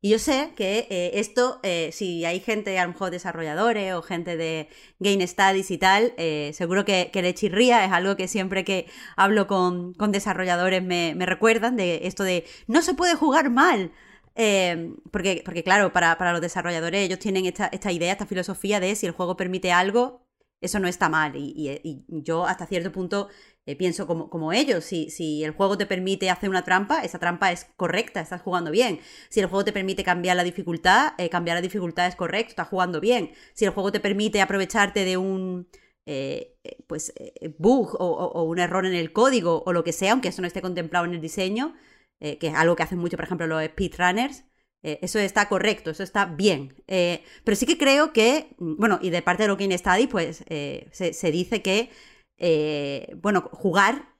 Y 0.00 0.10
yo 0.10 0.18
sé 0.18 0.52
que 0.54 0.86
eh, 0.90 1.12
esto, 1.14 1.60
eh, 1.62 1.88
si 1.90 2.26
hay 2.26 2.38
gente, 2.38 2.78
a 2.78 2.84
lo 2.84 2.92
mejor 2.92 3.10
desarrolladores 3.10 3.94
o 3.94 4.02
gente 4.02 4.36
de 4.36 4.68
Game 4.98 5.26
Studies 5.26 5.70
y 5.70 5.78
tal, 5.78 6.12
eh, 6.18 6.50
seguro 6.52 6.84
que, 6.84 7.08
que 7.10 7.22
le 7.22 7.32
chirría, 7.32 7.86
es 7.86 7.90
algo 7.90 8.14
que 8.14 8.28
siempre 8.28 8.64
que 8.64 8.86
hablo 9.16 9.46
con, 9.46 9.94
con 9.94 10.12
desarrolladores 10.12 10.82
me, 10.82 11.14
me 11.14 11.24
recuerdan 11.24 11.76
de 11.76 12.06
esto 12.06 12.22
de 12.22 12.44
no 12.66 12.82
se 12.82 12.92
puede 12.92 13.14
jugar 13.14 13.48
mal. 13.48 13.92
Eh, 14.36 14.92
porque, 15.10 15.42
porque, 15.44 15.62
claro, 15.62 15.92
para, 15.92 16.18
para 16.18 16.32
los 16.32 16.40
desarrolladores 16.42 17.00
ellos 17.00 17.18
tienen 17.18 17.46
esta, 17.46 17.68
esta 17.68 17.90
idea, 17.90 18.12
esta 18.12 18.26
filosofía 18.26 18.80
de 18.80 18.94
si 18.96 19.06
el 19.06 19.12
juego 19.12 19.38
permite 19.38 19.72
algo, 19.72 20.23
eso 20.60 20.78
no 20.78 20.88
está 20.88 21.08
mal. 21.08 21.36
Y, 21.36 21.80
y 21.82 22.04
yo 22.08 22.46
hasta 22.46 22.66
cierto 22.66 22.90
punto 22.92 23.28
eh, 23.66 23.76
pienso 23.76 24.06
como, 24.06 24.30
como 24.30 24.52
ellos. 24.52 24.84
Si, 24.84 25.10
si 25.10 25.44
el 25.44 25.52
juego 25.52 25.76
te 25.78 25.86
permite 25.86 26.30
hacer 26.30 26.48
una 26.50 26.64
trampa, 26.64 27.00
esa 27.04 27.18
trampa 27.18 27.52
es 27.52 27.66
correcta, 27.76 28.20
estás 28.20 28.42
jugando 28.42 28.70
bien. 28.70 29.00
Si 29.28 29.40
el 29.40 29.46
juego 29.46 29.64
te 29.64 29.72
permite 29.72 30.04
cambiar 30.04 30.36
la 30.36 30.44
dificultad, 30.44 31.12
eh, 31.18 31.28
cambiar 31.28 31.56
la 31.56 31.62
dificultad 31.62 32.06
es 32.06 32.16
correcto, 32.16 32.50
estás 32.50 32.68
jugando 32.68 33.00
bien. 33.00 33.30
Si 33.54 33.64
el 33.64 33.70
juego 33.72 33.92
te 33.92 34.00
permite 34.00 34.40
aprovecharte 34.40 35.04
de 35.04 35.16
un 35.16 35.68
eh, 36.06 36.56
eh, 36.64 36.76
pues 36.86 37.12
eh, 37.16 37.54
bug 37.58 37.94
o, 37.98 38.06
o- 38.06 38.42
un 38.44 38.58
error 38.58 38.84
en 38.86 38.94
el 38.94 39.12
código 39.12 39.62
o 39.66 39.72
lo 39.72 39.84
que 39.84 39.92
sea, 39.92 40.12
aunque 40.12 40.28
eso 40.28 40.42
no 40.42 40.46
esté 40.48 40.60
contemplado 40.62 41.04
en 41.06 41.14
el 41.14 41.20
diseño, 41.20 41.74
eh, 42.20 42.38
que 42.38 42.48
es 42.48 42.54
algo 42.54 42.76
que 42.76 42.82
hacen 42.82 42.98
mucho, 42.98 43.16
por 43.16 43.24
ejemplo, 43.24 43.46
los 43.46 43.64
speedrunners, 43.64 44.44
eh, 44.84 44.98
eso 45.02 45.18
está 45.18 45.48
correcto, 45.48 45.90
eso 45.90 46.02
está 46.02 46.26
bien. 46.26 46.74
Eh, 46.86 47.22
pero 47.44 47.56
sí 47.56 47.66
que 47.66 47.78
creo 47.78 48.12
que, 48.12 48.54
mm, 48.58 48.76
bueno, 48.76 48.98
y 49.02 49.10
de 49.10 49.22
parte 49.22 49.42
de 49.44 49.48
lo 49.48 49.56
que 49.56 49.76
Study, 49.78 50.06
pues 50.06 50.44
eh, 50.48 50.88
se, 50.92 51.12
se 51.14 51.30
dice 51.32 51.62
que, 51.62 51.90
eh, 52.38 53.14
bueno, 53.22 53.48
jugar 53.52 54.12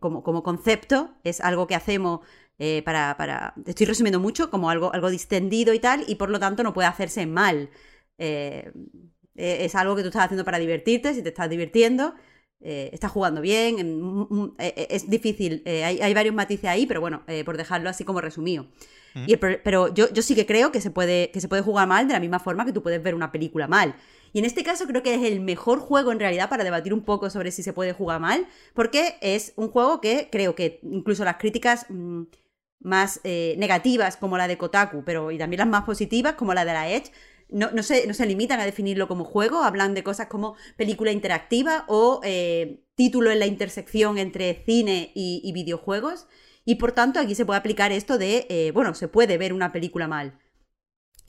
como, 0.00 0.22
como 0.22 0.42
concepto 0.42 1.14
es 1.24 1.40
algo 1.42 1.66
que 1.66 1.74
hacemos 1.74 2.20
para, 2.86 3.16
para, 3.18 3.52
estoy 3.66 3.84
resumiendo 3.86 4.18
mucho, 4.18 4.50
como 4.50 4.70
algo, 4.70 4.92
algo 4.94 5.10
distendido 5.10 5.74
y 5.74 5.78
tal, 5.78 6.04
y 6.08 6.14
por 6.14 6.30
lo 6.30 6.40
tanto 6.40 6.62
no 6.62 6.72
puede 6.72 6.88
hacerse 6.88 7.26
mal. 7.26 7.68
Es 9.34 9.74
algo 9.74 9.94
que 9.94 10.02
tú 10.02 10.08
estás 10.08 10.24
haciendo 10.24 10.44
para 10.44 10.58
divertirte, 10.58 11.12
si 11.14 11.22
te 11.22 11.28
estás 11.28 11.50
divirtiendo, 11.50 12.14
estás 12.60 13.12
jugando 13.12 13.40
bien, 13.42 13.78
en- 13.78 14.00
mm, 14.00 14.26
mm, 14.30 14.54
es 14.58 15.08
difícil, 15.10 15.62
hay, 15.66 16.00
hay 16.00 16.14
varios 16.14 16.34
matices 16.34 16.64
ahí, 16.70 16.86
pero 16.86 17.00
bueno, 17.02 17.22
por 17.44 17.56
dejarlo 17.58 17.90
así 17.90 18.04
como 18.04 18.20
resumido. 18.22 18.66
Pero 19.64 19.94
yo, 19.94 20.12
yo 20.12 20.22
sí 20.22 20.34
que 20.34 20.46
creo 20.46 20.72
que 20.72 20.80
se, 20.80 20.90
puede, 20.90 21.30
que 21.30 21.40
se 21.40 21.48
puede 21.48 21.62
jugar 21.62 21.88
mal 21.88 22.06
de 22.06 22.12
la 22.12 22.20
misma 22.20 22.38
forma 22.38 22.64
que 22.64 22.72
tú 22.72 22.82
puedes 22.82 23.02
ver 23.02 23.14
una 23.14 23.32
película 23.32 23.66
mal. 23.66 23.94
Y 24.32 24.40
en 24.40 24.44
este 24.44 24.62
caso 24.62 24.86
creo 24.86 25.02
que 25.02 25.14
es 25.14 25.22
el 25.22 25.40
mejor 25.40 25.78
juego 25.78 26.12
en 26.12 26.20
realidad 26.20 26.50
para 26.50 26.64
debatir 26.64 26.92
un 26.92 27.02
poco 27.02 27.30
sobre 27.30 27.50
si 27.50 27.62
se 27.62 27.72
puede 27.72 27.92
jugar 27.92 28.20
mal, 28.20 28.46
porque 28.74 29.16
es 29.22 29.54
un 29.56 29.70
juego 29.70 30.00
que 30.00 30.28
creo 30.30 30.54
que 30.54 30.80
incluso 30.82 31.24
las 31.24 31.36
críticas 31.36 31.86
mm, 31.88 32.24
más 32.80 33.20
eh, 33.24 33.54
negativas 33.58 34.16
como 34.18 34.36
la 34.36 34.48
de 34.48 34.58
Kotaku, 34.58 35.02
pero 35.04 35.30
y 35.30 35.38
también 35.38 35.60
las 35.60 35.68
más 35.68 35.84
positivas 35.84 36.34
como 36.34 36.52
la 36.52 36.64
de 36.64 36.72
la 36.74 36.90
Edge, 36.90 37.10
no, 37.48 37.70
no, 37.70 37.82
se, 37.82 38.06
no 38.06 38.12
se 38.12 38.26
limitan 38.26 38.60
a 38.60 38.66
definirlo 38.66 39.08
como 39.08 39.24
juego, 39.24 39.62
hablan 39.62 39.94
de 39.94 40.02
cosas 40.02 40.26
como 40.26 40.56
película 40.76 41.12
interactiva 41.12 41.84
o 41.88 42.20
eh, 42.24 42.82
título 42.96 43.30
en 43.30 43.38
la 43.38 43.46
intersección 43.46 44.18
entre 44.18 44.64
cine 44.66 45.12
y 45.14 45.50
videojuegos. 45.52 46.26
Y 46.66 46.74
por 46.74 46.92
tanto 46.92 47.20
aquí 47.20 47.34
se 47.34 47.46
puede 47.46 47.60
aplicar 47.60 47.92
esto 47.92 48.18
de, 48.18 48.46
eh, 48.50 48.72
bueno, 48.74 48.92
se 48.92 49.06
puede 49.06 49.38
ver 49.38 49.54
una 49.54 49.72
película 49.72 50.08
mal. 50.08 50.38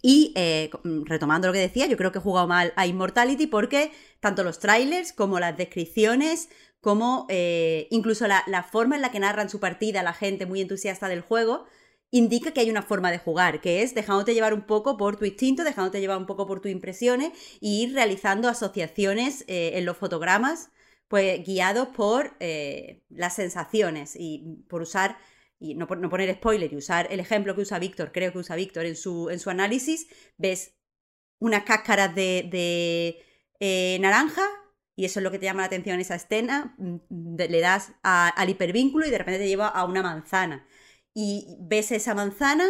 Y 0.01 0.33
eh, 0.35 0.71
mm, 0.83 1.03
retomando 1.05 1.47
lo 1.47 1.53
que 1.53 1.59
decía, 1.59 1.85
yo 1.85 1.95
creo 1.95 2.11
que 2.11 2.17
he 2.17 2.21
jugado 2.21 2.47
mal 2.47 2.73
a 2.75 2.87
Immortality 2.87 3.45
porque 3.45 3.91
tanto 4.19 4.43
los 4.43 4.57
trailers 4.59 5.13
como 5.13 5.39
las 5.39 5.55
descripciones, 5.55 6.49
como 6.81 7.27
eh, 7.29 7.87
incluso 7.91 8.25
la, 8.27 8.43
forma 8.63 8.95
en 8.95 9.03
la 9.03 9.11
que 9.11 9.19
narran 9.19 9.49
su 9.49 9.59
partida 9.59 10.01
la 10.01 10.13
gente 10.13 10.47
muy 10.47 10.59
entusiasta 10.59 11.07
del 11.07 11.21
juego, 11.21 11.65
indica 12.09 12.51
que 12.51 12.61
hay 12.61 12.71
una 12.71 12.81
forma 12.81 13.11
de 13.11 13.19
jugar, 13.19 13.61
que 13.61 13.83
es 13.83 13.93
dejándote 13.93 14.33
llevar 14.33 14.55
un 14.55 14.65
poco 14.65 14.97
por 14.97 15.17
tu 15.17 15.25
instinto, 15.25 15.63
dejándote 15.63 15.99
llevar 15.99 16.17
un 16.17 16.25
poco 16.25 16.47
por 16.47 16.61
tus 16.61 16.71
impresiones 16.71 17.29
e 17.61 17.67
ir 17.67 17.93
realizando 17.93 18.49
asociaciones 18.49 19.43
en 19.47 19.85
los 19.85 19.97
fotogramas, 19.97 20.71
pues 21.07 21.45
guiados 21.45 21.89
por 21.89 22.35
eh, 22.39 23.03
las 23.09 23.35
sensaciones 23.35 24.15
y 24.15 24.63
por 24.69 24.81
usar, 24.81 25.17
y 25.59 25.75
no, 25.75 25.85
no 25.85 26.09
poner 26.09 26.33
spoiler, 26.35 26.71
y 26.71 26.75
usar 26.75 27.07
el 27.11 27.19
ejemplo 27.19 27.55
que 27.55 27.61
usa 27.61 27.79
Víctor, 27.79 28.11
creo 28.11 28.31
que 28.31 28.39
usa 28.39 28.55
Víctor 28.55 28.85
en 28.85 28.95
su, 28.95 29.29
en 29.29 29.39
su 29.39 29.49
análisis, 29.49 30.07
ves 30.37 30.75
unas 31.39 31.63
cáscaras 31.63 32.13
de, 32.15 32.47
de, 32.51 33.23
eh, 33.59 33.97
naranja 34.01 34.43
y 34.95 35.05
eso 35.05 35.19
es 35.19 35.23
lo 35.23 35.31
que 35.31 35.39
te 35.39 35.45
llama 35.45 35.61
la 35.61 35.67
atención 35.67 35.95
en 35.95 36.01
esa 36.01 36.15
escena, 36.15 36.75
mm, 36.79 37.35
le 37.37 37.61
das 37.61 37.93
al 38.03 38.49
hipervínculo 38.49 39.05
y 39.05 39.11
de 39.11 39.17
repente 39.19 39.39
te 39.39 39.47
lleva 39.47 39.67
a 39.67 39.85
una 39.85 40.01
manzana. 40.01 40.67
Y 41.13 41.57
ves 41.59 41.91
esa 41.91 42.15
manzana 42.15 42.65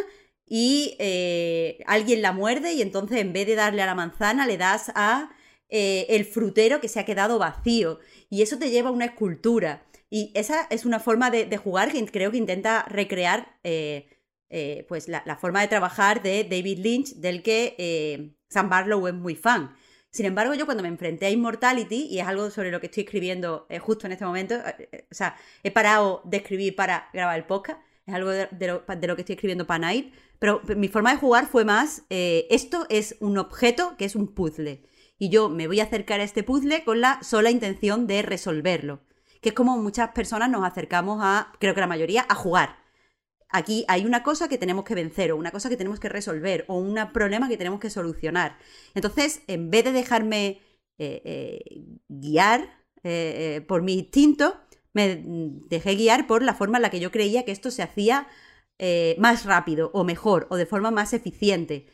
y 0.45 0.95
eh, 0.99 1.79
alguien 1.87 2.21
la 2.21 2.33
muerde 2.33 2.73
y 2.73 2.81
entonces 2.81 3.19
en 3.19 3.33
vez 3.33 3.47
de 3.47 3.55
darle 3.55 3.81
a 3.81 3.85
la 3.85 3.95
manzana 3.95 4.45
le 4.45 4.57
das 4.57 4.91
a 4.95 5.29
eh, 5.69 6.05
el 6.09 6.23
frutero 6.23 6.79
que 6.79 6.87
se 6.87 6.99
ha 6.99 7.05
quedado 7.05 7.39
vacío. 7.39 7.99
Y 8.29 8.41
eso 8.41 8.57
te 8.57 8.69
lleva 8.69 8.89
a 8.89 8.93
una 8.93 9.05
escultura. 9.05 9.85
Y 10.09 10.31
esa 10.35 10.67
es 10.69 10.85
una 10.85 10.99
forma 10.99 11.29
de, 11.29 11.57
jugar 11.57 11.91
que 11.91 12.05
creo 12.05 12.31
que 12.31 12.37
intenta 12.37 12.83
recrear 12.83 13.57
eh, 13.63 14.07
eh, 14.49 14.85
pues 14.87 15.09
la, 15.09 15.37
forma 15.39 15.61
de 15.61 15.67
trabajar 15.67 16.23
de 16.23 16.45
David 16.45 16.79
Lynch, 16.79 17.15
del 17.15 17.43
que 17.43 18.35
Sam 18.49 18.69
Barlow 18.69 19.07
es 19.07 19.13
muy 19.13 19.35
fan. 19.35 19.75
Sin 20.09 20.25
embargo, 20.25 20.53
yo 20.53 20.65
cuando 20.65 20.81
me 20.81 20.89
enfrenté 20.89 21.25
a 21.25 21.29
Immortality, 21.29 22.07
y 22.09 22.19
es 22.19 22.25
algo 22.25 22.49
sobre 22.49 22.71
lo 22.71 22.79
que 22.79 22.85
estoy 22.85 23.03
escribiendo 23.03 23.67
justo 23.81 24.07
en 24.07 24.13
este 24.13 24.25
momento, 24.25 24.55
o 24.55 25.13
sea, 25.13 25.35
he 25.63 25.71
parado 25.71 26.21
de 26.23 26.37
escribir 26.37 26.75
para 26.77 27.09
grabar 27.13 27.37
el 27.37 27.45
podcast, 27.45 27.81
es 28.05 28.13
algo 28.13 28.29
de, 28.29 28.47
lo, 28.67 28.85
de 28.87 29.07
lo, 29.07 29.15
que 29.17 29.21
estoy 29.23 29.33
escribiendo 29.33 29.67
para 29.67 29.79
Night, 29.79 30.13
pero 30.39 30.61
mi 30.77 30.87
forma 30.87 31.11
de 31.11 31.19
jugar 31.19 31.47
fue 31.47 31.65
más, 31.65 32.03
esto 32.09 32.85
es 32.89 33.17
un 33.19 33.37
objeto 33.37 33.97
que 33.97 34.05
es 34.05 34.15
un 34.15 34.33
puzzle, 34.33 34.81
y 35.17 35.29
yo 35.29 35.49
me 35.49 35.67
voy 35.67 35.79
a 35.79 35.83
acercar 35.83 36.19
a 36.19 36.23
este 36.23 36.43
puzzle 36.43 36.83
con 36.83 37.01
la 37.01 37.21
sola 37.23 37.51
intención 37.51 38.07
de 38.07 38.21
resolverlo, 38.21 39.01
que 39.41 39.49
es 39.49 39.55
como 39.55 39.77
muchas 39.77 40.11
personas 40.11 40.49
nos 40.49 40.65
acercamos 40.65 41.19
a, 41.21 41.53
creo 41.59 41.73
que 41.73 41.81
la 41.81 41.87
mayoría, 41.87 42.25
a 42.29 42.35
jugar 42.35 42.87
aquí 43.49 43.85
hay 43.87 44.05
una 44.05 44.23
cosa 44.23 44.47
que 44.47 44.57
tenemos 44.57 44.83
que 44.85 44.95
vencer 44.95 45.31
o 45.31 45.37
una 45.37 45.51
cosa 45.51 45.69
que 45.69 45.77
tenemos 45.77 45.99
que 45.99 46.09
resolver 46.09 46.65
o 46.67 46.75
un 46.77 46.97
problema 47.13 47.49
que 47.49 47.57
tenemos 47.57 47.79
que 47.79 47.89
solucionar. 47.89 48.57
Entonces, 48.93 49.41
en 49.47 49.69
vez 49.69 49.85
de 49.85 49.91
dejarme 49.91 50.61
eh, 50.97 51.21
eh, 51.25 51.85
guiar 52.07 52.83
eh, 53.03 53.63
por 53.67 53.81
mi 53.81 53.93
instinto, 53.93 54.59
me 54.93 55.23
dejé 55.69 55.95
guiar 55.95 56.27
por 56.27 56.41
la 56.43 56.55
forma 56.55 56.77
en 56.77 56.81
la 56.81 56.89
que 56.89 56.99
yo 56.99 57.11
creía 57.11 57.45
que 57.45 57.51
esto 57.51 57.71
se 57.71 57.83
hacía 57.83 58.27
más 59.17 59.45
rápido 59.45 59.89
o 59.95 60.03
mejor 60.03 60.45
o 60.51 60.55
de 60.55 60.67
forma 60.67 60.91
más 60.91 61.13
eficiente. 61.13 61.87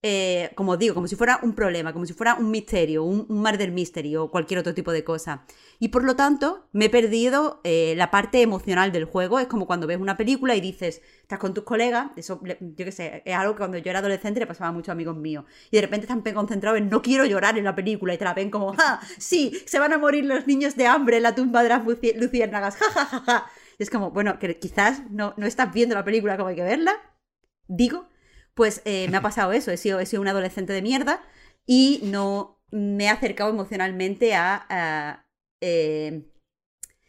Eh, 0.00 0.52
como 0.54 0.76
digo, 0.76 0.94
como 0.94 1.08
si 1.08 1.16
fuera 1.16 1.40
un 1.42 1.54
problema, 1.56 1.92
como 1.92 2.06
si 2.06 2.12
fuera 2.12 2.34
un 2.34 2.52
misterio, 2.52 3.02
un, 3.02 3.26
un 3.28 3.42
murder 3.42 3.72
mystery 3.72 4.14
o 4.14 4.30
cualquier 4.30 4.60
otro 4.60 4.72
tipo 4.72 4.92
de 4.92 5.02
cosa. 5.02 5.44
Y 5.80 5.88
por 5.88 6.04
lo 6.04 6.14
tanto, 6.14 6.68
me 6.72 6.84
he 6.84 6.90
perdido 6.90 7.60
eh, 7.64 7.94
la 7.96 8.12
parte 8.12 8.40
emocional 8.40 8.92
del 8.92 9.06
juego. 9.06 9.40
Es 9.40 9.48
como 9.48 9.66
cuando 9.66 9.88
ves 9.88 9.98
una 9.98 10.16
película 10.16 10.54
y 10.54 10.60
dices, 10.60 11.02
estás 11.22 11.40
con 11.40 11.52
tus 11.52 11.64
colegas, 11.64 12.10
eso, 12.14 12.40
yo 12.44 12.84
qué 12.84 12.92
sé, 12.92 13.22
es 13.24 13.34
algo 13.34 13.54
que 13.54 13.58
cuando 13.58 13.78
yo 13.78 13.90
era 13.90 13.98
adolescente 13.98 14.38
le 14.38 14.46
pasaba 14.46 14.68
a 14.68 14.72
muchos 14.72 14.92
amigos 14.92 15.16
míos. 15.16 15.44
Y 15.70 15.76
de 15.76 15.82
repente 15.82 16.06
están 16.06 16.22
concentrados 16.32 16.78
en 16.78 16.88
no 16.88 17.02
quiero 17.02 17.24
llorar 17.24 17.58
en 17.58 17.64
la 17.64 17.74
película 17.74 18.14
y 18.14 18.18
te 18.18 18.24
la 18.24 18.34
ven 18.34 18.50
como, 18.50 18.74
¡ah! 18.78 19.00
Sí, 19.18 19.52
se 19.66 19.80
van 19.80 19.92
a 19.92 19.98
morir 19.98 20.24
los 20.24 20.46
niños 20.46 20.76
de 20.76 20.86
hambre 20.86 21.16
en 21.16 21.24
la 21.24 21.34
tumba 21.34 21.64
de 21.64 21.70
las 21.70 21.82
luciérnagas, 21.84 22.76
¡ja, 22.76 22.90
ja, 22.92 23.04
ja, 23.04 23.20
ja! 23.20 23.46
Y 23.78 23.82
es 23.82 23.90
como, 23.90 24.12
bueno, 24.12 24.38
que 24.38 24.58
quizás 24.60 25.02
no, 25.10 25.34
no 25.36 25.46
estás 25.46 25.72
viendo 25.72 25.96
la 25.96 26.04
película 26.04 26.36
como 26.36 26.50
hay 26.50 26.56
que 26.56 26.62
verla, 26.62 26.94
digo, 27.66 28.06
pues 28.58 28.82
eh, 28.84 29.06
me 29.08 29.16
ha 29.16 29.22
pasado 29.30 29.52
eso. 29.52 29.70
He 29.70 29.76
sido, 29.78 30.00
he 30.00 30.06
sido 30.06 30.20
un 30.20 30.28
adolescente 30.28 30.72
de 30.74 30.82
mierda 30.82 31.22
y 31.64 32.00
no 32.02 32.60
me 32.70 33.04
he 33.04 33.08
acercado 33.08 33.50
emocionalmente 33.50 34.34
a, 34.34 34.66
a 34.68 35.26
eh, 35.60 36.28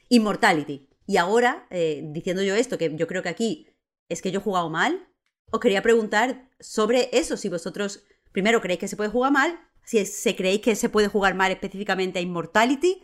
Immortality. 0.09 0.88
Y 1.07 1.17
ahora, 1.17 1.65
eh, 1.71 2.03
diciendo 2.05 2.43
yo 2.43 2.53
esto, 2.53 2.77
que 2.77 2.95
yo 2.95 3.07
creo 3.07 3.23
que 3.23 3.30
aquí 3.30 3.67
es 4.09 4.21
que 4.21 4.31
yo 4.31 4.39
he 4.39 4.43
jugado 4.43 4.69
mal, 4.69 5.09
os 5.51 5.59
quería 5.59 5.81
preguntar 5.81 6.47
sobre 6.59 7.09
eso, 7.13 7.35
si 7.35 7.49
vosotros 7.49 8.03
primero 8.31 8.61
creéis 8.61 8.80
que 8.80 8.88
se 8.88 8.95
puede 8.95 9.09
jugar 9.09 9.31
mal, 9.31 9.59
si 9.84 10.05
se 10.05 10.35
creéis 10.35 10.61
que 10.61 10.76
se 10.76 10.88
puede 10.88 11.07
jugar 11.07 11.34
mal 11.34 11.51
específicamente 11.51 12.19
a 12.19 12.21
Immortality, 12.21 13.01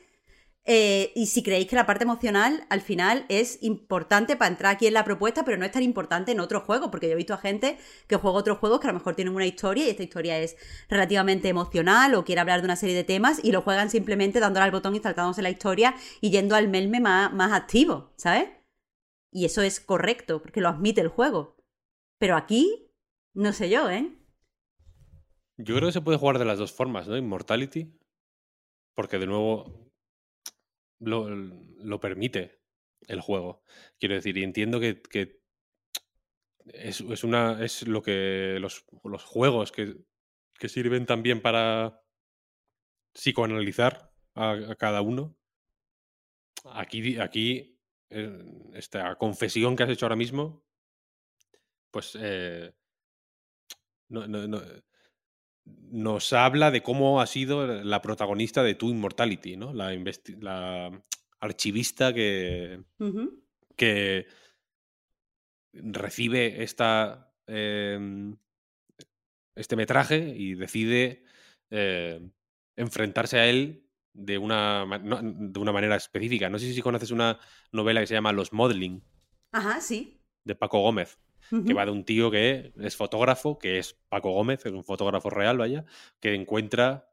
eh, 0.67 1.11
y 1.13 1.27
si 1.27 1.43
creéis 1.43 1.67
que 1.67 1.75
la 1.75 1.85
parte 1.85 2.05
emocional 2.05 2.65
al 2.69 2.81
final 2.81 3.25
es 3.29 3.61
importante 3.61 4.35
para 4.35 4.49
entrar 4.49 4.73
aquí 4.73 4.87
en 4.87 4.95
la 4.95 5.03
propuesta, 5.03 5.45
pero 5.45 5.57
no 5.57 5.65
es 5.65 5.71
tan 5.71 5.83
importante 5.83 6.31
en 6.31 6.39
otros 6.39 6.63
juegos, 6.63 6.89
porque 6.89 7.05
yo 7.05 7.13
he 7.13 7.17
visto 7.17 7.35
a 7.35 7.37
gente 7.37 7.77
que 8.07 8.15
juega 8.15 8.39
otros 8.39 8.57
juegos 8.57 8.79
que 8.79 8.87
a 8.87 8.91
lo 8.91 8.97
mejor 8.97 9.15
tienen 9.15 9.35
una 9.35 9.45
historia 9.45 9.85
y 9.85 9.89
esta 9.91 10.01
historia 10.01 10.39
es 10.39 10.57
relativamente 10.89 11.49
emocional 11.49 12.15
o 12.15 12.25
quiere 12.25 12.41
hablar 12.41 12.61
de 12.61 12.65
una 12.65 12.75
serie 12.75 12.95
de 12.95 13.03
temas 13.03 13.39
y 13.43 13.51
lo 13.51 13.61
juegan 13.61 13.91
simplemente 13.91 14.39
dándole 14.39 14.65
al 14.65 14.71
botón 14.71 14.95
y 14.95 14.99
saltándose 14.99 15.43
la 15.43 15.51
historia 15.51 15.95
y 16.19 16.31
yendo 16.31 16.55
al 16.55 16.67
melme 16.67 16.99
más, 16.99 17.31
más 17.31 17.53
activo, 17.53 18.13
¿sabes? 18.15 18.49
Y 19.31 19.45
eso 19.45 19.61
es 19.61 19.79
correcto, 19.79 20.41
porque 20.41 20.61
lo 20.61 20.69
admite 20.69 21.01
el 21.01 21.09
juego. 21.09 21.57
Pero 22.17 22.37
aquí, 22.37 22.89
no 23.33 23.53
sé 23.53 23.69
yo, 23.69 23.89
¿eh? 23.89 24.17
Yo 25.57 25.75
creo 25.75 25.89
que 25.89 25.93
se 25.93 26.01
puede 26.01 26.17
jugar 26.17 26.39
de 26.39 26.45
las 26.45 26.57
dos 26.57 26.71
formas, 26.71 27.07
¿no? 27.07 27.17
Immortality. 27.17 27.99
Porque 28.95 29.19
de 29.19 29.27
nuevo, 29.27 29.84
lo, 31.05 31.99
permite 31.99 32.59
el 33.07 33.21
juego. 33.21 33.63
Quiero 33.99 34.15
decir, 34.15 34.37
y 34.37 34.43
entiendo 34.43 34.79
que, 34.79 35.01
es, 36.65 37.01
es, 37.01 37.23
una, 37.23 37.63
es 37.63 37.87
lo 37.87 38.01
que 38.01 38.57
los, 38.59 38.85
los 39.03 39.23
juegos 39.23 39.71
que, 39.71 39.95
que, 40.59 40.69
sirven 40.69 41.05
también 41.05 41.41
para 41.41 42.01
psicoanalizar 43.13 44.11
a, 44.33 44.51
a 44.51 44.75
cada 44.75 45.01
uno. 45.01 45.37
Aquí, 46.65 47.19
aquí, 47.19 47.75
esta 48.73 49.15
confesión 49.15 49.75
que 49.75 49.83
has 49.83 49.89
hecho 49.89 50.05
ahora 50.05 50.15
mismo, 50.15 50.65
pues 51.91 52.17
eh, 52.19 52.73
no, 54.09 54.27
no, 54.27 54.47
no, 54.47 54.61
nos 55.65 56.33
habla 56.33 56.71
de 56.71 56.83
cómo 56.83 57.21
ha 57.21 57.27
sido 57.27 57.65
la 57.83 58.01
protagonista 58.01 58.63
de 58.63 58.75
Tu 58.75 58.89
Immortality, 58.89 59.57
¿no? 59.57 59.73
La, 59.73 59.91
la 60.39 61.03
archivista 61.39 62.13
que, 62.13 62.83
uh 62.99 63.05
-huh. 63.05 63.43
que 63.75 64.27
recibe 65.73 66.63
esta, 66.63 67.33
eh, 67.47 68.33
este 69.55 69.75
metraje 69.75 70.33
y 70.35 70.55
decide 70.55 71.23
eh, 71.71 72.21
enfrentarse 72.75 73.39
a 73.39 73.47
él 73.47 73.87
de 74.13 74.37
una, 74.37 74.85
no, 74.85 75.19
de 75.21 75.59
una 75.59 75.71
manera 75.71 75.95
específica. 75.95 76.49
No 76.49 76.59
sé 76.59 76.73
si 76.73 76.81
conoces 76.81 77.11
una 77.11 77.39
novela 77.71 78.01
que 78.01 78.07
se 78.07 78.13
llama 78.13 78.31
Los 78.31 78.53
Modeling. 78.53 79.03
Ajá, 79.51 79.81
sí. 79.81 80.21
De 80.45 80.55
Paco 80.55 80.79
Gómez 80.81 81.17
uh 81.51 81.55
-huh. 81.55 81.67
que 81.67 81.73
va 81.73 81.85
de 81.85 81.91
un 81.91 82.03
tío 82.03 82.31
que 82.31 82.73
es 82.79 82.95
fotógrafo, 82.95 83.57
que 83.57 83.79
es 83.79 83.93
Paco 84.09 84.31
Gómez, 84.31 84.65
es 84.65 84.71
un 84.71 84.83
fotógrafo 84.83 85.29
real, 85.29 85.57
vaya, 85.57 85.85
que 86.19 86.33
encuentra, 86.33 87.09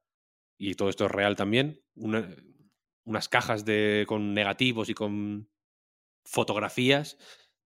y 0.58 0.74
todo 0.74 0.88
esto 0.88 1.06
es 1.06 1.10
real 1.10 1.36
también, 1.36 1.82
una, 1.94 2.28
unas 3.04 3.28
cajas 3.28 3.64
de, 3.64 4.04
con 4.06 4.34
negativos 4.34 4.88
y 4.88 4.94
con 4.94 5.48
fotografías 6.24 7.18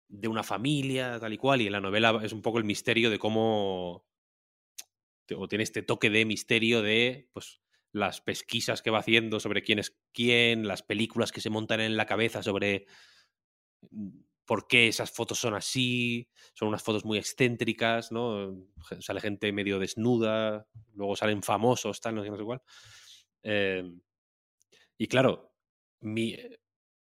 de 0.08 0.28
una 0.28 0.42
familia, 0.42 1.18
tal 1.18 1.32
y 1.32 1.38
cual, 1.38 1.62
y 1.62 1.66
en 1.66 1.72
la 1.72 1.80
novela 1.80 2.20
es 2.22 2.32
un 2.32 2.42
poco 2.42 2.58
el 2.58 2.64
misterio 2.64 3.10
de 3.10 3.18
cómo, 3.18 4.04
o 5.34 5.48
tiene 5.48 5.64
este 5.64 5.82
toque 5.82 6.10
de 6.10 6.26
misterio 6.26 6.82
de, 6.82 7.30
pues, 7.32 7.62
las 7.92 8.20
pesquisas 8.20 8.82
que 8.82 8.90
va 8.90 8.98
haciendo 8.98 9.38
sobre 9.40 9.62
quién 9.62 9.78
es 9.78 9.98
quién, 10.12 10.66
las 10.66 10.82
películas 10.82 11.32
que 11.32 11.40
se 11.40 11.50
montan 11.50 11.80
en 11.80 11.96
la 11.96 12.06
cabeza 12.06 12.42
sobre 12.42 12.86
por 14.52 14.68
qué 14.68 14.86
esas 14.86 15.10
fotos 15.10 15.38
son 15.38 15.54
así, 15.54 16.28
son 16.52 16.68
unas 16.68 16.82
fotos 16.82 17.06
muy 17.06 17.16
excéntricas, 17.16 18.12
¿no? 18.12 18.54
Sale 19.00 19.22
gente 19.22 19.50
medio 19.50 19.78
desnuda, 19.78 20.68
luego 20.92 21.16
salen 21.16 21.42
famosos, 21.42 22.02
tal, 22.02 22.16
no 22.16 22.22
sé, 22.22 22.28
no 22.28 22.36
sé 22.36 22.44
cuál. 22.44 22.60
Eh, 23.44 23.90
y 24.98 25.06
claro, 25.06 25.54
mi, 26.00 26.36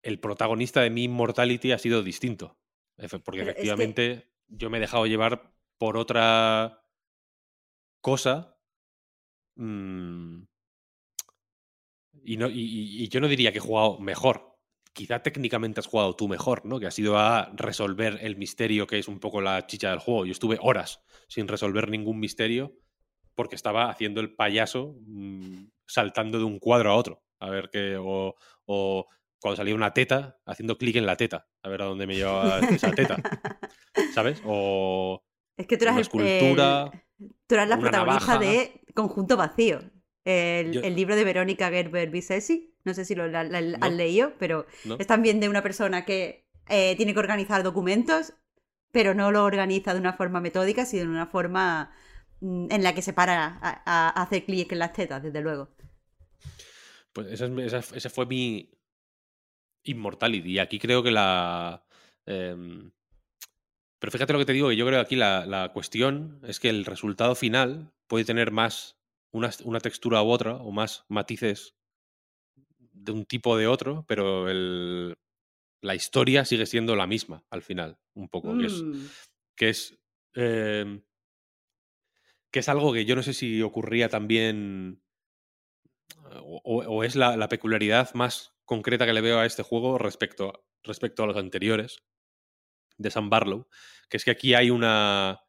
el 0.00 0.20
protagonista 0.20 0.80
de 0.80 0.90
mi 0.90 1.02
Immortality 1.02 1.72
ha 1.72 1.78
sido 1.78 2.04
distinto, 2.04 2.56
porque 3.24 3.40
Pero 3.40 3.50
efectivamente 3.50 4.12
es 4.12 4.20
que... 4.20 4.30
yo 4.46 4.70
me 4.70 4.78
he 4.78 4.82
dejado 4.82 5.06
llevar 5.06 5.56
por 5.76 5.96
otra 5.96 6.86
cosa. 8.00 8.60
Mmm, 9.56 10.44
y, 12.22 12.36
no, 12.36 12.48
y, 12.48 13.02
y, 13.02 13.08
yo 13.08 13.18
no 13.18 13.26
diría 13.26 13.50
que 13.50 13.58
he 13.58 13.60
jugado 13.60 13.98
mejor, 13.98 14.53
quizá 14.94 15.22
técnicamente 15.22 15.80
has 15.80 15.86
jugado 15.86 16.16
tú 16.16 16.28
mejor, 16.28 16.64
¿no? 16.64 16.80
Que 16.80 16.86
has 16.86 16.98
ido 16.98 17.18
a 17.18 17.50
resolver 17.54 18.18
el 18.22 18.36
misterio 18.36 18.86
que 18.86 18.98
es 18.98 19.08
un 19.08 19.20
poco 19.20 19.40
la 19.42 19.66
chicha 19.66 19.90
del 19.90 19.98
juego. 19.98 20.24
Yo 20.24 20.32
estuve 20.32 20.56
horas 20.62 21.02
sin 21.28 21.48
resolver 21.48 21.90
ningún 21.90 22.20
misterio 22.20 22.78
porque 23.34 23.56
estaba 23.56 23.90
haciendo 23.90 24.20
el 24.20 24.34
payaso 24.34 24.96
mmm, 25.00 25.64
saltando 25.86 26.38
de 26.38 26.44
un 26.44 26.58
cuadro 26.58 26.92
a 26.92 26.96
otro. 26.96 27.22
A 27.40 27.50
ver 27.50 27.68
qué. 27.70 27.96
O, 28.00 28.36
o 28.64 29.06
cuando 29.40 29.56
salía 29.56 29.74
una 29.74 29.92
teta, 29.92 30.38
haciendo 30.46 30.78
clic 30.78 30.96
en 30.96 31.06
la 31.06 31.16
teta. 31.16 31.48
A 31.62 31.68
ver 31.68 31.82
a 31.82 31.86
dónde 31.86 32.06
me 32.06 32.14
llevaba 32.14 32.60
esa 32.60 32.92
teta. 32.92 33.16
¿Sabes? 34.14 34.40
O. 34.46 35.22
Es 35.56 35.66
que 35.66 35.76
tú 35.76 35.84
eras 35.84 35.94
una 35.94 36.02
escultura. 36.02 36.90
El, 36.92 37.26
eh, 37.26 37.30
tú 37.46 37.54
eras 37.54 37.68
la 37.68 37.78
protagonista 37.78 38.38
navaja. 38.38 38.38
de 38.38 38.80
Conjunto 38.94 39.36
Vacío. 39.36 39.80
El, 40.24 40.72
Yo... 40.72 40.80
el, 40.82 40.96
libro 40.96 41.16
de 41.16 41.24
Verónica 41.24 41.70
Gerber 41.70 42.10
Bisesi. 42.10 42.74
No 42.84 42.94
sé 42.94 43.04
si 43.04 43.14
lo 43.14 43.28
la, 43.28 43.44
la, 43.44 43.60
no. 43.60 43.78
has 43.80 43.92
leído, 43.92 44.32
pero 44.38 44.66
no. 44.84 44.96
es 44.98 45.06
también 45.06 45.40
de 45.40 45.48
una 45.48 45.62
persona 45.62 46.04
que 46.04 46.46
eh, 46.68 46.94
tiene 46.96 47.12
que 47.12 47.18
organizar 47.18 47.62
documentos, 47.62 48.34
pero 48.90 49.14
no 49.14 49.30
lo 49.30 49.44
organiza 49.44 49.92
de 49.92 50.00
una 50.00 50.12
forma 50.14 50.40
metódica, 50.40 50.84
sino 50.86 51.04
de 51.04 51.08
una 51.10 51.26
forma 51.26 51.92
mm, 52.40 52.66
en 52.70 52.82
la 52.82 52.94
que 52.94 53.02
se 53.02 53.12
para 53.12 53.46
a, 53.46 53.82
a, 53.84 54.08
a 54.08 54.22
hacer 54.22 54.44
clic 54.44 54.72
en 54.72 54.78
las 54.78 54.92
tetas, 54.92 55.22
desde 55.22 55.40
luego. 55.40 55.74
Pues 57.12 57.28
esa, 57.28 57.46
esa, 57.46 57.96
esa, 57.96 58.10
fue 58.10 58.26
mi 58.26 58.70
Immortality. 59.84 60.52
Y 60.52 60.58
aquí 60.58 60.78
creo 60.78 61.02
que 61.02 61.10
la. 61.10 61.84
Eh, 62.26 62.90
pero 63.98 64.10
fíjate 64.10 64.32
lo 64.32 64.38
que 64.38 64.44
te 64.44 64.52
digo, 64.52 64.68
que 64.68 64.76
yo 64.76 64.84
creo 64.84 64.98
que 64.98 65.06
aquí 65.06 65.16
la, 65.16 65.46
la, 65.46 65.72
cuestión 65.72 66.40
es 66.46 66.60
que 66.60 66.68
el 66.68 66.84
resultado 66.84 67.34
final 67.34 67.92
puede 68.06 68.24
tener 68.26 68.50
más 68.50 68.98
una, 69.34 69.50
una 69.64 69.80
textura 69.80 70.22
u 70.22 70.30
otra, 70.30 70.54
o 70.56 70.70
más 70.70 71.04
matices 71.08 71.74
de 72.78 73.12
un 73.12 73.26
tipo 73.26 73.50
o 73.50 73.56
de 73.56 73.66
otro, 73.66 74.04
pero 74.08 74.48
el, 74.48 75.16
la 75.82 75.94
historia 75.94 76.44
sigue 76.44 76.66
siendo 76.66 76.96
la 76.96 77.06
misma 77.06 77.44
al 77.50 77.62
final, 77.62 77.98
un 78.14 78.28
poco. 78.28 78.56
Que 78.56 78.66
es, 78.66 78.82
Mm. 78.82 79.06
que 79.56 79.68
es, 79.68 79.98
em, 80.34 81.02
que 82.50 82.60
es 82.60 82.68
algo 82.68 82.92
que 82.92 83.04
yo 83.04 83.16
no 83.16 83.22
sé 83.22 83.34
si 83.34 83.60
ocurría 83.62 84.08
también 84.08 85.02
o, 86.40 86.60
o- 86.64 87.04
es 87.04 87.16
la, 87.16 87.36
la 87.36 87.48
peculiaridad 87.48 88.14
más 88.14 88.54
concreta 88.64 89.04
que 89.06 89.12
le 89.12 89.20
veo 89.20 89.38
a 89.40 89.46
este 89.46 89.62
juego 89.62 89.98
respecto, 89.98 90.64
respecto 90.82 91.22
a 91.22 91.26
los 91.26 91.36
anteriores 91.36 92.02
de 92.98 93.10
Sam 93.10 93.28
Barlow, 93.30 93.68
que 94.08 94.16
es 94.16 94.24
que 94.24 94.30
aquí 94.30 94.54
hay 94.54 94.70
una, 94.70 95.40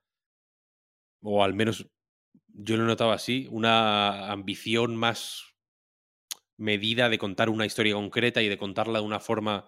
o 1.22 1.44
al 1.44 1.54
menos 1.54 1.88
yo 2.58 2.78
lo 2.78 2.84
he 2.84 2.88
notado 2.88 3.12
así, 3.12 3.48
una 3.52 4.32
ambición 4.32 4.96
más 4.96 5.56
medida 6.58 7.10
de 7.10 7.18
contar 7.18 7.50
una 7.50 7.66
historia 7.66 7.96
concreta 7.96 8.42
y 8.42 8.48
de 8.50 8.58
contarla 8.58 9.00
de 9.00 9.06
una 9.06 9.20
forma 9.20 9.68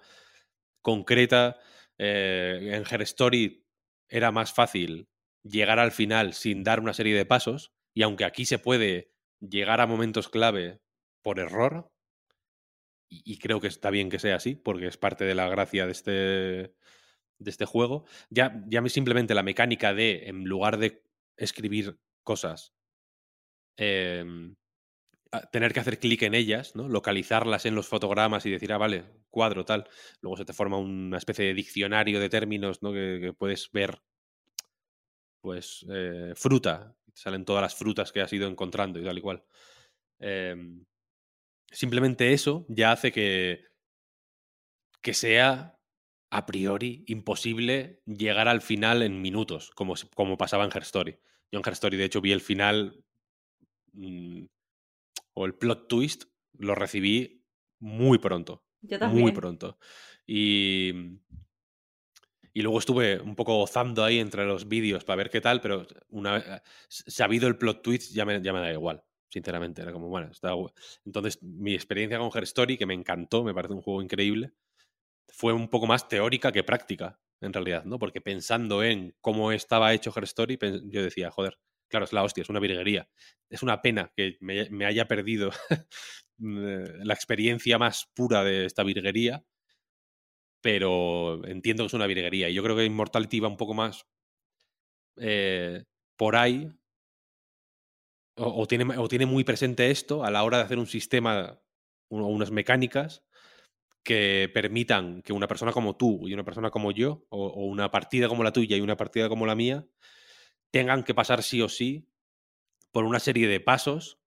concreta. 0.82 1.58
Eh, 1.98 2.72
en 2.74 2.84
Her 2.90 3.02
Story 3.02 3.66
era 4.08 4.32
más 4.32 4.54
fácil 4.54 5.10
llegar 5.44 5.80
al 5.80 5.92
final 5.92 6.34
sin 6.34 6.64
dar 6.64 6.80
una 6.80 6.94
serie 6.94 7.16
de 7.16 7.26
pasos, 7.26 7.74
y 7.94 8.04
aunque 8.04 8.26
aquí 8.26 8.46
se 8.46 8.60
puede 8.60 9.12
llegar 9.40 9.82
a 9.82 9.88
momentos 9.88 10.30
clave 10.30 10.80
por 11.24 11.40
error, 11.40 11.92
y, 13.10 13.40
creo 13.40 13.62
que 13.62 13.68
está 13.68 13.90
bien 13.90 14.10
que 14.10 14.20
sea 14.20 14.36
así, 14.36 14.56
porque 14.56 14.88
es 14.88 14.98
parte 14.98 15.24
de 15.24 15.36
la 15.36 15.48
gracia 15.48 15.86
de 15.86 15.92
este, 15.94 16.12
de 16.12 17.50
este 17.50 17.66
juego, 17.66 18.06
ya, 18.30 18.64
ya 18.68 18.82
me- 18.82 18.90
simplemente 18.90 19.34
la 19.34 19.44
mecánica 19.44 19.94
de, 19.94 20.28
en 20.28 20.44
lugar 20.44 20.78
de 20.78 21.04
escribir 21.38 22.00
cosas, 22.24 22.74
em, 23.78 24.56
tener 25.52 25.74
que 25.74 25.80
hacer 25.80 26.00
clic 26.00 26.24
en 26.24 26.34
ellas, 26.34 26.76
¿no? 26.76 26.88
localizarlas 26.88 27.66
en 27.66 27.76
los 27.76 27.88
fotogramas 27.88 28.46
y 28.46 28.52
decir, 28.52 28.72
ah, 28.74 28.78
vale, 28.78 29.06
cuadro, 29.30 29.66
tal. 29.66 29.88
Luego 30.22 30.38
se 30.38 30.46
te 30.46 30.54
forma 30.54 30.78
una 30.78 31.18
especie 31.18 31.46
de 31.46 31.54
diccionario 31.54 32.20
de 32.20 32.30
términos 32.30 32.82
¿no? 32.82 32.92
que, 32.92 33.34
puedes 33.38 33.72
ver, 33.72 34.02
pues, 35.42 35.86
eh, 35.92 36.34
fruta. 36.36 36.96
Salen 37.14 37.46
todas 37.46 37.62
las 37.62 37.76
frutas 37.76 38.12
que 38.12 38.22
has 38.22 38.32
ido 38.34 38.48
encontrando 38.48 39.00
y 39.00 39.04
tal 39.04 39.18
y 39.18 39.22
cual. 39.22 39.44
Em, 40.20 40.86
simplemente 41.72 42.34
eso 42.34 42.66
ya 42.70 42.92
hace 42.92 43.12
que, 43.12 43.66
que 45.02 45.14
sea 45.14 45.80
a 46.30 46.46
priori 46.46 47.04
imposible 47.08 48.02
llegar 48.06 48.48
al 48.48 48.62
final 48.62 49.02
en 49.02 49.22
minutos, 49.22 49.72
como, 49.72 49.96
como 50.16 50.38
pasaba 50.38 50.66
en 50.66 50.72
Her 50.74 50.84
Story. 50.84 51.20
Yo 51.52 51.60
en 51.60 51.66
Her 51.66 51.74
Story, 51.74 51.98
de 51.98 52.06
hecho, 52.06 52.22
vi 52.22 52.32
el 52.32 52.42
final 52.42 53.04
mm, 53.98 54.46
o 55.34 55.46
el 55.46 55.56
plot 55.56 55.88
twist, 55.88 56.26
lo 56.58 56.76
recibí 56.76 57.44
muy 57.80 58.18
pronto. 58.18 58.64
Yo 58.82 59.00
Muy 59.10 59.32
pronto. 59.32 59.78
Y, 60.26 61.20
y 62.54 62.62
luego 62.62 62.80
estuve 62.80 63.20
un 63.20 63.36
poco 63.36 63.56
gozando 63.58 64.04
ahí 64.04 64.20
entre 64.20 64.46
los 64.46 64.68
vídeos 64.68 65.04
para 65.04 65.18
ver 65.18 65.30
qué 65.30 65.42
tal, 65.42 65.62
pero 65.62 65.86
una 66.10 66.34
vez 66.34 66.46
sabido 66.90 67.48
el 67.48 67.58
plot 67.58 67.84
twist 67.84 68.14
ya 68.14 68.26
me, 68.26 68.42
ya 68.42 68.54
me 68.54 68.60
da 68.60 68.72
igual, 68.72 69.04
sinceramente. 69.30 69.82
Era 69.82 69.92
como, 69.94 70.10
bueno, 70.10 70.30
está 70.32 70.54
Entonces, 71.06 71.42
mi 71.44 71.74
experiencia 71.74 72.18
con 72.18 72.32
Her 72.34 72.44
Story, 72.44 72.78
que 72.78 72.86
me 72.86 72.94
encantó, 72.94 73.44
me 73.44 73.54
parece 73.54 73.74
un 73.74 73.82
juego 73.82 74.02
increíble, 74.02 74.54
fue 75.28 75.54
un 75.54 75.68
poco 75.68 75.88
más 75.88 76.08
teórica 76.08 76.52
que 76.52 76.64
práctica, 76.64 77.20
en 77.42 77.54
realidad, 77.54 77.86
¿no? 77.86 78.00
Porque 78.00 78.22
pensando 78.22 78.84
en 78.84 79.16
cómo 79.22 79.52
estaba 79.52 79.94
hecho 79.94 80.12
Her 80.16 80.24
Story, 80.24 80.58
yo 80.86 81.04
decía, 81.04 81.30
joder, 81.30 81.60
claro, 81.90 82.06
es 82.06 82.14
la 82.14 82.24
hostia, 82.24 82.42
es 82.42 82.50
una 82.50 82.60
virguería. 82.60 83.10
Es 83.50 83.64
una 83.64 83.82
pena 83.82 84.12
que 84.16 84.38
me, 84.42 84.86
haya 84.86 85.08
perdido 85.08 85.52
mm, 86.38 87.04
la 87.04 87.14
experiencia 87.14 87.78
más 87.78 88.10
pura 88.14 88.44
de 88.44 88.66
esta 88.66 88.84
virguería, 88.84 89.44
pero 90.62 91.46
entiendo 91.46 91.84
que 91.84 91.88
es 91.88 91.94
una 91.94 92.08
virguería. 92.08 92.50
Y 92.50 92.54
yo 92.54 92.64
creo 92.64 92.76
que 92.76 92.86
Immortality 92.86 93.40
va 93.40 93.48
un 93.48 93.58
poco 93.58 93.74
más 93.74 94.06
eh, 95.18 95.86
por 96.18 96.36
ahí, 96.36 96.72
o, 98.36 98.68
tiene, 98.68 98.98
o 98.98 99.08
tiene 99.08 99.26
muy 99.26 99.44
presente 99.44 99.90
esto 99.90 100.24
a 100.24 100.30
la 100.30 100.44
hora 100.44 100.58
de 100.58 100.64
hacer 100.64 100.78
un 100.78 100.86
sistema 100.86 101.60
o 102.10 102.18
unas 102.28 102.52
mecánicas 102.52 103.24
que 104.04 104.50
permitan 104.54 105.22
que 105.24 105.34
una 105.34 105.48
persona 105.48 105.72
como 105.72 105.98
tú 105.98 106.28
y 106.28 106.34
una 106.34 106.46
persona 106.46 106.70
como 106.70 106.92
yo, 106.92 107.26
o 107.30 107.66
una 107.66 107.92
partida 107.92 108.28
como 108.28 108.44
la 108.44 108.54
tuya 108.54 108.78
y 108.78 108.82
una 108.82 108.96
partida 108.96 109.28
como 109.28 109.46
la 109.46 109.56
mía, 109.56 109.88
tengan 110.72 111.04
que 111.04 111.14
pasar 111.14 111.44
sí 111.44 111.62
o 111.62 111.70
sí 111.70 112.10
por 112.92 113.06
una 113.06 113.20
serie 113.20 113.48
de 113.48 113.60
pasos 113.60 114.20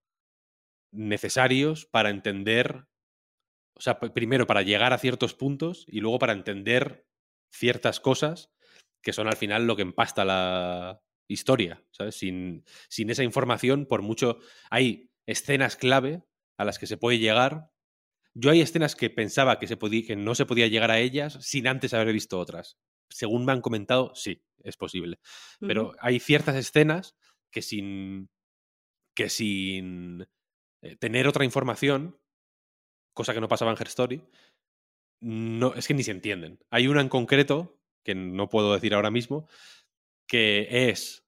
necesarios 0.92 1.86
para 1.86 2.10
entender, 2.10 2.86
o 3.74 3.80
sea, 3.80 4.00
primero 4.00 4.46
para 4.46 4.62
llegar 4.62 4.92
a 4.92 4.98
ciertos 4.98 5.34
puntos 5.34 5.84
y 5.88 6.00
luego 6.00 6.18
para 6.18 6.32
entender 6.32 7.06
ciertas 7.52 8.00
cosas 8.00 8.52
que 9.02 9.12
son 9.12 9.28
al 9.28 9.36
final 9.36 9.66
lo 9.66 9.76
que 9.76 9.82
empasta 9.82 10.24
la 10.24 11.02
historia, 11.28 11.82
¿sabes? 11.90 12.16
Sin, 12.16 12.64
sin 12.88 13.10
esa 13.10 13.24
información, 13.24 13.86
por 13.86 14.02
mucho... 14.02 14.38
Hay 14.70 15.10
escenas 15.26 15.76
clave 15.76 16.22
a 16.58 16.64
las 16.64 16.78
que 16.78 16.86
se 16.86 16.96
puede 16.96 17.18
llegar. 17.18 17.70
Yo 18.34 18.50
hay 18.50 18.60
escenas 18.60 18.94
que 18.96 19.10
pensaba 19.10 19.58
que, 19.58 19.66
se 19.66 19.76
podía, 19.76 20.06
que 20.06 20.16
no 20.16 20.34
se 20.34 20.44
podía 20.44 20.66
llegar 20.66 20.90
a 20.90 20.98
ellas 20.98 21.38
sin 21.40 21.66
antes 21.66 21.94
haber 21.94 22.12
visto 22.12 22.38
otras. 22.38 22.78
Según 23.10 23.44
me 23.44 23.52
han 23.52 23.60
comentado, 23.60 24.12
sí, 24.14 24.42
es 24.64 24.76
posible. 24.76 25.20
Pero 25.66 25.94
hay 26.00 26.20
ciertas 26.20 26.56
escenas 26.56 27.16
que 27.50 27.62
sin, 27.62 28.30
que 29.14 29.28
sin 29.30 30.28
eh, 30.82 30.96
tener 30.96 31.28
otra 31.28 31.44
información, 31.44 32.18
cosa 33.14 33.34
que 33.34 33.40
no 33.40 33.48
pasaba 33.48 33.70
en 33.72 33.78
Her 33.80 33.88
Story, 33.88 34.22
no, 35.20 35.74
es 35.74 35.86
que 35.86 35.94
ni 35.94 36.02
se 36.02 36.10
entienden. 36.12 36.58
Hay 36.70 36.88
una 36.88 37.00
en 37.00 37.08
concreto, 37.08 37.78
que 38.04 38.14
no 38.14 38.48
puedo 38.48 38.72
decir 38.72 38.94
ahora 38.94 39.10
mismo, 39.10 39.48
que 40.28 40.90
es 40.90 41.26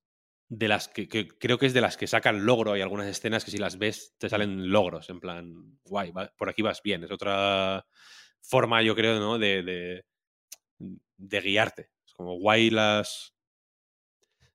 de 0.48 0.68
las 0.68 0.88
que, 0.88 1.08
que 1.08 1.28
creo 1.28 1.58
que 1.58 1.66
es 1.66 1.74
de 1.74 1.80
las 1.82 1.96
que 1.96 2.06
sacan 2.06 2.46
logro. 2.46 2.72
Hay 2.72 2.82
algunas 2.82 3.08
escenas 3.08 3.44
que 3.44 3.50
si 3.52 3.58
las 3.58 3.78
ves 3.78 4.14
te 4.18 4.28
salen 4.28 4.70
logros, 4.70 5.10
en 5.10 5.20
plan, 5.20 5.78
guay, 5.84 6.12
va- 6.12 6.32
por 6.36 6.48
aquí 6.50 6.62
vas 6.62 6.82
bien. 6.82 7.04
Es 7.04 7.10
otra 7.12 7.86
forma, 8.42 8.82
yo 8.82 8.94
creo, 8.96 9.20
¿no? 9.20 9.38
De, 9.38 9.62
de, 9.62 10.04
de 11.22 11.40
guiarte. 11.40 11.90
Es 12.06 12.14
como 12.14 12.34
guay 12.38 12.70
las... 12.70 13.34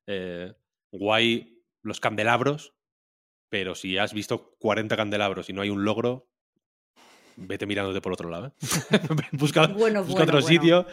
eh, 0.06 0.54
guay 0.92 1.64
los 1.82 2.00
candelabros, 2.00 2.74
pero 3.50 3.76
si 3.76 3.98
has 3.98 4.14
visto 4.14 4.56
40 4.60 4.96
candelabros 4.98 5.50
y 5.50 5.54
no 5.54 5.62
hay 5.62 5.70
un 5.70 5.86
logro, 5.86 6.30
vete 7.38 7.66
mirándote 7.66 8.02
por 8.02 8.14
otro 8.14 8.30
lado. 8.30 8.48
¿eh? 8.48 8.52
busca 9.32 9.68
Bueno, 9.68 10.02
busca 10.04 10.14
bueno, 10.20 10.24
otro 10.24 10.42
bueno. 10.42 10.48
sitio 10.48 10.86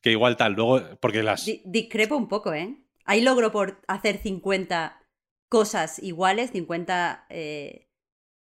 que 0.00 0.10
igual 0.10 0.36
tal. 0.36 0.54
Luego, 0.54 0.80
porque 1.00 1.22
las... 1.22 1.44
Di- 1.44 1.62
discrepo 1.64 2.16
un 2.16 2.28
poco, 2.28 2.52
¿eh? 2.52 2.76
Hay 3.04 3.20
logro 3.20 3.52
por 3.52 3.80
hacer 3.86 4.18
50 4.18 5.00
cosas 5.48 5.98
iguales, 6.00 6.50
50... 6.50 7.26
eh, 7.30 7.88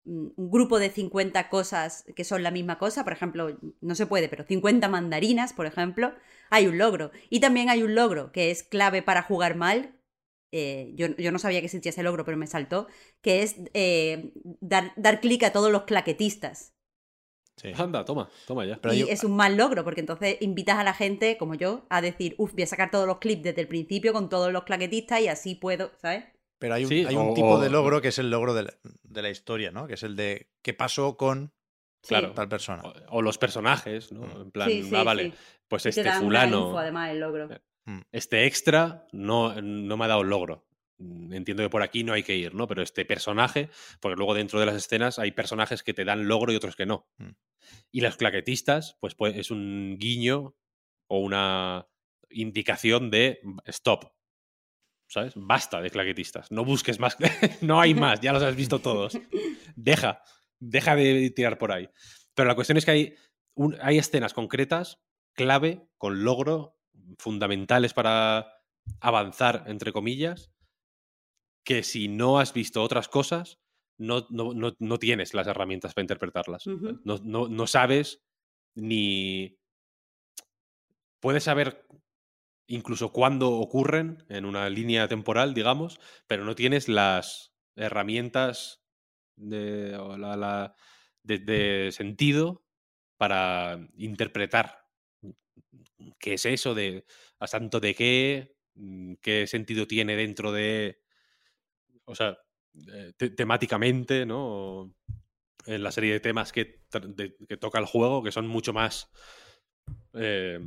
un 0.08 0.32
grupo 0.36 0.78
de 0.78 0.90
50 0.90 1.48
cosas 1.48 2.04
que 2.14 2.22
son 2.22 2.44
la 2.44 2.52
misma 2.52 2.78
cosa, 2.78 3.02
por 3.02 3.12
ejemplo, 3.12 3.58
no 3.80 3.94
se 3.96 4.06
puede, 4.06 4.28
pero 4.28 4.44
50 4.44 4.86
mandarinas, 4.88 5.52
por 5.52 5.66
ejemplo, 5.66 6.14
hay 6.50 6.66
un 6.66 6.78
logro. 6.78 7.10
Y 7.30 7.40
también 7.40 7.68
hay 7.70 7.82
un 7.82 7.94
logro 7.94 8.32
que 8.32 8.50
es 8.50 8.62
clave 8.62 9.02
para 9.02 9.22
jugar 9.22 9.56
mal. 9.56 9.92
eh, 10.52 10.92
yo, 10.94 11.08
yo 11.16 11.32
no 11.32 11.38
sabía 11.38 11.60
que 11.60 11.66
existía 11.66 11.90
ese 11.90 12.02
logro, 12.02 12.24
pero 12.24 12.36
me 12.38 12.46
saltó, 12.46 12.86
que 13.20 13.42
es 13.42 13.56
eh, 13.74 14.32
dar, 14.60 14.92
dar 14.96 15.20
clic 15.20 15.42
a 15.42 15.52
todos 15.52 15.70
los 15.72 15.82
claquetistas. 15.82 16.72
Sí. 17.56 17.72
Anda, 17.76 18.04
toma, 18.04 18.28
toma 18.46 18.64
ya. 18.66 18.78
Pero 18.80 18.94
y 18.94 18.98
yo- 19.00 19.06
es 19.08 19.24
un 19.24 19.34
mal 19.34 19.56
logro, 19.56 19.82
porque 19.82 20.00
entonces 20.00 20.36
invitas 20.40 20.76
a 20.78 20.84
la 20.84 20.92
gente, 20.94 21.36
como 21.38 21.54
yo, 21.54 21.86
a 21.88 22.00
decir, 22.02 22.34
uff, 22.38 22.52
voy 22.52 22.62
a 22.62 22.66
sacar 22.66 22.90
todos 22.90 23.06
los 23.06 23.18
clips 23.18 23.42
desde 23.44 23.62
el 23.62 23.68
principio 23.68 24.12
con 24.12 24.28
todos 24.28 24.52
los 24.52 24.64
claquetistas 24.64 25.20
y 25.20 25.28
así 25.28 25.54
puedo, 25.54 25.90
¿sabes? 26.00 26.24
Pero 26.58 26.74
hay 26.74 26.84
un, 26.84 26.88
Sí, 26.88 27.04
hay 27.06 27.16
un 27.16 27.30
o- 27.30 27.34
tipo 27.34 27.58
de 27.58 27.68
logro 27.70 28.00
que 28.00 28.08
es 28.08 28.18
el 28.18 28.30
logro 28.30 28.54
de 28.54 28.62
la, 28.64 28.74
de 29.02 29.22
la 29.22 29.30
historia, 29.30 29.70
¿no? 29.72 29.86
Que 29.86 29.94
es 29.94 30.02
el 30.02 30.16
de 30.16 30.48
qué 30.62 30.74
pasó 30.74 31.16
con. 31.16 31.52
Claro. 32.08 32.32
tal 32.32 32.48
persona. 32.48 32.82
O, 32.84 33.18
o 33.18 33.22
los 33.22 33.38
personajes, 33.38 34.12
¿no? 34.12 34.22
Mm. 34.26 34.40
En 34.42 34.50
plan, 34.50 34.68
Sí, 34.70 34.82
sí, 34.82 34.94
ah, 34.94 35.02
vale, 35.04 35.30
sí. 35.30 35.34
pues 35.68 35.86
este 35.86 36.10
fulano, 36.12 36.66
info, 36.66 36.78
además, 36.78 37.10
el 37.10 37.20
logro. 37.20 37.50
Eh, 37.52 37.60
Mm. 37.88 38.00
este 38.10 38.46
extra 38.46 39.06
no, 39.12 39.54
no 39.62 39.96
me 39.96 40.04
ha 40.04 40.08
dado 40.08 40.22
el 40.22 40.28
logro. 40.28 40.66
Mm, 40.98 41.32
Entiendo 41.34 41.62
que 41.62 41.70
por 41.70 41.82
aquí 41.82 42.02
no 42.02 42.14
hay 42.14 42.24
que 42.24 42.34
ir, 42.34 42.52
¿no? 42.52 42.66
Pero 42.66 42.82
este 42.82 43.04
personaje, 43.04 43.70
porque 44.00 44.16
luego 44.16 44.34
dentro 44.34 44.58
de 44.58 44.66
las 44.66 44.74
escenas 44.74 45.20
hay 45.20 45.30
personajes 45.30 45.84
que 45.84 45.94
te 45.94 46.04
dan 46.04 46.26
logro 46.26 46.52
y 46.52 46.56
otros 46.56 46.74
que 46.74 46.84
no. 46.84 47.06
Mm. 47.18 47.30
Y 47.92 48.00
los 48.00 48.16
claquetistas, 48.16 48.96
pues, 49.00 49.14
pues 49.14 49.36
es 49.36 49.52
un 49.52 49.96
guiño 50.00 50.56
o 51.06 51.20
una 51.20 51.86
indicación 52.30 53.08
de 53.10 53.40
stop. 53.66 54.06
¿Sabes? 55.08 55.34
Basta 55.36 55.80
de 55.80 55.90
claquetistas. 55.90 56.50
No 56.50 56.64
busques 56.64 56.98
más. 56.98 57.16
no 57.62 57.80
hay 57.80 57.94
más, 57.94 58.20
ya 58.20 58.32
los 58.32 58.42
has 58.42 58.56
visto 58.56 58.80
todos. 58.80 59.16
Deja, 59.76 60.22
deja 60.60 60.96
de 60.96 61.30
tirar 61.30 61.58
por 61.58 61.72
ahí. 61.72 61.88
Pero 62.34 62.48
la 62.48 62.54
cuestión 62.54 62.78
es 62.78 62.84
que 62.84 62.90
hay, 62.90 63.14
un- 63.54 63.76
hay 63.80 63.98
escenas 63.98 64.34
concretas, 64.34 65.00
clave, 65.34 65.88
con 65.98 66.24
logro, 66.24 66.76
fundamentales 67.18 67.92
para 67.94 68.46
avanzar, 69.00 69.64
entre 69.66 69.92
comillas, 69.92 70.50
que 71.64 71.82
si 71.82 72.08
no 72.08 72.38
has 72.38 72.52
visto 72.52 72.82
otras 72.82 73.08
cosas, 73.08 73.58
no, 73.98 74.26
no, 74.30 74.52
no, 74.54 74.76
no 74.78 74.98
tienes 74.98 75.34
las 75.34 75.46
herramientas 75.46 75.94
para 75.94 76.04
interpretarlas. 76.04 76.66
Ujú. 76.66 77.00
no, 77.04 77.18
no, 77.24 77.48
no 77.48 77.66
sabes 77.66 78.22
ni, 78.74 79.58
puedes 81.20 81.44
saber 81.44 81.86
incluso 82.68 83.12
cuándo 83.12 83.52
ocurren 83.52 84.24
en 84.28 84.44
una 84.44 84.68
línea 84.68 85.08
temporal, 85.08 85.54
digamos, 85.54 86.00
pero 86.26 86.44
no 86.44 86.54
tienes 86.54 86.88
las 86.88 87.54
herramientas 87.76 88.82
de, 89.36 89.90
la- 89.92 90.74
sentido 91.92 92.64
para 93.18 93.78
interpretar 93.96 94.78
qué 96.18 96.34
es 96.34 96.46
eso, 96.46 96.74
de 96.74 97.04
a 97.38 97.46
santo 97.46 97.80
de 97.80 97.94
qué, 97.94 98.56
mm, 98.74 99.14
qué 99.22 99.46
sentido 99.46 99.86
tiene 99.86 100.16
dentro 100.16 100.52
de, 100.52 101.00
o 102.04 102.14
sea, 102.14 102.38
eh, 102.92 103.12
te- 103.16 103.30
temáticamente, 103.30 104.26
¿no? 104.26 104.94
En 105.66 105.82
la 105.82 105.92
serie 105.92 106.12
de 106.14 106.20
temas 106.20 106.52
que, 106.52 106.84
de- 106.92 107.36
que 107.48 107.56
toca 107.56 107.78
el 107.78 107.86
juego, 107.86 108.22
que 108.22 108.32
son 108.32 108.46
mucho 108.48 108.72
más, 108.72 109.10
eh, 110.14 110.58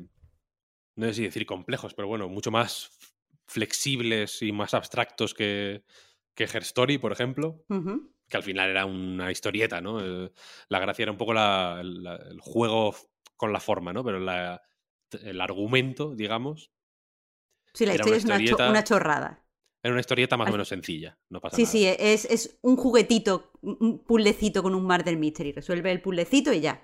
no 0.95 1.07
sé 1.07 1.13
si 1.13 1.23
decir 1.23 1.45
complejos, 1.45 1.93
pero 1.93 2.07
bueno, 2.07 2.27
mucho 2.29 2.51
más 2.51 2.91
flexibles 3.47 4.41
y 4.41 4.51
más 4.51 4.73
abstractos 4.73 5.33
que, 5.33 5.83
que 6.39 6.45
Her 6.57 6.61
Story, 6.63 6.97
por 6.97 7.11
ejemplo 7.11 7.65
que 8.29 8.37
al 8.37 8.43
final 8.43 8.69
era 8.69 8.85
una 8.85 9.29
historieta, 9.31 9.81
¿no? 9.81 9.99
Eh, 9.99 10.31
la 10.69 10.79
gracia 10.79 11.03
era 11.03 11.11
un 11.11 11.17
poco 11.17 11.33
la- 11.33 11.81
la- 11.83 12.15
el 12.15 12.39
juego 12.39 12.95
con 13.35 13.51
la 13.51 13.59
forma, 13.59 13.91
¿no? 13.91 14.03
Pero 14.05 14.19
la- 14.19 14.61
el 15.23 15.41
argumento, 15.41 16.15
digamos, 16.15 16.71
Sí, 17.73 17.85
la 17.85 17.93
historia 17.95 18.13
una 18.13 18.17
es 18.17 18.25
una, 18.25 18.35
cho- 18.37 18.41
historieta- 18.43 18.69
una 18.69 18.83
chorrada. 18.83 19.45
era 19.83 19.91
una 19.91 19.99
historieta 20.01 20.37
más 20.37 20.47
o 20.47 20.51
menos 20.51 20.67
sencilla, 20.67 21.17
no 21.29 21.41
pasa 21.41 21.55
Sí, 21.55 21.63
nada. 21.63 21.71
sí, 21.71 21.85
es, 21.87 22.25
es 22.25 22.59
un 22.61 22.75
juguetito, 22.77 23.51
un 23.61 24.03
puzzlecito 24.05 24.61
con 24.63 24.75
un 24.75 24.83
murder 24.83 25.17
mystery. 25.17 25.51
Resuelve 25.51 25.91
el 25.91 26.01
puzzlecito 26.01 26.53
y 26.53 26.61
ya. 26.61 26.83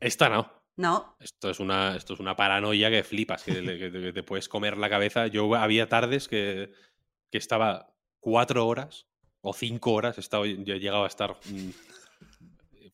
Esta 0.00 0.28
no. 0.28 0.50
No, 0.76 1.16
Esto 1.20 1.50
es 1.50 1.60
una, 1.60 1.94
esto 1.94 2.14
es 2.14 2.20
una 2.20 2.34
paranoia 2.36 2.90
que 2.90 3.02
flipas, 3.04 3.42
que, 3.44 3.52
que 3.62 4.12
te 4.14 4.22
puedes 4.22 4.48
comer 4.48 4.78
la 4.78 4.88
cabeza. 4.88 5.26
Yo 5.26 5.54
había 5.54 5.88
tardes 5.90 6.26
que, 6.26 6.72
que 7.30 7.36
estaba 7.38 7.89
cuatro 8.20 8.66
horas 8.66 9.08
o 9.40 9.52
cinco 9.52 9.92
horas, 9.92 10.18
he, 10.18 10.20
estado, 10.20 10.44
yo 10.46 10.74
he 10.74 10.80
llegado 10.80 11.04
a 11.04 11.08
estar 11.08 11.36
mm, 11.46 11.70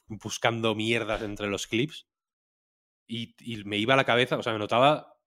buscando 0.08 0.74
mierdas 0.74 1.22
entre 1.22 1.48
los 1.48 1.66
clips 1.66 2.06
y, 3.08 3.34
me 3.64 3.78
iba 3.78 3.94
a 3.94 3.96
la 3.96 4.04
cabeza, 4.04 4.36
o 4.36 4.42
sea, 4.42 4.52
me 4.52 4.58
notaba 4.58 5.18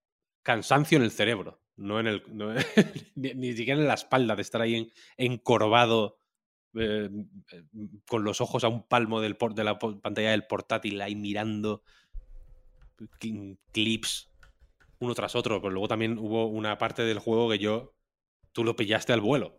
cansancio 0.43 0.97
en 0.97 1.03
el 1.03 1.11
cerebro, 1.11 1.61
no 1.75 1.99
en 1.99 2.07
el, 2.07 2.23
ni, 3.15 3.53
siquiera 3.53 3.79
en 3.79 3.87
la 3.87 3.93
espalda, 3.93 4.35
de 4.35 4.41
estar 4.41 4.61
ahí 4.61 4.75
en- 4.75 4.91
encorvado 5.17 6.17
eh, 6.75 7.09
eh, 7.51 7.63
con 8.07 8.23
los 8.23 8.41
ojos 8.41 8.63
a 8.63 8.67
un 8.67 8.87
palmo 8.87 9.21
del 9.21 9.37
de 9.55 9.63
la 9.63 9.79
pantalla 9.79 10.31
del 10.31 10.45
portátil 10.45 11.01
ahí 11.01 11.15
mirando 11.15 11.83
cl- 13.19 13.57
clips 13.71 14.29
uno 14.99 15.15
tras 15.15 15.35
otro, 15.35 15.61
pero 15.61 15.71
luego 15.71 15.87
también 15.87 16.17
hubo 16.19 16.47
una 16.47 16.77
parte 16.77 17.03
del 17.03 17.19
juego 17.19 17.49
que 17.49 17.59
yo, 17.59 17.95
tú 18.51 18.63
lo 18.63 18.75
pillaste 18.75 19.13
al 19.13 19.21
vuelo, 19.21 19.58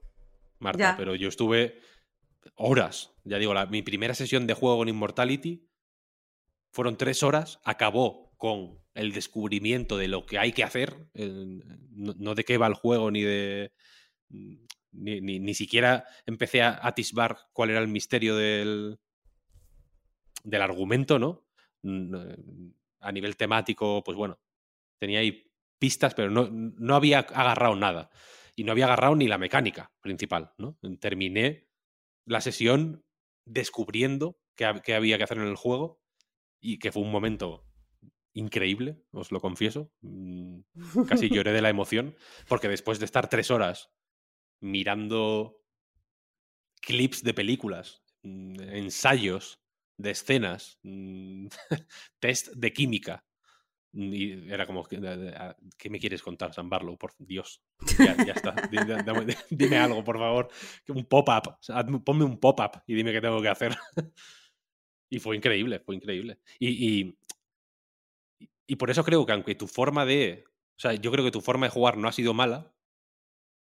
Marta, 0.60 0.78
Ya. 0.92 0.96
pero 0.96 1.14
yo 1.14 1.28
estuve 1.28 1.80
horas, 2.54 3.12
ya 3.24 3.38
digo, 3.38 3.52
la- 3.54 3.66
mi 3.66 3.82
primera 3.82 4.14
sesión 4.14 4.46
de 4.46 4.54
juego 4.54 4.78
con 4.78 4.88
Immortality 4.88 5.66
fueron 6.72 6.96
tres 6.96 7.22
horas, 7.22 7.60
acabó 7.64 8.32
con 8.36 8.78
el 8.94 9.12
descubrimiento 9.12 9.96
de 9.96 10.08
lo 10.08 10.24
que 10.26 10.38
hay 10.38 10.52
que 10.52 10.64
hacer, 10.64 11.08
eh, 11.14 11.28
no, 11.90 12.14
no 12.18 12.34
de 12.34 12.44
qué 12.44 12.58
va 12.58 12.66
el 12.66 12.74
juego, 12.74 13.10
ni 13.10 13.22
de... 13.22 13.72
Ni, 14.92 15.20
ni- 15.20 15.38
ni 15.38 15.54
siquiera 15.54 16.04
empecé 16.26 16.62
a 16.62 16.80
atisbar 16.82 17.38
cuál 17.52 17.70
era 17.70 17.78
el 17.80 17.86
misterio 17.88 18.34
del, 18.36 18.98
del 20.42 20.62
argumento, 20.62 21.18
¿no? 21.18 21.44
A 23.00 23.12
nivel 23.12 23.36
temático, 23.36 24.02
pues 24.04 24.16
bueno, 24.16 24.40
tenía 24.98 25.20
ahí 25.20 25.44
pistas, 25.78 26.14
pero 26.14 26.30
no, 26.30 26.48
no 26.50 26.94
había 26.96 27.20
agarrado 27.20 27.76
nada. 27.76 28.10
Y 28.60 28.64
no 28.64 28.72
había 28.72 28.84
agarrado 28.84 29.16
ni 29.16 29.26
la 29.26 29.38
mecánica 29.38 29.90
principal, 30.02 30.52
¿no? 30.58 30.78
Terminé 31.00 31.70
la 32.26 32.42
sesión 32.42 33.06
descubriendo 33.46 34.38
qué, 34.54 34.70
qué 34.84 34.94
había 34.94 35.16
que 35.16 35.24
hacer 35.24 35.38
en 35.38 35.46
el 35.46 35.56
juego 35.56 36.02
y 36.60 36.78
que 36.78 36.92
fue 36.92 37.02
un 37.02 37.10
momento 37.10 37.64
increíble, 38.34 39.02
os 39.12 39.32
lo 39.32 39.40
confieso. 39.40 39.90
Mm, 40.02 40.60
Casi 41.08 41.30
lloré 41.30 41.52
de 41.52 41.62
la 41.62 41.70
emoción, 41.70 42.14
porque 42.48 42.68
después 42.68 42.98
de 42.98 43.06
estar 43.06 43.30
tres 43.30 43.50
horas 43.50 43.94
mirando 44.60 45.56
clips 46.82 47.22
de 47.22 47.32
películas, 47.32 48.02
mm, 48.24 48.60
ensayos 48.60 49.62
de 49.96 50.10
escenas, 50.10 50.78
mm, 50.82 51.46
test 52.20 52.48
de 52.48 52.74
química. 52.74 53.24
Y 53.92 54.48
era 54.52 54.66
como, 54.66 54.84
¿qué, 54.84 54.96
a- 55.36 55.56
¿qué 55.76 55.90
me 55.90 55.98
quieres 55.98 56.22
contar, 56.22 56.54
San 56.54 56.68
Barlow? 56.68 56.96
Por 56.96 57.12
Dios, 57.18 57.60
ya, 57.98 58.16
ya 58.24 58.32
está. 58.34 58.52
Dame- 59.04 59.36
Dime 59.50 59.78
algo, 59.78 60.04
por 60.04 60.18
favor. 60.18 60.48
Un 60.88 61.04
pop-up. 61.06 61.56
Ponme 62.04 62.24
un 62.24 62.38
pop-up 62.38 62.82
y 62.86 62.94
dime 62.94 63.12
qué 63.12 63.20
tengo 63.20 63.40
que 63.42 63.48
hacer. 63.48 63.76
Y 65.12 65.18
fue 65.18 65.34
increíble, 65.34 65.80
fue 65.80 65.96
increíble. 65.96 66.38
Y, 66.60 66.68
y, 67.00 67.18
y 68.68 68.76
por 68.76 68.90
eso 68.90 69.04
creo 69.04 69.26
que 69.26 69.32
aunque 69.32 69.56
tu 69.56 69.66
forma 69.66 70.06
de... 70.06 70.44
O 70.76 70.80
sea, 70.80 70.94
yo 70.94 71.10
creo 71.10 71.24
que 71.24 71.32
tu 71.32 71.40
forma 71.40 71.66
de 71.66 71.70
jugar 71.72 71.96
no 71.96 72.06
ha 72.06 72.12
sido 72.12 72.32
mala, 72.32 72.72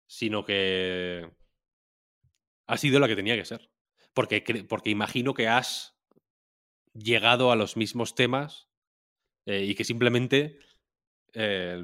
sino 0.06 0.44
que 0.44 1.30
ha 2.66 2.76
sido 2.78 2.98
la 2.98 3.08
que 3.08 3.16
tenía 3.16 3.36
que 3.36 3.44
ser. 3.44 3.70
Porque, 4.14 4.64
porque 4.68 4.90
imagino 4.90 5.34
que 5.34 5.48
has 5.48 5.96
llegado 6.94 7.50
a 7.50 7.56
los 7.56 7.76
mismos 7.76 8.14
temas 8.14 8.68
eh, 9.46 9.64
y 9.64 9.74
que 9.74 9.84
simplemente, 9.84 10.58
eh, 11.34 11.82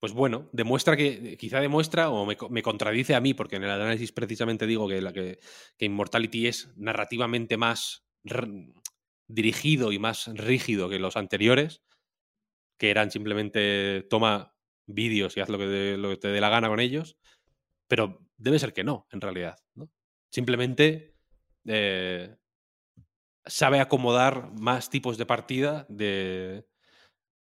pues 0.00 0.12
bueno, 0.12 0.48
demuestra 0.52 0.96
que, 0.96 1.36
quizá 1.38 1.60
demuestra 1.60 2.10
o 2.10 2.26
me, 2.26 2.36
co- 2.36 2.48
me 2.50 2.62
contradice 2.62 3.14
a 3.14 3.20
mí, 3.20 3.34
porque 3.34 3.56
en 3.56 3.64
el 3.64 3.70
análisis 3.70 4.12
precisamente 4.12 4.66
digo 4.66 4.88
que, 4.88 5.00
la 5.02 5.12
que, 5.12 5.38
Immortality 5.78 6.48
es 6.48 6.72
narrativamente 6.76 7.56
más 7.56 8.04
dirigido 9.28 9.92
y 9.92 9.98
más 9.98 10.28
rígido 10.34 10.88
que 10.88 10.98
los 10.98 11.16
anteriores, 11.16 11.82
que 12.78 12.90
eran 12.90 13.10
simplemente 13.10 14.06
toma 14.10 14.54
vídeos 14.86 15.36
y 15.36 15.40
haz 15.40 15.48
lo 15.48 15.58
que, 15.58 15.66
te, 15.66 15.96
lo 15.96 16.10
que 16.10 16.16
te 16.16 16.28
dé 16.28 16.40
la 16.40 16.50
gana 16.50 16.68
con 16.68 16.80
ellos, 16.80 17.18
pero 17.88 18.20
debe 18.36 18.58
ser 18.58 18.72
que 18.72 18.84
no, 18.84 19.06
en 19.12 19.20
realidad. 19.20 19.58
¿no? 19.74 19.90
Simplemente 20.30 21.16
eh, 21.66 22.36
sabe 23.46 23.80
acomodar 23.80 24.52
más 24.58 24.90
tipos 24.90 25.18
de 25.18 25.26
partida 25.26 25.86
de, 25.88 26.66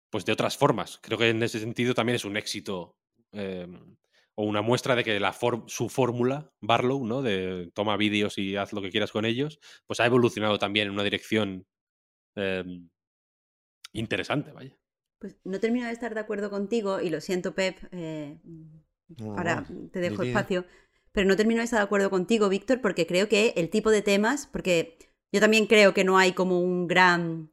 pues 0.10 0.26
de 0.26 0.34
otras 0.34 0.57
formas. 0.57 0.99
Creo 1.02 1.18
que 1.18 1.30
en 1.30 1.44
ese 1.44 1.60
sentido 1.60 1.94
también 1.94 2.15
es 2.15 2.26
un 2.26 2.38
éxito 2.38 2.95
eh, 3.34 3.68
o 4.36 4.45
una 4.45 4.61
muestra 4.61 4.95
de 4.95 5.03
que 5.03 5.19
la 5.19 5.34
for- 5.34 5.65
su 5.68 5.90
fórmula, 5.90 6.52
Barlow, 6.61 7.06
¿no? 7.06 7.22
de 7.22 7.72
toma 7.73 7.98
vídeos 7.98 8.38
y 8.38 8.56
haz 8.56 8.73
lo 8.73 8.82
que 8.82 8.90
quieras 8.90 9.11
con 9.11 9.26
ellos, 9.26 9.60
pues 9.88 9.99
ha 9.99 10.06
evolucionado 10.06 10.57
también 10.57 10.88
en 10.88 10.94
una 10.94 11.03
dirección 11.03 11.65
eh, 12.36 12.64
interesante, 13.94 14.52
vaya. 14.52 14.76
Pues 15.19 15.38
no 15.44 15.60
termino 15.60 15.86
de 15.86 15.94
estar 15.94 16.14
de 16.14 16.19
acuerdo 16.19 16.49
contigo 16.49 16.99
y 16.99 17.10
lo 17.10 17.22
siento, 17.22 17.53
Pep. 17.53 17.78
eh, 17.91 18.38
ahora 19.19 19.64
te 19.91 19.99
dejo 19.99 20.23
diría. 20.23 20.40
espacio. 20.40 20.65
Pero 21.11 21.28
no 21.28 21.36
termino 21.36 21.60
de 21.60 21.65
estar 21.65 21.80
de 21.80 21.84
acuerdo 21.84 22.10
contigo, 22.10 22.48
Víctor, 22.48 22.80
porque 22.82 23.06
creo 23.06 23.28
que 23.28 23.53
el 23.57 23.69
tipo 23.69 23.91
de 23.91 24.02
temas, 24.02 24.48
porque 24.48 24.98
yo 25.32 25.40
también 25.40 25.66
creo 25.66 25.94
que 25.94 26.03
no 26.03 26.18
hay 26.18 26.34
como 26.34 26.60
un 26.60 26.88
gran 26.88 27.52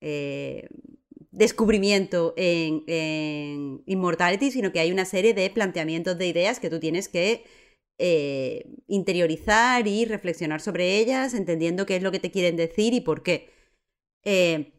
eh, 0.00 0.68
descubrimiento 1.30 2.34
en, 2.36 2.84
en 2.86 3.82
Immortality, 3.86 4.50
sino 4.50 4.72
que 4.72 4.80
hay 4.80 4.92
una 4.92 5.04
serie 5.04 5.32
de 5.32 5.48
planteamientos 5.50 6.18
de 6.18 6.26
ideas 6.26 6.60
que 6.60 6.70
tú 6.70 6.80
tienes 6.80 7.08
que 7.08 7.44
eh, 7.98 8.66
interiorizar 8.86 9.86
y 9.86 10.04
reflexionar 10.04 10.60
sobre 10.60 10.98
ellas, 10.98 11.34
entendiendo 11.34 11.86
qué 11.86 11.96
es 11.96 12.02
lo 12.02 12.12
que 12.12 12.20
te 12.20 12.30
quieren 12.30 12.56
decir 12.56 12.92
y 12.92 13.00
por 13.00 13.22
qué. 13.22 13.50
Eh, 14.24 14.72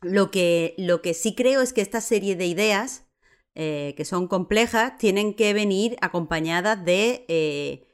lo 0.00 0.30
que, 0.30 0.74
lo 0.78 1.02
que 1.02 1.12
sí 1.12 1.34
creo 1.34 1.60
es 1.60 1.72
que 1.72 1.80
esta 1.80 2.00
serie 2.00 2.36
de 2.36 2.46
ideas, 2.46 3.04
que 3.54 4.04
son 4.04 4.28
complejas, 4.28 4.96
tienen 4.98 5.34
que 5.34 5.52
venir 5.52 5.96
acompañadas 6.00 6.84
de 6.84 7.87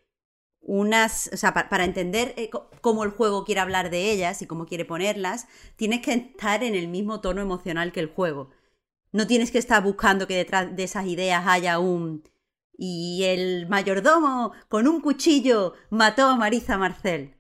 unas, 0.64 1.30
o 1.32 1.36
sea, 1.36 1.54
pa- 1.54 1.68
para 1.68 1.84
entender 1.84 2.34
eh, 2.36 2.50
cómo 2.80 3.04
el 3.04 3.10
juego 3.10 3.44
quiere 3.44 3.60
hablar 3.60 3.90
de 3.90 4.10
ellas 4.10 4.42
y 4.42 4.46
cómo 4.46 4.66
quiere 4.66 4.84
ponerlas, 4.84 5.46
tienes 5.76 6.00
que 6.02 6.12
estar 6.14 6.64
en 6.64 6.74
el 6.74 6.88
mismo 6.88 7.20
tono 7.20 7.40
emocional 7.42 7.92
que 7.92 8.00
el 8.00 8.08
juego. 8.08 8.50
No 9.12 9.26
tienes 9.26 9.50
que 9.50 9.58
estar 9.58 9.82
buscando 9.82 10.26
que 10.26 10.36
detrás 10.36 10.74
de 10.76 10.84
esas 10.84 11.06
ideas 11.06 11.44
haya 11.46 11.78
un... 11.78 12.24
Y 12.76 13.22
el 13.24 13.68
mayordomo 13.68 14.52
con 14.68 14.88
un 14.88 15.00
cuchillo 15.00 15.74
mató 15.90 16.26
a 16.26 16.36
Marisa 16.36 16.76
Marcel. 16.78 17.36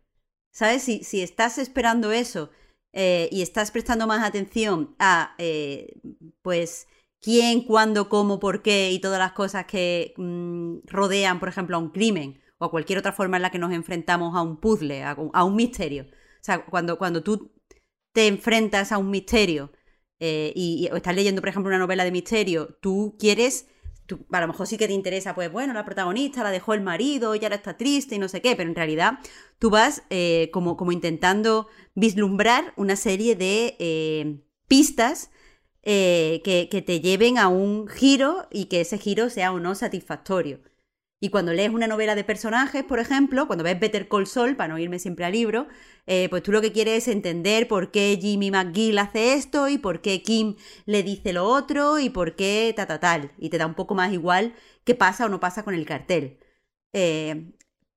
¿Sabes? 0.52 0.82
Si, 0.84 1.02
si 1.04 1.22
estás 1.22 1.58
esperando 1.58 2.12
eso 2.12 2.50
eh, 2.92 3.28
y 3.32 3.42
estás 3.42 3.70
prestando 3.72 4.06
más 4.06 4.22
atención 4.24 4.94
a, 5.00 5.34
eh, 5.38 6.00
pues, 6.42 6.86
quién, 7.20 7.62
cuándo, 7.64 8.08
cómo, 8.08 8.38
por 8.38 8.62
qué 8.62 8.92
y 8.92 9.00
todas 9.00 9.18
las 9.18 9.32
cosas 9.32 9.66
que 9.66 10.14
mm, 10.16 10.86
rodean, 10.86 11.40
por 11.40 11.48
ejemplo, 11.48 11.76
a 11.76 11.80
un 11.80 11.90
crimen 11.90 12.40
o 12.64 12.70
cualquier 12.70 12.98
otra 12.98 13.12
forma 13.12 13.36
en 13.36 13.42
la 13.42 13.50
que 13.50 13.58
nos 13.58 13.72
enfrentamos 13.72 14.34
a 14.34 14.42
un 14.42 14.56
puzzle, 14.58 15.02
a, 15.04 15.14
un- 15.44 15.56
misterio. 15.56 16.04
O 16.04 16.44
sea, 16.44 16.64
cuando, 16.66 16.98
cuando 16.98 17.22
tú 17.22 17.52
te 18.12 18.26
enfrentas 18.26 18.92
a 18.92 18.98
un 18.98 19.10
misterio 19.10 19.72
eh, 20.20 20.52
y, 20.54 20.88
estás 20.94 21.14
leyendo, 21.14 21.42
por 21.42 21.48
ejemplo, 21.48 21.68
una 21.68 21.78
novela 21.78 22.04
de 22.04 22.12
misterio, 22.12 22.78
tú 22.80 23.16
quieres, 23.18 23.66
a 24.30 24.40
lo 24.40 24.48
mejor 24.48 24.66
sí 24.66 24.76
que 24.78 24.86
te 24.86 24.92
interesa, 24.92 25.34
pues 25.34 25.50
bueno, 25.50 25.74
la 25.74 25.84
protagonista 25.84 26.42
la 26.42 26.50
dejó 26.50 26.74
el 26.74 26.80
marido, 26.80 27.34
y 27.34 27.42
ahora 27.42 27.56
está 27.56 27.76
triste 27.76 28.14
y 28.14 28.18
no 28.18 28.28
sé 28.28 28.40
qué, 28.40 28.56
pero 28.56 28.68
en 28.68 28.76
realidad 28.76 29.18
tú 29.58 29.70
vas 29.70 30.02
eh, 30.10 30.50
como, 30.52 30.76
como 30.76 30.92
intentando 30.92 31.68
vislumbrar 31.94 32.72
una 32.76 32.96
serie 32.96 33.36
de 33.36 33.76
eh, 33.78 34.40
pistas 34.68 35.30
que, 35.82 36.68
que 36.70 36.82
te 36.82 37.00
lleven 37.02 37.36
a 37.36 37.48
un 37.48 37.88
giro 37.88 38.48
y 38.50 38.66
que 38.66 38.80
ese 38.80 38.96
giro 38.96 39.28
sea 39.28 39.52
o 39.52 39.60
no 39.60 39.74
satisfactorio. 39.74 40.60
Y 41.24 41.30
cuando 41.30 41.54
lees 41.54 41.70
una 41.70 41.86
novela 41.86 42.14
de 42.14 42.22
personajes, 42.22 42.84
por 42.84 42.98
ejemplo, 42.98 43.46
cuando 43.46 43.64
ves 43.64 43.80
Better 43.80 44.08
Call 44.08 44.26
Saul, 44.26 44.56
para 44.56 44.68
no 44.68 44.78
irme 44.78 44.98
siempre 44.98 45.24
al 45.24 45.32
libro, 45.32 45.68
eh, 46.06 46.28
pues 46.28 46.42
tú 46.42 46.52
lo 46.52 46.60
que 46.60 46.70
quieres 46.70 47.08
es 47.08 47.14
entender 47.14 47.66
por 47.66 47.90
qué 47.90 48.18
Jimmy 48.20 48.50
McGill 48.50 48.98
hace 48.98 49.32
esto 49.32 49.68
y 49.70 49.78
por 49.78 50.02
qué 50.02 50.20
Kim 50.20 50.56
le 50.84 51.02
dice 51.02 51.32
lo 51.32 51.46
otro 51.46 51.98
y 51.98 52.10
por 52.10 52.36
qué 52.36 52.74
ta 52.76 52.86
ta 52.86 53.00
tal. 53.00 53.32
Y 53.38 53.48
te 53.48 53.56
da 53.56 53.64
un 53.64 53.72
poco 53.72 53.94
más 53.94 54.12
igual 54.12 54.54
qué 54.84 54.94
pasa 54.94 55.24
o 55.24 55.30
no 55.30 55.40
pasa 55.40 55.62
con 55.64 55.72
el 55.72 55.86
cartel. 55.86 56.38
Eh, 56.92 57.52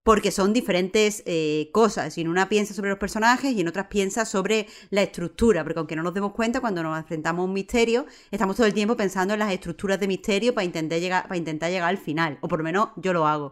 porque 0.07 0.31
son 0.31 0.53
diferentes 0.53 1.21
eh, 1.25 1.69
cosas. 1.73 2.17
Y 2.17 2.21
en 2.21 2.29
una 2.29 2.47
piensa 2.47 2.73
sobre 2.73 2.91
los 2.91 2.97
personajes 2.97 3.51
y 3.51 3.59
en 3.59 3.67
otras 3.67 3.87
piensa 3.87 4.23
sobre 4.23 4.67
la 4.89 5.03
estructura. 5.03 5.65
Porque 5.65 5.79
aunque 5.79 5.97
no 5.97 6.03
nos 6.03 6.13
demos 6.13 6.31
cuenta, 6.31 6.61
cuando 6.61 6.81
nos 6.81 6.97
enfrentamos 6.97 7.43
a 7.43 7.43
un 7.43 7.51
misterio, 7.51 8.05
estamos 8.31 8.55
todo 8.55 8.67
el 8.67 8.73
tiempo 8.73 8.95
pensando 8.95 9.33
en 9.33 9.41
las 9.41 9.51
estructuras 9.51 9.99
de 9.99 10.07
misterio 10.07 10.53
para 10.53 10.63
intentar 10.63 11.01
llegar, 11.01 11.23
para 11.23 11.35
intentar 11.35 11.69
llegar 11.71 11.89
al 11.89 11.97
final. 11.97 12.37
O 12.39 12.47
por 12.47 12.59
lo 12.59 12.63
menos 12.63 12.91
yo 12.95 13.11
lo 13.11 13.27
hago. 13.27 13.51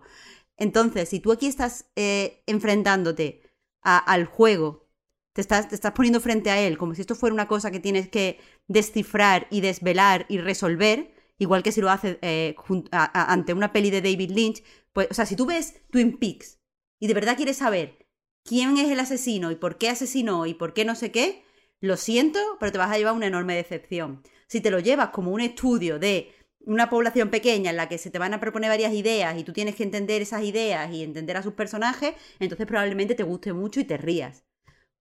Entonces, 0.56 1.10
si 1.10 1.20
tú 1.20 1.34
aquí 1.34 1.48
estás 1.48 1.88
eh, 1.98 2.42
enfrentándote 2.48 3.42
al 3.82 4.24
juego, 4.24 4.88
te 5.34 5.42
estás, 5.42 5.68
te 5.68 5.76
estás 5.76 5.92
poniendo 5.92 6.22
frente 6.22 6.52
a 6.52 6.62
él 6.62 6.78
como 6.78 6.96
si 6.96 7.02
esto 7.02 7.16
fuera 7.16 7.34
una 7.34 7.50
cosa 7.50 7.70
que 7.70 7.82
tienes 7.82 8.08
que 8.08 8.40
descifrar 8.70 9.48
y 9.52 9.60
desvelar 9.60 10.26
y 10.30 10.38
resolver, 10.38 11.14
igual 11.38 11.64
que 11.64 11.74
si 11.74 11.82
lo 11.82 11.90
haces 11.90 12.18
eh, 12.22 12.56
ante 12.92 13.52
una 13.52 13.74
peli 13.74 13.90
de 13.90 14.02
David 14.02 14.32
Lynch, 14.32 14.64
pues, 14.96 15.10
o 15.12 15.14
sea, 15.14 15.26
si 15.26 15.36
tú 15.36 15.46
ves 15.46 15.82
Twin 15.92 16.18
Peaks 16.18 16.62
y 17.02 17.08
de 17.08 17.14
verdad 17.14 17.36
quieres 17.36 17.58
saber 17.58 18.08
quién 18.46 18.78
es 18.78 18.90
el 18.90 19.02
asesino 19.02 19.52
y 19.52 19.56
por 19.56 19.78
qué 19.78 19.90
asesinó 19.90 20.46
y 20.46 20.54
por 20.54 20.74
qué 20.74 20.86
no 20.86 20.96
sé 20.96 21.12
qué, 21.12 21.44
lo 21.82 21.98
siento, 21.98 22.40
pero 22.62 22.72
te 22.72 22.78
vas 22.78 22.92
a 22.92 22.98
llevar 22.98 23.14
una 23.14 23.28
enorme 23.28 23.58
decepción. 23.58 24.24
Si 24.48 24.62
te 24.62 24.72
lo 24.72 24.80
llevas 24.80 25.10
como 25.10 25.32
un 25.32 25.42
estudio 25.42 26.00
de 26.00 26.32
una 26.62 26.90
población 26.90 27.30
pequeña 27.30 27.72
en 27.72 27.76
la 27.76 27.90
que 27.90 27.98
se 27.98 28.10
te 28.10 28.20
van 28.20 28.34
a 28.34 28.40
proponer 28.40 28.70
varias 28.70 28.94
ideas 28.94 29.38
y 29.38 29.44
tú 29.44 29.52
tienes 29.52 29.76
que 29.76 29.84
entender 29.84 30.22
esas 30.22 30.44
ideas 30.44 30.90
y 30.94 31.04
entender 31.04 31.36
a 31.36 31.44
sus 31.44 31.54
personajes, 31.54 32.14
entonces 32.40 32.66
probablemente 32.66 33.16
te 33.16 33.24
guste 33.24 33.52
mucho 33.52 33.82
y 33.82 33.84
te 33.84 33.98
rías. 33.98 34.46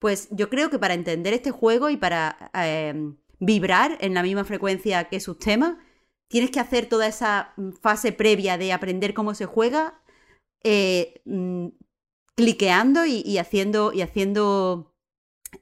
Pues 0.01 0.27
yo 0.33 0.51
creo 0.51 0.71
que 0.71 0.81
para 0.81 0.95
entender 0.95 1.35
este 1.35 1.53
juego 1.53 1.89
y 1.89 1.97
para 1.97 2.51
eh, 2.53 3.13
vibrar 3.39 3.97
en 4.01 4.13
la 4.13 4.25
misma 4.25 4.43
frecuencia 4.43 5.05
que 5.05 5.21
sus 5.21 5.39
temas, 5.39 5.77
tienes 6.29 6.51
que 6.51 6.61
hacer 6.61 6.87
toda 6.87 7.07
esa 7.07 7.53
mm, 7.57 7.71
fase 7.73 8.13
previa 8.13 8.59
de 8.59 8.73
aprender 8.73 9.15
cómo 9.15 9.35
se 9.35 9.47
juega, 9.47 10.03
eh, 10.63 11.23
mm, 11.25 11.69
cliqueando 12.37 13.07
y, 13.07 13.39
haciendo, 13.39 13.93
y 13.93 14.03
haciendo 14.03 14.93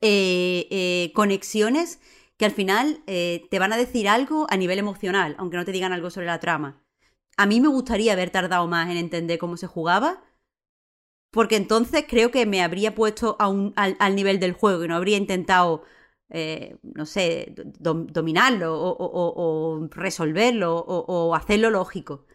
eh, 0.00 0.66
eh, 0.70 1.12
conexiones 1.14 2.00
que 2.38 2.46
al 2.46 2.52
final 2.52 3.02
eh, 3.06 3.46
te 3.50 3.58
van 3.58 3.72
a 3.72 3.76
decir 3.76 4.08
algo 4.08 4.46
a 4.50 4.56
nivel 4.56 4.78
emocional, 4.78 5.36
aunque 5.38 5.56
no 5.56 5.64
te 5.64 5.72
digan 5.72 5.92
algo 5.92 6.10
sobre 6.10 6.26
la 6.26 6.40
trama. 6.40 6.82
A 7.36 7.46
mí 7.46 7.60
me 7.60 7.68
gustaría 7.68 8.12
haber 8.12 8.30
tardado 8.30 8.66
más 8.66 8.90
en 8.90 8.96
entender 8.96 9.38
cómo 9.38 9.56
se 9.56 9.66
jugaba, 9.66 10.24
porque 11.30 11.56
entonces 11.56 12.04
creo 12.08 12.30
que 12.30 12.44
me 12.46 12.62
habría 12.62 12.94
puesto 12.94 13.36
al, 13.38 13.72
al 13.76 14.16
nivel 14.16 14.38
del 14.40 14.52
juego 14.52 14.84
y 14.84 14.88
no 14.88 14.96
habría 14.96 15.16
intentado, 15.16 15.82
eh, 16.32 16.76
no 16.82 17.06
sé, 17.06 17.54
dom- 17.80 18.06
dominarlo 18.06 18.74
o, 18.80 19.88
resolverlo 19.90 20.76
o, 20.78 21.34
hacerlo 21.34 21.70
lógico. 21.70 22.26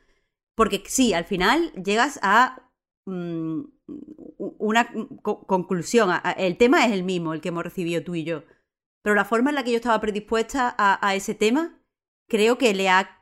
Porque 0.55 0.83
sí, 0.87 1.13
al 1.13 1.25
final 1.25 1.71
llegas 1.73 2.19
a 2.23 2.69
mm, 3.05 3.61
una 4.37 4.91
co- 5.21 5.45
conclusión. 5.45 6.09
El 6.37 6.57
tema 6.57 6.85
es 6.85 6.91
el 6.93 7.03
mismo, 7.03 7.33
el 7.33 7.41
que 7.41 7.49
hemos 7.49 7.63
recibido 7.63 8.03
tú 8.03 8.15
y 8.15 8.23
yo. 8.23 8.43
Pero 9.03 9.15
la 9.15 9.25
forma 9.25 9.49
en 9.51 9.55
la 9.55 9.63
que 9.63 9.71
yo 9.71 9.77
estaba 9.77 10.01
predispuesta 10.01 10.75
a, 10.77 11.15
ese 11.15 11.35
tema, 11.35 11.81
creo 12.27 12.57
que 12.57 12.73
le 12.73 12.89
ha... 12.89 13.13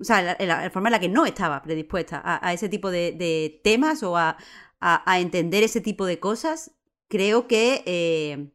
O 0.00 0.04
sea, 0.04 0.36
la, 0.40 0.70
forma 0.70 0.88
en 0.88 0.92
la 0.92 1.00
que 1.00 1.08
no 1.08 1.24
estaba 1.26 1.62
predispuesta 1.62 2.20
a, 2.24 2.52
ese 2.52 2.68
tipo 2.68 2.90
de, 2.90 3.60
temas 3.62 4.02
o 4.02 4.16
a, 4.16 4.36
a- 4.80 5.12
a 5.12 5.20
entender 5.20 5.62
ese 5.62 5.80
tipo 5.80 6.06
de 6.06 6.18
cosas, 6.20 6.76
creo 7.08 7.46
que... 7.46 7.82
eh, 7.86 8.50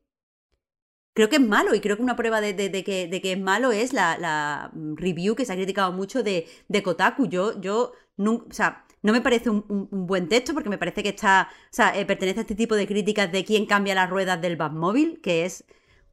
creo 1.19 1.27
que 1.29 1.35
es 1.35 1.41
malo 1.41 1.75
y 1.75 1.81
creo 1.81 1.97
que 1.97 2.01
una 2.01 2.15
prueba 2.15 2.39
de, 2.39 2.55
que, 2.55 3.09
es 3.21 3.39
malo 3.39 3.73
es 3.73 3.91
la, 3.91 4.71
review 4.95 5.35
que 5.35 5.43
se 5.43 5.51
ha 5.51 5.55
criticado 5.57 5.91
mucho 5.91 6.23
de, 6.23 6.47
Kotaku. 6.81 7.27
Yo, 7.27 7.59
yo 7.59 7.91
nun- 8.17 8.45
o 8.49 8.53
sea, 8.53 8.85
no 9.01 9.11
me 9.11 9.19
parece 9.19 9.49
un, 9.49 9.65
buen 9.91 10.29
texto 10.29 10.53
porque 10.53 10.69
me 10.69 10.77
parece 10.77 11.03
que 11.03 11.09
está, 11.09 11.49
o 11.51 11.67
sea, 11.71 11.97
eh, 11.99 12.05
pertenece 12.05 12.39
a 12.39 12.43
este 12.43 12.55
tipo 12.55 12.73
de 12.75 12.87
críticas 12.87 13.29
de 13.33 13.43
quién 13.43 13.65
cambia 13.65 13.95
las 13.95 14.09
ruedas 14.09 14.39
del 14.41 14.55
Batmóvil, 14.55 15.19
que 15.21 15.43
es 15.43 15.65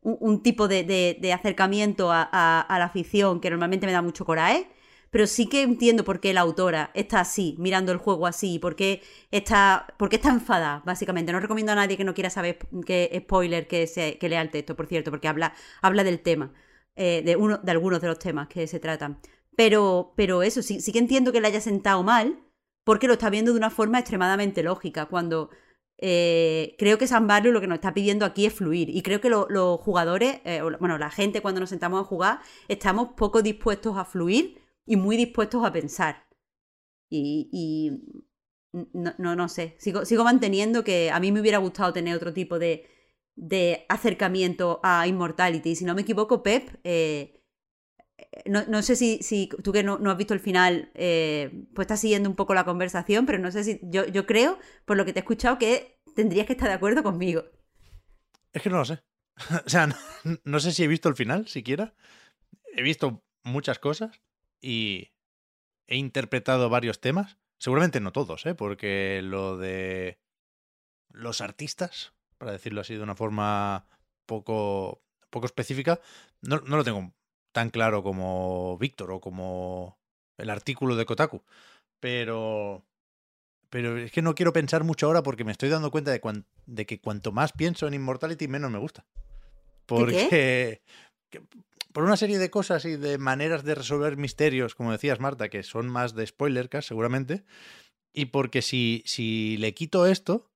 un, 0.03 0.43
tipo 0.43 0.67
de, 0.67 1.33
acercamiento 1.33 2.11
a, 2.11 2.23
a- 2.23 2.79
la 2.81 2.89
ficción 2.89 3.41
que 3.41 3.51
normalmente 3.51 3.87
me 3.87 3.93
da 3.93 4.03
mucho 4.03 4.25
coraje. 4.25 4.69
Pero 5.17 5.27
sí 5.27 5.47
que 5.49 5.63
entiendo 5.63 6.05
por 6.05 6.21
qué 6.21 6.35
la 6.35 6.43
autora 6.43 6.91
está 6.93 7.21
así, 7.21 7.55
mirando 7.59 7.91
el 7.91 7.97
juego 7.97 8.27
así, 8.27 8.59
por 8.59 8.77
qué 8.77 9.01
está, 9.31 9.87
por 9.99 10.11
qué 10.11 10.17
está 10.17 10.29
enfadada, 10.29 10.83
básicamente. 10.85 11.33
No 11.33 11.41
recomiendo 11.41 11.73
a 11.73 11.75
nadie 11.75 11.97
que 11.97 12.05
no 12.05 12.13
quiera 12.13 12.29
saber 12.29 12.59
que 12.85 13.11
spoiler 13.25 13.67
que, 13.67 13.87
se, 13.87 14.19
que 14.19 14.29
lea 14.29 14.43
el 14.43 14.51
texto, 14.51 14.77
por 14.77 14.87
cierto, 14.87 15.11
porque 15.11 15.29
habla, 15.29 15.55
habla 15.81 16.05
del 16.05 16.21
tema, 16.21 16.53
eh, 16.97 17.23
de, 17.25 17.35
uno, 17.37 17.57
de 17.57 17.71
algunos 17.73 18.03
de 18.03 18.09
los 18.09 18.19
temas 18.19 18.49
que 18.49 18.67
se 18.67 18.79
tratan. 18.79 19.19
Pero, 19.57 20.13
pero 20.17 20.43
eso, 20.43 20.61
sí, 20.63 20.83
sí 20.83 20.93
que 20.93 20.99
entiendo 20.99 21.33
que 21.33 21.41
le 21.41 21.49
haya 21.49 21.63
sentado 21.63 22.03
mal, 22.03 22.39
porque 22.85 23.07
lo 23.07 23.15
está 23.15 23.31
viendo 23.31 23.53
de 23.53 23.59
una 23.59 23.71
forma 23.71 23.99
extremadamente 23.99 24.63
lógica, 24.63 25.07
cuando 25.07 25.49
eh, 25.99 26.77
creo 26.79 26.99
que 26.99 27.07
San 27.07 27.27
Barrio 27.27 27.53
lo 27.53 27.61
que 27.63 27.67
nos 27.69 27.77
está 27.77 27.95
pidiendo 27.95 28.27
aquí 28.27 28.45
es 28.47 28.53
fluir. 28.53 28.91
Y 28.91 29.03
creo 29.03 29.21
que 29.23 29.31
lo- 29.31 29.47
los 29.49 29.81
jugadores, 29.81 30.41
eh, 30.45 30.61
la- 30.71 30.77
bueno, 30.79 30.99
la 30.99 31.11
gente 31.11 31.41
cuando 31.41 31.61
nos 31.61 31.71
sentamos 31.71 32.03
a 32.03 32.05
jugar, 32.05 32.41
estamos 32.69 33.11
poco 33.17 33.41
dispuestos 33.43 33.97
a 33.97 34.05
fluir 34.05 34.61
y 34.87 34.97
muy 34.97 35.17
dispuestos 35.17 35.65
a 35.65 35.73
pensar. 35.73 36.27
Y, 37.11 38.03
no, 38.73 39.15
no, 39.19 39.37
no 39.37 39.49
sé, 39.49 39.77
sigo, 39.79 40.05
sigo 40.05 40.25
manteniendo 40.25 40.85
que 40.85 41.11
a 41.11 41.21
mí 41.21 41.33
me 41.33 41.41
hubiera 41.41 41.59
gustado 41.59 41.93
tener 41.93 42.15
otro 42.15 42.33
tipo 42.33 42.59
de, 42.59 42.87
de 43.35 43.87
acercamiento 43.89 44.81
a 44.83 45.07
Immortality. 45.07 45.77
Si 45.77 45.85
no 45.85 45.95
me 45.95 46.03
equivoco, 46.03 46.43
Pep, 46.43 46.69
eh, 46.85 47.43
no, 48.45 48.65
no 48.67 48.83
sé 48.83 48.97
si, 48.97 49.19
si 49.23 49.49
tú 49.63 49.73
que 49.73 49.83
no, 49.83 49.99
no 49.99 50.11
has 50.11 50.17
visto 50.17 50.35
el 50.35 50.41
final, 50.41 50.91
eh, 50.95 51.65
pues 51.75 51.87
estás 51.87 52.01
siguiendo 52.01 52.29
un 52.29 52.37
poco 52.37 52.55
la 52.55 52.65
conversación, 52.65 53.27
pero 53.27 53.39
no 53.39 53.51
sé 53.51 53.65
si 53.65 53.81
yo, 53.83 54.07
yo 54.07 54.27
creo, 54.27 54.59
por 54.85 54.97
lo 54.97 55.05
que 55.05 55.13
te 55.13 55.21
he 55.21 55.23
escuchado, 55.23 55.59
que 55.59 56.01
tendrías 56.15 56.47
que 56.47 56.53
estar 56.53 56.69
de 56.69 56.75
acuerdo 56.75 57.03
conmigo. 57.03 57.45
Es 58.53 58.63
que 58.63 58.71
no 58.71 58.79
lo 58.79 58.85
sé. 58.85 59.03
O 59.67 59.69
sea, 59.69 59.89
no 60.45 60.61
sé 60.61 60.73
si 60.73 60.83
he 60.83 60.89
visto 60.89 61.09
el 61.09 61.15
final 61.15 61.47
siquiera. 61.47 61.95
He 62.75 62.83
visto 62.83 63.23
muchas 63.43 63.79
cosas 63.79 64.21
y 64.61 65.11
he 65.87 65.97
interpretado 65.97 66.69
varios 66.69 67.01
temas. 67.01 67.37
Seguramente 67.59 68.01
no 68.01 68.13
todos, 68.13 68.45
¿eh? 68.47 68.55
Porque 68.55 69.21
lo 69.23 69.57
de 69.57 70.19
los 71.13 71.41
artistas, 71.41 72.13
para 72.39 72.53
decirlo 72.53 72.81
así 72.83 72.95
de 72.95 73.03
una 73.03 73.15
forma 73.15 73.87
poco, 74.27 75.03
poco 75.31 75.47
específica, 75.47 76.01
no, 76.43 76.59
no 76.61 76.77
lo 76.77 76.85
tengo 76.85 77.13
tan 77.53 77.71
claro 77.71 78.03
como 78.03 78.77
Víctor 78.79 79.11
o 79.13 79.21
como 79.21 79.99
el 80.37 80.51
artículo 80.51 80.97
de 80.97 81.07
Kotaku. 81.07 81.43
Pero 82.01 82.85
pero 83.71 83.97
es 83.99 84.13
que 84.13 84.23
no 84.23 84.35
quiero 84.35 84.53
pensar 84.53 84.85
mucho 84.85 85.07
ahora 85.07 85.23
porque 85.23 85.45
me 85.45 85.53
estoy 85.53 85.69
dando 85.69 85.91
cuenta 85.91 86.11
de, 86.11 86.21
cuan- 86.21 86.47
de 86.67 86.87
que 86.87 87.01
cuanto 87.01 87.33
más 87.33 87.53
pienso 87.53 87.87
en 87.87 87.95
Immortality, 87.95 88.47
menos 88.49 88.71
me 88.71 88.79
gusta. 88.79 89.05
Porque 89.87 90.81
que- 91.31 91.43
por 91.97 92.05
una 92.05 92.19
serie 92.19 92.37
de 92.39 92.51
cosas 92.51 92.85
y 92.85 92.97
de 92.97 93.17
maneras 93.17 93.65
de 93.65 93.75
resolver 93.75 94.19
misterios, 94.19 94.75
como 94.75 94.93
decías, 94.93 95.19
Marta, 95.19 95.49
que 95.49 95.63
son 95.63 95.89
más 95.89 96.15
de 96.15 96.27
spoilercast, 96.27 96.87
seguramente. 96.87 97.47
Y 98.13 98.27
porque 98.27 98.61
si, 98.61 99.03
si 99.07 99.57
le 99.57 99.73
quito 99.73 100.05
esto, 100.05 100.53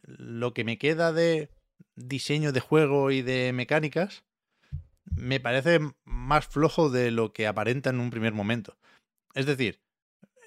lo 0.00 0.54
que 0.54 0.64
me 0.64 0.78
queda 0.78 1.12
de 1.12 1.50
diseño 1.94 2.52
de 2.52 2.60
juego 2.60 3.10
y 3.10 3.20
de 3.20 3.52
mecánicas 3.52 4.24
me 5.04 5.40
parece 5.40 5.78
más 6.06 6.46
flojo 6.46 6.88
de 6.88 7.10
lo 7.10 7.34
que 7.34 7.46
aparenta 7.46 7.90
en 7.90 8.00
un 8.00 8.08
primer 8.08 8.32
momento. 8.32 8.78
Es 9.34 9.44
decir, 9.44 9.82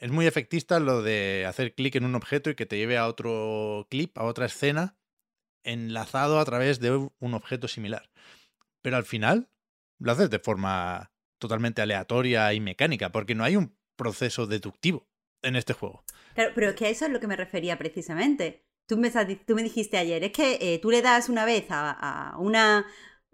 es 0.01 0.09
muy 0.09 0.25
efectista 0.25 0.79
lo 0.79 1.03
de 1.03 1.45
hacer 1.45 1.75
clic 1.75 1.97
en 1.97 2.05
un 2.05 2.15
objeto 2.15 2.49
y 2.49 2.55
que 2.55 2.65
te 2.65 2.77
lleve 2.77 2.97
a 2.97 3.05
otro 3.05 3.85
clip, 3.91 4.17
a 4.17 4.23
otra 4.23 4.47
escena, 4.47 4.97
enlazado 5.61 6.39
a 6.39 6.45
través 6.45 6.79
de 6.79 6.95
un 6.95 7.13
un 7.19 7.35
objeto 7.35 7.67
similar. 7.67 8.09
Pero 8.81 8.97
al 8.97 9.05
final 9.05 9.51
lo 9.99 10.11
haces 10.11 10.29
de 10.29 10.39
forma 10.39 11.11
totalmente 11.39 11.81
aleatoria 11.81 12.53
y 12.53 12.59
mecánica, 12.59 13.11
porque 13.11 13.35
no 13.35 13.43
hay 13.43 13.55
un 13.55 13.77
proceso 13.95 14.47
deductivo 14.47 15.07
en 15.41 15.55
este 15.55 15.73
juego. 15.73 16.03
Claro, 16.33 16.51
pero 16.55 16.69
es 16.69 16.75
que 16.75 16.85
a 16.85 16.89
eso 16.89 17.05
es 17.05 17.11
lo 17.11 17.19
que 17.19 17.27
me 17.27 17.35
refería 17.35 17.77
precisamente. 17.77 18.65
Tú 18.87 18.97
me, 18.97 19.11
tú 19.11 19.55
me 19.55 19.63
dijiste 19.63 19.97
ayer, 19.97 20.23
es 20.23 20.31
que 20.31 20.57
eh, 20.61 20.79
tú 20.79 20.89
le 20.89 21.01
das 21.01 21.29
una 21.29 21.45
vez 21.45 21.65
a, 21.69 21.91
a 21.91 22.37
una 22.37 22.85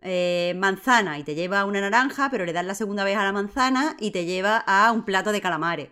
eh, 0.01 0.53
manzana 0.57 1.17
y 1.17 1.23
te 1.23 1.33
lleva 1.33 1.61
a 1.61 1.65
una 1.65 1.81
naranja, 1.81 2.29
pero 2.29 2.45
le 2.45 2.53
das 2.53 2.65
la 2.65 2.75
segunda 2.75 3.03
vez 3.03 3.17
a 3.17 3.23
la 3.23 3.31
manzana 3.31 3.95
y 3.99 4.11
te 4.11 4.25
lleva 4.25 4.57
a 4.57 4.91
un 4.91 5.05
plato 5.05 5.31
de 5.31 5.41
calamares. 5.41 5.89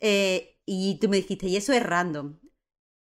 Eh, 0.00 0.58
y 0.66 0.98
tú 1.00 1.08
me 1.08 1.16
dijiste, 1.16 1.46
y 1.46 1.56
eso 1.56 1.72
es 1.72 1.82
random. 1.82 2.38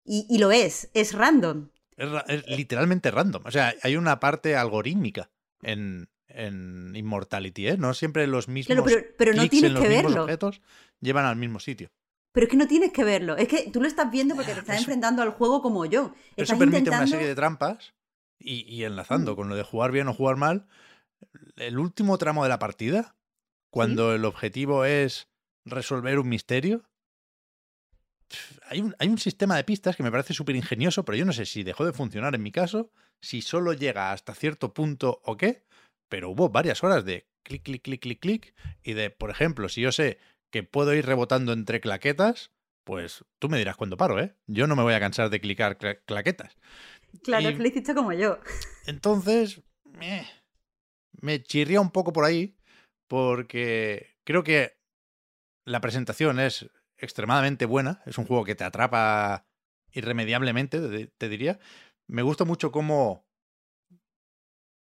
Y, 0.04 0.26
y 0.28 0.38
lo 0.38 0.50
es, 0.50 0.90
es 0.94 1.12
random. 1.12 1.70
Es, 1.96 2.10
ra- 2.10 2.24
es 2.26 2.46
literalmente 2.48 3.10
random. 3.10 3.42
O 3.44 3.50
sea, 3.50 3.74
hay 3.82 3.96
una 3.96 4.18
parte 4.18 4.56
algorítmica 4.56 5.30
en, 5.62 6.08
en 6.34 6.94
Immortality, 6.96 7.68
¿eh? 7.68 7.76
No 7.76 7.94
siempre 7.94 8.26
los 8.26 8.48
mismos 8.48 8.74
Claro, 8.76 8.84
pero, 8.84 9.06
pero 9.16 9.32
no 9.34 9.48
tienes 9.48 9.68
en 9.70 9.74
los 9.74 9.82
que 9.82 9.88
mismos 9.88 10.12
verlo. 10.12 10.22
objetos 10.24 10.60
llevan 11.00 11.24
al 11.26 11.36
mismo 11.36 11.60
sitio. 11.60 11.90
Pero 12.32 12.44
es 12.46 12.50
que 12.50 12.56
no 12.56 12.66
tienes 12.66 12.92
que 12.92 13.04
verlo. 13.04 13.36
Es 13.36 13.48
que 13.48 13.70
tú 13.70 13.80
lo 13.80 13.86
estás 13.86 14.10
viendo 14.10 14.34
porque 14.34 14.52
te 14.54 14.60
estás 14.60 14.76
Eso- 14.76 14.82
enfrentando 14.84 15.20
al 15.22 15.30
juego 15.30 15.60
como 15.62 15.84
yo. 15.86 16.14
Eso 16.36 16.56
permite 16.58 16.78
intentando... 16.78 17.04
una 17.04 17.10
serie 17.10 17.26
de 17.28 17.34
trampas 17.34 17.92
y, 18.38 18.62
y 18.74 18.84
enlazando 18.84 19.32
Mm. 19.32 19.36
con 19.36 19.48
lo 19.50 19.56
de 19.56 19.62
jugar 19.62 19.92
bien 19.92 20.08
o 20.08 20.14
jugar 20.14 20.36
mal. 20.36 20.66
El 21.56 21.78
último 21.78 22.16
tramo 22.18 22.42
de 22.42 22.48
la 22.48 22.58
partida, 22.58 23.14
cuando 23.70 24.14
el 24.14 24.24
objetivo 24.24 24.84
es 24.84 25.28
resolver 25.64 26.18
un 26.18 26.28
misterio, 26.28 26.82
hay 28.68 28.80
un, 28.80 28.94
hay 28.98 29.08
un 29.08 29.18
sistema 29.18 29.56
de 29.56 29.64
pistas 29.64 29.94
que 29.96 30.02
me 30.02 30.10
parece 30.10 30.32
súper 30.32 30.56
ingenioso, 30.56 31.04
pero 31.04 31.16
yo 31.18 31.24
no 31.26 31.32
sé 31.32 31.44
si 31.44 31.62
dejó 31.62 31.84
de 31.84 31.92
funcionar 31.92 32.34
en 32.34 32.42
mi 32.42 32.50
caso, 32.50 32.90
si 33.20 33.42
solo 33.42 33.74
llega 33.74 34.10
hasta 34.12 34.34
cierto 34.34 34.72
punto 34.72 35.20
o 35.24 35.36
qué, 35.36 35.64
pero 36.12 36.28
hubo 36.28 36.50
varias 36.50 36.84
horas 36.84 37.06
de 37.06 37.26
clic, 37.42 37.62
clic, 37.62 37.82
clic, 37.82 38.02
clic, 38.02 38.20
clic, 38.20 38.54
y 38.82 38.92
de, 38.92 39.08
por 39.08 39.30
ejemplo, 39.30 39.70
si 39.70 39.80
yo 39.80 39.92
sé 39.92 40.18
que 40.50 40.62
puedo 40.62 40.92
ir 40.92 41.06
rebotando 41.06 41.54
entre 41.54 41.80
claquetas, 41.80 42.50
pues 42.84 43.24
tú 43.38 43.48
me 43.48 43.56
dirás 43.56 43.76
cuándo 43.76 43.96
paro, 43.96 44.20
¿eh? 44.20 44.36
Yo 44.46 44.66
no 44.66 44.76
me 44.76 44.82
voy 44.82 44.92
a 44.92 45.00
cansar 45.00 45.30
de 45.30 45.40
clicar 45.40 45.78
cla- 45.78 46.02
claquetas. 46.04 46.54
Claro, 47.22 47.48
y- 47.48 47.54
lo 47.54 47.66
hiciste 47.66 47.94
como 47.94 48.12
yo. 48.12 48.38
Entonces, 48.84 49.62
eh, 50.02 50.26
me 51.22 51.42
chirría 51.42 51.80
un 51.80 51.92
poco 51.92 52.12
por 52.12 52.26
ahí, 52.26 52.58
porque 53.08 54.08
creo 54.24 54.44
que 54.44 54.76
la 55.64 55.80
presentación 55.80 56.40
es 56.40 56.68
extremadamente 56.98 57.64
buena. 57.64 58.02
Es 58.04 58.18
un 58.18 58.26
juego 58.26 58.44
que 58.44 58.54
te 58.54 58.64
atrapa 58.64 59.46
irremediablemente, 59.92 60.78
te, 60.78 61.06
te 61.06 61.28
diría. 61.30 61.58
Me 62.06 62.20
gusta 62.20 62.44
mucho 62.44 62.70
cómo 62.70 63.24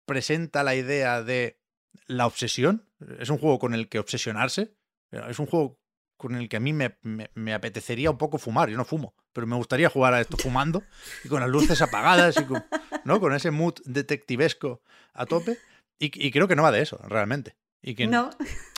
presenta 0.06 0.64
la 0.64 0.76
idea 0.76 1.24
de 1.24 1.60
la 2.08 2.26
obsesión. 2.28 2.90
Es 3.20 3.30
un 3.30 3.38
juego 3.38 3.60
con 3.60 3.74
el 3.74 3.90
que 3.90 4.00
obsesionarse. 4.00 4.76
Es 5.12 5.40
un 5.40 5.46
juego 5.46 5.80
con 6.18 6.36
el 6.36 6.48
que 6.50 6.58
a 6.58 6.60
mí 6.60 6.74
me, 6.74 6.98
me- 7.02 7.30
me 7.36 7.54
apetecería 7.54 8.10
un 8.12 8.18
poco 8.18 8.38
fumar. 8.38 8.70
Yo 8.70 8.78
no 8.78 8.86
fumo, 8.86 9.16
pero 9.34 9.46
me 9.48 9.56
gustaría 9.56 9.90
jugar 9.90 10.14
a 10.14 10.22
esto 10.22 10.38
fumando 10.38 10.84
y 11.24 11.28
con 11.28 11.42
las 11.42 11.50
luces 11.50 11.82
apagadas 11.82 12.38
y 12.40 12.46
con, 12.46 12.64
¿no? 13.04 13.20
con 13.20 13.34
ese 13.34 13.52
mood 13.52 13.76
detectivesco 13.86 14.82
a 15.14 15.26
tope. 15.26 15.58
Y, 16.00 16.06
y 16.28 16.32
creo 16.32 16.48
que 16.48 16.56
no 16.56 16.64
va 16.64 16.72
de 16.72 16.82
eso, 16.82 16.98
realmente. 17.08 17.56
Y 17.82 17.96
que, 17.96 18.08
No, 18.08 18.30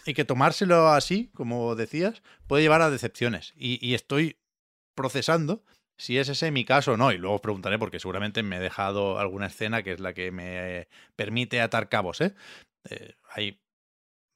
y 0.05 0.13
que 0.13 0.25
tomárselo 0.25 0.89
así, 0.89 1.29
como 1.35 1.75
decías, 1.75 2.21
puede 2.47 2.63
llevar 2.63 2.81
a 2.81 2.89
decepciones. 2.89 3.53
Y, 3.55 3.85
y 3.85 3.93
estoy 3.93 4.39
procesando 4.95 5.63
si 5.97 6.17
es 6.17 6.29
ese 6.29 6.51
mi 6.51 6.65
caso 6.65 6.93
o 6.93 6.97
no. 6.97 7.11
Y 7.11 7.17
luego 7.17 7.35
os 7.35 7.41
preguntaré 7.41 7.79
porque 7.79 7.99
seguramente 7.99 8.43
me 8.43 8.57
he 8.57 8.59
dejado 8.59 9.19
alguna 9.19 9.47
escena 9.47 9.83
que 9.83 9.93
es 9.93 9.99
la 9.99 10.13
que 10.13 10.31
me 10.31 10.87
permite 11.15 11.61
atar 11.61 11.89
cabos. 11.89 12.21
¿eh? 12.21 12.35
Eh, 12.89 13.15
hay 13.29 13.59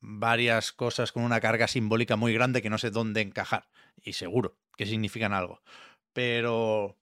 varias 0.01 0.71
cosas 0.71 1.11
con 1.11 1.23
una 1.23 1.41
carga 1.41 1.67
simbólica 1.67 2.15
muy 2.15 2.33
grande 2.33 2.61
que 2.61 2.69
no 2.69 2.77
sé 2.77 2.91
dónde 2.91 3.21
encajar. 3.21 3.69
Y 4.01 4.13
seguro 4.13 4.57
que 4.77 4.85
significan 4.85 5.33
algo. 5.33 5.61
Pero... 6.13 6.95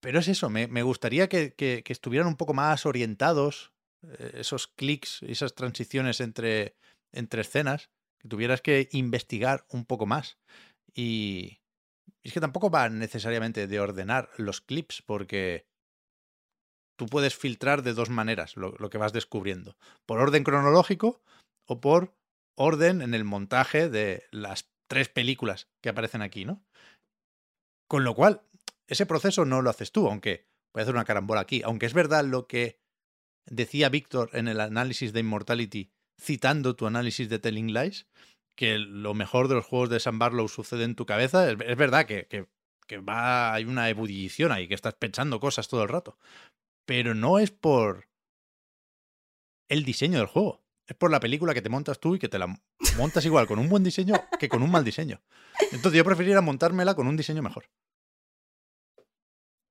Pero 0.00 0.18
es 0.18 0.28
eso, 0.28 0.48
me, 0.48 0.66
me 0.66 0.82
gustaría 0.82 1.28
que, 1.28 1.52
que- 1.54 1.82
estuvieran 1.86 2.26
un 2.28 2.36
poco 2.36 2.54
más 2.54 2.86
orientados 2.86 3.72
eh, 4.02 4.32
esos 4.36 4.66
clics, 4.66 5.22
esas 5.22 5.54
transiciones 5.54 6.20
entre, 6.20 6.74
entre 7.12 7.42
escenas, 7.42 7.90
que 8.18 8.28
tuvieras 8.28 8.62
que 8.62 8.88
investigar 8.92 9.66
un 9.68 9.84
poco 9.84 10.06
más. 10.06 10.38
Y 10.94 11.59
es 12.22 12.32
que 12.32 12.40
tampoco 12.40 12.70
va 12.70 12.88
necesariamente 12.88 13.66
de 13.66 13.80
ordenar 13.80 14.30
los 14.36 14.60
clips, 14.60 15.02
porque 15.02 15.66
tú 16.98 17.06
puedes 17.06 17.36
filtrar 17.36 17.82
de 17.82 17.94
dos 17.94 18.10
maneras 18.10 18.56
lo, 18.56 18.72
lo 18.78 18.90
que 18.90 18.98
vas 18.98 19.12
descubriendo. 19.12 19.76
Por 20.06 20.18
orden 20.18 20.44
cronológico 20.44 21.22
o 21.66 21.80
por 21.80 22.14
orden 22.56 23.00
en 23.00 23.14
el 23.14 23.24
montaje 23.24 23.88
de 23.88 24.24
las 24.30 24.70
tres 24.88 25.08
películas 25.08 25.68
que 25.80 25.88
aparecen 25.88 26.20
aquí, 26.20 26.44
¿no? 26.44 26.62
Con 27.88 28.04
lo 28.04 28.14
cual, 28.14 28.42
ese 28.86 29.06
proceso 29.06 29.44
no 29.44 29.62
lo 29.62 29.70
haces 29.70 29.92
tú, 29.92 30.08
aunque 30.08 30.46
voy 30.72 30.80
a 30.80 30.82
hacer 30.82 30.94
una 30.94 31.04
carambola 31.04 31.40
aquí, 31.40 31.62
aunque 31.64 31.86
es 31.86 31.94
verdad 31.94 32.24
lo 32.24 32.46
que 32.46 32.80
decía 33.46 33.88
Víctor 33.88 34.30
en 34.32 34.48
el 34.48 34.60
análisis 34.60 35.12
de 35.12 35.20
Immortality, 35.20 35.90
citando 36.20 36.76
tu 36.76 36.86
análisis 36.86 37.28
de 37.28 37.38
Telling 37.38 37.72
Lies, 37.72 38.06
que 38.60 38.76
lo 38.76 39.14
mejor 39.14 39.48
de 39.48 39.54
los 39.54 39.64
juegos 39.64 39.88
de 39.88 40.00
Sam 40.00 40.18
Barlow 40.18 40.46
sucede 40.46 40.84
en 40.84 40.94
tu 40.94 41.06
cabeza. 41.06 41.50
Es, 41.50 41.56
es 41.64 41.76
verdad 41.78 42.04
que, 42.04 42.26
que, 42.26 42.46
que 42.86 42.98
va, 42.98 43.54
hay 43.54 43.64
una 43.64 43.88
ebullición 43.88 44.52
ahí, 44.52 44.68
que 44.68 44.74
estás 44.74 44.92
pensando 44.92 45.40
cosas 45.40 45.66
todo 45.66 45.82
el 45.82 45.88
rato. 45.88 46.18
Pero 46.84 47.14
no 47.14 47.38
es 47.38 47.50
por 47.50 48.10
el 49.70 49.82
diseño 49.82 50.18
del 50.18 50.26
juego. 50.26 50.62
Es 50.86 50.94
por 50.94 51.10
la 51.10 51.20
película 51.20 51.54
que 51.54 51.62
te 51.62 51.70
montas 51.70 52.00
tú 52.00 52.16
y 52.16 52.18
que 52.18 52.28
te 52.28 52.38
la 52.38 52.54
montas 52.98 53.24
igual 53.24 53.46
con 53.46 53.58
un 53.58 53.70
buen 53.70 53.82
diseño 53.82 54.14
que 54.38 54.50
con 54.50 54.62
un 54.62 54.70
mal 54.70 54.84
diseño. 54.84 55.22
Entonces 55.72 55.96
yo 55.96 56.04
preferiría 56.04 56.42
montármela 56.42 56.94
con 56.94 57.06
un 57.06 57.16
diseño 57.16 57.40
mejor. 57.40 57.70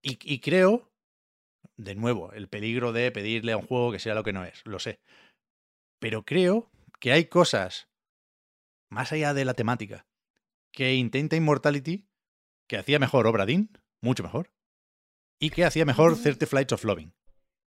Y, 0.01 0.17
y 0.23 0.39
creo, 0.39 0.89
de 1.77 1.93
nuevo, 1.93 2.33
el 2.33 2.47
peligro 2.47 2.91
de 2.91 3.11
pedirle 3.11 3.51
a 3.51 3.57
un 3.57 3.67
juego 3.67 3.91
que 3.91 3.99
sea 3.99 4.15
lo 4.15 4.23
que 4.23 4.33
no 4.33 4.45
es, 4.45 4.65
lo 4.65 4.79
sé. 4.79 4.99
Pero 5.99 6.25
creo 6.25 6.71
que 6.99 7.11
hay 7.11 7.25
cosas 7.25 7.88
más 8.89 9.11
allá 9.11 9.33
de 9.33 9.45
la 9.45 9.53
temática, 9.53 10.07
que 10.71 10.93
intenta 10.95 11.35
Immortality, 11.35 12.07
que 12.67 12.77
hacía 12.77 12.99
mejor 12.99 13.27
Obra 13.27 13.45
Dinn, 13.45 13.71
mucho 14.01 14.23
mejor, 14.23 14.51
y 15.39 15.49
que 15.49 15.65
hacía 15.65 15.85
mejor 15.85 16.17
30 16.21 16.45
Flights 16.45 16.73
of 16.73 16.83
Loving. 16.83 17.13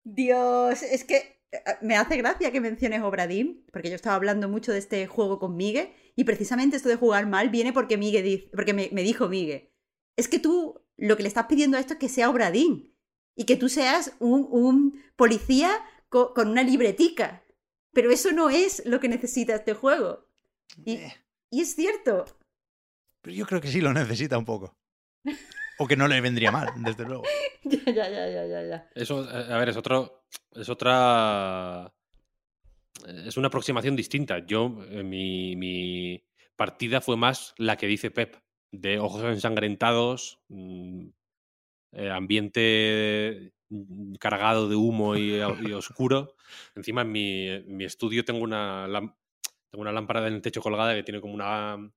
Dios, 0.04 0.82
es 0.82 1.04
que 1.04 1.40
eh, 1.52 1.58
me 1.80 1.96
hace 1.96 2.16
gracia 2.16 2.50
que 2.50 2.60
menciones 2.60 3.02
Obradim, 3.02 3.64
porque 3.72 3.88
yo 3.88 3.94
estaba 3.94 4.16
hablando 4.16 4.48
mucho 4.48 4.72
de 4.72 4.78
este 4.78 5.06
juego 5.06 5.38
con 5.38 5.56
Migue, 5.56 5.94
y 6.16 6.24
precisamente 6.24 6.76
esto 6.76 6.88
de 6.88 6.96
jugar 6.96 7.26
mal 7.26 7.50
viene 7.50 7.72
porque 7.72 7.96
Migue 7.96 8.22
dice, 8.22 8.50
porque 8.54 8.74
me, 8.74 8.88
me 8.92 9.02
dijo 9.02 9.28
Migue, 9.28 9.72
es 10.16 10.28
que 10.28 10.38
tú 10.38 10.84
lo 10.96 11.16
que 11.16 11.22
le 11.22 11.28
estás 11.28 11.46
pidiendo 11.46 11.76
a 11.76 11.80
esto 11.80 11.94
es 11.94 11.98
que 11.98 12.08
sea 12.08 12.30
Obradín, 12.30 12.96
y 13.34 13.44
que 13.44 13.56
tú 13.56 13.68
seas 13.70 14.14
un, 14.18 14.46
un 14.50 15.02
policía 15.16 15.70
co- 16.10 16.34
con 16.34 16.48
una 16.48 16.62
libretica. 16.62 17.42
Pero 17.94 18.10
eso 18.10 18.30
no 18.32 18.50
es 18.50 18.82
lo 18.84 19.00
que 19.00 19.08
necesita 19.08 19.54
este 19.54 19.72
juego. 19.72 20.28
Y, 20.84 20.92
Eh, 20.94 21.14
y 21.50 21.60
es 21.60 21.74
cierto. 21.74 22.24
pero 23.20 23.34
yo 23.36 23.46
creo 23.46 23.60
que 23.60 23.68
sí 23.68 23.80
lo 23.80 23.92
necesita 23.92 24.38
un 24.38 24.44
poco. 24.44 24.76
O 25.78 25.86
que 25.86 25.96
no 25.96 26.06
le 26.08 26.20
vendría 26.20 26.50
mal, 26.52 26.68
desde 26.76 27.04
luego. 27.04 27.22
ya, 27.64 27.78
ya, 27.86 28.08
ya, 28.08 28.28
ya, 28.30 28.46
ya, 28.46 28.62
ya. 28.66 28.90
Eso, 28.94 29.20
a 29.28 29.56
ver, 29.58 29.68
es 29.70 29.76
otro. 29.76 30.24
Es 30.52 30.68
otra. 30.68 31.92
Es 33.06 33.36
una 33.36 33.48
aproximación 33.48 33.96
distinta. 33.96 34.38
Yo, 34.46 34.84
eh, 34.90 35.02
mi, 35.02 35.56
mi 35.56 36.22
partida 36.56 37.00
fue 37.00 37.16
más 37.16 37.54
la 37.56 37.76
que 37.76 37.86
dice 37.86 38.10
Pep, 38.10 38.36
de 38.70 38.98
ojos 39.00 39.24
ensangrentados, 39.24 40.40
mm, 40.48 41.06
eh, 41.92 42.10
ambiente 42.10 43.52
mm, 43.70 44.14
cargado 44.16 44.68
de 44.68 44.76
humo 44.76 45.16
y, 45.16 45.36
y 45.36 45.72
oscuro. 45.72 46.36
Encima, 46.76 47.02
en 47.02 47.12
mi, 47.12 47.48
en 47.48 47.76
mi 47.76 47.84
estudio 47.84 48.24
tengo 48.24 48.44
una, 48.44 48.86
tengo 49.72 49.82
una 49.82 49.92
lámpara 49.92 50.26
en 50.28 50.34
el 50.34 50.42
techo 50.42 50.60
colgada 50.62 50.94
que 50.94 51.02
tiene 51.02 51.20
como 51.20 51.34
una 51.34 51.90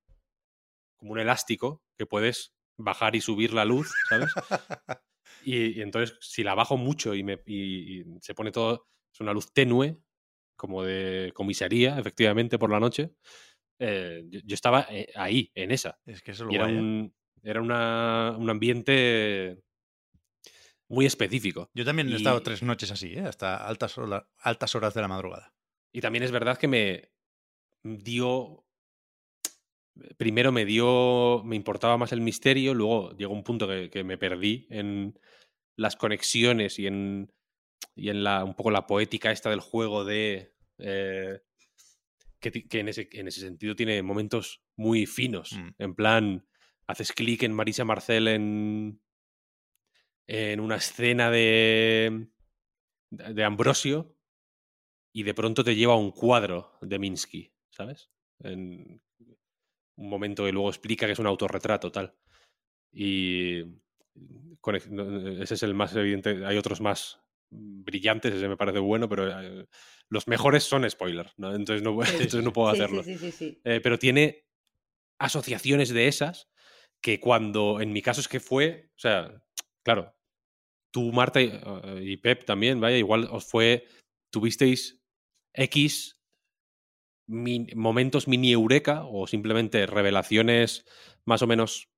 como 0.98 1.12
un 1.12 1.20
elástico 1.20 1.84
que 1.98 2.06
puedes 2.06 2.56
bajar 2.78 3.16
y 3.16 3.22
subir 3.22 3.54
la 3.54 3.66
luz, 3.66 3.92
¿sabes? 4.10 4.34
Y, 5.44 5.78
y 5.78 5.82
entonces, 5.82 6.18
si 6.22 6.44
la 6.44 6.56
bajo 6.56 6.76
mucho 6.78 7.14
y, 7.14 7.24
me, 7.24 7.40
y- 7.46 8.00
y 8.02 8.06
se 8.22 8.34
pone 8.34 8.52
todo, 8.52 8.88
es 9.14 9.20
una 9.20 9.34
luz 9.34 9.52
tenue, 9.54 9.98
como 10.56 10.82
de 10.84 11.32
comisaría, 11.36 12.00
efectivamente, 12.00 12.58
por 12.58 12.72
la 12.72 12.80
noche, 12.80 13.12
eh, 13.80 14.24
yo, 14.28 14.40
yo 14.44 14.54
estaba 14.56 14.88
eh, 14.90 15.08
ahí, 15.16 15.52
en 15.54 15.72
esa. 15.72 16.00
Es 16.06 16.22
que 16.24 16.32
eso 16.32 16.44
es 16.44 16.48
lo 16.48 16.54
Y 16.54 16.56
era, 16.56 16.70
¿eh? 16.70 16.78
un, 16.80 17.16
era 17.44 17.62
una- 17.62 18.36
un 18.38 18.50
ambiente 18.50 19.62
muy 20.88 21.06
específico. 21.06 21.70
Yo 21.74 21.86
también 21.86 22.12
he 22.12 22.16
estado 22.16 22.42
tres 22.42 22.64
noches 22.64 22.92
así, 22.92 23.14
¿eh? 23.14 23.22
hasta 23.22 23.68
altas, 23.68 23.96
altas 24.40 24.76
horas 24.76 24.94
de 24.94 25.02
la 25.02 25.08
madrugada. 25.08 25.54
Y 25.92 26.02
también 26.02 26.24
es 26.24 26.32
verdad 26.32 26.58
que 26.58 26.68
me 26.68 27.12
dio. 27.86 28.66
Primero 30.18 30.52
me 30.52 30.66
dio. 30.66 31.44
Me 31.46 31.56
importaba 31.56 31.98
más 31.98 32.12
el 32.12 32.22
misterio, 32.22 32.74
luego 32.74 33.16
llegó 33.16 33.34
un 33.34 33.44
punto 33.44 33.68
que, 33.68 33.90
que 33.90 34.04
me 34.04 34.18
perdí 34.18 34.68
en 34.70 35.18
las 35.78 35.96
conexiones 35.96 36.80
y 36.80 36.88
en. 36.88 37.32
Y 37.98 38.10
en 38.10 38.24
la, 38.24 38.44
un 38.44 38.56
poco 38.56 38.72
la 38.72 38.88
poética 38.88 39.32
esta 39.32 39.50
del 39.50 39.62
juego 39.62 40.04
de. 40.04 40.54
eh, 40.80 41.40
que, 42.40 42.80
en, 42.80 42.90
ese, 42.90 43.08
en 43.14 43.28
ese 43.28 43.40
sentido 43.42 43.76
tiene 43.76 44.02
momentos 44.04 44.62
muy 44.76 45.06
finos. 45.06 45.54
Mm. 45.54 45.70
En 45.80 45.96
plan, 45.96 46.48
haces 46.88 47.12
clic 47.14 47.44
en 47.44 47.54
Marisa 47.54 47.86
Marcel 47.86 48.28
en. 48.28 49.02
En 50.28 50.60
una 50.60 50.78
escena 50.78 51.30
de. 51.30 52.28
de 53.12 53.44
Ambrosio 53.44 54.16
y 55.16 55.24
de 55.24 55.34
pronto 55.34 55.64
te 55.64 55.76
lleva 55.76 55.94
a 55.94 55.98
un 55.98 56.12
cuadro 56.12 56.78
de 56.82 57.00
Minsky, 57.00 57.55
¿sabes? 57.76 58.10
En 58.40 59.02
un 59.98 60.10
momento 60.10 60.46
que 60.46 60.52
luego 60.52 60.70
explica 60.70 61.06
que 61.06 61.14
es 61.14 61.20
un 61.20 61.28
autorretrato, 61.28 61.92
tal. 61.92 62.16
Y 62.92 63.64
con- 64.62 64.76
ese 64.76 65.54
es 65.54 65.64
el 65.64 65.74
más 65.74 65.96
evidente. 65.96 66.46
Hay 66.46 66.58
otros 66.58 66.82
más 66.82 67.20
brillantes, 67.50 68.34
ese 68.34 68.48
me 68.48 68.58
parece 68.58 68.80
bueno, 68.80 69.08
pero 69.08 69.40
eh, 69.42 69.66
los 70.10 70.28
mejores 70.28 70.64
son 70.64 70.90
spoiler, 70.90 71.32
¿no? 71.38 71.54
Entonces 71.56 71.84
no, 71.84 71.92
entonces 72.34 72.44
no 72.44 72.54
puedo 72.54 72.70
Sí, 72.70 72.82
hacerlo. 72.82 73.04
Sí, 73.04 73.18
sí, 73.18 73.32
sí, 73.32 73.32
sí. 73.32 73.62
Eh, 73.64 73.80
pero 73.82 74.00
tiene 74.00 74.46
asociaciones 75.20 75.90
de 75.90 76.08
esas 76.08 76.50
que 77.02 77.20
cuando, 77.20 77.82
en 77.82 77.94
mi 77.94 78.02
caso 78.02 78.22
es 78.22 78.28
que 78.28 78.40
fue, 78.40 78.90
o 78.96 79.00
sea, 79.00 79.44
claro, 79.84 80.16
tú, 80.92 81.12
Marta 81.12 81.42
y, 81.42 81.48
eh, 81.54 82.00
y 82.04 82.18
Pep 82.18 82.46
también, 82.46 82.80
vaya, 82.80 82.98
igual 82.98 83.28
os 83.32 83.46
fue, 83.46 83.86
tuvisteis 84.32 85.02
X 85.54 86.15
min- 87.28 87.68
momentos 87.76 88.28
mini 88.28 88.52
eureka 88.52 89.04
o 89.06 89.28
simplemente 89.28 89.86
revelaciones 89.86 90.86
más 91.26 91.42
o 91.42 91.48
menos 91.48 91.90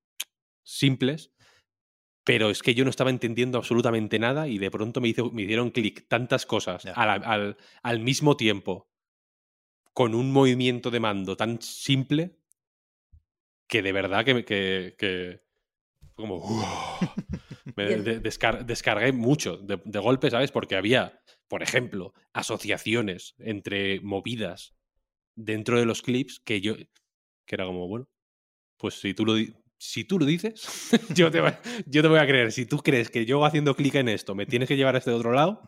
simples, 0.63 1.31
pero 2.23 2.49
es 2.49 2.61
que 2.61 2.75
yo 2.75 2.83
no 2.83 2.89
estaba 2.89 3.09
entendiendo 3.09 3.57
absolutamente 3.57 4.19
nada 4.19 4.47
y 4.47 4.57
de 4.57 4.69
pronto 4.71 4.99
me, 5.01 5.07
hizo, 5.09 5.31
me 5.31 5.43
hicieron 5.43 5.71
clic 5.71 6.07
tantas 6.07 6.45
cosas 6.45 6.85
al, 6.95 7.57
al 7.83 7.99
mismo 7.99 8.35
tiempo 8.35 8.89
con 9.93 10.13
un 10.13 10.31
movimiento 10.31 10.91
de 10.91 10.99
mando 10.99 11.35
tan 11.37 11.61
simple 11.61 12.37
que 13.67 13.81
de 13.81 13.91
verdad 13.91 14.23
que, 14.25 15.41
como 16.15 16.39
me 17.75 17.87
Bien. 17.87 18.03
de- 18.03 18.21
descar- 18.21 18.65
descargué 18.65 19.11
mucho 19.11 19.57
de, 19.57 19.81
de 19.83 19.99
golpe, 19.99 20.29
¿sabes? 20.29 20.51
Porque 20.51 20.75
había, 20.75 21.21
por 21.47 21.63
ejemplo, 21.63 22.13
asociaciones 22.33 23.35
entre 23.39 23.99
movidas 24.01 24.76
dentro 25.37 25.79
de 25.79 25.85
los 25.85 26.01
clips 26.01 26.41
que 26.43 26.59
yo 26.59 26.75
que 26.75 27.55
era 27.55 27.65
como, 27.65 27.87
bueno, 27.87 28.09
pues 28.77 28.95
si 28.99 29.13
tú 29.13 29.25
lo 29.25 29.35
si 29.79 30.03
tú 30.03 30.17
lo 30.19 30.25
dices, 30.25 30.89
yo 31.15 31.29
te, 31.29 31.39
voy, 31.39 31.51
yo 31.85 32.01
te 32.01 32.07
voy 32.07 32.19
a 32.19 32.25
creer. 32.25 32.51
Si 32.51 32.65
tú 32.65 32.79
crees 32.79 33.09
que 33.11 33.25
yo 33.25 33.45
haciendo 33.45 33.75
clic 33.75 33.95
en 33.95 34.09
esto 34.09 34.33
me 34.35 34.45
tienes 34.47 34.67
que 34.67 34.75
llevar 34.75 34.95
a 34.95 34.97
este 34.97 35.11
otro 35.11 35.31
lado, 35.31 35.61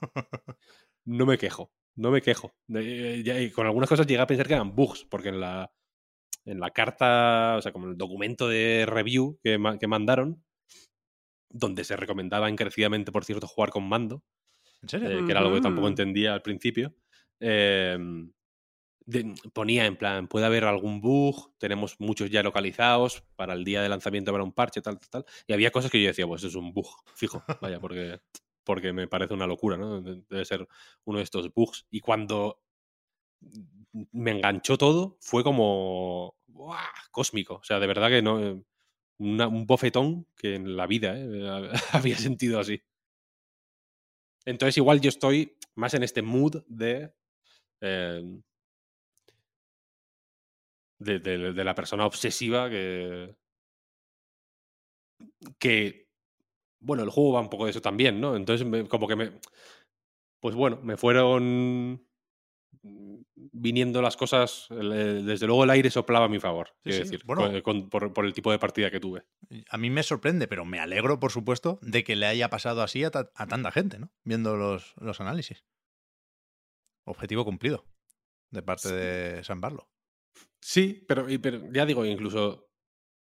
no 1.06 1.26
me 1.26 1.38
quejo. 1.38 1.72
No 1.96 2.12
me 2.12 2.22
quejo. 2.22 2.54
Eh, 2.74 3.24
y 3.26 3.52
con 3.52 3.68
algunas 3.68 3.90
cosas 3.90 4.08
llegué 4.08 4.22
a 4.22 4.28
pensar 4.28 4.48
que 4.48 4.54
eran 4.54 4.76
bugs, 4.76 5.06
porque 5.06 5.30
en 5.30 5.40
la, 5.40 5.72
en 6.46 6.60
la 6.60 6.72
carta, 6.72 7.56
o 7.58 7.62
sea, 7.62 7.72
como 7.72 7.86
en 7.86 7.92
el 7.92 7.98
documento 7.98 8.48
de 8.48 8.86
review 8.88 9.38
que, 9.44 9.60
que 9.80 9.88
mandaron, 9.88 10.44
donde 11.50 11.84
se 11.84 11.96
recomendaba 11.98 12.50
encarecidamente, 12.50 13.12
por 13.12 13.26
cierto, 13.26 13.48
jugar 13.48 13.70
con 13.70 13.88
mando, 13.88 14.24
¿En 14.82 14.90
serio? 14.90 15.10
eh, 15.10 15.24
que 15.26 15.32
era 15.32 15.42
algo 15.42 15.56
que 15.56 15.62
tampoco 15.62 15.86
Ujú. 15.88 15.92
entendía 15.92 16.34
al 16.34 16.42
principio. 16.42 16.96
eh, 17.40 17.98
ponía 19.54 19.86
en 19.86 19.98
plan, 19.98 20.28
puede 20.28 20.46
haber 20.46 20.66
algún 20.66 21.02
bug, 21.02 21.54
tenemos 21.58 21.96
muchos 22.00 22.30
ya 22.30 22.44
localizados, 22.44 23.24
para 23.36 23.54
el 23.54 23.64
día 23.64 23.82
de 23.82 23.90
lanzamiento 23.90 24.32
habrá 24.32 24.44
un 24.44 24.54
parche, 24.54 24.82
tal, 24.82 25.00
tal, 25.00 25.10
tal. 25.10 25.26
Y 25.48 25.54
había 25.54 25.72
cosas 25.72 25.92
que 25.92 26.02
yo 26.02 26.08
decía, 26.08 26.28
pues 26.28 26.44
es 26.44 26.56
un 26.56 26.74
bug, 26.74 26.88
fijo, 27.16 27.44
vaya, 27.62 27.80
porque, 27.80 28.20
porque 28.64 28.94
me 28.94 29.08
parece 29.08 29.34
una 29.34 29.48
locura, 29.48 29.78
¿no? 29.78 30.02
De- 30.02 30.24
Debe 30.30 30.46
ser 30.46 30.68
uno 31.06 31.18
de 31.20 31.24
estos 31.24 31.54
bugs. 31.54 31.86
Y 31.92 32.00
cuando 32.02 32.62
me 34.12 34.32
enganchó 34.32 34.78
todo, 34.78 35.18
fue 35.22 35.44
como 35.44 36.36
¡buah! 36.48 36.78
cósmico. 37.12 37.56
O 37.56 37.64
sea, 37.64 37.80
de 37.80 37.88
verdad 37.88 38.10
que 38.10 38.22
no. 38.22 38.40
eh, 38.42 38.62
un 39.20 39.66
bofetón 39.68 40.28
que 40.38 40.56
en 40.56 40.78
la 40.78 40.88
vida 40.88 41.16
¿eh? 41.18 41.72
había 41.94 42.18
sentido 42.18 42.60
así. 42.60 42.82
Entonces, 44.46 44.78
igual 44.78 45.02
yo 45.02 45.10
estoy 45.10 45.58
más 45.76 45.94
en 45.94 46.04
este 46.04 46.22
mood 46.22 46.64
de. 46.68 47.14
eh, 47.82 48.24
de, 51.00 51.20
de- 51.20 51.54
de 51.54 51.64
la 51.64 51.76
persona 51.76 52.06
obsesiva 52.06 52.70
que. 52.70 53.36
que. 55.58 56.08
Bueno, 56.82 57.04
el 57.04 57.10
juego 57.10 57.34
va 57.34 57.42
un 57.42 57.50
poco 57.50 57.66
de 57.66 57.72
eso 57.72 57.82
también, 57.82 58.22
¿no? 58.22 58.36
Entonces, 58.36 58.66
me- 58.68 58.88
como 58.88 59.08
que 59.08 59.16
me. 59.16 59.32
Pues 60.42 60.56
bueno, 60.56 60.80
me 60.82 60.96
fueron 60.98 62.06
viniendo 62.82 64.02
las 64.02 64.16
cosas. 64.16 64.68
el- 64.70 65.26
desde 65.26 65.48
luego, 65.48 65.66
el 65.66 65.70
aire 65.72 65.90
soplaba 65.92 66.26
a 66.26 66.30
mi 66.30 66.40
favor, 66.40 66.70
Sí, 66.84 66.92
decir, 66.92 67.22
bueno. 67.26 67.42
con- 67.44 67.62
con- 67.62 67.90
por, 67.90 68.14
por 68.14 68.26
el 68.26 68.34
tipo 68.34 68.52
de 68.52 68.60
partida 68.60 68.90
que 68.92 69.00
tuve. 69.02 69.26
A 69.70 69.78
mí 69.78 69.90
me 69.90 70.04
sorprende, 70.04 70.48
pero 70.48 70.64
me 70.64 70.80
alegro, 70.80 71.20
por 71.20 71.32
supuesto, 71.32 71.80
de 71.82 72.04
que 72.06 72.16
le 72.16 72.28
haya 72.28 72.50
pasado 72.50 72.82
así 72.82 73.04
a, 73.04 73.12
ta- 73.12 73.32
a 73.36 73.48
tanta 73.48 73.72
gente, 73.72 74.00
¿no? 74.00 74.12
Viendo 74.24 74.56
los, 74.56 74.94
los 75.02 75.20
análisis. 75.20 75.66
Objetivo 77.06 77.44
cumplido 77.44 77.86
de 78.52 78.62
parte 78.62 78.94
de 78.94 79.44
San 79.44 79.60
Barlo. 79.60 79.90
Sí, 80.62 81.06
pero, 81.08 81.28
ya 81.72 81.86
digo, 81.86 82.06
incluso, 82.06 82.70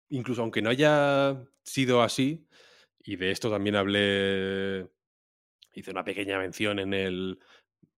incluso 0.09 0.41
aunque 0.41 0.61
no 0.61 0.69
haya 0.69 1.43
sido 1.63 2.01
así, 2.01 2.47
y 2.99 3.15
de 3.15 3.31
esto 3.31 3.49
también 3.49 3.75
hablé, 3.75 4.87
hice 5.73 5.91
una 5.91 6.03
pequeña 6.03 6.37
mención 6.39 6.79
en 6.79 6.93
el 6.93 7.39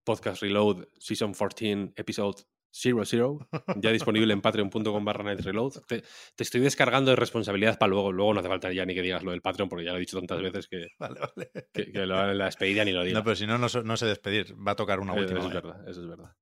podcast 0.04 0.42
Reload 0.42 0.88
Season 1.00 1.34
14, 1.34 1.94
Episode 1.96 2.44
00, 2.76 3.48
ya 3.78 3.92
disponible 3.92 4.34
en 4.34 4.42
patreon.com 4.42 5.06
barra 5.06 5.24
Night 5.24 5.42
Reload. 5.42 5.74
Te, 5.88 6.02
te 6.36 6.44
estoy 6.44 6.60
descargando 6.62 7.12
de 7.12 7.16
responsabilidad 7.16 7.78
para 7.78 7.92
luego, 7.92 8.12
luego 8.12 8.34
no 8.34 8.40
hace 8.40 8.50
falta 8.50 8.74
ya 8.74 8.86
ni 8.86 8.94
que 8.96 9.02
digas 9.04 9.24
lo 9.24 9.32
del 9.32 9.42
Patreon, 9.42 9.70
porque 9.70 9.86
ya 9.86 9.92
lo 9.92 9.98
he 9.98 10.02
dicho 10.02 10.18
tantas 10.18 10.42
veces 10.42 10.68
que, 10.68 10.88
Vale, 11.00 11.20
vale. 11.20 11.52
que, 11.72 11.92
que 11.92 12.06
lo- 12.06 12.34
la 12.34 12.46
despedida 12.46 12.84
ni 12.84 12.92
lo 12.92 13.04
digo. 13.04 13.18
No, 13.18 13.24
pero 13.24 13.36
si 13.36 13.46
no, 13.48 13.58
no, 13.58 13.70
sé- 13.70 13.84
no 13.84 13.96
sé 13.96 14.06
despedir. 14.08 14.56
Va 14.56 14.72
a 14.72 14.76
tocar 14.76 15.00
una 15.00 15.16
Eh, 15.16 15.20
última. 15.22 15.40
Eso 15.40 15.48
es 15.50 15.54
vez. 15.54 15.64
verdad, 15.64 15.90
eso 15.90 16.02
es 16.02 16.08
verdad. 16.08 16.36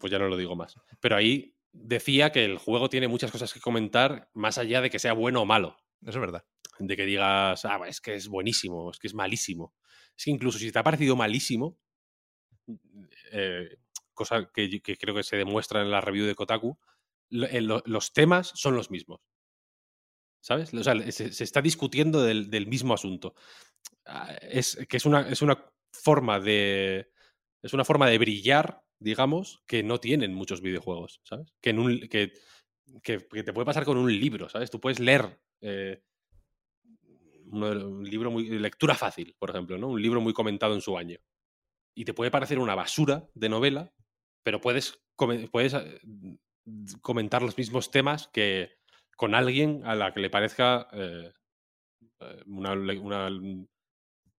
Pues 0.00 0.10
ya 0.12 0.18
no 0.18 0.28
lo 0.28 0.36
digo 0.36 0.54
más. 0.56 0.74
Pero 1.00 1.16
ahí 1.16 1.56
decía 1.74 2.32
que 2.32 2.44
el 2.46 2.58
juego 2.58 2.88
tiene 2.88 3.08
muchas 3.08 3.32
cosas 3.32 3.52
que 3.52 3.60
comentar, 3.60 4.30
más 4.34 4.58
allá 4.58 4.80
de 4.80 4.90
que 4.90 4.98
sea 5.00 5.12
bueno 5.14 5.42
o 5.42 5.46
malo. 5.46 5.76
Eso 6.02 6.12
es 6.18 6.20
verdad. 6.20 6.46
De 6.78 6.96
que 6.96 7.06
digas, 7.06 7.64
ah, 7.66 7.80
es 7.88 8.00
que 8.00 8.14
es 8.16 8.28
buenísimo, 8.28 8.90
es 8.90 8.98
que 8.98 9.08
es 9.08 9.14
malísimo. 9.14 9.74
Es 10.16 10.24
que 10.24 10.30
incluso 10.32 10.58
si 10.58 10.72
te 10.72 10.78
ha 10.78 10.84
parecido 10.84 11.16
malísimo, 11.16 11.78
eh, 13.32 13.76
cosa 14.14 14.50
que, 14.52 14.80
creo 14.98 15.14
que 15.14 15.22
se 15.22 15.36
demuestra 15.36 15.82
en 15.82 15.90
la 15.90 16.00
review 16.00 16.26
de 16.26 16.34
Kotaku, 16.34 16.78
lo- 17.30 17.48
lo- 17.60 17.82
los 17.86 18.12
temas 18.12 18.52
son 18.54 18.76
los 18.76 18.90
mismos. 18.90 19.20
¿Sabes? 20.40 20.74
O 20.74 20.84
sea, 20.84 20.94
se, 21.10 21.32
se 21.32 21.44
está 21.44 21.62
discutiendo 21.62 22.22
del, 22.22 22.50
del 22.50 22.66
mismo 22.66 22.92
asunto. 22.92 23.34
Ah, 24.06 24.34
Es 24.42 24.78
que 24.88 24.98
es 24.98 25.06
una, 25.06 25.28
es 25.30 25.42
una 25.42 25.64
forma 25.92 26.40
de. 26.40 27.10
Es 27.62 27.74
una 27.74 27.84
forma 27.84 28.08
de 28.10 28.18
brillar, 28.18 28.82
digamos, 29.04 29.62
que 29.66 29.82
no 29.82 30.00
tienen 30.00 30.32
muchos 30.32 30.62
videojuegos, 30.62 31.20
¿sabes? 31.24 31.52
Que, 31.60 31.70
en 31.70 31.78
un, 31.78 32.00
que, 32.08 32.32
te 33.02 33.52
puede 33.52 33.66
pasar 33.66 33.84
con 33.84 33.98
un 33.98 34.10
libro, 34.10 34.48
¿sabes? 34.48 34.70
Tú 34.70 34.80
puedes 34.80 34.98
leer 34.98 35.38
eh, 35.60 36.02
un 37.44 38.02
libro 38.02 38.30
muy. 38.30 38.48
lectura 38.48 38.94
fácil, 38.94 39.36
por 39.38 39.50
ejemplo, 39.50 39.76
¿no? 39.76 39.88
Un 39.88 40.00
libro 40.00 40.22
muy 40.22 40.32
comentado 40.32 40.74
en 40.74 40.80
su 40.80 40.96
año. 40.96 41.18
Y 41.94 42.06
te 42.06 42.14
puede 42.14 42.30
parecer 42.30 42.58
una 42.58 42.74
basura 42.74 43.28
de 43.34 43.50
novela, 43.50 43.92
pero 44.42 44.62
puedes, 44.62 44.98
puedes 45.52 45.74
eh, 45.74 46.00
comentar 47.02 47.42
los 47.42 47.58
mismos 47.58 47.90
temas 47.90 48.28
que 48.28 48.78
con 49.18 49.34
alguien 49.34 49.82
a 49.84 49.94
la 49.94 50.14
que 50.14 50.20
le 50.20 50.30
parezca 50.30 50.88
eh, 50.92 51.30
una, 52.46 52.72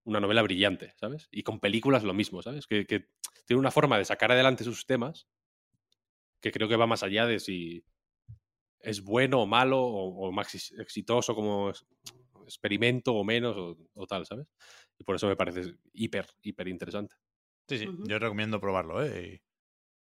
una 0.06 0.20
novela 0.20 0.42
brillante, 0.44 0.94
¿sabes? 0.98 1.28
Y 1.32 1.44
con 1.44 1.60
películas 1.60 2.04
lo 2.04 2.14
mismo, 2.14 2.42
¿sabes? 2.42 2.68
Que, 2.68 2.86
que 2.86 3.10
tiene 3.46 3.60
una 3.60 3.72
forma 3.72 3.98
de 3.98 4.06
sacar 4.06 4.32
adelante 4.32 4.64
sus 4.64 4.86
temas 4.86 5.28
que 6.42 6.52
creo 6.52 6.68
que 6.68 6.76
va 6.76 6.88
más 6.88 7.04
allá 7.04 7.26
de 7.26 7.40
si 7.40 7.84
es 8.80 9.02
bueno 9.04 9.42
o 9.42 9.46
malo 9.46 9.82
o, 9.82 10.28
o 10.28 10.32
más 10.32 10.54
ex- 10.54 10.72
exitoso 10.74 11.34
como 11.36 11.72
es- 11.72 11.86
experimento 12.46 13.14
o 13.16 13.24
menos 13.24 13.56
o, 13.58 13.78
o 13.96 14.06
tal, 14.08 14.26
¿sabes? 14.26 14.48
Y 15.00 15.04
por 15.04 15.16
eso 15.16 15.28
me 15.28 15.36
parece 15.36 15.76
hiper, 15.94 16.28
hiper 16.44 16.68
interesante. 16.68 17.16
Sí, 17.68 17.80
sí. 17.80 17.90
Yo 18.08 18.20
recomiendo 18.20 18.62
probarlo, 18.62 19.04
¿eh? 19.04 19.42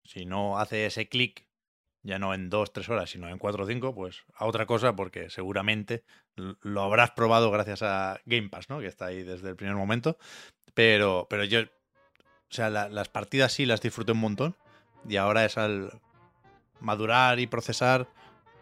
Y 0.04 0.08
si 0.08 0.26
no 0.26 0.58
hace 0.58 0.86
ese 0.86 1.08
clic, 1.08 1.48
ya 2.02 2.18
no 2.18 2.34
en 2.34 2.50
dos, 2.50 2.72
tres 2.72 2.88
horas, 2.88 3.10
sino 3.10 3.28
en 3.28 3.38
cuatro 3.38 3.64
o 3.64 3.66
cinco, 3.66 3.94
pues 3.94 4.24
a 4.34 4.46
otra 4.46 4.66
cosa, 4.66 4.94
porque 4.96 5.30
seguramente 5.30 6.04
lo 6.34 6.82
habrás 6.82 7.12
probado 7.12 7.50
gracias 7.50 7.82
a 7.82 8.20
Game 8.26 8.48
Pass, 8.48 8.68
¿no? 8.70 8.80
Que 8.80 8.86
está 8.86 9.06
ahí 9.06 9.22
desde 9.22 9.50
el 9.50 9.56
primer 9.56 9.76
momento. 9.76 10.16
Pero, 10.74 11.26
pero 11.30 11.44
yo, 11.44 11.60
o 11.60 11.64
sea, 12.48 12.70
la- 12.70 12.88
las 12.88 13.08
partidas 13.08 13.52
sí 13.52 13.66
las 13.66 13.80
disfruté 13.80 14.12
un 14.12 14.18
montón. 14.20 14.56
Y 15.08 15.16
ahora 15.16 15.44
es 15.44 15.58
al 15.58 16.00
madurar 16.80 17.38
y 17.40 17.46
procesar 17.46 18.08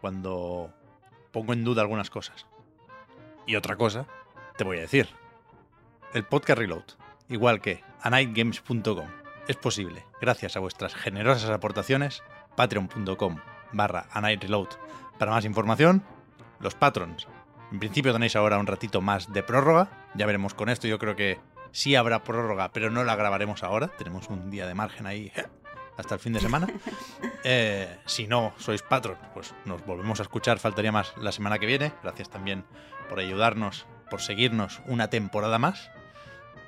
cuando 0.00 0.72
pongo 1.32 1.52
en 1.52 1.64
duda 1.64 1.82
algunas 1.82 2.10
cosas. 2.10 2.46
Y 3.46 3.56
otra 3.56 3.76
cosa, 3.76 4.06
te 4.56 4.64
voy 4.64 4.78
a 4.78 4.82
decir. 4.82 5.08
El 6.12 6.24
podcast 6.24 6.58
Reload, 6.58 6.84
igual 7.28 7.60
que 7.60 7.82
anightgames.com, 8.00 9.06
es 9.48 9.56
posible 9.56 10.04
gracias 10.20 10.56
a 10.56 10.60
vuestras 10.60 10.94
generosas 10.94 11.50
aportaciones. 11.50 12.22
Patreon.com 12.56 13.38
barra 13.72 14.06
anightreload. 14.12 14.68
Para 15.18 15.32
más 15.32 15.44
información, 15.44 16.02
los 16.60 16.74
patrons. 16.74 17.28
En 17.72 17.78
principio 17.78 18.12
tenéis 18.12 18.36
ahora 18.36 18.58
un 18.58 18.66
ratito 18.66 19.00
más 19.00 19.32
de 19.32 19.42
prórroga. 19.42 19.90
Ya 20.14 20.26
veremos 20.26 20.54
con 20.54 20.68
esto. 20.68 20.88
Yo 20.88 20.98
creo 20.98 21.14
que 21.14 21.38
sí 21.72 21.94
habrá 21.94 22.24
prórroga, 22.24 22.72
pero 22.72 22.90
no 22.90 23.04
la 23.04 23.16
grabaremos 23.16 23.62
ahora. 23.62 23.88
Tenemos 23.88 24.28
un 24.28 24.50
día 24.50 24.66
de 24.66 24.74
margen 24.74 25.06
ahí. 25.06 25.32
hasta 25.96 26.14
el 26.14 26.20
fin 26.20 26.32
de 26.32 26.40
semana. 26.40 26.66
Eh, 27.42 27.96
si 28.04 28.26
no 28.26 28.52
sois 28.58 28.82
patron, 28.82 29.16
pues 29.32 29.54
nos 29.64 29.82
volvemos 29.86 30.20
a 30.20 30.24
escuchar, 30.24 30.58
faltaría 30.58 30.92
más 30.92 31.14
la 31.16 31.32
semana 31.32 31.58
que 31.58 31.64
viene. 31.64 31.90
Gracias 32.02 32.28
también 32.28 32.66
por 33.08 33.18
ayudarnos, 33.18 33.86
por 34.10 34.20
seguirnos 34.20 34.82
una 34.86 35.08
temporada 35.08 35.58
más. 35.58 35.90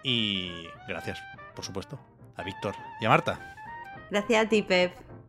Y 0.03 0.67
gracias, 0.89 1.23
por 1.55 1.67
supuesto, 1.67 2.01
a 2.37 2.43
Víctor 2.43 2.75
y 3.03 3.05
a 3.05 3.11
Marta. 3.11 3.55
Gracias 4.11 4.47
a 4.47 4.49
ti, 4.49 4.63
Pep. 4.63 4.95